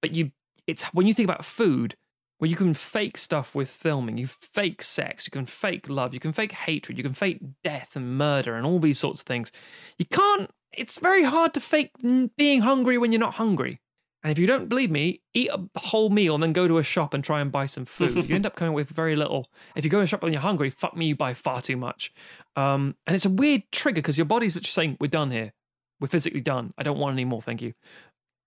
but 0.00 0.12
you 0.12 0.30
it's 0.66 0.84
when 0.94 1.06
you 1.06 1.14
think 1.14 1.28
about 1.28 1.44
food, 1.44 1.96
where 2.38 2.50
you 2.50 2.56
can 2.56 2.74
fake 2.74 3.16
stuff 3.16 3.54
with 3.54 3.70
filming, 3.70 4.18
you 4.18 4.26
fake 4.26 4.82
sex, 4.82 5.26
you 5.26 5.30
can 5.30 5.46
fake 5.46 5.88
love, 5.88 6.12
you 6.12 6.20
can 6.20 6.32
fake 6.32 6.52
hatred, 6.52 6.98
you 6.98 7.04
can 7.04 7.14
fake 7.14 7.40
death 7.64 7.96
and 7.96 8.18
murder 8.18 8.56
and 8.56 8.66
all 8.66 8.78
these 8.78 8.98
sorts 8.98 9.20
of 9.20 9.26
things. 9.26 9.52
You 9.98 10.04
can't. 10.06 10.50
It's 10.72 10.98
very 10.98 11.24
hard 11.24 11.54
to 11.54 11.60
fake 11.60 11.92
being 12.36 12.60
hungry 12.60 12.98
when 12.98 13.12
you're 13.12 13.20
not 13.20 13.34
hungry. 13.34 13.80
And 14.22 14.32
if 14.32 14.38
you 14.38 14.46
don't 14.46 14.68
believe 14.68 14.90
me, 14.90 15.20
eat 15.34 15.50
a 15.50 15.78
whole 15.78 16.10
meal 16.10 16.34
and 16.34 16.42
then 16.42 16.52
go 16.52 16.66
to 16.66 16.78
a 16.78 16.82
shop 16.82 17.14
and 17.14 17.22
try 17.22 17.40
and 17.40 17.52
buy 17.52 17.66
some 17.66 17.84
food. 17.84 18.28
you 18.28 18.34
end 18.34 18.44
up 18.44 18.56
coming 18.56 18.74
with 18.74 18.88
very 18.88 19.14
little. 19.14 19.46
If 19.76 19.84
you 19.84 19.90
go 19.90 19.98
to 19.98 20.04
a 20.04 20.06
shop 20.06 20.24
and 20.24 20.32
you're 20.32 20.42
hungry, 20.42 20.68
fuck 20.68 20.96
me, 20.96 21.06
you 21.06 21.16
buy 21.16 21.32
far 21.32 21.62
too 21.62 21.76
much. 21.76 22.12
Um, 22.56 22.96
and 23.06 23.14
it's 23.14 23.24
a 23.24 23.30
weird 23.30 23.62
trigger 23.70 24.02
because 24.02 24.18
your 24.18 24.24
body's 24.24 24.54
just 24.54 24.74
saying, 24.74 24.96
we're 25.00 25.06
done 25.06 25.30
here. 25.30 25.52
We're 26.00 26.08
physically 26.08 26.40
done. 26.40 26.74
I 26.76 26.82
don't 26.82 26.98
want 26.98 27.12
any 27.12 27.24
more, 27.24 27.40
thank 27.40 27.62
you. 27.62 27.74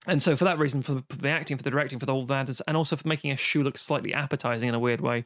And 0.10 0.22
so, 0.24 0.36
for 0.36 0.46
that 0.46 0.58
reason, 0.60 0.82
for 0.82 0.94
the, 0.96 1.04
for 1.10 1.18
the 1.18 1.30
acting, 1.30 1.58
for 1.58 1.64
the 1.64 1.70
directing, 1.72 2.00
for 2.00 2.06
the 2.06 2.14
all 2.14 2.26
that, 2.26 2.50
is- 2.50 2.62
and 2.62 2.76
also 2.76 2.96
for 2.96 3.08
making 3.08 3.32
a 3.32 3.38
shoe 3.38 3.64
look 3.64 3.78
slightly 3.78 4.14
appetizing 4.14 4.68
in 4.70 4.76
a 4.76 4.80
weird 4.80 5.02
way, 5.02 5.26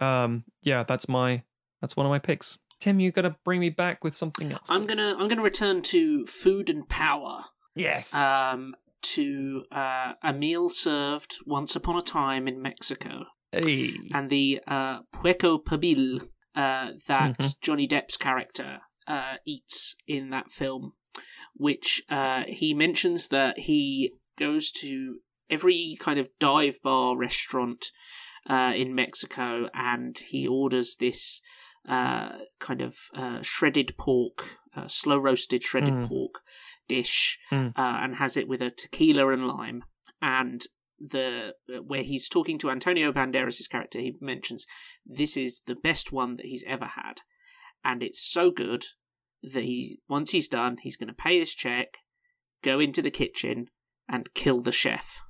um, 0.00 0.44
yeah, 0.62 0.82
that's 0.82 1.08
my 1.08 1.42
that's 1.80 1.96
one 1.96 2.06
of 2.06 2.10
my 2.10 2.18
picks. 2.18 2.58
Tim, 2.80 2.98
you 3.00 3.12
got 3.12 3.22
to 3.22 3.36
bring 3.44 3.60
me 3.60 3.70
back 3.70 4.02
with 4.04 4.14
something 4.14 4.52
else. 4.52 4.68
I'm 4.68 4.86
please. 4.86 4.96
gonna 4.96 5.16
I'm 5.18 5.28
gonna 5.28 5.42
return 5.42 5.82
to 5.82 6.26
food 6.26 6.68
and 6.68 6.88
power. 6.88 7.44
yes. 7.74 8.14
Um, 8.14 8.74
to 9.02 9.64
uh, 9.70 10.14
a 10.22 10.32
meal 10.32 10.70
served 10.70 11.36
once 11.46 11.76
upon 11.76 11.96
a 11.96 12.00
time 12.00 12.48
in 12.48 12.60
Mexico, 12.62 13.26
hey. 13.52 13.92
and 14.14 14.30
the 14.30 14.60
uh, 14.66 15.00
puerco 15.12 15.58
pibil 15.58 16.22
uh, 16.56 16.92
that 17.06 17.36
Mhm. 17.38 17.60
Johnny 17.60 17.86
Depp's 17.86 18.16
character 18.16 18.78
uh, 19.06 19.34
eats 19.46 19.96
in 20.08 20.30
that 20.30 20.50
film, 20.50 20.94
which 21.54 22.02
uh, 22.08 22.44
he 22.48 22.72
mentions 22.72 23.28
that 23.28 23.58
he 23.60 24.14
goes 24.36 24.70
to 24.72 25.18
every 25.50 25.96
kind 26.00 26.18
of 26.18 26.28
dive 26.38 26.78
bar 26.82 27.16
restaurant 27.16 27.86
uh, 28.48 28.72
in 28.76 28.94
Mexico, 28.94 29.68
and 29.74 30.16
he 30.18 30.46
orders 30.46 30.96
this 30.96 31.40
uh, 31.88 32.38
kind 32.60 32.80
of 32.80 32.94
uh, 33.14 33.42
shredded 33.42 33.94
pork, 33.98 34.58
uh, 34.74 34.86
slow 34.88 35.18
roasted 35.18 35.62
shredded 35.62 35.92
Mm. 35.94 36.08
pork 36.08 36.40
dish, 36.88 37.38
Mm. 37.50 37.68
uh, 37.76 37.98
and 38.02 38.16
has 38.16 38.36
it 38.36 38.48
with 38.48 38.62
a 38.62 38.70
tequila 38.70 39.30
and 39.32 39.46
lime. 39.46 39.84
And 40.22 40.62
the 40.98 41.54
where 41.86 42.02
he's 42.02 42.28
talking 42.28 42.58
to 42.60 42.70
Antonio 42.70 43.12
Banderas' 43.12 43.68
character, 43.68 44.00
he 44.00 44.16
mentions 44.20 44.66
this 45.04 45.36
is 45.36 45.60
the 45.66 45.74
best 45.74 46.12
one 46.12 46.36
that 46.36 46.46
he's 46.46 46.64
ever 46.66 46.86
had, 46.86 47.20
and 47.84 48.02
it's 48.02 48.22
so 48.22 48.50
good 48.50 48.84
that 49.42 49.64
he 49.64 50.00
once 50.08 50.30
he's 50.30 50.48
done, 50.48 50.78
he's 50.82 50.96
going 50.96 51.08
to 51.08 51.14
pay 51.14 51.38
his 51.38 51.54
check, 51.54 51.98
go 52.62 52.80
into 52.80 53.02
the 53.02 53.10
kitchen, 53.10 53.66
and 54.08 54.32
kill 54.34 54.60
the 54.60 54.72
chef 54.72 55.20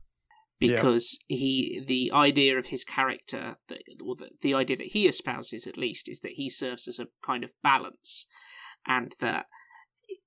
Yeah. 0.61 0.71
because 0.77 1.19
he 1.27 1.83
the 1.87 2.11
idea 2.13 2.59
of 2.59 2.67
his 2.67 2.85
character 2.85 3.57
that 3.69 3.83
or 4.05 4.15
the, 4.17 4.31
the 4.41 4.55
idea 4.55 4.77
that 4.79 4.93
he 4.93 5.07
espouses 5.09 5.67
at 5.67 5.77
least 5.79 6.09
is 6.09 6.21
that 6.21 6.33
he 6.33 6.49
serves 6.49 6.89
as 6.89 6.99
a 6.99 7.07
kind 7.25 7.45
of 7.45 7.53
balance 7.63 8.27
and 8.87 9.13
that 9.21 9.47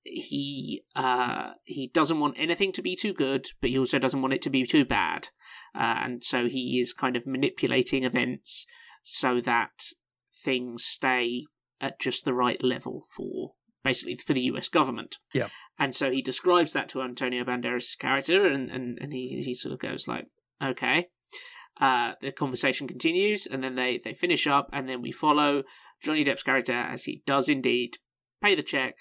he 0.04 0.84
uh 0.96 1.52
he 1.64 1.90
doesn't 1.94 2.20
want 2.20 2.36
anything 2.38 2.72
to 2.72 2.82
be 2.82 2.96
too 2.96 3.14
good 3.14 3.48
but 3.62 3.70
he 3.70 3.78
also 3.78 4.00
doesn't 4.00 4.22
want 4.22 4.34
it 4.34 4.42
to 4.42 4.50
be 4.50 4.66
too 4.66 4.86
bad 4.86 5.30
uh, 5.76 5.96
and 6.04 6.24
so 6.24 6.48
he 6.48 6.80
is 6.80 6.94
kind 6.94 7.16
of 7.18 7.28
manipulating 7.28 8.04
events 8.04 8.66
so 9.04 9.40
that 9.42 9.72
things 10.34 10.84
stay 10.86 11.44
at 11.82 12.00
just 12.00 12.24
the 12.26 12.34
right 12.34 12.64
level 12.64 13.04
for 13.16 13.54
basically 13.84 14.16
for 14.16 14.34
the 14.34 14.42
US 14.42 14.70
government 14.70 15.18
Yeah. 15.34 15.50
And 15.80 15.94
so 15.96 16.12
he 16.12 16.22
describes 16.22 16.74
that 16.74 16.90
to 16.90 17.02
Antonio 17.02 17.44
Banderas' 17.44 17.98
character 17.98 18.46
and 18.46 18.70
and, 18.70 18.98
and 19.02 19.14
he, 19.14 19.42
he 19.44 19.54
sort 19.54 19.74
of 19.74 19.80
goes 19.80 20.08
like 20.08 20.28
okay 20.64 21.08
uh, 21.80 22.14
the 22.22 22.32
conversation 22.32 22.88
continues, 22.88 23.46
and 23.46 23.64
then 23.64 23.76
they, 23.76 24.00
they 24.04 24.14
finish 24.14 24.48
up, 24.48 24.68
and 24.74 24.90
then 24.90 25.02
we 25.02 25.12
follow 25.12 25.64
Johnny 26.04 26.24
Depp's 26.24 26.44
character 26.44 26.74
as 26.74 27.04
he 27.04 27.22
does 27.26 27.48
indeed 27.48 27.98
pay 28.42 28.56
the 28.56 28.64
check, 28.64 28.96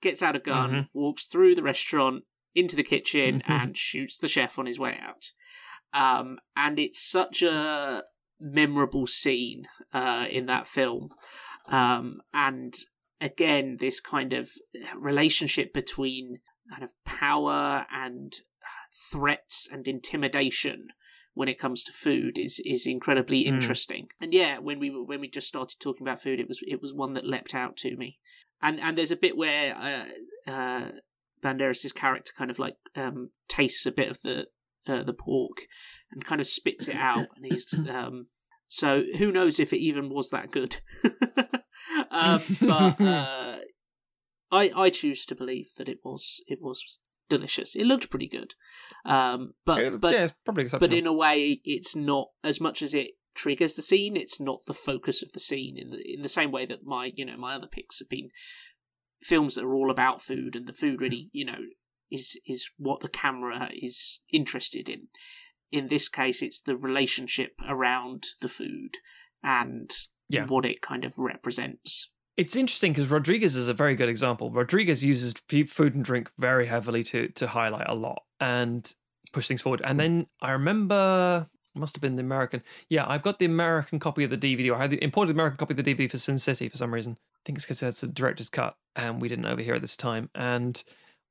gets 0.00 0.22
out 0.22 0.36
a 0.36 0.38
gun, 0.38 0.70
Mhm. 0.70 0.88
walks 0.94 1.26
through 1.26 1.54
the 1.54 1.62
restaurant 1.62 2.24
into 2.54 2.74
the 2.74 2.82
kitchen, 2.82 3.42
Mhm. 3.46 3.50
and 3.50 3.76
shoots 3.76 4.16
the 4.16 4.28
chef 4.28 4.58
on 4.58 4.64
his 4.66 4.78
way 4.78 4.98
out. 4.98 5.32
Um, 5.92 6.38
and 6.56 6.78
it's 6.78 7.02
such 7.06 7.42
a 7.42 8.02
memorable 8.40 9.06
scene 9.06 9.66
uh, 9.92 10.26
in 10.30 10.46
that 10.46 10.66
film. 10.66 11.10
Um, 11.68 12.22
and 12.32 12.74
again, 13.20 13.76
this 13.80 14.00
kind 14.00 14.32
of 14.32 14.50
relationship 14.96 15.72
between 15.72 16.38
kind 16.70 16.82
of 16.82 16.92
power 17.04 17.86
and 17.92 18.34
threats 19.10 19.68
and 19.70 19.86
intimidation 19.86 20.88
when 21.34 21.48
it 21.48 21.58
comes 21.58 21.84
to 21.84 21.92
food 21.92 22.38
is 22.38 22.60
is 22.64 22.86
incredibly 22.86 23.44
Mm. 23.44 23.48
interesting. 23.48 24.08
And 24.20 24.32
yeah, 24.32 24.58
when 24.58 24.78
we 24.78 24.88
when 24.90 25.20
we 25.20 25.28
just 25.28 25.46
started 25.48 25.78
talking 25.78 26.06
about 26.06 26.22
food, 26.22 26.40
it 26.40 26.48
was 26.48 26.60
it 26.66 26.80
was 26.80 26.94
one 26.94 27.12
that 27.14 27.26
leapt 27.26 27.54
out 27.54 27.76
to 27.78 27.96
me. 27.96 28.18
And 28.62 28.80
and 28.80 28.96
there's 28.96 29.10
a 29.10 29.16
bit 29.16 29.36
where 29.36 29.76
uh, 29.76 30.50
uh, 30.50 30.90
Banderas' 31.44 31.94
character 31.94 32.32
kind 32.36 32.50
of 32.50 32.58
like 32.58 32.76
um, 32.94 33.30
tastes 33.48 33.84
a 33.84 33.92
bit 33.92 34.08
of 34.08 34.22
the 34.22 34.46
uh, 34.88 35.02
the 35.02 35.12
pork 35.12 35.58
and 36.10 36.24
kind 36.24 36.40
of 36.40 36.46
spits 36.46 36.88
it 36.88 36.96
out, 36.96 37.28
and 37.36 37.44
he's 37.44 37.72
um, 37.90 38.28
so 38.66 39.02
who 39.18 39.30
knows 39.30 39.60
if 39.60 39.72
it 39.74 39.80
even 39.80 40.08
was 40.08 40.30
that 40.30 40.50
good. 40.50 40.78
um, 42.10 42.42
but 42.60 43.00
uh, 43.00 43.56
I 44.50 44.70
I 44.74 44.90
choose 44.90 45.24
to 45.26 45.34
believe 45.34 45.70
that 45.76 45.88
it 45.88 45.98
was 46.04 46.40
it 46.46 46.58
was 46.60 46.98
delicious. 47.28 47.74
It 47.74 47.86
looked 47.86 48.10
pretty 48.10 48.28
good, 48.28 48.54
um, 49.04 49.54
but 49.64 49.80
It- 49.80 50.00
but 50.00 50.12
yeah, 50.12 50.28
probably 50.44 50.68
but 50.78 50.92
in 50.92 51.06
a 51.06 51.12
way, 51.12 51.60
it's 51.64 51.96
not 51.96 52.28
as 52.44 52.60
much 52.60 52.82
as 52.82 52.94
it 52.94 53.12
triggers 53.34 53.74
the 53.74 53.82
scene. 53.82 54.16
It's 54.16 54.40
not 54.40 54.60
the 54.66 54.74
focus 54.74 55.22
of 55.22 55.32
the 55.32 55.40
scene 55.40 55.76
in 55.78 55.90
the 55.90 55.98
in 56.14 56.22
the 56.22 56.28
same 56.28 56.50
way 56.52 56.66
that 56.66 56.84
my 56.84 57.12
you 57.14 57.24
know 57.24 57.36
my 57.36 57.54
other 57.56 57.66
picks 57.70 57.98
have 57.98 58.08
been 58.08 58.30
films 59.22 59.54
that 59.54 59.64
are 59.64 59.74
all 59.74 59.90
about 59.90 60.22
food, 60.22 60.54
and 60.56 60.66
the 60.66 60.72
food 60.72 61.00
really 61.00 61.28
you 61.32 61.44
know 61.44 61.58
is 62.10 62.38
is 62.46 62.70
what 62.78 63.00
the 63.00 63.08
camera 63.08 63.68
is 63.74 64.20
interested 64.32 64.88
in. 64.88 65.08
In 65.72 65.88
this 65.88 66.08
case, 66.08 66.42
it's 66.42 66.60
the 66.60 66.76
relationship 66.76 67.54
around 67.68 68.22
the 68.40 68.48
food 68.48 68.98
and 69.42 69.90
Yeah. 70.28 70.46
what 70.46 70.64
it 70.64 70.80
kind 70.80 71.04
of 71.04 71.18
represents. 71.18 72.10
It's 72.36 72.54
interesting 72.54 72.92
because 72.92 73.08
Rodriguez 73.08 73.56
is 73.56 73.68
a 73.68 73.74
very 73.74 73.94
good 73.94 74.08
example. 74.08 74.50
Rodriguez 74.50 75.02
uses 75.02 75.34
food 75.66 75.94
and 75.94 76.04
drink 76.04 76.30
very 76.38 76.66
heavily 76.66 77.02
to 77.04 77.28
to 77.28 77.46
highlight 77.46 77.88
a 77.88 77.94
lot 77.94 78.22
and 78.40 78.92
push 79.32 79.48
things 79.48 79.62
forward. 79.62 79.80
And 79.84 79.98
then 79.98 80.26
I 80.42 80.50
remember 80.50 81.46
it 81.74 81.78
must 81.78 81.96
have 81.96 82.02
been 82.02 82.16
the 82.16 82.22
American. 82.22 82.62
Yeah, 82.88 83.06
I've 83.08 83.22
got 83.22 83.38
the 83.38 83.44
American 83.46 83.98
copy 83.98 84.24
of 84.24 84.30
the 84.30 84.38
DVD, 84.38 84.70
or 84.70 84.76
I 84.76 84.82
had 84.82 84.90
the 84.90 85.02
imported 85.02 85.32
American 85.32 85.58
copy 85.58 85.72
of 85.72 85.82
the 85.84 85.94
DVD 85.94 86.10
for 86.10 86.18
Sin 86.18 86.38
City 86.38 86.68
for 86.68 86.76
some 86.76 86.92
reason. 86.92 87.16
I 87.20 87.40
think 87.44 87.58
it's 87.58 87.66
because 87.66 87.82
it's 87.82 88.02
a 88.02 88.08
director's 88.08 88.50
cut, 88.50 88.76
and 88.96 89.20
we 89.20 89.28
didn't 89.28 89.46
over 89.46 89.62
here 89.62 89.74
at 89.74 89.80
this 89.80 89.96
time. 89.96 90.28
And 90.34 90.82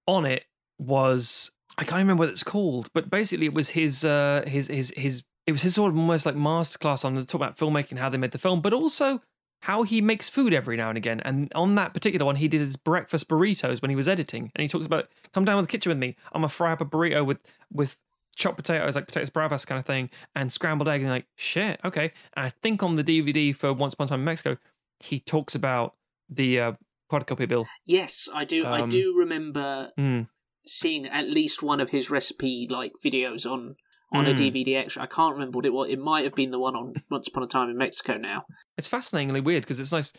on 0.08 0.26
it 0.26 0.46
was 0.80 1.52
I 1.78 1.84
can't 1.84 2.00
remember 2.00 2.22
what 2.22 2.30
it's 2.30 2.44
called, 2.44 2.90
but 2.94 3.10
basically 3.10 3.46
it 3.46 3.54
was 3.54 3.70
his 3.70 4.04
uh 4.06 4.44
his 4.48 4.68
his 4.68 4.94
his 4.96 5.24
it 5.48 5.52
was 5.52 5.62
his 5.62 5.76
sort 5.76 5.92
of 5.92 5.98
almost 5.98 6.26
like 6.26 6.36
masterclass 6.36 7.06
on 7.06 7.16
the 7.16 7.24
talk 7.26 7.36
about 7.36 7.58
filmmaking, 7.58 7.98
how 8.00 8.10
they 8.10 8.18
made 8.18 8.32
the 8.32 8.38
film, 8.38 8.62
but 8.62 8.74
also 8.74 9.22
how 9.62 9.84
he 9.84 10.02
makes 10.02 10.30
food 10.30 10.54
every 10.54 10.78
now 10.78 10.90
and 10.90 10.98
again. 10.98 11.20
And 11.26 11.52
on 11.56 11.76
that 11.76 11.94
particular 11.94 12.26
one, 12.26 12.36
he 12.36 12.48
did 12.48 12.62
his 12.62 12.76
breakfast 12.76 13.28
burritos 13.28 13.82
when 13.82 13.90
he 13.90 13.96
was 13.96 14.08
editing, 14.08 14.52
and 14.56 14.62
he 14.62 14.68
talks 14.68 14.86
about 14.86 15.08
come 15.34 15.46
down 15.46 15.58
to 15.58 15.62
the 15.64 15.68
kitchen 15.68 15.90
with 15.90 15.98
me. 15.98 16.16
I'm 16.34 16.42
gonna 16.42 16.50
fry 16.50 16.72
up 16.74 16.82
a 16.82 16.86
burrito 16.86 17.26
with 17.26 17.40
with 17.72 17.98
chopped 18.36 18.58
potatoes, 18.58 18.96
like 18.96 19.08
potatoes 19.08 19.30
bravas 19.30 19.66
kind 19.66 19.80
of 19.80 19.86
thing, 19.86 20.10
and 20.36 20.52
scrambled 20.52 20.90
egg. 20.90 21.02
And 21.02 21.10
like 21.10 21.26
shit, 21.36 21.80
okay. 21.86 22.12
And 22.36 22.46
I 22.46 22.50
think 22.50 22.84
on 22.84 22.96
the 22.96 23.04
DVD 23.04 23.56
for 23.56 23.72
Once 23.74 23.94
Upon 23.94 24.06
a 24.06 24.10
Time 24.10 24.20
in 24.20 24.26
Mexico, 24.26 24.58
he 25.00 25.20
talks 25.20 25.56
about 25.56 25.96
the 26.30 26.60
uh, 26.60 26.72
puerco 27.10 27.36
pibil. 27.36 27.66
Yes, 27.86 28.28
I 28.34 28.46
do. 28.46 28.66
I 28.66 28.82
Um, 28.82 28.90
do 28.90 29.16
remember 29.18 29.92
Mm. 29.98 30.28
seeing 30.66 31.06
at 31.06 31.30
least 31.30 31.62
one 31.64 31.80
of 31.80 31.92
his 31.92 32.10
recipe 32.10 32.68
like 32.70 32.92
videos 33.04 33.46
on 33.50 33.76
on 34.16 34.26
a 34.28 34.34
Mm. 34.34 34.38
DVD 34.38 34.76
extra. 34.78 35.04
I 35.04 35.08
can't 35.08 35.34
remember 35.34 35.58
what 35.58 35.66
it 35.66 35.74
was. 35.74 35.90
It 35.90 36.00
might 36.00 36.24
have 36.24 36.36
been 36.36 36.52
the 36.52 36.60
one 36.60 36.76
on 36.76 36.94
Once 37.10 37.28
Upon 37.28 37.44
a 37.44 37.48
Time 37.48 37.70
in 37.70 37.78
Mexico. 37.78 38.18
Now, 38.18 38.46
It's 38.78 38.88
fascinatingly 38.88 39.42
weird 39.42 39.64
because 39.64 39.80
it's 39.80 39.92
nice. 39.92 40.12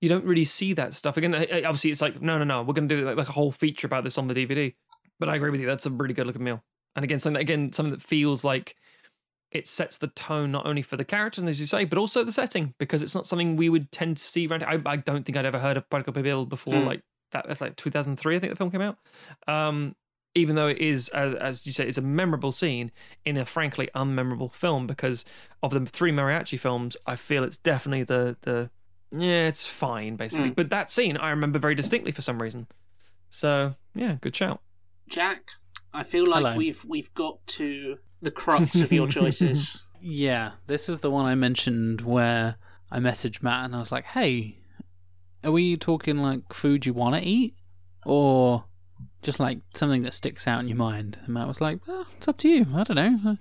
You 0.00 0.08
don't 0.08 0.24
really 0.24 0.44
see 0.44 0.72
that 0.74 0.94
stuff 0.94 1.16
again. 1.16 1.34
Obviously, 1.34 1.90
it's 1.90 2.00
like 2.00 2.20
no, 2.20 2.38
no, 2.38 2.44
no. 2.44 2.62
We're 2.62 2.74
going 2.74 2.88
to 2.88 2.96
do 2.96 3.04
like, 3.04 3.16
like 3.16 3.28
a 3.28 3.32
whole 3.32 3.52
feature 3.52 3.86
about 3.86 4.04
this 4.04 4.18
on 4.18 4.26
the 4.26 4.34
DVD. 4.34 4.74
But 5.20 5.28
I 5.28 5.36
agree 5.36 5.50
with 5.50 5.60
you. 5.60 5.66
That's 5.66 5.86
a 5.86 5.90
really 5.90 6.14
good 6.14 6.26
looking 6.26 6.42
meal. 6.44 6.62
And 6.96 7.04
again, 7.04 7.20
something 7.20 7.34
that, 7.34 7.40
again 7.40 7.72
something 7.72 7.92
that 7.92 8.02
feels 8.02 8.42
like 8.44 8.74
it 9.52 9.66
sets 9.66 9.98
the 9.98 10.08
tone 10.08 10.50
not 10.50 10.66
only 10.66 10.82
for 10.82 10.96
the 10.96 11.04
character, 11.04 11.46
as 11.48 11.60
you 11.60 11.66
say, 11.66 11.84
but 11.84 11.98
also 11.98 12.24
the 12.24 12.32
setting 12.32 12.74
because 12.78 13.02
it's 13.02 13.14
not 13.14 13.26
something 13.26 13.54
we 13.56 13.68
would 13.68 13.92
tend 13.92 14.16
to 14.16 14.22
see 14.22 14.46
around. 14.46 14.64
I, 14.64 14.80
I 14.86 14.96
don't 14.96 15.24
think 15.24 15.36
I'd 15.36 15.44
ever 15.44 15.58
heard 15.58 15.76
of 15.76 15.88
Buttercup 15.90 16.14
Bill 16.22 16.46
before, 16.46 16.74
Mm. 16.74 16.86
like 16.86 17.02
that. 17.32 17.44
That's 17.46 17.60
like 17.60 17.76
2003, 17.76 18.36
I 18.36 18.38
think 18.40 18.52
the 18.52 18.56
film 18.56 18.70
came 18.70 18.80
out. 18.80 18.96
Um, 19.46 19.94
even 20.34 20.56
though 20.56 20.68
it 20.68 20.78
is, 20.78 21.08
as, 21.10 21.34
as 21.34 21.66
you 21.66 21.72
say, 21.72 21.86
it's 21.86 21.98
a 21.98 22.02
memorable 22.02 22.52
scene 22.52 22.90
in 23.24 23.36
a 23.36 23.44
frankly 23.44 23.90
unmemorable 23.94 24.52
film 24.52 24.86
because 24.86 25.24
of 25.62 25.72
the 25.72 25.84
three 25.86 26.12
mariachi 26.12 26.58
films. 26.58 26.96
I 27.06 27.16
feel 27.16 27.44
it's 27.44 27.58
definitely 27.58 28.04
the 28.04 28.36
the 28.42 28.70
yeah, 29.10 29.46
it's 29.46 29.66
fine 29.66 30.16
basically. 30.16 30.50
Mm. 30.50 30.56
But 30.56 30.70
that 30.70 30.90
scene 30.90 31.16
I 31.16 31.30
remember 31.30 31.58
very 31.58 31.74
distinctly 31.74 32.12
for 32.12 32.22
some 32.22 32.40
reason. 32.40 32.66
So 33.28 33.74
yeah, 33.94 34.16
good 34.20 34.34
shout. 34.34 34.60
Jack, 35.08 35.50
I 35.92 36.02
feel 36.02 36.26
like 36.26 36.42
Hello. 36.42 36.56
we've 36.56 36.82
we've 36.84 37.12
got 37.14 37.46
to 37.48 37.98
the 38.22 38.30
crux 38.30 38.76
of 38.76 38.92
your 38.92 39.08
choices. 39.08 39.84
Yeah, 40.00 40.52
this 40.66 40.88
is 40.88 41.00
the 41.00 41.10
one 41.10 41.26
I 41.26 41.34
mentioned 41.34 42.00
where 42.00 42.56
I 42.90 42.98
messaged 42.98 43.42
Matt 43.42 43.66
and 43.66 43.76
I 43.76 43.80
was 43.80 43.92
like, 43.92 44.04
"Hey, 44.04 44.58
are 45.44 45.52
we 45.52 45.76
talking 45.76 46.18
like 46.18 46.52
food 46.52 46.86
you 46.86 46.94
want 46.94 47.16
to 47.16 47.22
eat, 47.22 47.54
or 48.06 48.64
just 49.22 49.40
like 49.40 49.60
something 49.74 50.02
that 50.02 50.14
sticks 50.14 50.46
out 50.46 50.60
in 50.60 50.68
your 50.68 50.76
mind?" 50.76 51.18
And 51.24 51.34
Matt 51.34 51.48
was 51.48 51.60
like, 51.60 51.86
well, 51.86 52.06
"It's 52.16 52.28
up 52.28 52.36
to 52.38 52.48
you. 52.48 52.66
I 52.74 52.84
don't 52.84 52.96
know. 52.96 53.30
Uh, 53.32 53.36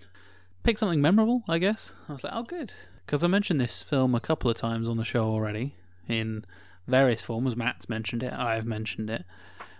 Pick 0.63 0.77
something 0.77 1.01
memorable, 1.01 1.43
I 1.49 1.57
guess." 1.57 1.93
I 2.07 2.13
was 2.13 2.23
like, 2.23 2.33
"Oh, 2.35 2.43
good," 2.43 2.71
because 3.05 3.23
I 3.23 3.27
mentioned 3.27 3.59
this 3.59 3.81
film 3.81 4.13
a 4.15 4.19
couple 4.19 4.49
of 4.49 4.57
times 4.57 4.87
on 4.87 4.97
the 4.97 5.03
show 5.03 5.25
already 5.25 5.75
in 6.07 6.45
various 6.87 7.21
forms. 7.21 7.55
Matt's 7.55 7.89
mentioned 7.89 8.21
it. 8.23 8.31
I've 8.33 8.65
mentioned 8.65 9.09
it. 9.09 9.25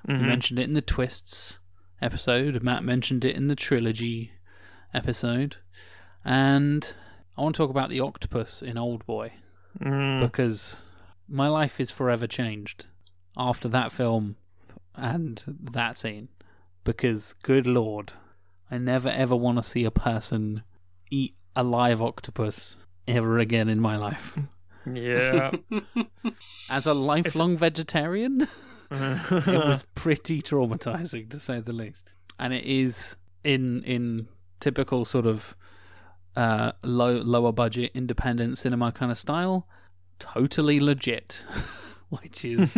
We 0.08 0.16
Mhm. 0.16 0.28
mentioned 0.28 0.60
it 0.60 0.64
in 0.64 0.74
the 0.74 0.82
twists 0.82 1.60
episode. 2.02 2.64
Matt 2.64 2.84
mentioned 2.84 3.24
it 3.24 3.36
in 3.36 3.48
the 3.48 3.56
trilogy 3.56 4.32
episode. 4.94 5.58
And 6.26 6.94
I 7.38 7.42
want 7.42 7.56
to 7.56 7.58
talk 7.62 7.70
about 7.70 7.90
the 7.90 8.00
octopus 8.00 8.62
in 8.62 8.78
Old 8.78 9.06
Boy 9.06 9.34
Mm. 9.80 10.20
because 10.22 10.82
my 11.28 11.48
life 11.48 11.80
is 11.80 11.92
forever 11.92 12.28
changed 12.28 12.88
after 13.38 13.68
that 13.70 13.92
film 13.92 14.36
and 14.96 15.44
that 15.48 15.98
scene. 15.98 16.30
Because, 16.84 17.34
good 17.44 17.68
lord, 17.68 18.14
I 18.70 18.78
never 18.78 19.10
ever 19.10 19.36
want 19.36 19.58
to 19.58 19.64
see 19.64 19.86
a 19.86 19.92
person 19.92 20.64
eat 21.10 21.36
a 21.56 21.64
live 21.64 22.02
octopus 22.02 22.78
ever 23.08 23.40
again 23.40 23.70
in 23.70 23.80
my 23.80 23.98
life. 23.98 24.38
Yeah. 24.92 25.52
As 26.70 26.88
a 26.88 26.94
lifelong 26.96 27.56
vegetarian, 27.56 28.48
it 28.92 29.68
was 29.68 29.86
pretty 29.94 30.42
traumatizing 30.42 31.30
to 31.30 31.40
say 31.40 31.60
the 31.60 31.72
least. 31.72 32.14
And 32.40 32.52
it 32.52 32.66
is 32.66 33.16
in 33.44 33.84
in 33.84 34.28
typical 34.60 35.06
sort 35.06 35.28
of 35.28 35.56
uh, 36.36 36.72
low 36.84 37.14
lower 37.22 37.52
budget 37.52 37.92
independent 37.94 38.58
cinema 38.58 38.92
kind 38.92 39.12
of 39.12 39.20
style, 39.20 39.68
totally 40.18 40.80
legit, 40.80 41.44
which 42.10 42.44
is 42.44 42.74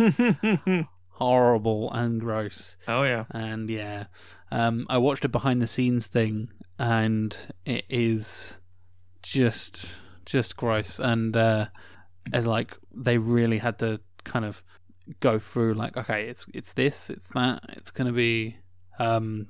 horrible 1.14 1.90
and 1.92 2.20
gross. 2.20 2.76
oh 2.88 3.02
yeah. 3.04 3.24
And 3.30 3.68
yeah, 3.70 4.06
um, 4.50 4.86
I 4.88 4.98
watched 4.98 5.24
a 5.24 5.28
behind 5.28 5.62
the 5.62 5.66
scenes 5.66 6.06
thing, 6.06 6.50
and 6.78 7.36
it 7.64 7.84
is 7.88 8.60
just 9.22 9.86
just 10.24 10.56
gross. 10.56 10.98
And 10.98 11.36
uh, 11.36 11.66
as 12.32 12.46
like 12.46 12.76
they 12.92 13.18
really 13.18 13.58
had 13.58 13.78
to 13.80 14.00
kind 14.24 14.44
of 14.44 14.62
go 15.20 15.38
through 15.38 15.74
like, 15.74 15.96
okay, 15.96 16.28
it's 16.28 16.46
it's 16.52 16.72
this, 16.72 17.10
it's 17.10 17.28
that, 17.34 17.62
it's 17.70 17.90
gonna 17.90 18.12
be. 18.12 18.56
Um, 18.98 19.48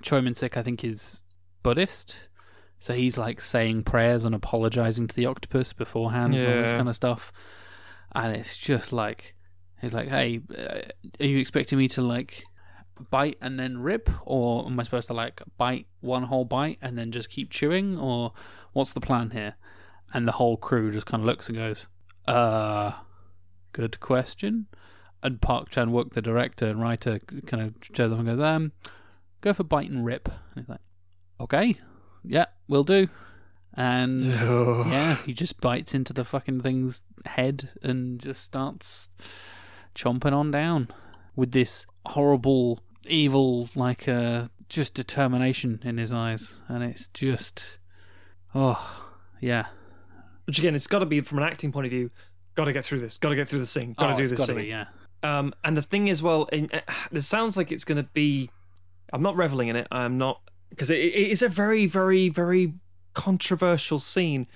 Choi 0.00 0.20
Min 0.20 0.34
Sik, 0.34 0.56
I 0.56 0.62
think, 0.62 0.84
is 0.84 1.24
Buddhist. 1.62 2.28
So 2.78 2.94
he's 2.94 3.18
like 3.18 3.40
saying 3.40 3.82
prayers 3.82 4.24
and 4.24 4.34
apologizing 4.34 5.08
to 5.08 5.14
the 5.16 5.26
octopus 5.26 5.72
beforehand 5.72 6.34
and 6.34 6.46
all 6.54 6.62
this 6.62 6.70
kind 6.72 6.88
of 6.88 6.94
stuff. 6.94 7.32
And 8.14 8.36
it's 8.36 8.56
just 8.56 8.92
like, 8.92 9.34
he's 9.80 9.94
like, 9.94 10.08
hey, 10.08 10.40
uh, 10.56 10.80
are 11.20 11.26
you 11.26 11.38
expecting 11.38 11.78
me 11.78 11.88
to 11.88 12.02
like 12.02 12.44
bite 13.10 13.36
and 13.40 13.58
then 13.58 13.78
rip? 13.78 14.10
Or 14.22 14.66
am 14.66 14.78
I 14.78 14.82
supposed 14.82 15.08
to 15.08 15.14
like 15.14 15.42
bite 15.56 15.86
one 16.00 16.24
whole 16.24 16.44
bite 16.44 16.78
and 16.82 16.98
then 16.98 17.12
just 17.12 17.30
keep 17.30 17.50
chewing? 17.50 17.98
Or 17.98 18.32
what's 18.72 18.92
the 18.92 19.00
plan 19.00 19.30
here? 19.30 19.54
And 20.12 20.26
the 20.26 20.32
whole 20.32 20.56
crew 20.56 20.90
just 20.90 21.06
kind 21.06 21.22
of 21.22 21.26
looks 21.26 21.48
and 21.48 21.58
goes, 21.58 21.86
uh, 22.26 22.92
good 23.72 24.00
question. 24.00 24.66
And 25.22 25.40
Park 25.40 25.70
Chan 25.70 25.90
Wook, 25.90 26.12
the 26.12 26.22
director 26.22 26.66
and 26.66 26.80
writer, 26.80 27.18
kind 27.46 27.62
of 27.62 27.74
shows 27.92 28.10
them 28.10 28.20
and 28.20 28.28
goes, 28.28 28.40
um, 28.40 28.72
go 29.40 29.52
for 29.52 29.64
bite 29.64 29.90
and 29.90 30.04
rip. 30.04 30.28
And 30.28 30.36
he's 30.56 30.68
like, 30.68 30.80
okay, 31.40 31.76
yeah, 32.24 32.46
we'll 32.68 32.84
do. 32.84 33.08
And 33.74 34.24
yeah, 34.34 35.16
he 35.16 35.32
just 35.32 35.60
bites 35.60 35.94
into 35.94 36.12
the 36.12 36.24
fucking 36.24 36.62
thing's 36.62 37.00
head 37.26 37.70
and 37.82 38.18
just 38.18 38.42
starts 38.42 39.08
chomping 39.98 40.32
on 40.32 40.50
down 40.50 40.88
with 41.34 41.52
this 41.52 41.86
horrible, 42.06 42.80
evil, 43.06 43.68
like, 43.74 44.08
uh, 44.08 44.48
just 44.68 44.94
determination 44.94 45.80
in 45.82 45.98
his 45.98 46.12
eyes. 46.12 46.58
And 46.68 46.84
it's 46.84 47.08
just, 47.08 47.78
oh, 48.54 49.04
yeah. 49.40 49.66
Which 50.46 50.58
again, 50.58 50.74
it's 50.74 50.86
got 50.86 51.00
to 51.00 51.06
be 51.06 51.20
from 51.20 51.38
an 51.38 51.44
acting 51.44 51.72
point 51.72 51.86
of 51.86 51.90
view. 51.90 52.10
Got 52.54 52.66
to 52.66 52.72
get 52.72 52.84
through 52.84 53.00
this. 53.00 53.18
Got 53.18 53.30
to 53.30 53.36
get 53.36 53.48
through 53.48 53.60
the 53.60 53.66
scene. 53.66 53.94
Got 53.94 54.08
to 54.08 54.14
oh, 54.14 54.16
do 54.16 54.26
this 54.26 54.46
scene. 54.46 54.56
be, 54.56 54.64
yeah. 54.64 54.86
Um, 55.22 55.52
and 55.64 55.76
the 55.76 55.82
thing 55.82 56.08
is, 56.08 56.22
well, 56.22 56.44
in, 56.52 56.70
uh, 56.72 56.80
this 57.10 57.26
sounds 57.26 57.56
like 57.56 57.72
it's 57.72 57.84
going 57.84 58.02
to 58.02 58.08
be. 58.12 58.50
I'm 59.12 59.22
not 59.22 59.36
reveling 59.36 59.68
in 59.68 59.76
it. 59.76 59.88
I'm 59.90 60.18
not 60.18 60.40
because 60.70 60.90
it, 60.90 60.98
it 60.98 61.30
is 61.30 61.42
a 61.42 61.48
very, 61.48 61.86
very, 61.86 62.28
very 62.28 62.74
controversial 63.14 63.98
scene. 63.98 64.46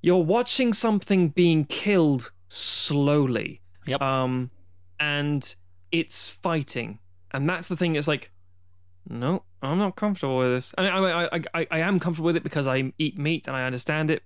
You're 0.00 0.22
watching 0.22 0.72
something 0.72 1.28
being 1.28 1.64
killed 1.64 2.32
slowly. 2.48 3.60
Yep. 3.86 4.00
Um, 4.00 4.50
and 5.00 5.54
it's 5.90 6.28
fighting, 6.28 7.00
and 7.32 7.48
that's 7.48 7.66
the 7.68 7.76
thing. 7.76 7.96
It's 7.96 8.06
like, 8.06 8.30
no, 9.08 9.42
I'm 9.62 9.78
not 9.78 9.96
comfortable 9.96 10.38
with 10.38 10.48
this. 10.48 10.74
And 10.78 10.86
I, 10.86 11.24
I, 11.24 11.42
I, 11.54 11.66
I 11.70 11.78
am 11.80 11.98
comfortable 11.98 12.26
with 12.26 12.36
it 12.36 12.42
because 12.42 12.66
I 12.66 12.92
eat 12.98 13.18
meat 13.18 13.46
and 13.48 13.56
I 13.56 13.64
understand 13.64 14.10
it. 14.10 14.22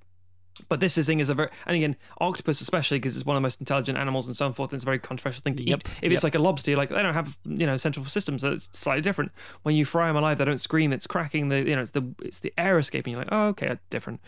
But 0.68 0.78
this 0.78 0.96
is 0.96 1.06
thing 1.06 1.18
is 1.18 1.30
a 1.30 1.34
very 1.34 1.48
and 1.66 1.74
again 1.74 1.96
octopus 2.20 2.60
especially 2.60 3.00
because 3.00 3.16
it's 3.16 3.26
one 3.26 3.36
of 3.36 3.40
the 3.40 3.44
most 3.44 3.58
intelligent 3.60 3.98
animals 3.98 4.28
and 4.28 4.36
so 4.36 4.52
forth. 4.52 4.70
And 4.70 4.76
it's 4.76 4.84
a 4.84 4.86
very 4.86 5.00
controversial 5.00 5.42
thing 5.42 5.56
to 5.56 5.68
Yep, 5.68 5.80
eat. 5.84 5.92
If 6.02 6.12
it's 6.12 6.22
like 6.22 6.36
a 6.36 6.38
lobster, 6.38 6.70
you're 6.70 6.78
like 6.78 6.90
they 6.90 7.02
don't 7.02 7.14
have 7.14 7.36
you 7.44 7.66
know 7.66 7.76
central 7.76 8.06
systems. 8.06 8.42
So 8.42 8.52
it's 8.52 8.68
slightly 8.72 9.02
different. 9.02 9.32
When 9.62 9.74
you 9.74 9.84
fry 9.84 10.06
them 10.06 10.16
alive, 10.16 10.38
they 10.38 10.44
don't 10.44 10.60
scream. 10.60 10.92
It's 10.92 11.08
cracking 11.08 11.48
the 11.48 11.58
you 11.68 11.74
know 11.74 11.82
it's 11.82 11.90
the 11.90 12.14
it's 12.22 12.38
the 12.38 12.52
air 12.56 12.78
escaping. 12.78 13.14
You're 13.14 13.24
like 13.24 13.32
oh 13.32 13.46
okay 13.48 13.78
different. 13.90 14.20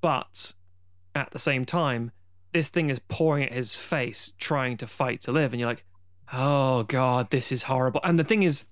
But 0.00 0.54
at 1.14 1.32
the 1.32 1.38
same 1.38 1.66
time, 1.66 2.12
this 2.52 2.68
thing 2.68 2.90
is 2.90 2.98
pouring 3.08 3.44
at 3.44 3.52
his 3.52 3.74
face, 3.74 4.32
trying 4.38 4.76
to 4.78 4.86
fight 4.86 5.20
to 5.22 5.32
live, 5.32 5.52
and 5.52 5.60
you're 5.60 5.68
like 5.68 5.84
oh 6.32 6.84
god 6.84 7.30
this 7.30 7.52
is 7.52 7.64
horrible. 7.64 8.00
And 8.04 8.18
the 8.18 8.24
thing 8.24 8.42
is 8.42 8.64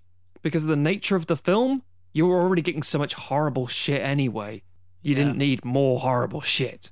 because 0.43 0.63
of 0.63 0.69
the 0.71 0.77
nature 0.77 1.17
of 1.17 1.27
the 1.27 1.37
film, 1.37 1.83
you 2.13 2.27
were 2.27 2.41
already 2.41 2.63
getting 2.63 2.83
so 2.83 2.99
much 2.99 3.15
horrible 3.15 3.67
shit 3.67 4.01
anyway. 4.01 4.63
You 5.03 5.11
Yeah. 5.15 5.25
didn't 5.25 5.39
need 5.39 5.65
more 5.65 6.01
horrible 6.01 6.41
shit. 6.41 6.91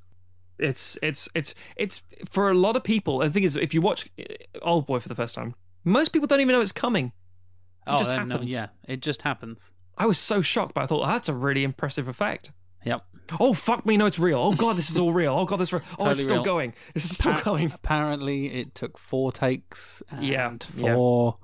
It's 0.58 0.98
it's 1.02 1.28
it's 1.34 1.54
it's 1.76 2.02
for 2.28 2.50
a 2.50 2.54
lot 2.54 2.76
of 2.76 2.82
people. 2.84 3.18
The 3.18 3.30
thing 3.30 3.44
is, 3.44 3.54
if 3.56 3.72
you 3.72 3.80
watch 3.80 4.08
uh, 4.18 4.24
Old 4.62 4.86
Boy 4.86 4.98
for 4.98 5.08
the 5.08 5.14
first 5.14 5.34
time, 5.34 5.54
most 5.84 6.08
people 6.12 6.26
don't 6.26 6.40
even 6.40 6.52
know 6.52 6.60
it's 6.60 6.72
coming. 6.72 7.06
It 7.06 7.12
oh, 7.86 7.98
just 7.98 8.10
then, 8.10 8.28
no, 8.28 8.34
happens. 8.34 8.52
yeah, 8.52 8.66
it 8.86 9.00
just 9.00 9.22
happens. 9.22 9.72
I 9.96 10.06
was 10.06 10.18
so 10.18 10.42
shocked, 10.42 10.74
but 10.74 10.82
I 10.82 10.86
thought 10.86 11.06
that's 11.06 11.28
a 11.28 11.34
really 11.34 11.64
impressive 11.64 12.08
effect. 12.08 12.52
Yep. 12.84 13.04
Oh 13.40 13.52
fuck 13.54 13.84
me, 13.86 13.96
no, 13.96 14.06
it's 14.06 14.18
real. 14.18 14.38
Oh 14.38 14.52
god, 14.54 14.76
this 14.76 14.90
is 14.90 14.98
all 14.98 15.12
real. 15.12 15.34
Oh 15.34 15.44
god, 15.44 15.56
this. 15.58 15.68
Is 15.68 15.72
real. 15.74 15.82
Oh, 15.84 15.90
Totally 15.96 16.10
it's 16.12 16.22
still 16.22 16.36
real. 16.36 16.44
going. 16.44 16.74
This 16.94 17.04
is 17.04 17.14
still 17.16 17.32
Appa- 17.32 17.44
going. 17.44 17.72
Apparently, 17.72 18.46
it 18.54 18.74
took 18.74 18.96
four 18.98 19.32
takes 19.32 20.02
and 20.10 20.24
Yeah, 20.24 20.52
yeah. 20.76 20.94
four 20.94 21.38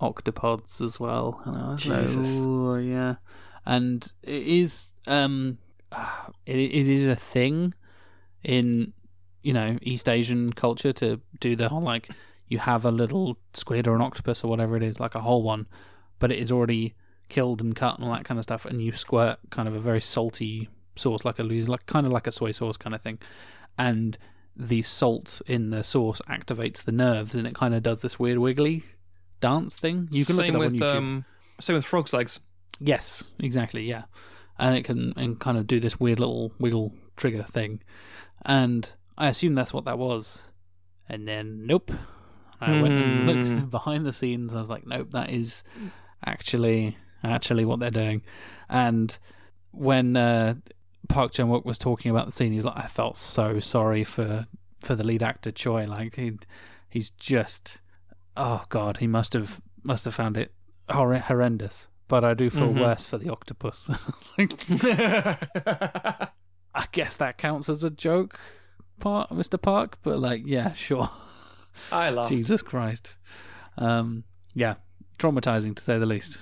octopods 0.00 0.80
as 0.80 0.98
well. 0.98 1.40
And 1.44 1.56
I 1.56 1.72
was 1.72 1.86
like, 1.86 2.06
Jesus. 2.06 2.28
"Ooh, 2.28 2.76
yeah. 2.78 3.16
And 3.64 4.10
it 4.22 4.42
is, 4.46 4.94
um, 5.06 5.58
it, 6.46 6.58
it 6.58 6.88
is 6.88 7.06
a 7.06 7.16
thing 7.16 7.74
in, 8.42 8.92
you 9.42 9.52
know, 9.52 9.78
East 9.82 10.08
Asian 10.08 10.52
culture 10.52 10.92
to 10.94 11.20
do 11.40 11.54
the 11.56 11.68
whole 11.68 11.80
like 11.82 12.08
you 12.48 12.58
have 12.58 12.84
a 12.84 12.90
little 12.90 13.38
squid 13.54 13.86
or 13.86 13.94
an 13.94 14.02
octopus 14.02 14.42
or 14.44 14.48
whatever 14.48 14.76
it 14.76 14.82
is, 14.82 14.98
like 15.00 15.14
a 15.14 15.20
whole 15.20 15.42
one, 15.42 15.66
but 16.18 16.30
it 16.32 16.38
is 16.38 16.50
already 16.52 16.94
killed 17.28 17.60
and 17.62 17.74
cut 17.74 17.96
and 17.96 18.04
all 18.06 18.12
that 18.12 18.24
kind 18.24 18.36
of 18.38 18.42
stuff, 18.42 18.66
and 18.66 18.82
you 18.82 18.92
squirt 18.92 19.38
kind 19.50 19.66
of 19.68 19.74
a 19.74 19.80
very 19.80 20.00
salty 20.00 20.68
sauce, 20.96 21.24
like 21.24 21.38
a 21.38 21.42
like 21.42 21.86
kind 21.86 22.06
of 22.06 22.12
like 22.12 22.26
a 22.26 22.32
soy 22.32 22.50
sauce 22.52 22.76
kind 22.76 22.94
of 22.94 23.02
thing, 23.02 23.18
and 23.78 24.18
the 24.56 24.82
salt 24.82 25.40
in 25.46 25.70
the 25.70 25.82
sauce 25.82 26.20
activates 26.28 26.84
the 26.84 26.92
nerves, 26.92 27.34
and 27.34 27.46
it 27.46 27.54
kind 27.54 27.74
of 27.74 27.82
does 27.82 28.00
this 28.02 28.18
weird 28.18 28.38
wiggly 28.38 28.84
dance 29.40 29.74
thing. 29.76 30.08
You 30.10 30.24
can 30.24 30.36
same 30.36 30.54
look 30.54 30.62
it 30.62 30.66
up 30.66 30.72
with 30.72 30.82
on 30.82 30.88
YouTube. 30.88 30.98
um, 30.98 31.24
same 31.60 31.76
with 31.76 31.84
frogs' 31.84 32.12
legs. 32.12 32.40
Yes, 32.78 33.24
exactly. 33.42 33.84
Yeah, 33.84 34.04
and 34.58 34.76
it 34.76 34.84
can 34.84 35.12
and 35.16 35.38
kind 35.40 35.56
of 35.58 35.66
do 35.66 35.80
this 35.80 35.98
weird 36.00 36.20
little 36.20 36.52
wiggle 36.58 36.92
trigger 37.16 37.42
thing, 37.42 37.82
and 38.44 38.90
I 39.16 39.28
assume 39.28 39.54
that's 39.54 39.72
what 39.72 39.84
that 39.86 39.98
was, 39.98 40.50
and 41.08 41.26
then 41.28 41.66
nope. 41.66 41.90
I 42.60 42.80
went 42.80 42.94
and 42.94 43.22
Hmm. 43.22 43.26
looked 43.26 43.70
behind 43.70 44.06
the 44.06 44.12
scenes. 44.12 44.52
And 44.52 44.58
I 44.58 44.60
was 44.60 44.70
like, 44.70 44.86
nope, 44.86 45.10
that 45.10 45.30
is 45.30 45.64
actually 46.24 46.96
actually 47.24 47.64
what 47.64 47.80
they're 47.80 47.90
doing. 47.90 48.22
And 48.68 49.18
when 49.72 50.16
uh, 50.16 50.54
Park 51.12 51.32
Chan 51.32 51.46
Wook 51.48 51.64
was 51.64 51.78
talking 51.78 52.10
about 52.10 52.26
the 52.26 52.32
scene, 52.32 52.52
he's 52.52 52.64
like, 52.64 52.76
I 52.76 52.86
felt 52.86 53.16
so 53.16 53.60
sorry 53.60 54.04
for 54.04 54.46
for 54.80 54.94
the 54.96 55.04
lead 55.04 55.22
actor 55.22 55.50
Choi. 55.52 55.86
Like 55.86 56.16
he 56.16 56.32
he's 56.88 57.10
just 57.10 57.80
oh 58.36 58.64
god, 58.68 58.96
he 58.98 59.06
must 59.06 59.32
have 59.34 59.60
must 59.82 60.04
have 60.04 60.14
found 60.14 60.36
it 60.36 60.52
hor- 60.90 61.14
horrendous. 61.18 61.88
But 62.08 62.24
I 62.24 62.34
do 62.34 62.50
feel 62.50 62.68
Mhm. 62.74 62.80
worse 62.80 63.04
for 63.06 63.16
the 63.18 63.30
octopus. 63.30 63.88
like, 64.38 64.64
I 66.74 66.86
guess 66.92 67.16
that 67.16 67.38
counts 67.38 67.68
as 67.68 67.84
a 67.84 67.90
joke, 67.90 68.38
part 69.00 69.30
Mr. 69.30 69.60
Park. 69.60 69.98
But 70.02 70.18
like, 70.18 70.42
yeah, 70.44 70.72
sure. 70.74 71.08
I 71.90 72.10
laughed. 72.10 72.30
Jesus 72.30 72.62
Christ. 72.62 73.12
Um, 73.78 74.24
yeah, 74.54 74.74
traumatizing 75.18 75.74
to 75.76 75.82
say 75.82 75.98
the 75.98 76.06
least. 76.06 76.36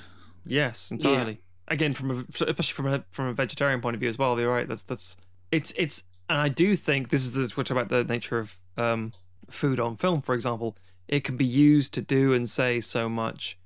Yes, 0.44 0.90
entirely. 0.90 1.40
Again, 1.70 1.92
from 1.92 2.10
a, 2.10 2.44
especially 2.44 2.74
from 2.74 2.86
a 2.86 3.05
from 3.10 3.26
a 3.28 3.32
vegetarian 3.32 3.80
point 3.80 3.94
of 3.94 4.01
view 4.01 4.09
as 4.09 4.18
well. 4.18 4.38
You're 4.38 4.52
right. 4.52 4.68
That's 4.68 4.82
that's 4.82 5.16
it's 5.51 5.72
it's, 5.76 6.02
and 6.28 6.38
I 6.38 6.48
do 6.48 6.74
think 6.74 7.09
this 7.10 7.22
is 7.22 7.32
the 7.32 7.48
talking 7.48 7.76
about 7.76 7.88
the 7.88 8.05
nature 8.05 8.38
of 8.38 8.56
um, 8.76 9.12
food 9.48 9.78
on 9.80 9.97
film. 9.97 10.20
For 10.20 10.34
example, 10.34 10.76
it 11.09 11.24
can 11.24 11.36
be 11.36 11.44
used 11.44 11.94
to 11.94 12.02
do 12.02 12.32
and 12.32 12.48
say 12.48 12.80
so 12.80 13.09
much, 13.09 13.59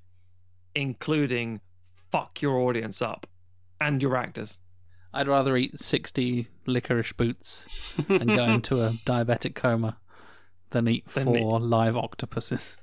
including 0.74 1.60
fuck 2.10 2.40
your 2.42 2.58
audience 2.58 3.02
up 3.02 3.26
and 3.80 4.00
your 4.00 4.16
actors. 4.16 4.58
I'd 5.12 5.28
rather 5.28 5.56
eat 5.56 5.78
60 5.78 6.48
licorice 6.66 7.12
boots 7.12 7.66
and 8.08 8.26
go 8.26 8.44
into 8.54 8.82
a 8.82 8.98
diabetic 9.06 9.54
coma 9.54 9.98
than 10.70 10.88
eat 10.88 11.06
Than 11.08 11.24
four 11.24 11.60
live 11.60 11.96
octopuses. 11.96 12.76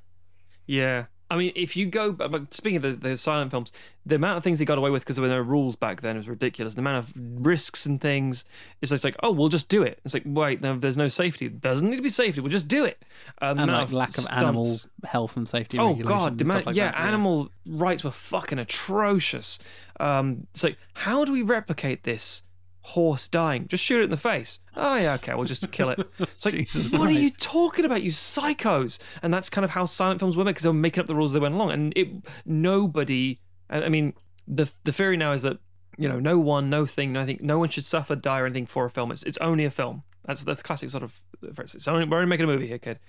Yeah. 0.65 1.05
I 1.31 1.37
mean, 1.37 1.53
if 1.55 1.77
you 1.77 1.85
go, 1.85 2.11
but 2.11 2.53
speaking 2.53 2.77
of 2.77 2.81
the, 2.83 2.91
the 3.09 3.17
silent 3.17 3.51
films, 3.51 3.71
the 4.05 4.15
amount 4.15 4.37
of 4.37 4.43
things 4.43 4.59
they 4.59 4.65
got 4.65 4.77
away 4.77 4.89
with 4.89 5.03
because 5.03 5.15
there 5.15 5.23
were 5.23 5.29
no 5.29 5.39
rules 5.39 5.75
back 5.77 6.01
then 6.01 6.17
was 6.17 6.27
ridiculous. 6.27 6.75
The 6.75 6.81
amount 6.81 6.97
of 6.97 7.13
risks 7.15 7.85
and 7.85 8.01
things, 8.01 8.43
it's 8.81 8.89
just 8.91 9.03
like, 9.03 9.15
oh, 9.23 9.31
we'll 9.31 9.47
just 9.47 9.69
do 9.69 9.81
it. 9.81 9.99
It's 10.03 10.13
like, 10.13 10.23
wait, 10.25 10.61
no, 10.61 10.77
there's 10.77 10.97
no 10.97 11.07
safety. 11.07 11.47
There 11.47 11.71
doesn't 11.71 11.89
need 11.89 11.95
to 11.95 12.01
be 12.01 12.09
safety. 12.09 12.41
We'll 12.41 12.51
just 12.51 12.67
do 12.67 12.83
it. 12.83 13.01
Um, 13.41 13.59
And 13.59 13.71
like 13.71 13.91
lack 13.91 14.09
of 14.09 14.15
stunts- 14.25 14.29
animal 14.43 14.77
health 15.05 15.37
and 15.37 15.47
safety 15.47 15.79
Oh 15.79 15.93
god, 15.93 16.37
the 16.37 16.43
like 16.43 16.75
yeah, 16.75 16.91
that. 16.91 16.99
animal 16.99 17.49
rights 17.65 18.03
were 18.03 18.11
fucking 18.11 18.59
atrocious. 18.59 19.57
Um, 19.99 20.47
like, 20.61 20.77
how 20.95 21.23
do 21.25 21.31
we 21.31 21.43
replicate 21.43 22.03
this 22.03 22.43
horse 22.81 23.27
dying? 23.27 23.67
Just 23.67 23.83
shoot 23.83 24.01
it 24.01 24.05
in 24.05 24.09
the 24.09 24.17
face. 24.17 24.59
Oh 24.75 24.95
yeah, 24.95 25.13
okay, 25.15 25.33
we'll 25.33 25.45
just 25.45 25.69
kill 25.71 25.89
it. 25.89 25.99
It's 26.19 26.45
like, 26.45 26.53
Jesus 26.71 26.91
what 26.91 27.09
are 27.09 27.13
you 27.13 27.29
talking 27.29 27.85
about, 27.85 28.03
you 28.03 28.11
psychos? 28.11 28.99
And 29.21 29.33
that's 29.33 29.49
kind 29.49 29.65
of 29.65 29.71
how 29.71 29.85
silent 29.85 30.19
films 30.19 30.37
were 30.37 30.43
made 30.43 30.51
because 30.51 30.63
they 30.63 30.69
were 30.69 30.73
making 30.73 31.01
up 31.01 31.07
the 31.07 31.15
rules 31.15 31.31
as 31.31 31.33
they 31.33 31.39
went 31.39 31.55
along, 31.55 31.71
and 31.71 31.93
it 31.95 32.09
nobody. 32.45 33.37
I 33.69 33.83
I 33.83 33.89
mean, 33.89 34.13
the 34.47 34.71
the 34.83 34.91
theory 34.91 35.17
now 35.17 35.31
is 35.31 35.41
that 35.41 35.59
you 35.97 36.07
know, 36.07 36.19
no 36.19 36.39
one, 36.39 36.69
no 36.69 36.85
thing, 36.85 37.11
nothing, 37.11 37.37
no 37.41 37.59
one 37.59 37.69
should 37.69 37.85
suffer, 37.85 38.15
die, 38.15 38.39
or 38.39 38.45
anything 38.45 38.65
for 38.65 38.85
a 38.85 38.89
film. 38.89 39.11
It's 39.11 39.23
it's 39.23 39.37
only 39.37 39.65
a 39.65 39.71
film. 39.71 40.03
That's 40.25 40.43
that's 40.43 40.59
the 40.59 40.63
classic 40.63 40.89
sort 40.89 41.03
of. 41.03 41.13
It's 41.41 41.87
only 41.87 42.05
we're 42.05 42.17
only 42.17 42.29
making 42.29 42.45
a 42.45 42.47
movie 42.47 42.67
here, 42.67 42.79
kid. 42.79 42.99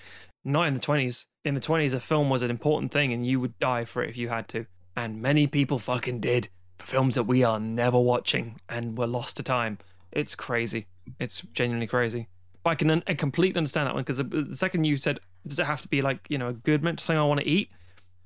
Not 0.45 0.69
in 0.69 0.75
the 0.75 0.81
twenties. 0.81 1.27
In 1.45 1.55
the 1.55 1.61
twenties, 1.61 1.95
a 1.95 2.01
film 2.01 2.31
was 2.31 2.43
an 2.43 2.51
important 2.51 2.93
thing, 2.93 3.13
and 3.13 3.27
you 3.27 3.41
would 3.41 3.59
die 3.59 3.85
for 3.85 4.03
it 4.03 4.11
if 4.11 4.17
you 4.17 4.29
had 4.29 4.49
to. 4.49 4.67
And 4.97 5.23
many 5.23 5.47
people 5.47 5.79
fucking 5.79 6.21
did 6.21 6.49
films 6.83 7.15
that 7.15 7.25
we 7.25 7.43
are 7.43 7.61
never 7.61 7.99
watching 7.99 8.61
and 8.69 8.97
we're 8.97 9.07
lost 9.07 9.37
to 9.39 9.43
time. 9.43 9.79
It's 10.11 10.35
crazy. 10.35 10.87
It's 11.19 11.41
genuinely 11.53 11.87
crazy. 11.87 12.29
But 12.63 12.71
I 12.71 12.75
can 12.77 12.91
un- 12.91 13.03
I 13.07 13.15
completely 13.15 13.59
understand 13.59 13.87
that 13.89 13.95
one 13.95 14.03
because 14.03 14.19
the, 14.19 14.25
the 14.25 14.57
second 14.57 14.85
you 14.85 14.97
said, 14.97 15.19
does 15.47 15.59
it 15.59 15.67
have 15.67 15.81
to 15.83 15.89
be 15.89 16.03
like 16.03 16.27
you 16.29 16.39
know 16.39 16.49
a 16.49 16.53
good 16.53 16.83
mental 16.83 17.05
thing 17.05 17.17
I 17.17 17.25
want 17.25 17.41
to 17.41 17.49
eat? 17.49 17.71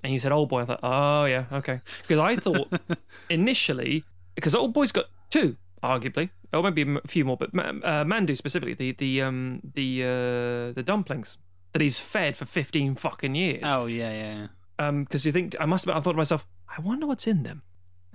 And 0.02 0.12
you 0.12 0.18
said 0.18 0.32
old 0.32 0.48
boy. 0.48 0.62
I 0.62 0.64
thought, 0.66 0.80
oh 0.82 1.24
yeah, 1.24 1.46
okay. 1.52 1.80
Because 2.02 2.18
I 2.18 2.36
thought 2.36 2.72
initially, 3.30 4.04
because 4.34 4.54
old 4.54 4.74
boy's 4.74 4.92
got 4.92 5.06
two, 5.30 5.56
arguably, 5.82 6.30
or 6.52 6.62
maybe 6.62 6.82
a 6.82 7.08
few 7.08 7.24
more, 7.24 7.36
but 7.36 7.50
uh, 7.54 8.04
Mandu 8.04 8.36
specifically, 8.36 8.74
the 8.74 8.92
the 8.92 9.22
um 9.22 9.60
the 9.74 10.02
uh 10.02 10.72
the 10.74 10.82
dumplings 10.84 11.38
that 11.72 11.80
he's 11.80 11.98
fed 11.98 12.36
for 12.36 12.44
fifteen 12.44 12.94
fucking 12.94 13.34
years. 13.34 13.62
Oh 13.64 13.86
yeah, 13.86 14.10
yeah. 14.10 14.34
yeah. 14.34 14.46
Um, 14.78 15.04
because 15.04 15.24
you 15.24 15.32
think 15.32 15.56
I 15.58 15.64
must 15.64 15.86
have. 15.86 15.96
I 15.96 16.00
thought 16.00 16.12
to 16.12 16.18
myself, 16.18 16.46
I 16.68 16.80
wonder 16.82 17.06
what's 17.06 17.26
in 17.26 17.42
them. 17.42 17.62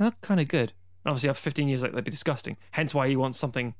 They 0.01 0.05
look 0.05 0.21
kind 0.21 0.39
of 0.39 0.47
good. 0.47 0.73
Obviously, 1.05 1.29
after 1.29 1.43
15 1.43 1.67
years, 1.67 1.83
like 1.83 1.93
they'd 1.93 2.03
be 2.03 2.09
disgusting. 2.09 2.57
Hence, 2.71 2.91
why 2.91 3.07
he 3.07 3.15
wants 3.15 3.37
something 3.37 3.75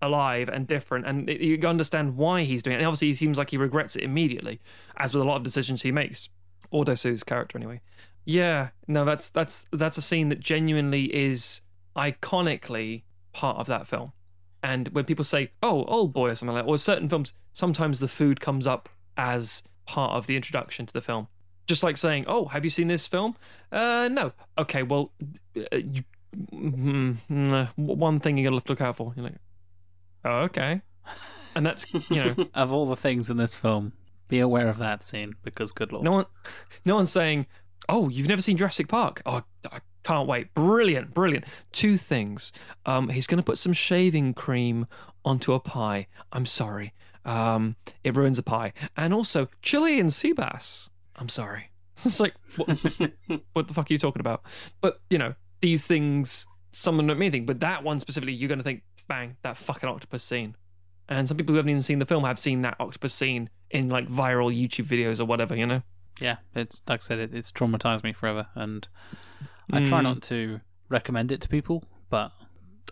alive 0.00 0.48
and 0.48 0.66
different. 0.66 1.06
And 1.06 1.28
it, 1.28 1.42
you 1.42 1.58
understand 1.68 2.16
why 2.16 2.44
he's 2.44 2.62
doing 2.62 2.76
it. 2.76 2.78
And 2.78 2.86
obviously, 2.86 3.08
he 3.08 3.14
seems 3.14 3.36
like 3.36 3.50
he 3.50 3.58
regrets 3.58 3.94
it 3.94 4.02
immediately, 4.02 4.60
as 4.96 5.12
with 5.12 5.22
a 5.22 5.26
lot 5.26 5.36
of 5.36 5.42
decisions 5.42 5.82
he 5.82 5.92
makes. 5.92 6.30
Ordo 6.70 6.94
Sue's 6.94 7.22
character, 7.22 7.58
anyway. 7.58 7.82
Yeah, 8.24 8.70
no, 8.86 9.04
that's 9.04 9.28
that's 9.28 9.66
that's 9.70 9.98
a 9.98 10.02
scene 10.02 10.30
that 10.30 10.40
genuinely 10.40 11.14
is 11.14 11.60
iconically 11.94 13.02
part 13.34 13.58
of 13.58 13.66
that 13.66 13.86
film. 13.86 14.12
And 14.62 14.88
when 14.88 15.04
people 15.04 15.24
say, 15.24 15.50
"Oh, 15.62 15.84
old 15.84 16.14
boy" 16.14 16.30
or 16.30 16.34
something 16.34 16.54
like 16.54 16.64
that, 16.64 16.70
or 16.70 16.78
certain 16.78 17.10
films, 17.10 17.34
sometimes 17.52 18.00
the 18.00 18.08
food 18.08 18.40
comes 18.40 18.66
up 18.66 18.88
as 19.18 19.62
part 19.84 20.12
of 20.12 20.26
the 20.26 20.36
introduction 20.36 20.86
to 20.86 20.94
the 20.94 21.02
film. 21.02 21.28
Just 21.68 21.82
like 21.82 21.96
saying, 21.96 22.24
"Oh, 22.26 22.46
have 22.46 22.64
you 22.64 22.70
seen 22.70 22.88
this 22.88 23.06
film?" 23.06 23.36
Uh, 23.70 24.08
no. 24.10 24.32
Okay, 24.56 24.82
well, 24.82 25.12
uh, 25.56 25.76
you, 25.76 26.02
mm, 26.52 27.16
mm, 27.30 27.68
one 27.76 28.20
thing 28.20 28.38
you're 28.38 28.50
gonna 28.50 28.62
look 28.66 28.80
out 28.80 28.96
for. 28.96 29.12
You're 29.14 29.24
like, 29.26 29.34
"Oh, 30.24 30.38
okay," 30.40 30.80
and 31.54 31.64
that's 31.64 31.86
you 31.92 32.24
know, 32.24 32.34
Of 32.54 32.72
all 32.72 32.86
the 32.86 32.96
things 32.96 33.28
in 33.30 33.36
this 33.36 33.54
film, 33.54 33.92
be 34.28 34.40
aware 34.40 34.68
of 34.68 34.78
that 34.78 35.04
scene 35.04 35.34
because 35.42 35.70
good 35.70 35.92
lord. 35.92 36.04
no 36.04 36.12
one, 36.12 36.26
no 36.84 36.96
one's 36.96 37.12
saying, 37.12 37.46
"Oh, 37.88 38.08
you've 38.08 38.28
never 38.28 38.42
seen 38.42 38.56
Jurassic 38.56 38.88
Park?" 38.88 39.20
Oh, 39.26 39.42
I 39.70 39.80
can't 40.04 40.26
wait! 40.26 40.54
Brilliant, 40.54 41.12
brilliant. 41.12 41.44
Two 41.72 41.98
things. 41.98 42.50
Um, 42.86 43.10
he's 43.10 43.26
gonna 43.26 43.42
put 43.42 43.58
some 43.58 43.74
shaving 43.74 44.32
cream 44.32 44.86
onto 45.22 45.52
a 45.52 45.60
pie. 45.60 46.06
I'm 46.32 46.46
sorry. 46.46 46.94
Um, 47.26 47.76
it 48.04 48.16
ruins 48.16 48.38
a 48.38 48.42
pie. 48.42 48.72
And 48.96 49.12
also 49.12 49.48
Chilean 49.60 50.08
sea 50.08 50.32
bass. 50.32 50.88
I'm 51.18 51.28
sorry. 51.28 51.70
It's 52.04 52.20
like 52.20 52.34
what, 52.56 52.68
what 53.54 53.66
the 53.66 53.74
fuck 53.74 53.90
are 53.90 53.92
you 53.92 53.98
talking 53.98 54.20
about? 54.20 54.42
But 54.80 55.00
you 55.10 55.18
know 55.18 55.34
these 55.60 55.84
things. 55.84 56.46
Someone 56.70 57.08
don't 57.08 57.18
mean 57.18 57.26
anything. 57.28 57.44
But 57.46 57.58
that 57.60 57.82
one 57.82 57.98
specifically, 57.98 58.34
you're 58.34 58.48
gonna 58.48 58.62
think, 58.62 58.82
bang, 59.08 59.36
that 59.42 59.56
fucking 59.56 59.88
octopus 59.88 60.22
scene. 60.22 60.54
And 61.08 61.26
some 61.26 61.36
people 61.36 61.54
who 61.54 61.56
haven't 61.56 61.70
even 61.70 61.82
seen 61.82 61.98
the 61.98 62.06
film 62.06 62.22
have 62.22 62.38
seen 62.38 62.62
that 62.62 62.76
octopus 62.78 63.14
scene 63.14 63.50
in 63.70 63.88
like 63.88 64.06
viral 64.08 64.54
YouTube 64.56 64.86
videos 64.86 65.18
or 65.18 65.24
whatever. 65.24 65.56
You 65.56 65.66
know. 65.66 65.82
Yeah, 66.20 66.36
it's 66.54 66.82
like 66.88 67.00
I 67.00 67.04
said, 67.04 67.18
it, 67.18 67.34
it's 67.34 67.50
traumatized 67.50 68.04
me 68.04 68.12
forever, 68.12 68.46
and 68.54 68.86
I 69.72 69.84
try 69.84 69.98
Mm. 70.00 70.04
not 70.04 70.22
to 70.22 70.60
recommend 70.88 71.32
it 71.32 71.40
to 71.40 71.48
people, 71.48 71.82
but 72.10 72.30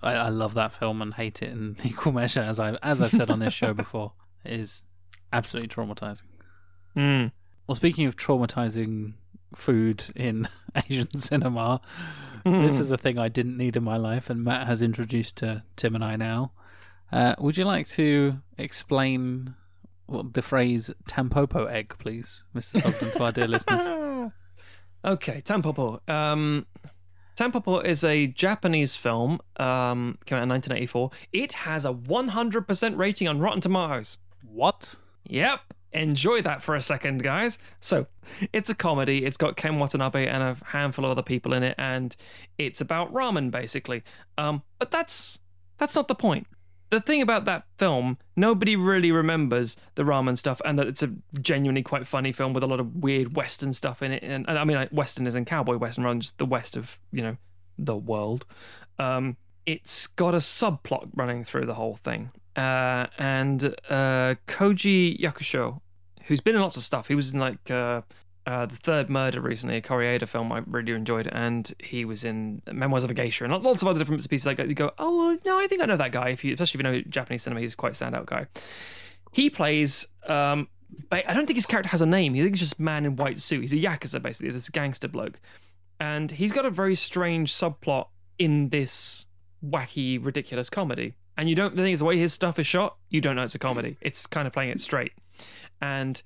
I, 0.02 0.14
I 0.14 0.28
love 0.30 0.54
that 0.54 0.72
film 0.72 1.00
and 1.00 1.14
hate 1.14 1.42
it 1.42 1.50
in 1.50 1.76
equal 1.84 2.12
measure, 2.12 2.40
as 2.40 2.58
I 2.58 2.72
as 2.82 3.00
I've 3.00 3.10
said 3.12 3.30
on 3.30 3.38
this 3.38 3.54
show 3.54 3.72
before. 3.72 4.14
It 4.44 4.58
is 4.60 4.82
absolutely 5.32 5.68
traumatizing. 5.68 6.22
Mm. 6.96 7.30
Well, 7.66 7.74
speaking 7.74 8.06
of 8.06 8.16
traumatizing 8.16 9.14
food 9.54 10.04
in 10.14 10.48
Asian 10.88 11.16
cinema, 11.18 11.80
this 12.44 12.78
is 12.78 12.92
a 12.92 12.96
thing 12.96 13.18
I 13.18 13.28
didn't 13.28 13.56
need 13.56 13.76
in 13.76 13.82
my 13.82 13.96
life, 13.96 14.30
and 14.30 14.44
Matt 14.44 14.66
has 14.68 14.82
introduced 14.82 15.36
to 15.38 15.64
Tim 15.74 15.94
and 15.94 16.04
I 16.04 16.16
now. 16.16 16.52
Uh, 17.12 17.34
would 17.38 17.56
you 17.56 17.64
like 17.64 17.88
to 17.90 18.38
explain 18.58 19.54
what 20.06 20.34
the 20.34 20.42
phrase 20.42 20.90
"tampopo 21.08 21.68
egg," 21.70 21.94
please, 21.98 22.42
Mr. 22.54 22.80
Sogden, 22.80 23.10
to 23.12 23.24
our 23.24 23.32
dear 23.32 23.48
listeners? 23.48 24.32
Okay, 25.04 25.40
Tampopo. 25.40 26.00
Um, 26.10 26.66
Tampopo 27.36 27.84
is 27.84 28.02
a 28.02 28.26
Japanese 28.26 28.96
film. 28.96 29.40
Um, 29.56 30.18
came 30.26 30.38
out 30.38 30.42
in 30.42 30.48
1984. 30.48 31.10
It 31.32 31.52
has 31.52 31.84
a 31.84 31.92
100% 31.92 32.96
rating 32.98 33.28
on 33.28 33.38
Rotten 33.38 33.60
Tomatoes. 33.60 34.18
What? 34.42 34.96
Yep. 35.28 35.60
Enjoy 35.96 36.42
that 36.42 36.62
for 36.62 36.74
a 36.74 36.80
second, 36.80 37.22
guys. 37.22 37.58
So, 37.80 38.06
it's 38.52 38.70
a 38.70 38.74
comedy. 38.74 39.24
It's 39.24 39.36
got 39.36 39.56
Ken 39.56 39.78
Watanabe 39.78 40.26
and 40.26 40.42
a 40.42 40.56
handful 40.66 41.04
of 41.04 41.10
other 41.10 41.22
people 41.22 41.52
in 41.54 41.62
it, 41.62 41.74
and 41.78 42.14
it's 42.58 42.80
about 42.80 43.12
ramen, 43.12 43.50
basically. 43.50 44.02
Um, 44.36 44.62
but 44.78 44.90
that's 44.90 45.38
that's 45.78 45.94
not 45.94 46.08
the 46.08 46.14
point. 46.14 46.46
The 46.90 47.00
thing 47.00 47.20
about 47.20 47.46
that 47.46 47.64
film, 47.78 48.18
nobody 48.36 48.76
really 48.76 49.10
remembers 49.10 49.76
the 49.96 50.04
ramen 50.04 50.38
stuff, 50.38 50.60
and 50.64 50.78
that 50.78 50.86
it's 50.86 51.02
a 51.02 51.12
genuinely 51.40 51.82
quite 51.82 52.06
funny 52.06 52.30
film 52.30 52.52
with 52.52 52.62
a 52.62 52.66
lot 52.66 52.78
of 52.78 52.96
weird 52.96 53.34
Western 53.34 53.72
stuff 53.72 54.02
in 54.02 54.12
it. 54.12 54.22
And, 54.22 54.48
and 54.48 54.58
I 54.58 54.64
mean, 54.64 54.76
like, 54.76 54.90
Western 54.90 55.26
is 55.26 55.34
in 55.34 55.44
cowboy 55.44 55.78
Western, 55.78 56.04
runs 56.04 56.32
the 56.32 56.46
west 56.46 56.76
of 56.76 56.98
you 57.10 57.22
know 57.22 57.36
the 57.78 57.96
world. 57.96 58.46
Um, 58.98 59.36
it's 59.66 60.06
got 60.06 60.34
a 60.34 60.38
subplot 60.38 61.10
running 61.14 61.44
through 61.44 61.66
the 61.66 61.74
whole 61.74 61.96
thing. 61.96 62.30
Uh, 62.54 63.06
and 63.18 63.64
uh, 63.90 64.34
Koji 64.46 65.20
Yakusho, 65.20 65.80
who's 66.26 66.40
been 66.40 66.54
in 66.54 66.60
lots 66.60 66.76
of 66.76 66.82
stuff, 66.82 67.08
he 67.08 67.14
was 67.14 67.34
in 67.34 67.40
like 67.40 67.70
uh, 67.70 68.02
uh, 68.46 68.66
the 68.66 68.76
Third 68.76 69.10
Murder 69.10 69.40
recently, 69.40 69.76
a 69.76 69.82
Koreeda 69.82 70.28
film 70.28 70.52
I 70.52 70.62
really 70.66 70.92
enjoyed, 70.92 71.28
and 71.32 71.72
he 71.78 72.04
was 72.04 72.24
in 72.24 72.62
Memoirs 72.70 73.04
of 73.04 73.10
a 73.10 73.14
Geisha 73.14 73.44
and 73.44 73.52
lots 73.64 73.82
of 73.82 73.88
other 73.88 73.98
different 73.98 74.28
pieces. 74.28 74.46
Like 74.46 74.58
you 74.58 74.74
go, 74.74 74.92
oh 74.98 75.18
well, 75.18 75.38
no, 75.44 75.58
I 75.58 75.66
think 75.66 75.82
I 75.82 75.86
know 75.86 75.96
that 75.96 76.12
guy. 76.12 76.28
If 76.28 76.44
you, 76.44 76.52
especially 76.54 76.80
if 76.80 76.86
you 76.86 76.92
know 76.92 77.00
Japanese 77.08 77.42
cinema, 77.42 77.60
he's 77.60 77.74
quite 77.74 77.92
standout 77.92 78.26
guy. 78.26 78.46
He 79.32 79.50
plays. 79.50 80.06
Um, 80.26 80.68
I 81.10 81.34
don't 81.34 81.46
think 81.46 81.56
his 81.56 81.66
character 81.66 81.90
has 81.90 82.00
a 82.02 82.06
name. 82.06 82.34
He 82.34 82.42
thinks 82.42 82.60
he's 82.60 82.68
just 82.70 82.80
man 82.80 83.04
in 83.04 83.16
white 83.16 83.40
suit. 83.40 83.60
He's 83.60 83.72
a 83.72 83.76
yakuza 83.76 84.22
basically. 84.22 84.52
This 84.52 84.68
gangster 84.70 85.08
bloke. 85.08 85.40
and 85.98 86.30
he's 86.30 86.52
got 86.52 86.64
a 86.64 86.70
very 86.70 86.94
strange 86.94 87.52
subplot 87.52 88.06
in 88.38 88.68
this 88.68 89.26
wacky, 89.64 90.24
ridiculous 90.24 90.70
comedy. 90.70 91.14
And 91.36 91.48
you 91.48 91.54
don't. 91.54 91.76
The 91.76 91.82
thing 91.82 91.92
is, 91.92 91.98
the 91.98 92.04
way 92.04 92.16
his 92.18 92.32
stuff 92.32 92.58
is 92.58 92.66
shot, 92.66 92.96
you 93.10 93.20
don't 93.20 93.36
know 93.36 93.42
it's 93.42 93.54
a 93.54 93.58
comedy. 93.58 93.98
It's 94.00 94.26
kind 94.26 94.46
of 94.46 94.52
playing 94.52 94.70
it 94.70 94.80
straight. 94.80 95.12
And 95.80 96.22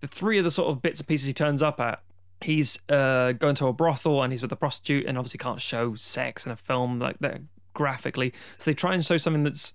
the 0.00 0.06
three 0.06 0.38
of 0.38 0.44
the 0.44 0.50
sort 0.50 0.70
of 0.70 0.82
bits 0.82 1.00
and 1.00 1.08
pieces 1.08 1.26
he 1.26 1.32
turns 1.32 1.62
up 1.62 1.80
at, 1.80 2.02
he's 2.40 2.78
uh, 2.88 3.32
going 3.32 3.54
to 3.56 3.66
a 3.66 3.72
brothel 3.72 4.22
and 4.22 4.32
he's 4.32 4.42
with 4.42 4.52
a 4.52 4.56
prostitute, 4.56 5.06
and 5.06 5.16
obviously 5.16 5.38
can't 5.38 5.60
show 5.60 5.94
sex 5.94 6.46
in 6.46 6.52
a 6.52 6.56
film 6.56 6.98
like 6.98 7.18
that 7.20 7.40
graphically. 7.74 8.32
So 8.58 8.70
they 8.70 8.74
try 8.74 8.94
and 8.94 9.04
show 9.04 9.16
something 9.16 9.42
that's, 9.42 9.74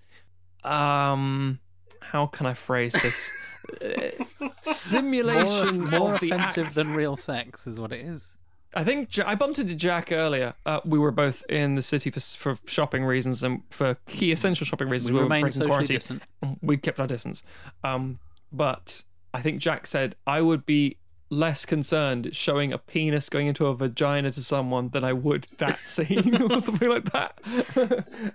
um, 0.64 1.58
how 2.00 2.26
can 2.26 2.46
I 2.46 2.54
phrase 2.54 2.92
this? 2.94 3.30
Uh, 3.80 4.48
simulation 4.60 5.82
more, 5.82 6.00
more 6.00 6.14
offensive 6.14 6.66
act. 6.66 6.74
than 6.74 6.92
real 6.92 7.16
sex 7.16 7.66
is 7.68 7.78
what 7.78 7.92
it 7.92 8.04
is. 8.04 8.36
I 8.74 8.82
think 8.82 9.16
I 9.24 9.34
bumped 9.36 9.60
into 9.60 9.76
Jack 9.76 10.10
earlier. 10.10 10.54
Uh, 10.66 10.80
we 10.84 10.98
were 10.98 11.12
both 11.12 11.44
in 11.48 11.76
the 11.76 11.82
city 11.82 12.10
for 12.10 12.18
for 12.18 12.58
shopping 12.66 13.04
reasons 13.04 13.42
and 13.42 13.62
for 13.70 13.94
key 14.08 14.32
essential 14.32 14.66
shopping 14.66 14.88
reasons. 14.88 15.12
We, 15.12 15.18
We, 15.18 15.22
were 15.22 15.28
breaking 15.28 15.62
quarantine. 15.66 15.96
distant. 15.96 16.22
We 16.60 16.76
kept 16.76 16.98
our 16.98 17.06
distance. 17.06 17.44
Um, 17.84 18.18
but 18.52 19.02
I 19.34 19.40
think 19.42 19.60
Jack 19.60 19.86
said 19.86 20.16
I 20.26 20.40
would 20.40 20.66
be 20.66 20.98
less 21.30 21.64
concerned 21.64 22.36
showing 22.36 22.74
a 22.74 22.78
penis 22.78 23.30
going 23.30 23.46
into 23.46 23.66
a 23.66 23.74
vagina 23.74 24.30
to 24.30 24.42
someone 24.42 24.90
than 24.90 25.02
I 25.02 25.14
would 25.14 25.46
that 25.58 25.78
scene 25.84 26.42
or 26.42 26.60
something 26.60 26.88
like 26.88 27.10
that. 27.12 27.38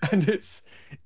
and 0.11 0.27
it's 0.27 0.63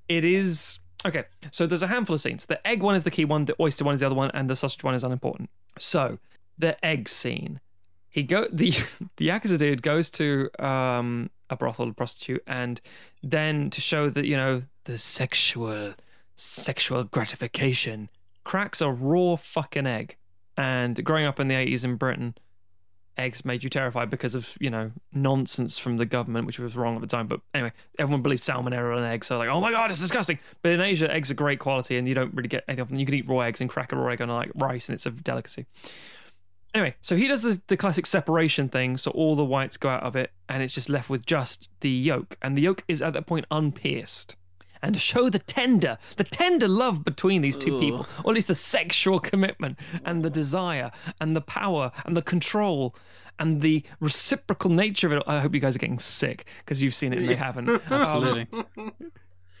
it 0.08 0.24
is 0.24 0.78
okay. 1.04 1.24
So 1.50 1.66
there's 1.66 1.82
a 1.82 1.88
handful 1.88 2.14
of 2.14 2.20
scenes. 2.20 2.46
The 2.46 2.66
egg 2.66 2.82
one 2.82 2.94
is 2.94 3.04
the 3.04 3.10
key 3.10 3.24
one. 3.24 3.44
The 3.44 3.56
oyster 3.60 3.84
one 3.84 3.94
is 3.94 4.00
the 4.00 4.06
other 4.06 4.14
one, 4.14 4.30
and 4.32 4.48
the 4.48 4.56
sausage 4.56 4.82
one 4.82 4.94
is 4.94 5.04
unimportant. 5.04 5.50
So 5.78 6.18
the 6.58 6.82
egg 6.84 7.08
scene 7.08 7.60
he 8.12 8.22
go 8.22 8.46
the 8.52 8.70
the 9.16 9.28
yakuza 9.28 9.58
dude 9.58 9.82
goes 9.82 10.10
to 10.10 10.48
um 10.64 11.30
a 11.50 11.56
brothel 11.56 11.88
a 11.88 11.92
prostitute 11.92 12.42
and 12.46 12.80
then 13.22 13.68
to 13.70 13.80
show 13.80 14.08
that 14.08 14.26
you 14.26 14.36
know 14.36 14.62
the 14.84 14.96
sexual 14.96 15.94
sexual 16.36 17.04
gratification 17.04 18.08
cracks 18.44 18.80
a 18.80 18.90
raw 18.90 19.36
fucking 19.36 19.86
egg. 19.86 20.16
And 20.56 21.02
growing 21.04 21.24
up 21.24 21.40
in 21.40 21.48
the 21.48 21.54
80s 21.54 21.84
in 21.84 21.96
britain 21.96 22.34
eggs 23.18 23.44
made 23.44 23.62
you 23.62 23.68
terrified 23.68 24.08
because 24.08 24.34
of 24.34 24.56
you 24.58 24.70
know 24.70 24.90
nonsense 25.12 25.76
from 25.76 25.98
the 25.98 26.06
government 26.06 26.46
which 26.46 26.58
was 26.58 26.76
wrong 26.76 26.94
at 26.94 27.00
the 27.00 27.06
time. 27.06 27.26
But 27.26 27.40
anyway 27.54 27.72
everyone 27.98 28.22
believed 28.22 28.42
salmonella 28.42 28.98
in 28.98 29.04
eggs. 29.04 29.26
So 29.26 29.38
like 29.38 29.48
oh 29.48 29.60
my 29.60 29.70
god 29.70 29.90
it's 29.90 30.00
disgusting. 30.00 30.38
But 30.62 30.72
in 30.72 30.80
asia 30.80 31.12
eggs 31.12 31.30
are 31.30 31.34
great 31.34 31.58
quality 31.58 31.96
and 31.96 32.08
you 32.08 32.14
don't 32.14 32.34
really 32.34 32.48
get 32.48 32.64
anything 32.68 32.98
you 32.98 33.06
can 33.06 33.14
eat 33.14 33.28
raw 33.28 33.40
eggs 33.40 33.60
and 33.60 33.70
crack 33.70 33.92
a 33.92 33.96
raw 33.96 34.12
egg 34.12 34.20
on 34.20 34.28
like 34.28 34.50
rice 34.54 34.88
and 34.88 34.94
it's 34.94 35.06
a 35.06 35.10
delicacy. 35.10 35.66
Anyway, 36.74 36.94
so 37.02 37.16
he 37.16 37.28
does 37.28 37.42
the, 37.42 37.60
the 37.66 37.76
classic 37.76 38.06
separation 38.06 38.68
thing, 38.68 38.96
so 38.96 39.10
all 39.10 39.36
the 39.36 39.44
whites 39.44 39.76
go 39.76 39.90
out 39.90 40.02
of 40.02 40.16
it, 40.16 40.30
and 40.48 40.62
it's 40.62 40.72
just 40.72 40.88
left 40.88 41.10
with 41.10 41.26
just 41.26 41.70
the 41.80 41.90
yolk. 41.90 42.38
And 42.40 42.56
the 42.56 42.62
yolk 42.62 42.82
is 42.88 43.02
at 43.02 43.12
that 43.12 43.26
point 43.26 43.44
unpierced. 43.50 44.36
And 44.82 45.00
show 45.00 45.28
the 45.30 45.38
tender, 45.38 45.96
the 46.16 46.24
tender 46.24 46.66
love 46.66 47.04
between 47.04 47.40
these 47.42 47.56
two 47.56 47.78
people, 47.78 48.06
or 48.24 48.32
at 48.32 48.34
least 48.34 48.48
the 48.48 48.54
sexual 48.54 49.20
commitment 49.20 49.78
and 50.04 50.22
the 50.22 50.30
desire 50.30 50.90
and 51.20 51.36
the 51.36 51.40
power 51.40 51.92
and 52.04 52.16
the 52.16 52.22
control 52.22 52.96
and 53.38 53.60
the 53.60 53.84
reciprocal 54.00 54.70
nature 54.70 55.06
of 55.06 55.12
it. 55.12 55.22
I 55.26 55.38
hope 55.40 55.54
you 55.54 55.60
guys 55.60 55.76
are 55.76 55.78
getting 55.78 56.00
sick 56.00 56.46
because 56.58 56.82
you've 56.82 56.94
seen 56.94 57.12
it 57.12 57.20
and 57.20 57.28
they 57.28 57.36
haven't. 57.36 57.68
Um, 57.92 58.02
Absolutely. 58.02 58.46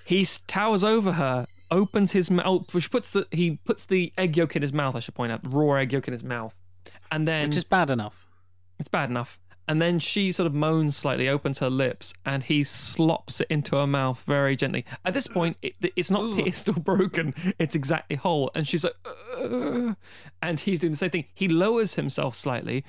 he 0.04 0.26
towers 0.46 0.82
over 0.84 1.12
her, 1.12 1.46
opens 1.70 2.12
his 2.12 2.30
mouth, 2.30 2.72
which 2.74 2.90
puts 2.90 3.10
the 3.10 3.26
he 3.30 3.58
puts 3.64 3.84
the 3.84 4.12
egg 4.18 4.36
yolk 4.36 4.56
in 4.56 4.62
his 4.62 4.72
mouth. 4.72 4.96
I 4.96 5.00
should 5.00 5.14
point 5.14 5.32
out, 5.32 5.42
the 5.44 5.50
raw 5.50 5.74
egg 5.76 5.92
yolk 5.92 6.08
in 6.08 6.12
his 6.12 6.24
mouth, 6.24 6.54
and 7.10 7.26
then 7.28 7.46
Which 7.48 7.56
is 7.56 7.64
bad 7.64 7.90
enough. 7.90 8.26
it's 8.78 8.88
bad 8.88 9.08
enough. 9.10 9.38
And 9.68 9.80
then 9.80 9.98
she 9.98 10.32
sort 10.32 10.46
of 10.46 10.54
moans 10.54 10.96
slightly, 10.96 11.28
opens 11.28 11.58
her 11.60 11.70
lips, 11.70 12.12
and 12.26 12.42
he 12.42 12.64
slops 12.64 13.40
it 13.40 13.46
into 13.48 13.76
her 13.76 13.86
mouth 13.86 14.22
very 14.26 14.56
gently. 14.56 14.84
At 15.04 15.14
this 15.14 15.26
point, 15.26 15.56
it, 15.62 15.76
it's 15.96 16.10
not 16.10 16.36
pierced 16.36 16.68
or 16.68 16.72
broken; 16.80 17.34
it's 17.58 17.74
exactly 17.74 18.16
whole. 18.16 18.50
And 18.54 18.66
she's 18.66 18.84
like, 18.84 18.96
"Ugh." 19.38 19.96
and 20.40 20.60
he's 20.60 20.80
doing 20.80 20.92
the 20.92 20.96
same 20.96 21.10
thing. 21.10 21.26
He 21.32 21.48
lowers 21.48 21.94
himself 21.94 22.34
slightly, 22.34 22.84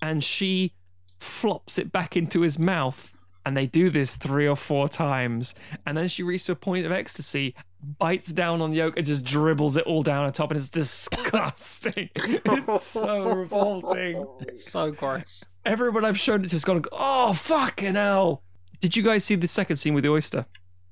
and 0.00 0.24
she 0.24 0.72
flops 1.18 1.78
it 1.78 1.92
back 1.92 2.16
into 2.16 2.40
his 2.40 2.58
mouth. 2.58 3.12
And 3.46 3.54
they 3.54 3.66
do 3.66 3.90
this 3.90 4.16
three 4.16 4.48
or 4.48 4.56
four 4.56 4.88
times, 4.88 5.54
and 5.84 5.98
then 5.98 6.08
she 6.08 6.22
reaches 6.22 6.48
a 6.48 6.56
point 6.56 6.86
of 6.86 6.92
ecstasy, 6.92 7.54
bites 7.98 8.28
down 8.32 8.60
on 8.60 8.70
the 8.70 8.78
yolk, 8.78 8.96
and 8.96 9.06
just 9.06 9.24
dribbles 9.24 9.76
it 9.76 9.84
all 9.84 10.02
down 10.02 10.24
on 10.24 10.32
top, 10.32 10.50
and 10.50 10.58
it's 10.58 10.68
disgusting. 10.68 12.10
it's 12.16 12.82
so 12.82 13.30
revolting 13.32 14.26
It's 14.40 14.70
So 14.70 14.90
gross. 14.92 15.44
everyone 15.64 16.04
I've 16.04 16.18
shown 16.18 16.44
it 16.44 16.48
to 16.48 16.56
has 16.56 16.64
gone, 16.64 16.84
oh, 16.92 17.32
fucking 17.32 17.94
hell. 17.94 18.42
Did 18.80 18.96
you 18.96 19.02
guys 19.02 19.24
see 19.24 19.34
the 19.36 19.46
second 19.48 19.76
scene 19.76 19.94
with 19.94 20.04
the 20.04 20.10
oyster? 20.10 20.46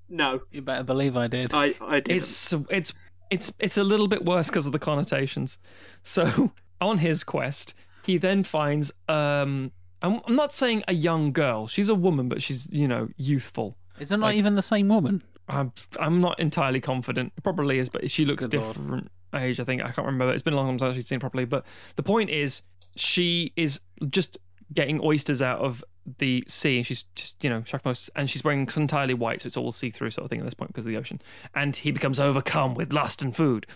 No, 0.09 0.40
You 0.51 0.62
better 0.62 0.85
believe 0.85 1.16
I 1.16 1.27
did. 1.27 1.52
I, 1.55 1.74
I 1.81 2.01
didn't. 2.01 2.19
It's 2.19 2.52
it's 2.70 2.93
it's 3.31 3.52
it's 3.59 3.77
a 3.78 3.85
little 3.85 4.09
bit 4.09 4.24
worse 4.24 4.48
because 4.48 4.66
of 4.66 4.73
the 4.73 4.78
connotations. 4.78 5.59
So 6.02 6.52
on 6.81 6.98
his 6.98 7.23
quest, 7.24 7.74
he 8.05 8.19
then 8.19 8.43
finds 8.44 8.93
um 9.09 9.73
I'm, 10.02 10.20
I'm 10.27 10.35
not 10.36 10.52
saying 10.52 10.82
a 10.89 10.93
young 10.94 11.32
girl. 11.32 11.66
She's 11.69 11.89
a 11.89 11.94
woman, 11.94 12.28
but 12.28 12.43
she's 12.43 12.70
you 12.73 12.89
know 12.89 13.09
youthful. 13.16 13.77
Is 14.01 14.10
it 14.10 14.16
not 14.19 14.35
even 14.35 14.55
the 14.56 14.62
same 14.62 14.89
woman? 14.89 15.23
I'm 15.53 15.73
I'm 16.01 16.20
not 16.20 16.39
entirely 16.41 16.81
confident. 16.81 17.33
It 17.37 17.43
probably 17.43 17.79
is, 17.79 17.89
but 17.89 18.11
she 18.11 18.24
looks 18.24 18.47
Good 18.47 18.61
lord. 18.61 18.77
different 18.77 19.11
age. 19.35 19.61
I 19.61 19.65
think 19.65 19.83
I 19.83 19.91
can't 19.91 20.07
remember. 20.07 20.33
It's 20.33 20.43
been 20.43 20.55
a 20.55 20.57
long 20.57 20.66
time 20.66 20.79
since 20.79 20.83
I've 20.83 20.89
actually 20.91 21.03
seen 21.03 21.20
properly. 21.20 21.45
But 21.45 21.65
the 21.97 22.03
point 22.03 22.31
is, 22.31 22.62
she 22.97 23.53
is 23.57 23.81
just 24.11 24.39
getting 24.73 25.01
oysters 25.03 25.43
out 25.43 25.61
of 25.61 25.85
the 26.19 26.43
sea, 26.49 26.79
and 26.79 26.87
she's 26.87 27.05
just 27.15 27.43
you 27.45 27.51
know 27.51 27.62
most, 27.85 28.11
and 28.16 28.29
she's 28.29 28.43
wearing 28.43 28.69
entirely 28.77 29.15
white, 29.15 29.43
so 29.43 29.47
it's 29.47 29.57
all 29.57 29.73
see 29.73 29.91
through 29.91 30.11
sort 30.11 30.24
of 30.24 30.31
thing 30.31 30.41
at 30.41 30.45
this 30.45 30.55
point 30.55 30.69
because 30.73 30.85
of 30.85 30.91
the 30.91 30.97
ocean. 30.99 31.20
And 31.55 31.77
he 31.77 31.91
becomes 31.91 32.19
overcome 32.19 32.74
with 32.74 32.93
lust 32.93 33.23
and 33.23 33.35
food, 33.35 33.66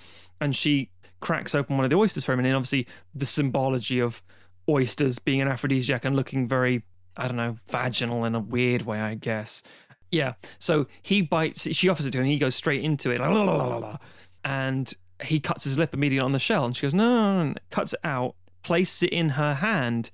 and 0.40 0.54
she 0.54 0.90
cracks 1.20 1.54
open 1.54 1.76
one 1.76 1.84
of 1.84 1.90
the 1.90 1.96
oysters 1.96 2.24
for 2.24 2.32
him, 2.32 2.40
and 2.40 2.46
then 2.46 2.54
obviously 2.54 2.86
the 3.14 3.26
symbology 3.26 4.00
of 4.00 4.22
oysters 4.68 5.18
being 5.18 5.40
an 5.40 5.48
aphrodisiac 5.48 6.04
and 6.04 6.16
looking 6.16 6.48
very 6.48 6.82
I 7.16 7.28
don't 7.28 7.36
know 7.36 7.56
vaginal 7.68 8.24
in 8.24 8.34
a 8.34 8.40
weird 8.40 8.82
way, 8.82 9.00
I 9.00 9.14
guess. 9.14 9.62
Yeah. 10.10 10.34
So 10.58 10.86
he 11.02 11.22
bites. 11.22 11.62
She 11.76 11.88
offers 11.88 12.06
it 12.06 12.10
to 12.12 12.18
him. 12.18 12.24
and 12.24 12.32
He 12.32 12.38
goes 12.38 12.54
straight 12.54 12.82
into 12.84 13.10
it, 13.10 13.20
"La, 13.20 13.28
la, 13.28 13.42
la, 13.42 13.64
la, 13.66 13.76
la." 13.76 13.96
and 14.44 14.92
he 15.24 15.40
cuts 15.40 15.64
his 15.64 15.78
lip 15.78 15.92
immediately 15.94 16.24
on 16.24 16.32
the 16.32 16.38
shell. 16.38 16.64
And 16.64 16.76
she 16.76 16.82
goes, 16.82 16.94
no, 16.94 17.04
no, 17.04 17.36
no, 17.38 17.44
no," 17.50 17.54
cuts 17.70 17.92
it 17.94 18.00
out, 18.04 18.34
places 18.62 19.02
it 19.04 19.10
in 19.10 19.30
her 19.30 19.54
hand, 19.54 20.10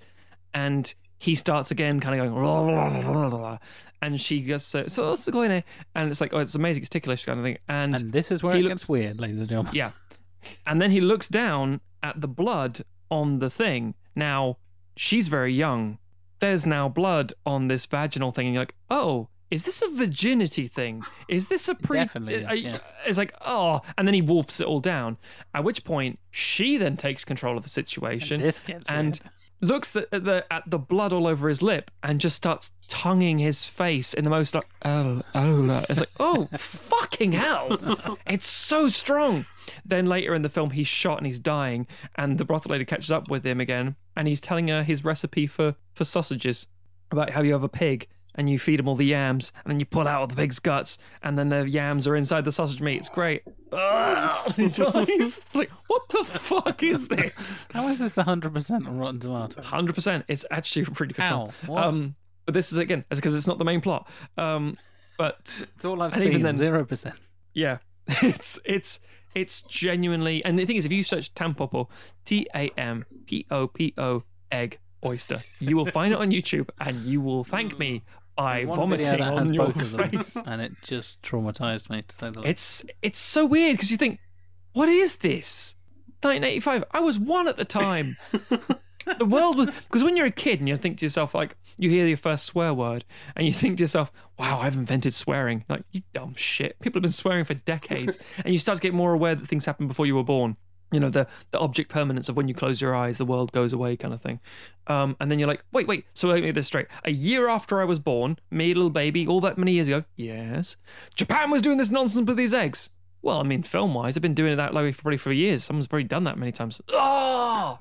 and 0.54 0.94
he 1.18 1.34
starts 1.34 1.70
again, 1.70 2.00
kind 2.00 2.18
of 2.20 2.26
going, 2.32 2.42
"La, 2.44 2.60
la, 2.60 2.88
la, 2.88 3.10
la, 3.10 3.26
la, 3.28 3.36
la." 3.36 3.58
and 4.00 4.20
she 4.20 4.40
goes, 4.40 4.64
so, 4.64 4.86
so 4.88 5.10
what's 5.10 5.28
going 5.30 5.52
on? 5.52 5.62
And 5.94 6.10
it's 6.10 6.20
like, 6.20 6.32
oh, 6.34 6.38
it's 6.40 6.56
amazing, 6.56 6.82
it's 6.82 6.88
ticklish 6.88 7.24
kind 7.24 7.38
of 7.38 7.44
thing. 7.44 7.58
And, 7.68 7.94
And 7.94 8.12
this 8.12 8.32
is 8.32 8.42
where 8.42 8.54
he 8.54 8.58
it 8.60 8.62
looks- 8.64 8.72
gets 8.82 8.88
weird, 8.88 9.20
ladies 9.20 9.38
and 9.38 9.48
gentlemen. 9.48 9.74
yeah. 9.76 9.92
And 10.66 10.80
then 10.82 10.90
he 10.90 11.00
looks 11.00 11.28
down 11.28 11.80
at 12.02 12.20
the 12.20 12.26
blood 12.26 12.80
on 13.12 13.38
the 13.38 13.48
thing. 13.48 13.94
Now, 14.16 14.56
she's 14.96 15.28
very 15.28 15.54
young. 15.54 15.98
There's 16.40 16.66
now 16.66 16.88
blood 16.88 17.32
on 17.46 17.68
this 17.68 17.86
vaginal 17.86 18.32
thing, 18.32 18.46
and 18.48 18.54
you're 18.54 18.62
like, 18.62 18.74
oh, 18.90 19.28
is 19.52 19.64
this 19.64 19.82
a 19.82 19.88
virginity 19.88 20.66
thing? 20.66 21.02
Is 21.28 21.48
this 21.48 21.68
a 21.68 21.74
pre? 21.74 21.98
Definitely 21.98 22.34
is, 22.36 22.46
uh, 22.50 22.54
yes. 22.54 22.92
It's 23.06 23.18
like, 23.18 23.34
oh, 23.42 23.82
and 23.98 24.08
then 24.08 24.14
he 24.14 24.22
wolfs 24.22 24.60
it 24.60 24.66
all 24.66 24.80
down. 24.80 25.18
At 25.54 25.62
which 25.62 25.84
point, 25.84 26.18
she 26.30 26.78
then 26.78 26.96
takes 26.96 27.24
control 27.24 27.56
of 27.58 27.62
the 27.62 27.68
situation 27.68 28.40
This 28.40 28.60
gets 28.60 28.88
and 28.88 29.20
weird. 29.60 29.70
looks 29.70 29.94
at 29.94 30.10
the, 30.10 30.44
at 30.50 30.62
the 30.66 30.78
blood 30.78 31.12
all 31.12 31.26
over 31.26 31.48
his 31.50 31.60
lip 31.60 31.90
and 32.02 32.18
just 32.18 32.34
starts 32.36 32.72
tonguing 32.88 33.38
his 33.38 33.66
face 33.66 34.14
in 34.14 34.24
the 34.24 34.30
most 34.30 34.54
like 34.54 34.66
oh 34.84 35.22
oh 35.34 35.68
uh, 35.70 35.84
it's 35.88 36.00
like 36.00 36.10
oh 36.20 36.48
fucking 36.58 37.32
hell 37.32 38.18
it's 38.26 38.46
so 38.46 38.88
strong 38.88 39.46
then 39.84 40.06
later 40.06 40.34
in 40.34 40.42
the 40.42 40.48
film 40.50 40.70
he's 40.70 40.88
shot 40.88 41.16
and 41.18 41.26
he's 41.26 41.38
dying 41.38 41.86
and 42.16 42.36
the 42.38 42.44
brothel 42.44 42.70
lady 42.72 42.84
catches 42.84 43.10
up 43.10 43.30
with 43.30 43.46
him 43.46 43.60
again 43.60 43.94
and 44.16 44.28
he's 44.28 44.40
telling 44.40 44.68
her 44.68 44.82
his 44.82 45.04
recipe 45.04 45.46
for 45.46 45.74
for 45.94 46.04
sausages 46.04 46.66
about 47.10 47.30
how 47.30 47.40
you 47.40 47.52
have 47.52 47.62
a 47.62 47.68
pig 47.68 48.08
and 48.34 48.48
you 48.48 48.58
feed 48.58 48.78
them 48.78 48.88
all 48.88 48.94
the 48.94 49.04
yams 49.06 49.52
and 49.64 49.70
then 49.72 49.78
you 49.80 49.86
pull 49.86 50.08
out 50.08 50.20
all 50.20 50.26
the 50.26 50.34
pig's 50.34 50.58
guts 50.58 50.98
and 51.22 51.38
then 51.38 51.48
the 51.50 51.68
yams 51.68 52.06
are 52.08 52.16
inside 52.16 52.44
the 52.44 52.52
sausage 52.52 52.80
meat 52.80 52.96
it's 52.96 53.08
great 53.08 53.42
Ugh, 53.72 54.52
he 54.56 54.68
dies 54.68 55.04
It's 55.08 55.40
like 55.54 55.70
what 55.88 56.08
the 56.10 56.24
fuck 56.24 56.82
is 56.82 57.08
this 57.08 57.68
How 57.72 57.88
is 57.88 57.98
this 57.98 58.16
100% 58.16 58.86
on 58.86 58.98
Rotten 58.98 59.20
Tomatoes? 59.20 59.64
Hundred 59.64 59.94
percent. 59.94 60.24
It's 60.28 60.44
actually 60.50 60.82
a 60.82 60.86
pretty 60.86 61.14
good 61.14 61.22
How? 61.22 61.46
film. 61.48 61.52
What? 61.74 61.84
Um, 61.84 62.14
but 62.46 62.54
this 62.54 62.72
is 62.72 62.78
again, 62.78 63.04
it's 63.10 63.20
because 63.20 63.34
it's 63.36 63.46
not 63.46 63.58
the 63.58 63.64
main 63.64 63.80
plot. 63.80 64.08
Um, 64.36 64.76
but 65.18 65.64
It's 65.76 65.84
all 65.84 66.00
I've 66.02 66.12
and 66.14 66.22
even 66.22 66.32
seen. 66.34 66.42
then- 66.42 66.56
Zero 66.56 66.84
percent. 66.84 67.14
yeah, 67.54 67.78
it's 68.08 68.58
it's 68.64 68.98
it's 69.34 69.62
genuinely. 69.62 70.44
And 70.44 70.58
the 70.58 70.64
thing 70.66 70.76
is, 70.76 70.84
if 70.84 70.92
you 70.92 71.02
search 71.04 71.32
Tampopo, 71.34 71.88
T 72.24 72.46
A 72.54 72.70
M 72.76 73.04
P 73.26 73.46
O 73.50 73.68
P 73.68 73.94
O 73.96 74.24
egg 74.50 74.78
oyster, 75.04 75.42
you 75.60 75.76
will 75.76 75.86
find 75.86 76.12
it 76.12 76.18
on 76.18 76.30
YouTube, 76.30 76.68
and 76.80 76.96
you 77.04 77.20
will 77.20 77.44
thank 77.44 77.78
me 77.78 78.02
video 78.38 78.74
vomiting 78.74 79.20
on 79.22 79.52
your 79.52 79.66
both 79.66 79.76
of 79.76 79.90
them, 79.92 80.08
face. 80.10 80.36
and 80.36 80.60
it 80.60 80.72
just 80.82 81.20
traumatized 81.22 81.90
me 81.90 82.02
to 82.02 82.14
say 82.14 82.30
the 82.30 82.40
least. 82.40 82.48
It's 82.48 82.84
it's 83.02 83.18
so 83.18 83.44
weird 83.46 83.76
because 83.76 83.90
you 83.90 83.96
think, 83.96 84.20
what 84.72 84.88
is 84.88 85.16
this? 85.16 85.76
1985. 86.22 86.84
I 86.92 87.00
was 87.00 87.18
one 87.18 87.48
at 87.48 87.56
the 87.56 87.64
time. 87.64 88.16
the 89.18 89.24
world 89.24 89.56
was 89.56 89.68
because 89.68 90.04
when 90.04 90.16
you're 90.16 90.26
a 90.26 90.30
kid 90.30 90.60
and 90.60 90.68
you 90.68 90.76
think 90.76 90.98
to 90.98 91.06
yourself 91.06 91.34
like 91.34 91.56
you 91.76 91.90
hear 91.90 92.06
your 92.06 92.16
first 92.16 92.44
swear 92.44 92.72
word 92.72 93.04
and 93.34 93.46
you 93.46 93.52
think 93.52 93.78
to 93.78 93.82
yourself, 93.82 94.12
"Wow, 94.38 94.60
I've 94.60 94.76
invented 94.76 95.14
swearing." 95.14 95.64
Like 95.68 95.84
you 95.90 96.02
dumb 96.12 96.34
shit. 96.36 96.78
People 96.80 96.98
have 96.98 97.02
been 97.02 97.12
swearing 97.12 97.44
for 97.44 97.54
decades, 97.54 98.18
and 98.44 98.52
you 98.52 98.58
start 98.58 98.76
to 98.76 98.82
get 98.82 98.94
more 98.94 99.12
aware 99.12 99.34
that 99.34 99.48
things 99.48 99.66
happened 99.66 99.88
before 99.88 100.06
you 100.06 100.14
were 100.14 100.24
born. 100.24 100.56
You 100.92 101.00
know 101.00 101.10
the 101.10 101.26
the 101.50 101.58
object 101.58 101.90
permanence 101.90 102.28
of 102.28 102.36
when 102.36 102.48
you 102.48 102.54
close 102.54 102.80
your 102.80 102.94
eyes, 102.94 103.18
the 103.18 103.24
world 103.24 103.50
goes 103.52 103.72
away, 103.72 103.96
kind 103.96 104.14
of 104.14 104.20
thing. 104.20 104.40
Um, 104.86 105.16
and 105.20 105.30
then 105.30 105.38
you're 105.38 105.48
like, 105.48 105.64
wait, 105.72 105.86
wait. 105.86 106.04
So 106.14 106.28
let 106.28 106.36
me 106.36 106.42
get 106.42 106.54
this 106.54 106.66
straight. 106.66 106.86
A 107.04 107.10
year 107.10 107.48
after 107.48 107.80
I 107.80 107.84
was 107.84 107.98
born, 107.98 108.38
me 108.50 108.74
little 108.74 108.90
baby, 108.90 109.26
all 109.26 109.40
that 109.40 109.56
many 109.56 109.72
years 109.72 109.88
ago, 109.88 110.04
yes, 110.16 110.76
Japan 111.14 111.50
was 111.50 111.62
doing 111.62 111.78
this 111.78 111.90
nonsense 111.90 112.26
with 112.26 112.36
these 112.36 112.54
eggs. 112.54 112.90
Well, 113.22 113.38
I 113.38 113.44
mean, 113.44 113.62
film 113.62 113.94
wise, 113.94 114.14
they've 114.14 114.22
been 114.22 114.34
doing 114.34 114.52
it 114.52 114.56
that 114.56 114.74
way 114.74 114.90
for 114.90 115.02
probably 115.02 115.16
for 115.16 115.32
years. 115.32 115.62
Someone's 115.62 115.86
probably 115.86 116.04
done 116.04 116.24
that 116.24 116.36
many 116.36 116.50
times. 116.50 116.82
Oh! 116.88 117.78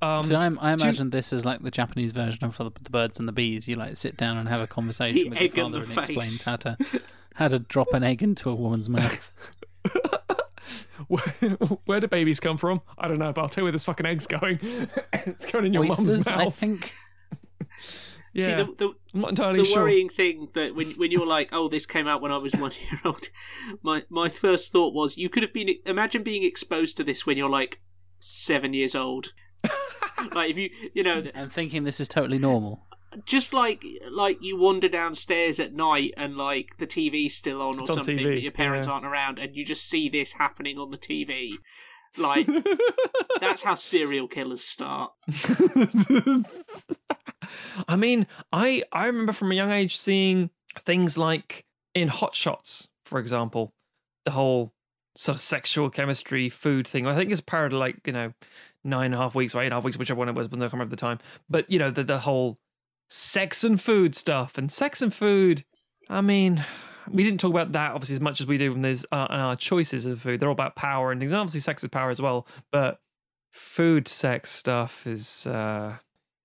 um, 0.00 0.26
See, 0.26 0.34
I, 0.34 0.46
I 0.46 0.72
imagine 0.72 1.10
this 1.10 1.32
is 1.32 1.44
like 1.44 1.62
the 1.62 1.70
Japanese 1.72 2.12
version 2.12 2.44
of 2.44 2.56
the, 2.56 2.70
the 2.80 2.90
birds 2.90 3.18
and 3.18 3.26
the 3.26 3.32
bees. 3.32 3.66
You 3.66 3.74
like 3.74 3.96
sit 3.96 4.16
down 4.16 4.36
and 4.36 4.48
have 4.48 4.60
a 4.60 4.68
conversation 4.68 5.22
The 5.24 5.30
with 5.30 5.38
egg 5.40 5.56
your 5.56 5.66
in 5.66 5.72
father 5.72 5.84
the 5.84 6.00
and 6.00 6.08
he 6.08 6.14
explains 6.14 6.44
how 6.44 6.56
to 6.56 6.76
how 7.34 7.48
to 7.48 7.58
drop 7.58 7.92
an 7.92 8.04
egg 8.04 8.22
into 8.22 8.48
a 8.48 8.54
woman's 8.54 8.88
mouth. 8.88 9.32
where, 11.08 11.24
where 11.84 12.00
do 12.00 12.08
babies 12.08 12.40
come 12.40 12.56
from? 12.56 12.80
I 12.98 13.08
don't 13.08 13.18
know, 13.18 13.32
but 13.32 13.42
I'll 13.42 13.48
tell 13.48 13.62
you 13.62 13.66
where 13.66 13.72
this 13.72 13.84
fucking 13.84 14.06
egg's 14.06 14.26
going. 14.26 14.58
it's 15.12 15.44
going 15.46 15.66
in 15.66 15.72
your 15.72 15.84
mum's 15.84 16.26
mouth. 16.26 16.38
I 16.40 16.50
think. 16.50 16.94
Yeah, 18.32 18.44
See, 18.44 18.52
the, 18.52 18.64
the, 18.76 18.92
I'm 19.14 19.20
not 19.22 19.30
entirely 19.30 19.60
the 19.60 19.64
sure. 19.64 19.84
worrying 19.84 20.10
thing 20.10 20.48
that 20.52 20.74
when 20.74 20.90
when 20.98 21.10
you're 21.10 21.26
like, 21.26 21.48
oh, 21.52 21.70
this 21.70 21.86
came 21.86 22.06
out 22.06 22.20
when 22.20 22.30
I 22.30 22.36
was 22.36 22.52
one 22.54 22.70
year 22.82 23.00
old, 23.02 23.28
my 23.82 24.02
my 24.10 24.28
first 24.28 24.72
thought 24.72 24.92
was 24.92 25.16
you 25.16 25.30
could 25.30 25.42
have 25.42 25.54
been 25.54 25.70
imagine 25.86 26.22
being 26.22 26.42
exposed 26.44 26.98
to 26.98 27.04
this 27.04 27.24
when 27.24 27.38
you're 27.38 27.48
like 27.48 27.80
seven 28.18 28.74
years 28.74 28.94
old. 28.94 29.32
like 30.34 30.50
if 30.50 30.58
you 30.58 30.68
you 30.94 31.02
know 31.02 31.24
And 31.34 31.50
thinking 31.50 31.84
this 31.84 31.98
is 31.98 32.08
totally 32.08 32.38
normal. 32.38 32.85
Just 33.24 33.52
like 33.52 33.84
like 34.10 34.42
you 34.42 34.58
wander 34.58 34.88
downstairs 34.88 35.60
at 35.60 35.74
night 35.74 36.14
and 36.16 36.36
like 36.36 36.76
the 36.78 36.86
TV's 36.86 37.34
still 37.34 37.62
on 37.62 37.78
or 37.78 37.82
It's 37.82 37.94
something, 37.94 38.16
but 38.16 38.42
your 38.42 38.52
parents 38.52 38.86
yeah. 38.86 38.92
aren't 38.92 39.06
around, 39.06 39.38
and 39.38 39.56
you 39.56 39.64
just 39.64 39.88
see 39.88 40.08
this 40.08 40.34
happening 40.34 40.78
on 40.78 40.90
the 40.90 40.98
TV. 40.98 41.52
Like 42.18 42.46
that's 43.40 43.62
how 43.62 43.74
serial 43.74 44.28
killers 44.28 44.62
start. 44.62 45.12
I 47.88 47.96
mean, 47.96 48.26
I 48.52 48.82
I 48.92 49.06
remember 49.06 49.32
from 49.32 49.52
a 49.52 49.54
young 49.54 49.70
age 49.70 49.96
seeing 49.96 50.50
things 50.78 51.16
like 51.16 51.64
in 51.94 52.08
Hot 52.08 52.34
Shots, 52.34 52.88
for 53.04 53.18
example, 53.18 53.72
the 54.24 54.32
whole 54.32 54.72
sort 55.14 55.36
of 55.36 55.40
sexual 55.40 55.90
chemistry 55.90 56.48
food 56.48 56.86
thing. 56.86 57.06
I 57.06 57.14
think 57.14 57.30
it's 57.30 57.40
part 57.40 57.72
of 57.72 57.78
like 57.78 58.06
you 58.06 58.12
know 58.12 58.32
nine 58.84 59.06
and 59.06 59.14
a 59.14 59.18
half 59.18 59.34
weeks 59.34 59.54
or 59.54 59.62
eight 59.62 59.66
and 59.66 59.72
a 59.72 59.76
half 59.76 59.84
weeks, 59.84 59.98
whichever 59.98 60.18
one 60.18 60.28
it 60.28 60.34
was, 60.34 60.48
but 60.48 60.58
I 60.58 60.62
can't 60.62 60.74
remember 60.74 60.96
the 60.96 61.00
time. 61.00 61.18
But 61.48 61.70
you 61.70 61.78
know 61.78 61.90
the 61.90 62.04
the 62.04 62.18
whole 62.18 62.58
sex 63.08 63.64
and 63.64 63.80
food 63.80 64.14
stuff 64.14 64.58
and 64.58 64.70
sex 64.70 65.02
and 65.02 65.12
food. 65.12 65.64
I 66.08 66.20
mean. 66.20 66.64
We 67.08 67.22
didn't 67.22 67.38
talk 67.38 67.52
about 67.52 67.70
that 67.70 67.92
obviously 67.92 68.16
as 68.16 68.20
much 68.20 68.40
as 68.40 68.48
we 68.48 68.58
do 68.58 68.72
when 68.72 68.82
there's 68.82 69.04
uh, 69.12 69.28
our 69.30 69.54
choices 69.54 70.06
of 70.06 70.20
food. 70.20 70.40
They're 70.40 70.48
all 70.48 70.52
about 70.54 70.74
power 70.74 71.12
and 71.12 71.20
things. 71.20 71.30
And 71.30 71.40
obviously, 71.40 71.60
sex 71.60 71.84
is 71.84 71.88
power 71.88 72.10
as 72.10 72.20
well. 72.20 72.48
But 72.72 72.98
food, 73.52 74.08
sex 74.08 74.50
stuff 74.50 75.06
is 75.06 75.46
uh, 75.46 75.98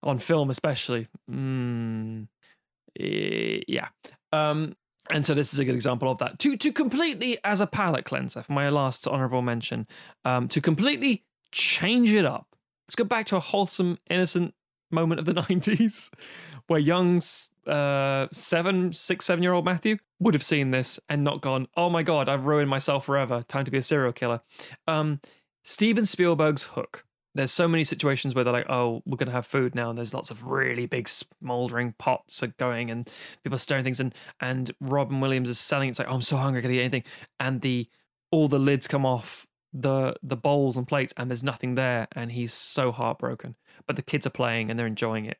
on 0.03 0.19
film 0.19 0.49
especially. 0.49 1.07
Mm, 1.29 2.27
eh, 2.99 3.61
yeah. 3.67 3.87
Um, 4.31 4.75
and 5.09 5.25
so 5.25 5.33
this 5.33 5.53
is 5.53 5.59
a 5.59 5.65
good 5.65 5.75
example 5.75 6.09
of 6.09 6.17
that. 6.19 6.39
To 6.39 6.55
to 6.57 6.71
completely 6.71 7.37
as 7.43 7.61
a 7.61 7.67
palate 7.67 8.05
cleanser 8.05 8.41
for 8.41 8.53
my 8.53 8.69
last 8.69 9.07
honorable 9.07 9.41
mention, 9.41 9.87
um, 10.25 10.47
to 10.49 10.61
completely 10.61 11.25
change 11.51 12.13
it 12.13 12.25
up. 12.25 12.47
Let's 12.87 12.95
go 12.95 13.03
back 13.03 13.25
to 13.27 13.35
a 13.35 13.39
wholesome, 13.39 13.97
innocent 14.09 14.53
moment 14.89 15.19
of 15.19 15.25
the 15.25 15.33
nineties, 15.49 16.11
where 16.71 16.79
young 16.79 17.21
uh, 17.67 18.27
seven, 18.31 18.93
six, 18.93 19.25
seven 19.25 19.43
year 19.43 19.51
old 19.51 19.65
Matthew 19.65 19.97
would 20.19 20.33
have 20.33 20.43
seen 20.43 20.71
this 20.71 20.99
and 21.09 21.23
not 21.23 21.41
gone, 21.41 21.67
"Oh 21.75 21.89
my 21.89 22.01
god, 22.01 22.29
I've 22.29 22.45
ruined 22.45 22.69
myself 22.69 23.05
forever. 23.05 23.43
Time 23.47 23.65
to 23.65 23.71
be 23.71 23.77
a 23.77 23.81
serial 23.81 24.13
killer." 24.13 24.41
Um, 24.87 25.19
Steven 25.63 26.05
Spielberg's 26.05 26.63
Hook 26.63 27.05
there's 27.33 27.51
so 27.51 27.67
many 27.67 27.83
situations 27.83 28.35
where 28.35 28.43
they're 28.43 28.53
like, 28.53 28.69
oh, 28.69 29.01
we're 29.05 29.17
going 29.17 29.27
to 29.27 29.33
have 29.33 29.45
food 29.45 29.73
now. 29.73 29.89
And 29.89 29.97
there's 29.97 30.13
lots 30.13 30.31
of 30.31 30.45
really 30.45 30.85
big 30.85 31.07
smoldering 31.07 31.93
pots 31.97 32.43
are 32.43 32.47
going 32.47 32.91
and 32.91 33.09
people 33.43 33.55
are 33.55 33.59
stirring 33.59 33.83
things. 33.83 34.01
And, 34.01 34.13
and 34.41 34.71
Robin 34.81 35.21
Williams 35.21 35.47
is 35.47 35.57
selling. 35.57 35.89
It's 35.89 35.99
like, 35.99 36.09
oh, 36.09 36.15
I'm 36.15 36.21
so 36.21 36.37
hungry. 36.37 36.59
I 36.59 36.61
can 36.63 36.71
eat 36.71 36.79
anything. 36.81 37.03
And 37.39 37.61
the, 37.61 37.87
all 38.31 38.49
the 38.49 38.59
lids 38.59 38.87
come 38.87 39.05
off 39.05 39.47
the, 39.71 40.15
the 40.21 40.35
bowls 40.35 40.75
and 40.75 40.85
plates 40.85 41.13
and 41.15 41.31
there's 41.31 41.43
nothing 41.43 41.75
there. 41.75 42.07
And 42.13 42.33
he's 42.33 42.53
so 42.53 42.91
heartbroken, 42.91 43.55
but 43.87 43.95
the 43.95 44.01
kids 44.01 44.27
are 44.27 44.31
playing 44.31 44.69
and 44.69 44.77
they're 44.77 44.87
enjoying 44.87 45.25
it. 45.25 45.37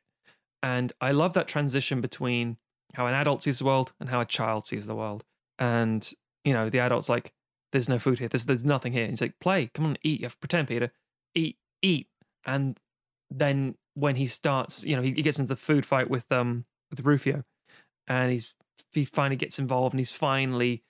And 0.62 0.92
I 1.00 1.12
love 1.12 1.34
that 1.34 1.48
transition 1.48 2.00
between 2.00 2.56
how 2.94 3.06
an 3.06 3.14
adult 3.14 3.42
sees 3.42 3.58
the 3.58 3.64
world 3.64 3.92
and 4.00 4.08
how 4.08 4.20
a 4.20 4.26
child 4.26 4.66
sees 4.66 4.86
the 4.86 4.94
world. 4.94 5.24
And, 5.58 6.08
you 6.44 6.52
know, 6.52 6.68
the 6.68 6.78
adult's 6.78 7.08
like, 7.08 7.32
there's 7.72 7.88
no 7.88 7.98
food 7.98 8.18
here. 8.18 8.28
There's, 8.28 8.44
there's 8.44 8.64
nothing 8.64 8.92
here. 8.92 9.02
And 9.02 9.10
he's 9.10 9.20
like, 9.20 9.38
play, 9.40 9.70
come 9.74 9.86
on, 9.86 9.96
eat. 10.02 10.20
You 10.20 10.26
have 10.26 10.34
to 10.34 10.38
pretend, 10.38 10.68
Peter. 10.68 10.92
Eat, 11.34 11.56
eat. 11.80 12.08
And 12.44 12.78
then 13.30 13.76
when 13.94 14.16
he 14.16 14.26
starts, 14.26 14.84
you 14.84 14.96
know, 14.96 15.02
he, 15.02 15.12
he 15.12 15.22
gets 15.22 15.38
into 15.38 15.48
the 15.48 15.56
food 15.56 15.86
fight 15.86 16.10
with 16.10 16.30
um 16.30 16.64
with 16.90 17.04
Rufio, 17.04 17.44
and 18.06 18.32
he's 18.32 18.54
he 18.92 19.04
finally 19.04 19.36
gets 19.36 19.58
involved 19.58 19.94
and 19.94 20.00
he's 20.00 20.12
finally 20.12 20.82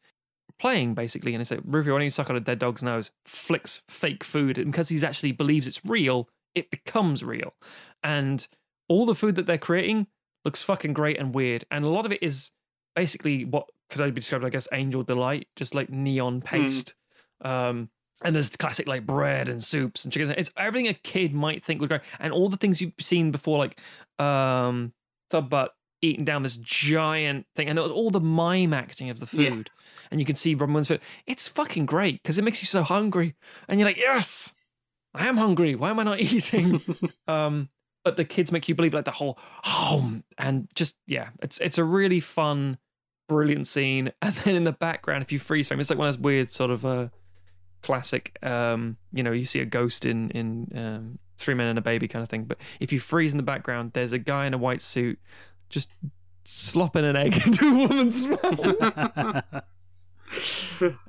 playing 0.58 0.94
basically. 0.94 1.34
And 1.34 1.40
it's 1.40 1.50
like 1.50 1.60
Rufio, 1.64 1.92
why 1.92 2.00
don't 2.00 2.04
you 2.04 2.10
suck 2.10 2.30
on 2.30 2.36
a 2.36 2.40
dead 2.40 2.58
dog's 2.58 2.82
nose? 2.82 3.10
Flicks 3.24 3.82
fake 3.88 4.24
food, 4.24 4.58
and 4.58 4.72
because 4.72 4.88
he's 4.88 5.04
actually 5.04 5.32
believes 5.32 5.66
it's 5.66 5.84
real, 5.84 6.28
it 6.54 6.70
becomes 6.70 7.22
real. 7.22 7.54
And 8.02 8.46
all 8.92 9.06
the 9.06 9.14
food 9.14 9.34
that 9.36 9.46
they're 9.46 9.58
creating 9.58 10.06
looks 10.44 10.62
fucking 10.62 10.92
great 10.92 11.18
and 11.18 11.34
weird, 11.34 11.64
and 11.70 11.84
a 11.84 11.88
lot 11.88 12.06
of 12.06 12.12
it 12.12 12.22
is 12.22 12.50
basically 12.94 13.44
what 13.44 13.68
could 13.90 14.00
only 14.00 14.12
be 14.12 14.20
described, 14.20 14.44
I 14.44 14.50
guess, 14.50 14.68
angel 14.72 15.02
delight, 15.02 15.48
just 15.56 15.74
like 15.74 15.90
neon 15.90 16.40
paste. 16.40 16.94
Um, 17.42 17.90
and 18.24 18.34
there's 18.34 18.54
classic 18.56 18.86
like 18.86 19.04
bread 19.06 19.48
and 19.48 19.62
soups 19.64 20.04
and 20.04 20.12
chickens. 20.12 20.32
It's 20.36 20.52
everything 20.56 20.88
a 20.88 20.94
kid 20.94 21.34
might 21.34 21.64
think 21.64 21.80
would 21.80 21.90
go, 21.90 21.98
and 22.20 22.32
all 22.32 22.48
the 22.48 22.56
things 22.56 22.80
you've 22.80 22.92
seen 23.00 23.30
before, 23.30 23.58
like 23.58 23.78
um, 24.24 24.92
Thud 25.30 25.48
Butt 25.50 25.72
eating 26.02 26.24
down 26.24 26.42
this 26.42 26.56
giant 26.56 27.46
thing, 27.56 27.68
and 27.68 27.76
there 27.78 27.82
was 27.82 27.92
all 27.92 28.10
the 28.10 28.20
mime 28.20 28.72
acting 28.74 29.10
of 29.10 29.20
the 29.20 29.28
Yeah. 29.36 29.50
food, 29.50 29.70
and 30.10 30.20
you 30.20 30.26
can 30.26 30.36
see 30.36 30.54
Robin 30.54 30.72
Williams' 30.74 30.88
food. 30.88 31.00
It's 31.26 31.48
fucking 31.48 31.86
great 31.86 32.22
because 32.22 32.38
it 32.38 32.42
makes 32.44 32.60
you 32.62 32.66
so 32.66 32.82
hungry, 32.82 33.34
and 33.68 33.78
you're 33.80 33.88
like, 33.88 33.96
yes, 33.98 34.52
I 35.14 35.28
am 35.28 35.36
hungry. 35.36 35.74
Why 35.74 35.90
am 35.90 35.98
I 35.98 36.02
not 36.04 36.20
eating? 36.32 36.80
um, 37.28 37.68
but 38.04 38.16
the 38.16 38.24
kids 38.24 38.52
make 38.52 38.68
you 38.68 38.74
believe 38.74 38.94
like 38.94 39.04
the 39.04 39.10
whole 39.10 39.38
home, 39.64 40.24
and 40.38 40.68
just 40.74 40.96
yeah, 41.06 41.30
it's 41.40 41.58
it's 41.58 41.78
a 41.78 41.84
really 41.84 42.20
fun, 42.20 42.78
brilliant 43.28 43.66
scene. 43.66 44.12
And 44.22 44.34
then 44.34 44.54
in 44.56 44.64
the 44.64 44.72
background, 44.72 45.22
if 45.22 45.32
you 45.32 45.38
freeze 45.38 45.68
frame, 45.68 45.80
it's 45.80 45.90
like 45.90 45.98
one 45.98 46.08
of 46.08 46.14
those 46.14 46.22
weird 46.22 46.50
sort 46.50 46.70
of 46.70 46.84
uh 46.84 47.08
classic 47.82 48.38
um 48.44 48.96
you 49.12 49.24
know 49.24 49.32
you 49.32 49.44
see 49.44 49.58
a 49.58 49.64
ghost 49.64 50.06
in 50.06 50.30
in 50.30 50.68
um 50.76 51.18
three 51.36 51.54
men 51.54 51.66
and 51.66 51.78
a 51.78 51.82
baby 51.82 52.06
kind 52.08 52.22
of 52.22 52.28
thing. 52.28 52.44
But 52.44 52.58
if 52.78 52.92
you 52.92 53.00
freeze 53.00 53.32
in 53.32 53.36
the 53.38 53.42
background 53.42 53.92
there's 53.92 54.12
a 54.12 54.18
guy 54.18 54.46
in 54.46 54.54
a 54.54 54.58
white 54.58 54.80
suit 54.82 55.18
just 55.68 55.90
slopping 56.44 57.04
an 57.04 57.16
egg 57.16 57.42
into 57.46 57.66
a 57.66 57.74
woman's 57.74 58.26
mouth. 58.28 59.44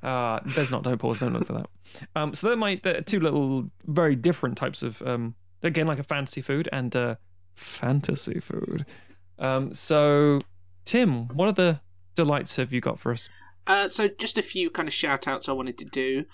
Uh 0.02 0.40
there's 0.46 0.72
not 0.72 0.84
don't 0.84 0.98
pause 0.98 1.20
don't 1.20 1.34
look 1.34 1.46
for 1.46 1.54
that. 1.54 1.68
Um 2.16 2.34
so 2.34 2.48
they're 2.48 2.58
my 2.58 2.80
the 2.82 3.02
two 3.02 3.20
little 3.20 3.70
very 3.86 4.16
different 4.16 4.58
types 4.58 4.82
of 4.82 5.02
um 5.04 5.36
again 5.64 5.88
like 5.88 6.00
a 6.00 6.04
fantasy 6.04 6.42
food 6.42 6.68
and 6.72 6.96
uh 6.96 7.16
fantasy 7.56 8.40
food 8.40 8.86
um 9.40 9.74
so 9.74 10.40
tim 10.86 11.28
what 11.30 11.48
other 11.48 11.82
delights 12.16 12.56
have 12.58 12.72
you 12.74 12.82
got 12.82 13.00
for 13.00 13.12
us 13.12 13.30
Uh, 13.66 13.88
so 13.88 14.08
just 14.10 14.38
a 14.38 14.42
few 14.42 14.70
kind 14.70 14.88
of 14.90 14.94
shout 14.94 15.26
outs 15.28 15.48
I 15.48 15.54
wanted 15.54 15.78
to 15.78 15.86
do. 15.86 16.26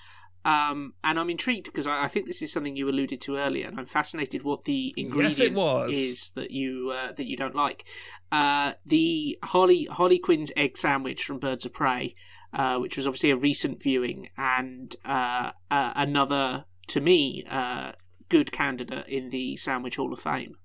Um, 0.46 0.94
and 1.04 1.20
I'm 1.20 1.30
intrigued 1.30 1.66
because 1.68 1.86
I, 1.86 2.06
I 2.06 2.08
think 2.08 2.26
this 2.26 2.42
is 2.42 2.52
something 2.52 2.76
you 2.76 2.90
alluded 2.90 3.22
to 3.22 3.38
earlier, 3.38 3.68
and 3.68 3.78
I'm 3.80 3.86
fascinated 3.86 4.42
what 4.44 4.64
the 4.64 4.94
ingredient 4.98 5.38
Yes, 5.38 5.40
it 5.40 5.54
was. 5.54 5.96
is 5.96 6.32
that 6.32 6.50
you 6.50 6.92
uh, 6.92 7.12
that 7.12 7.28
you 7.28 7.38
don't 7.38 7.54
like. 7.54 7.86
Uh, 8.32 8.74
the 8.84 9.38
Harley 9.44 9.88
Harley 9.92 10.18
Quinn's 10.18 10.52
egg 10.58 10.76
sandwich 10.76 11.24
from 11.24 11.38
Birds 11.38 11.66
of 11.68 11.74
Prey, 11.74 12.16
uh, 12.52 12.78
which 12.80 12.98
was 12.98 13.06
obviously 13.06 13.30
a 13.30 13.38
recent 13.38 13.84
viewing, 13.84 14.30
and 14.38 14.96
uh, 15.06 15.52
uh, 15.70 15.94
another 15.96 16.66
to 16.88 17.00
me 17.00 17.44
uh, 17.48 17.92
good 18.30 18.52
candidate 18.52 19.06
in 19.08 19.30
the 19.30 19.58
Sandwich 19.58 19.98
Hall 19.98 20.14
of 20.14 20.20
Fame. 20.20 20.56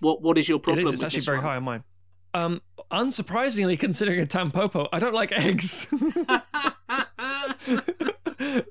What 0.00 0.22
what 0.22 0.38
is 0.38 0.48
your 0.48 0.58
problem? 0.58 0.86
is. 0.86 0.92
It's 0.92 1.00
with 1.00 1.06
actually 1.06 1.18
this 1.18 1.26
very 1.26 1.38
one? 1.38 1.46
high 1.46 1.56
on 1.56 1.64
mine. 1.64 1.84
Um, 2.34 2.60
unsurprisingly, 2.90 3.78
considering 3.78 4.20
a 4.20 4.26
tampopo, 4.26 4.88
I 4.92 4.98
don't 4.98 5.14
like 5.14 5.32
eggs. 5.32 5.86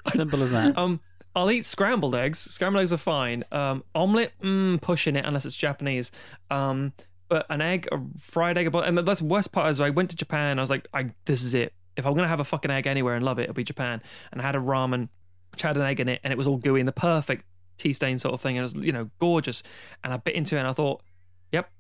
Simple 0.09 0.43
as 0.43 0.51
that. 0.51 0.77
um, 0.77 0.99
I'll 1.35 1.49
eat 1.49 1.65
scrambled 1.65 2.13
eggs. 2.13 2.39
Scrambled 2.39 2.81
eggs 2.81 2.93
are 2.93 2.97
fine. 2.97 3.43
Um, 3.51 3.83
omelet, 3.95 4.33
mm, 4.41 4.79
pushing 4.81 5.15
it 5.15 5.25
unless 5.25 5.45
it's 5.45 5.55
Japanese. 5.55 6.11
Um, 6.51 6.93
but 7.29 7.45
an 7.49 7.61
egg, 7.61 7.87
a 7.91 7.99
fried 8.19 8.57
egg, 8.57 8.73
and 8.75 8.97
that's 8.97 9.21
the 9.21 9.25
worst 9.25 9.53
part 9.53 9.71
is 9.71 9.79
I 9.79 9.89
went 9.89 10.09
to 10.11 10.15
Japan. 10.15 10.59
I 10.59 10.61
was 10.61 10.69
like, 10.69 10.87
I 10.93 11.11
this 11.25 11.43
is 11.43 11.53
it. 11.53 11.73
If 11.95 12.05
I'm 12.05 12.15
gonna 12.15 12.27
have 12.27 12.39
a 12.39 12.45
fucking 12.45 12.69
egg 12.69 12.85
anywhere 12.85 13.15
and 13.15 13.23
love 13.23 13.39
it, 13.39 13.43
it'll 13.43 13.55
be 13.55 13.63
Japan. 13.63 14.01
And 14.31 14.41
I 14.41 14.45
had 14.45 14.55
a 14.55 14.59
ramen, 14.59 15.09
which 15.51 15.61
had 15.61 15.77
an 15.77 15.83
egg 15.83 15.99
in 15.99 16.09
it, 16.09 16.19
and 16.23 16.33
it 16.33 16.37
was 16.37 16.47
all 16.47 16.57
gooey 16.57 16.81
and 16.81 16.87
the 16.87 16.93
perfect 16.93 17.45
tea 17.77 17.93
stain 17.93 18.19
sort 18.19 18.33
of 18.33 18.41
thing, 18.41 18.57
and 18.57 18.63
it 18.67 18.75
was 18.75 18.85
you 18.85 18.91
know 18.91 19.09
gorgeous. 19.19 19.63
And 20.03 20.13
I 20.13 20.17
bit 20.17 20.35
into 20.35 20.55
it, 20.55 20.59
and 20.59 20.67
I 20.67 20.73
thought, 20.73 21.01
yep, 21.51 21.71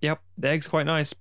yep, 0.00 0.20
the 0.36 0.48
egg's 0.48 0.68
quite 0.68 0.86
nice, 0.86 1.14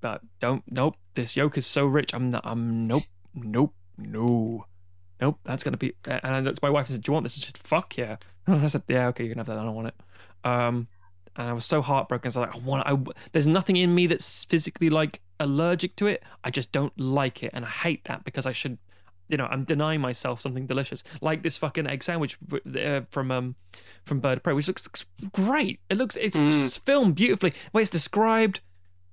but 0.00 0.22
don't, 0.40 0.64
nope, 0.70 0.96
this 1.14 1.36
yolk 1.36 1.56
is 1.58 1.66
so 1.66 1.86
rich. 1.86 2.12
I'm 2.14 2.30
not, 2.30 2.42
I'm 2.44 2.86
nope, 2.86 3.04
nope, 3.34 3.74
no, 3.96 4.66
nope. 5.20 5.38
That's 5.44 5.64
gonna 5.64 5.76
be. 5.76 5.94
And 6.06 6.20
I 6.48 6.52
my 6.62 6.70
wife 6.70 6.86
and 6.86 6.94
said, 6.94 7.02
"Do 7.02 7.10
you 7.10 7.14
want 7.14 7.24
this?" 7.24 7.34
She 7.34 7.40
said, 7.40 7.58
"Fuck 7.58 7.96
yeah." 7.96 8.16
I 8.46 8.66
said, 8.66 8.82
"Yeah, 8.88 9.08
okay, 9.08 9.24
you 9.24 9.30
can 9.30 9.38
have 9.38 9.46
that. 9.46 9.58
I 9.58 9.64
don't 9.64 9.74
want 9.74 9.88
it." 9.88 9.94
Um, 10.44 10.88
and 11.36 11.48
I 11.48 11.52
was 11.52 11.64
so 11.64 11.80
heartbroken. 11.80 12.30
So 12.30 12.42
I 12.42 12.46
was 12.46 12.54
like, 12.54 12.62
I 12.62 12.66
want. 12.66 12.86
I 12.86 13.12
there's 13.32 13.46
nothing 13.46 13.76
in 13.76 13.94
me 13.94 14.06
that's 14.06 14.44
physically 14.44 14.90
like 14.90 15.20
allergic 15.40 15.96
to 15.96 16.06
it. 16.06 16.22
I 16.44 16.50
just 16.50 16.72
don't 16.72 16.98
like 16.98 17.42
it, 17.42 17.50
and 17.54 17.64
I 17.64 17.68
hate 17.68 18.04
that 18.04 18.24
because 18.24 18.46
I 18.46 18.52
should. 18.52 18.78
You 19.32 19.38
know, 19.38 19.46
I'm 19.50 19.64
denying 19.64 20.02
myself 20.02 20.42
something 20.42 20.66
delicious, 20.66 21.02
like 21.22 21.42
this 21.42 21.56
fucking 21.56 21.86
egg 21.86 22.02
sandwich 22.04 22.36
uh, 22.78 23.00
from 23.10 23.30
um 23.30 23.54
from 24.04 24.20
Bird 24.20 24.36
of 24.36 24.42
Prey, 24.42 24.52
which 24.52 24.68
looks 24.68 25.06
great. 25.32 25.80
It 25.88 25.96
looks 25.96 26.16
it's 26.16 26.36
Mm. 26.36 26.80
filmed 26.84 27.14
beautifully. 27.16 27.50
The 27.50 27.56
way 27.72 27.80
it's 27.82 27.90
described, 27.90 28.60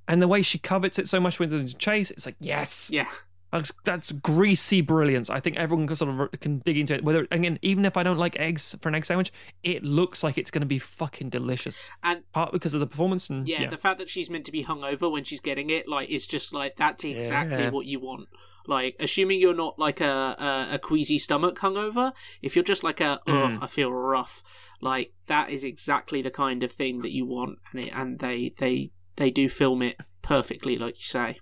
and 0.09 0.21
the 0.21 0.27
way 0.27 0.41
she 0.41 0.57
covets 0.57 0.99
it 0.99 1.07
so 1.07 1.21
much 1.21 1.39
with 1.39 1.51
the 1.51 1.63
chase, 1.73 2.11
it's 2.11 2.25
like 2.25 2.35
yes, 2.41 2.89
Yeah. 2.91 3.07
that's, 3.53 3.71
that's 3.85 4.11
greasy 4.11 4.81
brilliance. 4.81 5.29
I 5.29 5.39
think 5.39 5.55
everyone 5.55 5.87
can 5.87 5.95
sort 5.95 6.19
of 6.33 6.39
can 6.41 6.59
dig 6.59 6.77
into 6.77 6.95
it. 6.95 7.03
Whether 7.05 7.25
again, 7.31 7.57
even 7.61 7.85
if 7.85 7.95
I 7.95 8.03
don't 8.03 8.17
like 8.17 8.37
eggs 8.37 8.75
for 8.81 8.89
an 8.89 8.95
egg 8.95 9.05
sandwich, 9.05 9.31
it 9.63 9.85
looks 9.85 10.21
like 10.21 10.37
it's 10.37 10.51
going 10.51 10.63
to 10.63 10.67
be 10.67 10.79
fucking 10.79 11.29
delicious. 11.29 11.89
And 12.03 12.29
Part 12.33 12.51
because 12.51 12.73
of 12.73 12.81
the 12.81 12.87
performance 12.87 13.29
and 13.29 13.47
yeah, 13.47 13.61
yeah, 13.61 13.69
the 13.69 13.77
fact 13.77 13.97
that 13.99 14.09
she's 14.09 14.29
meant 14.29 14.43
to 14.47 14.51
be 14.51 14.65
hungover 14.65 15.09
when 15.09 15.23
she's 15.23 15.39
getting 15.39 15.69
it, 15.69 15.87
like, 15.87 16.09
it's 16.09 16.27
just 16.27 16.51
like 16.53 16.75
that's 16.75 17.05
exactly 17.05 17.57
Yeah. 17.59 17.69
what 17.69 17.85
you 17.85 18.01
want. 18.01 18.27
Like, 18.67 18.95
assuming 18.99 19.39
you're 19.39 19.55
not 19.55 19.79
like 19.79 20.01
a 20.01 20.35
a, 20.39 20.75
a 20.75 20.79
queasy 20.79 21.17
stomach 21.19 21.59
hungover, 21.59 22.11
if 22.41 22.55
you're 22.55 22.63
just 22.63 22.83
like 22.83 22.99
a, 23.01 23.19
Mm. 23.27 23.57
oh, 23.57 23.63
I 23.63 23.67
feel 23.67 23.91
rough, 23.91 24.43
like 24.81 25.13
that 25.27 25.49
is 25.49 25.63
exactly 25.63 26.21
the 26.21 26.31
kind 26.31 26.63
of 26.63 26.71
thing 26.71 27.01
that 27.01 27.11
you 27.11 27.25
want, 27.25 27.59
and 27.71 27.81
it, 27.83 27.91
and 27.95 28.19
they 28.19 28.53
they 28.59 28.91
they 29.15 29.29
do 29.31 29.49
film 29.49 29.81
it 29.81 29.97
perfectly, 30.21 30.77
like 30.77 30.97
you 30.97 31.03
say. 31.03 31.39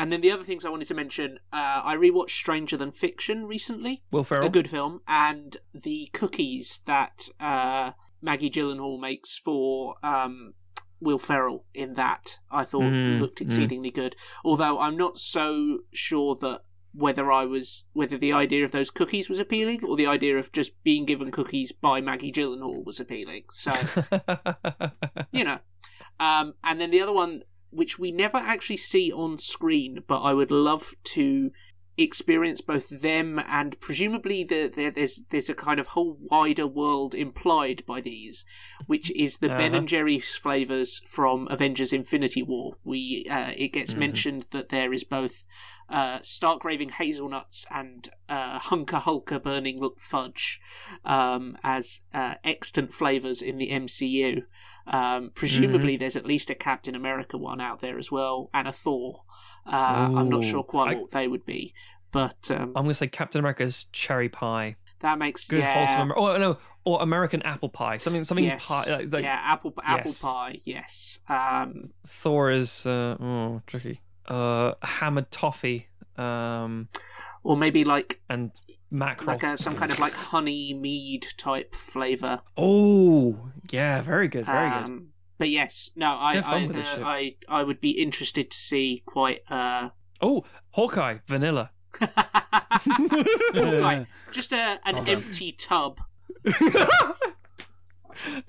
And 0.00 0.12
then 0.12 0.20
the 0.20 0.30
other 0.30 0.44
things 0.44 0.64
I 0.64 0.68
wanted 0.70 0.86
to 0.88 0.94
mention, 0.94 1.38
uh, 1.52 1.80
I 1.84 1.96
rewatched 1.96 2.30
Stranger 2.30 2.76
Than 2.76 2.92
Fiction 2.92 3.46
recently. 3.46 4.02
Will 4.12 4.22
Ferrell. 4.22 4.46
a 4.46 4.50
good 4.50 4.70
film, 4.70 5.00
and 5.08 5.56
the 5.74 6.08
cookies 6.12 6.80
that 6.86 7.28
uh, 7.40 7.92
Maggie 8.22 8.48
Gyllenhaal 8.50 9.00
makes 9.00 9.36
for 9.36 9.96
um, 10.04 10.52
Will 11.00 11.18
Ferrell 11.18 11.64
in 11.74 11.94
that 11.94 12.38
I 12.50 12.64
thought 12.64 12.84
Mm, 12.84 13.20
looked 13.20 13.38
mm. 13.38 13.46
exceedingly 13.46 13.90
good. 13.90 14.16
Although 14.44 14.80
I'm 14.80 14.96
not 14.96 15.18
so 15.18 15.80
sure 15.92 16.36
that 16.40 16.62
whether 16.94 17.30
I 17.30 17.44
was 17.44 17.84
whether 17.92 18.18
the 18.18 18.32
idea 18.32 18.64
of 18.64 18.72
those 18.72 18.90
cookies 18.90 19.28
was 19.28 19.38
appealing 19.38 19.84
or 19.84 19.96
the 19.96 20.06
idea 20.06 20.36
of 20.36 20.50
just 20.52 20.72
being 20.82 21.04
given 21.04 21.30
cookies 21.30 21.70
by 21.70 22.00
Maggie 22.00 22.32
Gyllenhaal 22.32 22.84
was 22.84 22.98
appealing. 22.98 23.44
So 23.50 23.72
you 25.32 25.44
know. 25.44 25.58
Um, 26.20 26.54
and 26.64 26.80
then 26.80 26.90
the 26.90 27.00
other 27.00 27.12
one, 27.12 27.42
which 27.70 27.98
we 27.98 28.10
never 28.10 28.38
actually 28.38 28.78
see 28.78 29.12
on 29.12 29.38
screen, 29.38 30.02
but 30.08 30.20
I 30.20 30.34
would 30.34 30.50
love 30.50 30.94
to 31.04 31.52
experience 31.98 32.60
both 32.60 33.02
them 33.02 33.38
and 33.48 33.78
presumably 33.80 34.44
the, 34.44 34.68
the, 34.68 34.90
there's 34.90 35.24
there's 35.30 35.50
a 35.50 35.54
kind 35.54 35.80
of 35.80 35.88
whole 35.88 36.16
wider 36.20 36.66
world 36.66 37.14
implied 37.14 37.84
by 37.86 38.00
these, 38.00 38.44
which 38.86 39.10
is 39.12 39.38
the 39.38 39.48
Ben 39.48 39.72
Uh-huh. 39.72 39.78
and 39.78 39.88
Jerry's 39.88 40.34
flavors 40.36 41.02
from 41.06 41.48
Avengers: 41.50 41.92
Infinity 41.92 42.42
War. 42.42 42.76
We 42.84 43.26
uh, 43.30 43.52
it 43.56 43.72
gets 43.72 43.94
Mhm. 43.94 43.98
mentioned 43.98 44.46
that 44.52 44.68
there 44.68 44.92
is 44.92 45.04
both 45.04 45.44
uh, 45.90 46.18
stark 46.22 46.64
raving 46.64 46.90
hazelnuts 46.90 47.66
and 47.70 48.10
uh, 48.28 48.58
hunker 48.58 48.98
hulker 48.98 49.38
burning 49.38 49.80
fudge 49.98 50.60
um, 51.04 51.56
as 51.64 52.02
uh, 52.12 52.34
extant 52.44 52.92
flavors 52.92 53.40
in 53.42 53.56
the 53.58 53.70
MCU. 53.70 54.42
Um, 54.90 55.30
presumably, 55.34 55.94
Mm-hmm. 55.94 56.00
there's 56.00 56.16
at 56.16 56.24
least 56.26 56.50
a 56.50 56.54
Captain 56.54 56.94
America 56.94 57.36
one 57.36 57.60
out 57.60 57.80
there 57.80 57.98
as 57.98 58.10
well, 58.10 58.48
and 58.54 58.66
a 58.66 58.72
Thor. 58.72 59.22
Uh, 59.66 60.10
I'm 60.16 60.28
not 60.30 60.44
sure 60.44 60.62
quite 60.62 60.96
I- 60.96 61.00
what 61.00 61.10
they 61.10 61.28
would 61.28 61.44
be, 61.44 61.74
but 62.10 62.50
um, 62.50 62.68
I'm 62.74 62.84
going 62.84 62.88
to 62.88 62.94
say 62.94 63.06
Captain 63.08 63.38
America's 63.38 63.84
cherry 63.92 64.28
pie. 64.30 64.76
that 65.00 65.18
makes 65.18 65.46
Good 65.46 65.60
yeah, 65.60 65.74
wholesome. 65.86 66.12
Oh 66.16 66.36
no, 66.38 66.56
or 66.84 67.02
American 67.02 67.42
apple 67.42 67.68
pie. 67.68 67.98
Something 67.98 68.24
something 68.24 68.44
yes, 68.46 68.66
pie. 68.66 68.84
Like, 68.96 69.12
like 69.12 69.24
yeah, 69.24 69.38
apple 69.44 69.74
apple 69.84 70.10
yes. 70.10 70.22
pie. 70.22 70.58
Yes, 70.64 71.18
um, 71.28 71.90
Thor 72.06 72.50
is 72.50 72.86
uh, 72.86 73.16
oh 73.20 73.60
tricky. 73.66 74.00
Uh, 74.26 74.72
hammered 74.82 75.30
toffee. 75.30 75.88
Um, 76.16 76.88
or 77.42 77.56
maybe 77.56 77.84
like 77.84 78.20
and 78.28 78.52
mackerel. 78.90 79.34
like 79.34 79.42
a, 79.42 79.56
some 79.56 79.76
kind 79.76 79.92
of 79.92 79.98
like 79.98 80.12
honey 80.12 80.74
mead 80.74 81.26
type 81.36 81.74
flavor. 81.74 82.40
oh 82.56 83.50
yeah, 83.70 84.00
very 84.02 84.28
good, 84.28 84.46
very 84.46 84.70
good. 84.70 84.84
Um, 84.84 85.08
But 85.38 85.50
yes, 85.50 85.90
no, 85.94 86.12
I 86.14 86.38
I, 86.44 86.66
uh. 86.66 87.04
I 87.04 87.36
I 87.48 87.62
would 87.62 87.80
be 87.80 87.90
interested 87.90 88.50
to 88.50 88.58
see 88.58 89.02
quite 89.06 89.40
uh 89.50 89.90
Oh, 90.20 90.44
Hawkeye 90.70 91.18
vanilla. 91.26 91.70
Hawkeye, 92.00 94.04
just 94.32 94.52
a, 94.52 94.78
an 94.84 94.96
Hold 94.96 95.08
on. 95.08 95.14
empty 95.14 95.52
tub. 95.52 96.00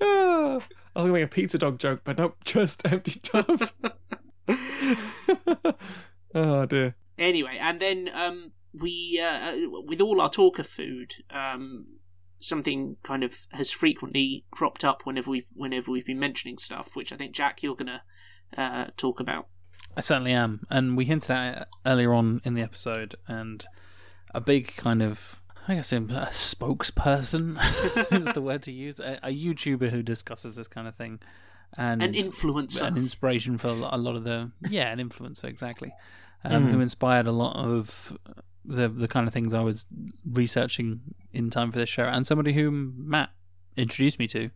I 0.00 0.54
was 0.54 0.64
gonna 0.96 1.12
make 1.12 1.24
a 1.24 1.28
pizza 1.28 1.58
dog 1.58 1.78
joke, 1.78 2.00
but 2.04 2.18
nope, 2.18 2.36
just 2.44 2.82
empty 2.90 3.20
tub. 3.22 3.68
oh 6.34 6.66
dear. 6.66 6.94
Anyway, 7.18 7.58
and 7.60 7.80
then 7.80 8.10
um, 8.14 8.52
we, 8.72 9.20
uh, 9.22 9.54
with 9.84 10.00
all 10.00 10.20
our 10.20 10.30
talk 10.30 10.58
of 10.58 10.66
food, 10.66 11.12
um, 11.30 11.86
something 12.38 12.96
kind 13.02 13.22
of 13.22 13.46
has 13.52 13.70
frequently 13.70 14.44
cropped 14.50 14.84
up 14.84 15.02
whenever 15.04 15.30
we've 15.30 15.48
whenever 15.54 15.90
we've 15.90 16.06
been 16.06 16.18
mentioning 16.18 16.58
stuff, 16.58 16.94
which 16.94 17.12
I 17.12 17.16
think 17.16 17.34
Jack 17.34 17.62
you're 17.62 17.76
gonna 17.76 18.02
uh, 18.56 18.86
talk 18.96 19.20
about. 19.20 19.46
I 19.96 20.00
certainly 20.00 20.32
am, 20.32 20.66
and 20.70 20.96
we 20.96 21.04
hinted 21.04 21.30
at 21.30 21.62
it 21.62 21.68
earlier 21.84 22.14
on 22.14 22.40
in 22.44 22.54
the 22.54 22.62
episode, 22.62 23.16
and 23.26 23.64
a 24.32 24.40
big 24.40 24.76
kind 24.76 25.02
of, 25.02 25.40
I 25.66 25.74
guess, 25.74 25.92
a 25.92 25.98
spokesperson 25.98 27.58
is 28.28 28.34
the 28.34 28.40
word 28.40 28.62
to 28.62 28.72
use, 28.72 29.00
a, 29.00 29.18
a 29.22 29.30
YouTuber 29.30 29.90
who 29.90 30.02
discusses 30.02 30.54
this 30.54 30.68
kind 30.68 30.86
of 30.86 30.94
thing, 30.94 31.18
and 31.76 32.02
An 32.02 32.12
influencer. 32.14 32.82
an 32.82 32.96
inspiration 32.96 33.58
for 33.58 33.68
a 33.68 33.96
lot 33.96 34.14
of 34.14 34.22
the, 34.24 34.52
yeah, 34.68 34.92
an 34.92 35.00
influencer 35.00 35.44
exactly, 35.44 35.92
um, 36.44 36.68
who 36.68 36.80
inspired 36.80 37.26
a 37.26 37.32
lot 37.32 37.56
of 37.56 38.16
the 38.70 38.88
the 38.88 39.08
kind 39.08 39.26
of 39.26 39.34
things 39.34 39.52
I 39.52 39.60
was 39.60 39.86
researching 40.24 41.00
in 41.32 41.50
time 41.50 41.70
for 41.72 41.78
this 41.78 41.88
show, 41.88 42.04
and 42.04 42.26
somebody 42.26 42.52
whom 42.52 42.94
Matt 42.96 43.30
introduced 43.76 44.18
me 44.18 44.26
to 44.28 44.50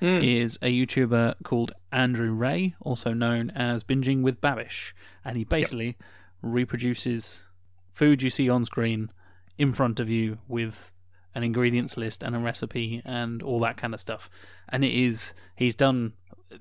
Hmm. 0.00 0.16
is 0.22 0.58
a 0.62 0.74
YouTuber 0.74 1.34
called 1.42 1.72
Andrew 1.92 2.30
Rea, 2.32 2.74
also 2.80 3.12
known 3.12 3.50
as 3.50 3.84
Binging 3.84 4.22
with 4.22 4.40
Babish, 4.40 4.94
and 5.26 5.36
he 5.36 5.44
basically 5.44 5.98
reproduces 6.40 7.44
food 7.92 8.22
you 8.22 8.30
see 8.30 8.48
on 8.48 8.64
screen 8.64 9.10
in 9.58 9.72
front 9.74 10.00
of 10.00 10.08
you 10.08 10.38
with 10.48 10.90
an 11.34 11.42
ingredients 11.42 11.96
list 11.98 12.22
and 12.22 12.34
a 12.34 12.38
recipe 12.38 13.02
and 13.04 13.42
all 13.42 13.60
that 13.60 13.76
kind 13.76 13.92
of 13.92 14.00
stuff. 14.00 14.30
And 14.70 14.84
it 14.84 14.92
is 14.94 15.34
he's 15.54 15.74
done 15.74 16.14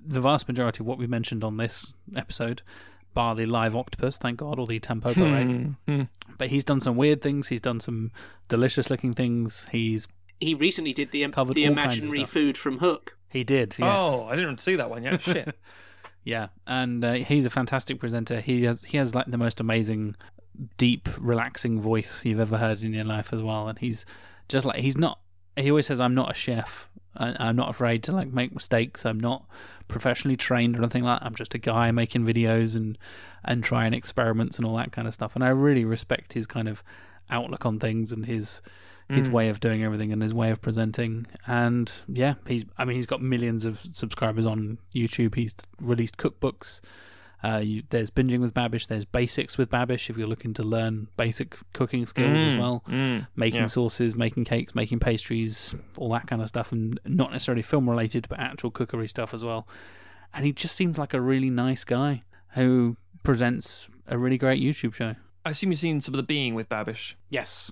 the 0.06 0.22
vast 0.22 0.48
majority 0.48 0.84
of 0.84 0.86
what 0.88 0.98
we 0.98 1.08
mentioned 1.08 1.44
on 1.44 1.56
this 1.58 1.94
episode, 2.16 2.62
bar 3.14 3.36
the 3.36 3.46
live 3.46 3.76
octopus, 3.76 4.18
thank 4.18 4.38
God, 4.40 4.60
or 4.60 4.68
the 4.68 4.80
Tampopo 4.80 5.36
egg. 5.36 5.48
Hmm, 5.48 5.72
hmm. 5.86 6.02
But 6.38 6.50
he's 6.50 6.64
done 6.64 6.80
some 6.80 6.96
weird 6.96 7.22
things. 7.22 7.48
He's 7.50 7.62
done 7.62 7.80
some 7.80 8.12
delicious 8.48 8.90
looking 8.90 9.14
things. 9.14 9.68
He's 9.72 10.08
he 10.40 10.54
recently 10.54 10.94
did 10.94 11.12
the 11.12 11.28
Covered 11.30 11.56
the 11.56 11.68
all 11.68 11.76
kinds 11.76 11.98
of 11.98 12.04
imaginary 12.06 12.26
food 12.26 12.58
from 12.58 12.78
Hook. 12.80 13.18
he 13.30 13.44
did. 13.44 13.76
Yes. 13.78 13.90
Oh, 14.02 14.26
I 14.28 14.36
didn't 14.36 14.60
see 14.60 14.76
that 14.78 14.90
one 14.90 15.04
yet. 15.04 15.22
Shit. 15.22 15.56
Yeah, 16.26 16.50
and 16.68 17.04
uh, 17.04 17.14
he's 17.14 17.46
a 17.46 17.50
fantastic 17.50 17.98
presenter. 17.98 18.42
He 18.42 18.64
has 18.66 18.84
he 18.84 18.98
has 18.98 19.16
like 19.16 19.28
the 19.28 19.38
most 19.38 19.62
amazing, 19.62 20.16
deep, 20.78 21.08
relaxing 21.18 21.82
voice 21.82 22.24
you've 22.26 22.42
ever 22.42 22.58
heard 22.58 22.84
in 22.84 22.94
your 22.94 23.06
life 23.06 23.32
as 23.32 23.42
well. 23.42 23.70
And 23.70 23.80
he's 23.80 24.06
just 24.50 24.66
like 24.66 24.82
he's 24.82 24.98
not. 24.98 25.20
He 25.56 25.70
always 25.72 25.88
says, 25.88 26.00
"I'm 26.00 26.14
not 26.14 26.30
a 26.30 26.34
chef. 26.34 26.89
I, 27.20 27.36
I'm 27.40 27.56
not 27.56 27.70
afraid 27.70 28.02
to 28.04 28.12
like 28.12 28.32
make 28.34 28.54
mistakes. 28.54 29.06
I'm 29.06 29.20
not 29.20 29.46
professionally 29.88 30.38
trained 30.38 30.76
or 30.76 30.80
anything 30.80 31.04
like. 31.04 31.20
that. 31.20 31.26
I'm 31.26 31.36
just 31.36 31.54
a 31.54 31.60
guy 31.60 31.92
making 31.92 32.26
videos 32.26 32.76
and 32.76 32.98
and 33.44 33.64
trying 33.64 33.94
experiments 33.94 34.58
and 34.58 34.66
all 34.66 34.76
that 34.78 34.92
kind 34.92 35.08
of 35.08 35.14
stuff. 35.14 35.36
And 35.36 35.44
I 35.44 35.50
really 35.50 35.86
respect 35.86 36.34
his 36.34 36.46
kind 36.48 36.68
of 36.68 36.84
outlook 37.30 37.66
on 37.66 37.80
things 37.80 38.12
and 38.12 38.26
his 38.26 38.62
his 39.10 39.28
Mm. 39.28 39.32
way 39.32 39.50
of 39.50 39.60
doing 39.60 39.84
everything 39.84 40.12
and 40.14 40.22
his 40.22 40.34
way 40.36 40.52
of 40.52 40.62
presenting. 40.62 41.26
And 41.48 41.92
yeah, 42.08 42.36
he's 42.48 42.66
I 42.78 42.86
mean 42.86 42.96
he's 42.96 43.08
got 43.08 43.22
millions 43.22 43.66
of 43.66 43.82
subscribers 43.94 44.46
on 44.46 44.78
YouTube. 44.94 45.36
He's 45.36 45.56
released 45.82 46.18
cookbooks. 46.18 46.82
Uh, 47.44 47.58
you, 47.58 47.84
there's 47.90 48.10
binging 48.10 48.40
with 48.42 48.54
Babish. 48.54 48.88
There's 48.88 49.06
basics 49.06 49.58
with 49.58 49.70
Babish 49.70 50.10
if 50.10 50.18
you're 50.18 50.28
looking 50.28 50.54
to 50.56 50.64
learn 50.64 51.08
basic 51.16 51.56
cooking 51.74 52.06
skills 52.06 52.40
as 52.42 52.54
Mm, 52.54 52.60
well. 52.60 52.84
mm, 52.88 53.28
Making 53.36 53.62
yeah. 53.62 53.68
sauces, 53.68 54.16
making 54.16 54.44
cakes, 54.46 54.76
making 54.76 55.00
pastries, 55.00 55.74
all 55.98 56.12
that 56.12 56.28
kind 56.28 56.42
of 56.42 56.50
stuff, 56.50 56.72
and 56.74 57.00
not 57.06 57.32
necessarily 57.32 57.62
film 57.62 57.90
related, 57.90 58.28
but 58.30 58.40
actual 58.40 58.72
cookery 58.72 59.08
stuff 59.08 59.34
as 59.34 59.44
well. 59.44 59.68
And 60.34 60.46
he 60.46 60.52
just 60.52 60.76
seems 60.76 60.98
like 60.98 61.14
a 61.14 61.22
really 61.22 61.50
nice 61.50 61.84
guy 61.86 62.24
who 62.56 62.98
presents 63.24 63.90
a 64.08 64.18
really 64.18 64.38
great 64.38 64.62
YouTube 64.62 64.94
show. 64.94 65.16
I 65.46 65.52
assume 65.52 65.72
you've 65.72 65.80
seen 65.80 66.02
some 66.02 66.14
of 66.14 66.18
the 66.18 66.24
being 66.24 66.56
with 66.56 66.68
Babish. 66.68 67.14
Yes. 67.30 67.72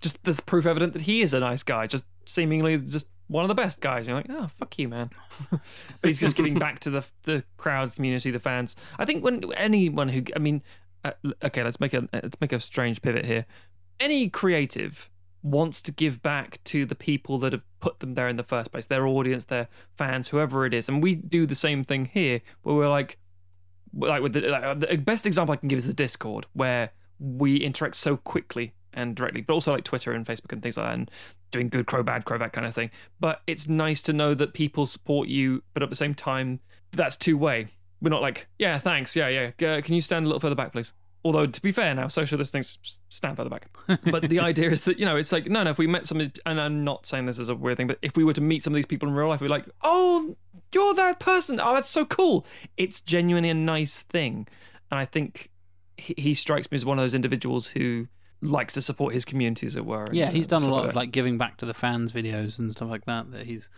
Just 0.00 0.22
there's 0.24 0.40
proof 0.40 0.66
evident 0.66 0.92
that 0.92 1.02
he 1.02 1.22
is 1.22 1.34
a 1.34 1.40
nice 1.40 1.62
guy, 1.62 1.86
just 1.86 2.06
seemingly 2.26 2.78
just 2.78 3.08
one 3.28 3.44
of 3.44 3.48
the 3.48 3.54
best 3.54 3.80
guys. 3.80 4.06
You're 4.06 4.16
like, 4.16 4.26
oh 4.28 4.48
fuck 4.58 4.78
you, 4.78 4.88
man. 4.88 5.10
but 5.50 5.60
he's 6.02 6.20
just 6.20 6.36
giving 6.36 6.58
back 6.58 6.80
to 6.80 6.90
the 6.90 7.10
the 7.24 7.44
crowd, 7.56 7.94
community, 7.94 8.30
the 8.30 8.38
fans. 8.38 8.76
I 8.98 9.04
think 9.04 9.24
when 9.24 9.52
anyone 9.54 10.08
who, 10.08 10.22
I 10.34 10.38
mean, 10.38 10.62
uh, 11.04 11.12
okay, 11.44 11.62
let's 11.62 11.80
make 11.80 11.94
a 11.94 12.08
let's 12.12 12.40
make 12.40 12.52
a 12.52 12.60
strange 12.60 13.02
pivot 13.02 13.24
here. 13.24 13.46
Any 13.98 14.28
creative 14.28 15.10
wants 15.42 15.80
to 15.80 15.92
give 15.92 16.22
back 16.22 16.62
to 16.64 16.84
the 16.84 16.94
people 16.94 17.38
that 17.38 17.52
have 17.52 17.62
put 17.80 18.00
them 18.00 18.14
there 18.14 18.28
in 18.28 18.36
the 18.36 18.42
first 18.42 18.72
place, 18.72 18.86
their 18.86 19.06
audience, 19.06 19.44
their 19.44 19.68
fans, 19.96 20.28
whoever 20.28 20.66
it 20.66 20.74
is, 20.74 20.88
and 20.88 21.02
we 21.02 21.14
do 21.14 21.46
the 21.46 21.54
same 21.54 21.84
thing 21.84 22.06
here, 22.06 22.40
where 22.62 22.74
we're 22.74 22.88
like, 22.88 23.18
like 23.94 24.22
with 24.22 24.32
the, 24.32 24.40
like, 24.40 24.80
the 24.80 24.96
best 24.96 25.24
example 25.24 25.52
I 25.52 25.56
can 25.56 25.68
give 25.68 25.78
is 25.78 25.86
the 25.86 25.94
Discord, 25.94 26.46
where 26.52 26.90
we 27.18 27.56
interact 27.56 27.94
so 27.94 28.16
quickly 28.16 28.74
and 28.96 29.14
directly, 29.14 29.42
but 29.42 29.54
also 29.54 29.72
like 29.72 29.84
Twitter 29.84 30.12
and 30.12 30.26
Facebook 30.26 30.52
and 30.52 30.62
things 30.62 30.76
like 30.76 30.86
that, 30.86 30.94
and 30.94 31.10
doing 31.50 31.68
good 31.68 31.86
crow, 31.86 32.02
bad 32.02 32.24
crow, 32.24 32.38
that 32.38 32.52
kind 32.52 32.66
of 32.66 32.74
thing. 32.74 32.90
But 33.20 33.42
it's 33.46 33.68
nice 33.68 34.02
to 34.02 34.12
know 34.12 34.34
that 34.34 34.54
people 34.54 34.86
support 34.86 35.28
you, 35.28 35.62
but 35.74 35.82
at 35.82 35.90
the 35.90 35.96
same 35.96 36.14
time, 36.14 36.60
that's 36.90 37.16
two 37.16 37.36
way. 37.36 37.68
We're 38.00 38.10
not 38.10 38.22
like, 38.22 38.48
yeah, 38.58 38.78
thanks, 38.78 39.14
yeah, 39.14 39.28
yeah. 39.28 39.68
Uh, 39.68 39.80
can 39.80 39.94
you 39.94 40.00
stand 40.00 40.24
a 40.24 40.28
little 40.28 40.40
further 40.40 40.54
back, 40.54 40.72
please? 40.72 40.92
Although 41.24 41.46
to 41.46 41.62
be 41.62 41.72
fair, 41.72 41.92
now 41.92 42.06
social 42.06 42.38
distancing, 42.38 42.78
stand 43.08 43.36
further 43.36 43.50
back. 43.50 43.68
but 44.04 44.28
the 44.28 44.38
idea 44.38 44.70
is 44.70 44.84
that 44.84 44.98
you 44.98 45.04
know, 45.04 45.16
it's 45.16 45.32
like 45.32 45.48
no, 45.48 45.64
no. 45.64 45.70
If 45.70 45.78
we 45.78 45.88
met 45.88 46.06
somebody, 46.06 46.30
and 46.46 46.60
I'm 46.60 46.84
not 46.84 47.04
saying 47.04 47.24
this 47.24 47.40
is 47.40 47.48
a 47.48 47.54
weird 47.54 47.78
thing, 47.78 47.88
but 47.88 47.98
if 48.00 48.16
we 48.16 48.22
were 48.22 48.32
to 48.34 48.40
meet 48.40 48.62
some 48.62 48.72
of 48.72 48.76
these 48.76 48.86
people 48.86 49.08
in 49.08 49.14
real 49.14 49.28
life, 49.28 49.40
we're 49.40 49.48
like, 49.48 49.68
oh, 49.82 50.36
you're 50.72 50.94
that 50.94 51.18
person. 51.18 51.58
Oh, 51.60 51.74
that's 51.74 51.88
so 51.88 52.04
cool. 52.04 52.46
It's 52.76 53.00
genuinely 53.00 53.50
a 53.50 53.54
nice 53.54 54.02
thing, 54.02 54.46
and 54.90 55.00
I 55.00 55.04
think 55.04 55.50
he, 55.96 56.14
he 56.16 56.34
strikes 56.34 56.70
me 56.70 56.76
as 56.76 56.84
one 56.84 56.96
of 56.96 57.02
those 57.02 57.14
individuals 57.14 57.66
who 57.66 58.06
likes 58.40 58.74
to 58.74 58.82
support 58.82 59.14
his 59.14 59.24
community, 59.24 59.66
as 59.66 59.76
it 59.76 59.84
were. 59.86 60.04
and, 60.04 60.14
Yeah, 60.14 60.30
he's 60.30 60.46
done 60.46 60.62
a 60.62 60.68
lot 60.70 60.88
of 60.88 60.94
like 60.94 61.10
giving 61.12 61.38
back 61.38 61.56
to 61.58 61.66
the 61.66 61.74
fans 61.74 62.12
videos 62.12 62.58
and 62.58 62.70
stuff 62.72 62.88
like 62.90 63.04
that. 63.06 63.30
That 63.32 63.46
he's 63.46 63.70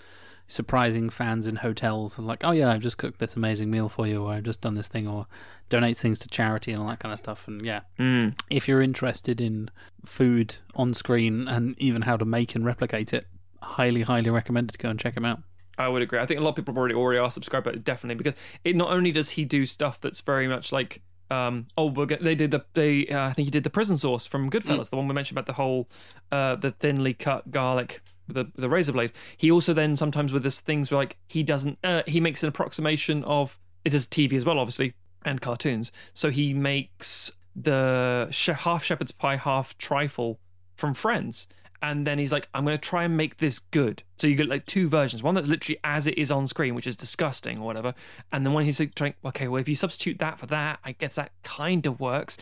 surprising 0.50 1.10
fans 1.10 1.46
in 1.46 1.56
hotels, 1.56 2.16
and 2.18 2.26
like, 2.26 2.42
oh 2.42 2.52
yeah, 2.52 2.70
I've 2.72 2.80
just 2.80 2.96
cooked 2.98 3.18
this 3.18 3.36
amazing 3.36 3.70
meal 3.70 3.88
for 3.88 4.06
you, 4.06 4.24
or 4.24 4.32
I've 4.32 4.44
just 4.44 4.60
done 4.60 4.74
this 4.74 4.88
thing, 4.88 5.06
or 5.06 5.26
donates 5.70 5.98
things 5.98 6.18
to 6.20 6.28
charity 6.28 6.72
and 6.72 6.80
all 6.80 6.88
that 6.88 7.00
kind 7.00 7.12
of 7.12 7.18
stuff. 7.18 7.46
And 7.46 7.64
yeah, 7.64 7.80
Mm. 7.98 8.38
if 8.50 8.66
you're 8.66 8.80
interested 8.80 9.40
in 9.40 9.70
food 10.04 10.56
on 10.74 10.94
screen 10.94 11.46
and 11.48 11.74
even 11.78 12.02
how 12.02 12.16
to 12.16 12.24
make 12.24 12.54
and 12.54 12.64
replicate 12.64 13.12
it, 13.12 13.26
highly, 13.62 14.02
highly 14.02 14.30
recommended 14.30 14.72
to 14.72 14.78
go 14.78 14.88
and 14.88 14.98
check 14.98 15.16
him 15.16 15.24
out. 15.26 15.40
I 15.76 15.86
would 15.88 16.02
agree. 16.02 16.18
I 16.18 16.26
think 16.26 16.40
a 16.40 16.42
lot 16.42 16.50
of 16.50 16.56
people 16.56 16.76
already 16.76 16.94
already 16.94 17.18
are 17.20 17.30
subscribed, 17.30 17.64
but 17.64 17.84
definitely 17.84 18.16
because 18.16 18.34
it 18.64 18.74
not 18.74 18.90
only 18.90 19.12
does 19.12 19.30
he 19.30 19.44
do 19.44 19.64
stuff 19.66 20.00
that's 20.00 20.20
very 20.22 20.48
much 20.48 20.72
like 20.72 21.02
um 21.30 21.66
oh 21.76 21.86
we're 21.86 22.06
go- 22.06 22.16
they 22.20 22.34
did 22.34 22.50
the 22.50 22.64
they 22.74 23.06
uh, 23.08 23.28
I 23.28 23.32
think 23.32 23.46
he 23.46 23.50
did 23.50 23.64
the 23.64 23.70
prison 23.70 23.96
sauce 23.96 24.26
from 24.26 24.50
Goodfellas, 24.50 24.90
the 24.90 24.96
one 24.96 25.08
we 25.08 25.14
mentioned 25.14 25.36
about 25.36 25.46
the 25.46 25.54
whole 25.54 25.88
uh 26.32 26.56
the 26.56 26.70
thinly 26.72 27.14
cut 27.14 27.50
garlic 27.50 28.00
with 28.26 28.36
the 28.36 28.50
the 28.60 28.68
razor 28.68 28.92
blade. 28.92 29.12
He 29.36 29.50
also 29.50 29.74
then 29.74 29.96
sometimes 29.96 30.32
with 30.32 30.42
this 30.42 30.60
things 30.60 30.90
where 30.90 30.98
like 30.98 31.16
he 31.26 31.42
doesn't 31.42 31.78
uh, 31.84 32.02
he 32.06 32.20
makes 32.20 32.42
an 32.42 32.48
approximation 32.48 33.24
of 33.24 33.58
it 33.84 33.94
is 33.94 34.06
TV 34.06 34.34
as 34.34 34.44
well 34.44 34.58
obviously 34.58 34.94
and 35.24 35.40
cartoons. 35.40 35.92
So 36.14 36.30
he 36.30 36.54
makes 36.54 37.32
the 37.54 38.28
half 38.60 38.84
shepherd's 38.84 39.12
pie 39.12 39.36
half 39.36 39.76
trifle 39.78 40.38
from 40.76 40.94
Friends 40.94 41.48
and 41.82 42.06
then 42.06 42.18
he's 42.18 42.32
like, 42.32 42.48
I'm 42.54 42.64
going 42.64 42.76
to 42.76 42.80
try 42.80 43.04
and 43.04 43.16
make 43.16 43.38
this 43.38 43.58
good. 43.58 44.02
So 44.16 44.26
you 44.26 44.34
get 44.34 44.48
like 44.48 44.66
two 44.66 44.88
versions 44.88 45.22
one 45.22 45.34
that's 45.34 45.46
literally 45.46 45.78
as 45.84 46.06
it 46.06 46.18
is 46.18 46.30
on 46.30 46.46
screen, 46.46 46.74
which 46.74 46.86
is 46.86 46.96
disgusting 46.96 47.58
or 47.58 47.66
whatever. 47.66 47.94
And 48.32 48.44
then 48.44 48.52
one 48.52 48.64
he's 48.64 48.80
like 48.80 48.94
trying, 48.94 49.14
okay, 49.24 49.48
well, 49.48 49.60
if 49.60 49.68
you 49.68 49.76
substitute 49.76 50.18
that 50.18 50.38
for 50.38 50.46
that, 50.46 50.80
I 50.84 50.92
guess 50.92 51.14
that 51.14 51.32
kind 51.42 51.86
of 51.86 52.00
works. 52.00 52.36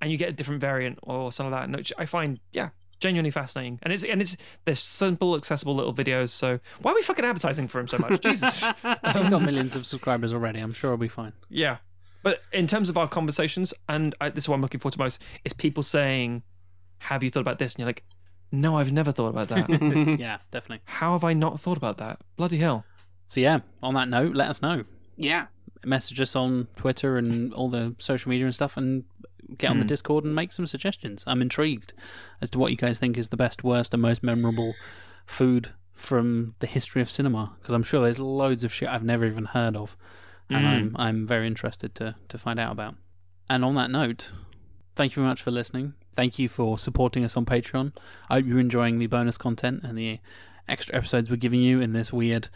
And 0.00 0.10
you 0.10 0.16
get 0.16 0.30
a 0.30 0.32
different 0.32 0.60
variant 0.60 0.98
or 1.02 1.30
some 1.30 1.46
of 1.46 1.52
that, 1.52 1.70
which 1.76 1.92
I 1.98 2.06
find, 2.06 2.40
yeah, 2.52 2.70
genuinely 2.98 3.30
fascinating. 3.30 3.78
And 3.82 3.92
it's, 3.92 4.04
and 4.04 4.22
it's, 4.22 4.36
they're 4.64 4.74
simple, 4.74 5.36
accessible 5.36 5.74
little 5.74 5.94
videos. 5.94 6.30
So 6.30 6.58
why 6.80 6.92
are 6.92 6.94
we 6.94 7.02
fucking 7.02 7.24
advertising 7.24 7.68
for 7.68 7.78
him 7.78 7.88
so 7.88 7.98
much? 7.98 8.20
Jesus. 8.22 8.60
He's 8.82 9.30
got 9.30 9.42
millions 9.42 9.76
of 9.76 9.86
subscribers 9.86 10.32
already. 10.32 10.60
I'm 10.60 10.72
sure 10.72 10.90
he'll 10.90 10.96
be 10.96 11.08
fine. 11.08 11.32
Yeah. 11.50 11.76
But 12.22 12.40
in 12.52 12.66
terms 12.66 12.88
of 12.88 12.96
our 12.96 13.08
conversations, 13.08 13.74
and 13.88 14.14
I, 14.20 14.30
this 14.30 14.44
is 14.44 14.48
what 14.48 14.56
I'm 14.56 14.62
looking 14.62 14.80
forward 14.80 14.94
to 14.94 14.98
most, 14.98 15.20
is 15.44 15.52
people 15.52 15.82
saying, 15.82 16.42
Have 16.98 17.22
you 17.22 17.30
thought 17.30 17.40
about 17.40 17.58
this? 17.58 17.74
And 17.74 17.80
you're 17.80 17.88
like, 17.88 18.04
No, 18.52 18.76
I've 18.76 18.92
never 18.92 19.10
thought 19.12 19.30
about 19.30 19.48
that. 19.48 19.68
yeah, 20.20 20.38
definitely. 20.50 20.82
How 20.84 21.12
have 21.12 21.24
I 21.24 21.32
not 21.32 21.58
thought 21.58 21.76
about 21.78 21.98
that? 21.98 22.20
Bloody 22.36 22.58
hell. 22.58 22.84
So 23.28 23.40
yeah, 23.40 23.60
on 23.82 23.94
that 23.94 24.08
note, 24.08 24.34
let 24.34 24.48
us 24.48 24.60
know. 24.62 24.84
Yeah. 25.16 25.46
Message 25.84 26.20
us 26.20 26.36
on 26.36 26.68
Twitter 26.76 27.16
and 27.18 27.52
all 27.54 27.68
the 27.70 27.96
social 27.98 28.28
media 28.30 28.44
and 28.44 28.54
stuff, 28.54 28.76
and 28.76 29.04
get 29.56 29.70
on 29.70 29.78
the 29.78 29.84
Hmm. 29.84 29.88
Discord 29.88 30.24
and 30.24 30.34
make 30.34 30.52
some 30.52 30.66
suggestions. 30.66 31.24
I'm 31.26 31.42
intrigued 31.42 31.92
as 32.40 32.50
to 32.52 32.58
what 32.58 32.70
you 32.70 32.76
guys 32.76 32.98
think 32.98 33.16
is 33.18 33.28
the 33.28 33.36
best, 33.36 33.64
worst, 33.64 33.92
and 33.94 34.00
most 34.02 34.22
memorable 34.22 34.74
food 35.26 35.70
from 35.94 36.54
the 36.60 36.66
history 36.66 37.02
of 37.02 37.10
cinema. 37.10 37.54
Because 37.60 37.74
I'm 37.74 37.82
sure 37.82 38.00
there's 38.02 38.18
loads 38.20 38.64
of 38.64 38.72
shit 38.72 38.88
I've 38.88 39.02
never 39.04 39.24
even 39.24 39.46
heard 39.46 39.76
of, 39.76 39.96
and 40.50 40.64
Mm. 40.64 40.68
I'm 40.68 40.96
I'm 40.98 41.26
very 41.26 41.46
interested 41.46 41.94
to 41.96 42.14
to 42.28 42.38
find 42.38 42.60
out 42.60 42.70
about. 42.72 42.96
And 43.50 43.64
on 43.64 43.74
that 43.76 43.90
note, 43.90 44.30
thank 44.94 45.12
you 45.12 45.16
very 45.22 45.28
much 45.28 45.42
for 45.42 45.50
listening. 45.50 45.94
Thank 46.14 46.38
you 46.38 46.48
for 46.48 46.78
supporting 46.78 47.24
us 47.24 47.36
on 47.36 47.44
Patreon. 47.44 47.92
I 48.28 48.34
hope 48.34 48.46
you're 48.46 48.58
enjoying 48.58 48.96
the 48.96 49.06
bonus 49.06 49.38
content 49.38 49.82
and 49.82 49.96
the 49.96 50.20
extra 50.68 50.96
episodes 50.96 51.30
we're 51.30 51.36
giving 51.36 51.62
you 51.62 51.80
in 51.80 51.92
this 51.92 52.12
weird 52.12 52.48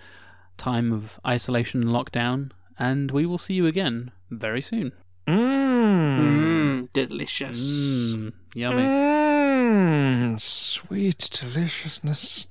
time 0.56 0.92
of 0.92 1.18
isolation 1.26 1.82
and 1.82 1.90
lockdown. 1.90 2.50
And 2.78 3.10
we 3.10 3.24
will 3.24 3.38
see 3.38 3.54
you 3.54 3.66
again 3.66 4.10
very 4.30 4.60
soon. 4.60 4.92
Mmm. 5.26 6.86
Mmm, 6.86 6.92
delicious. 6.92 8.14
Mm, 8.14 8.32
yummy. 8.54 8.82
Mmm. 8.82 10.40
Sweet 10.40 11.28
deliciousness. 11.32 12.46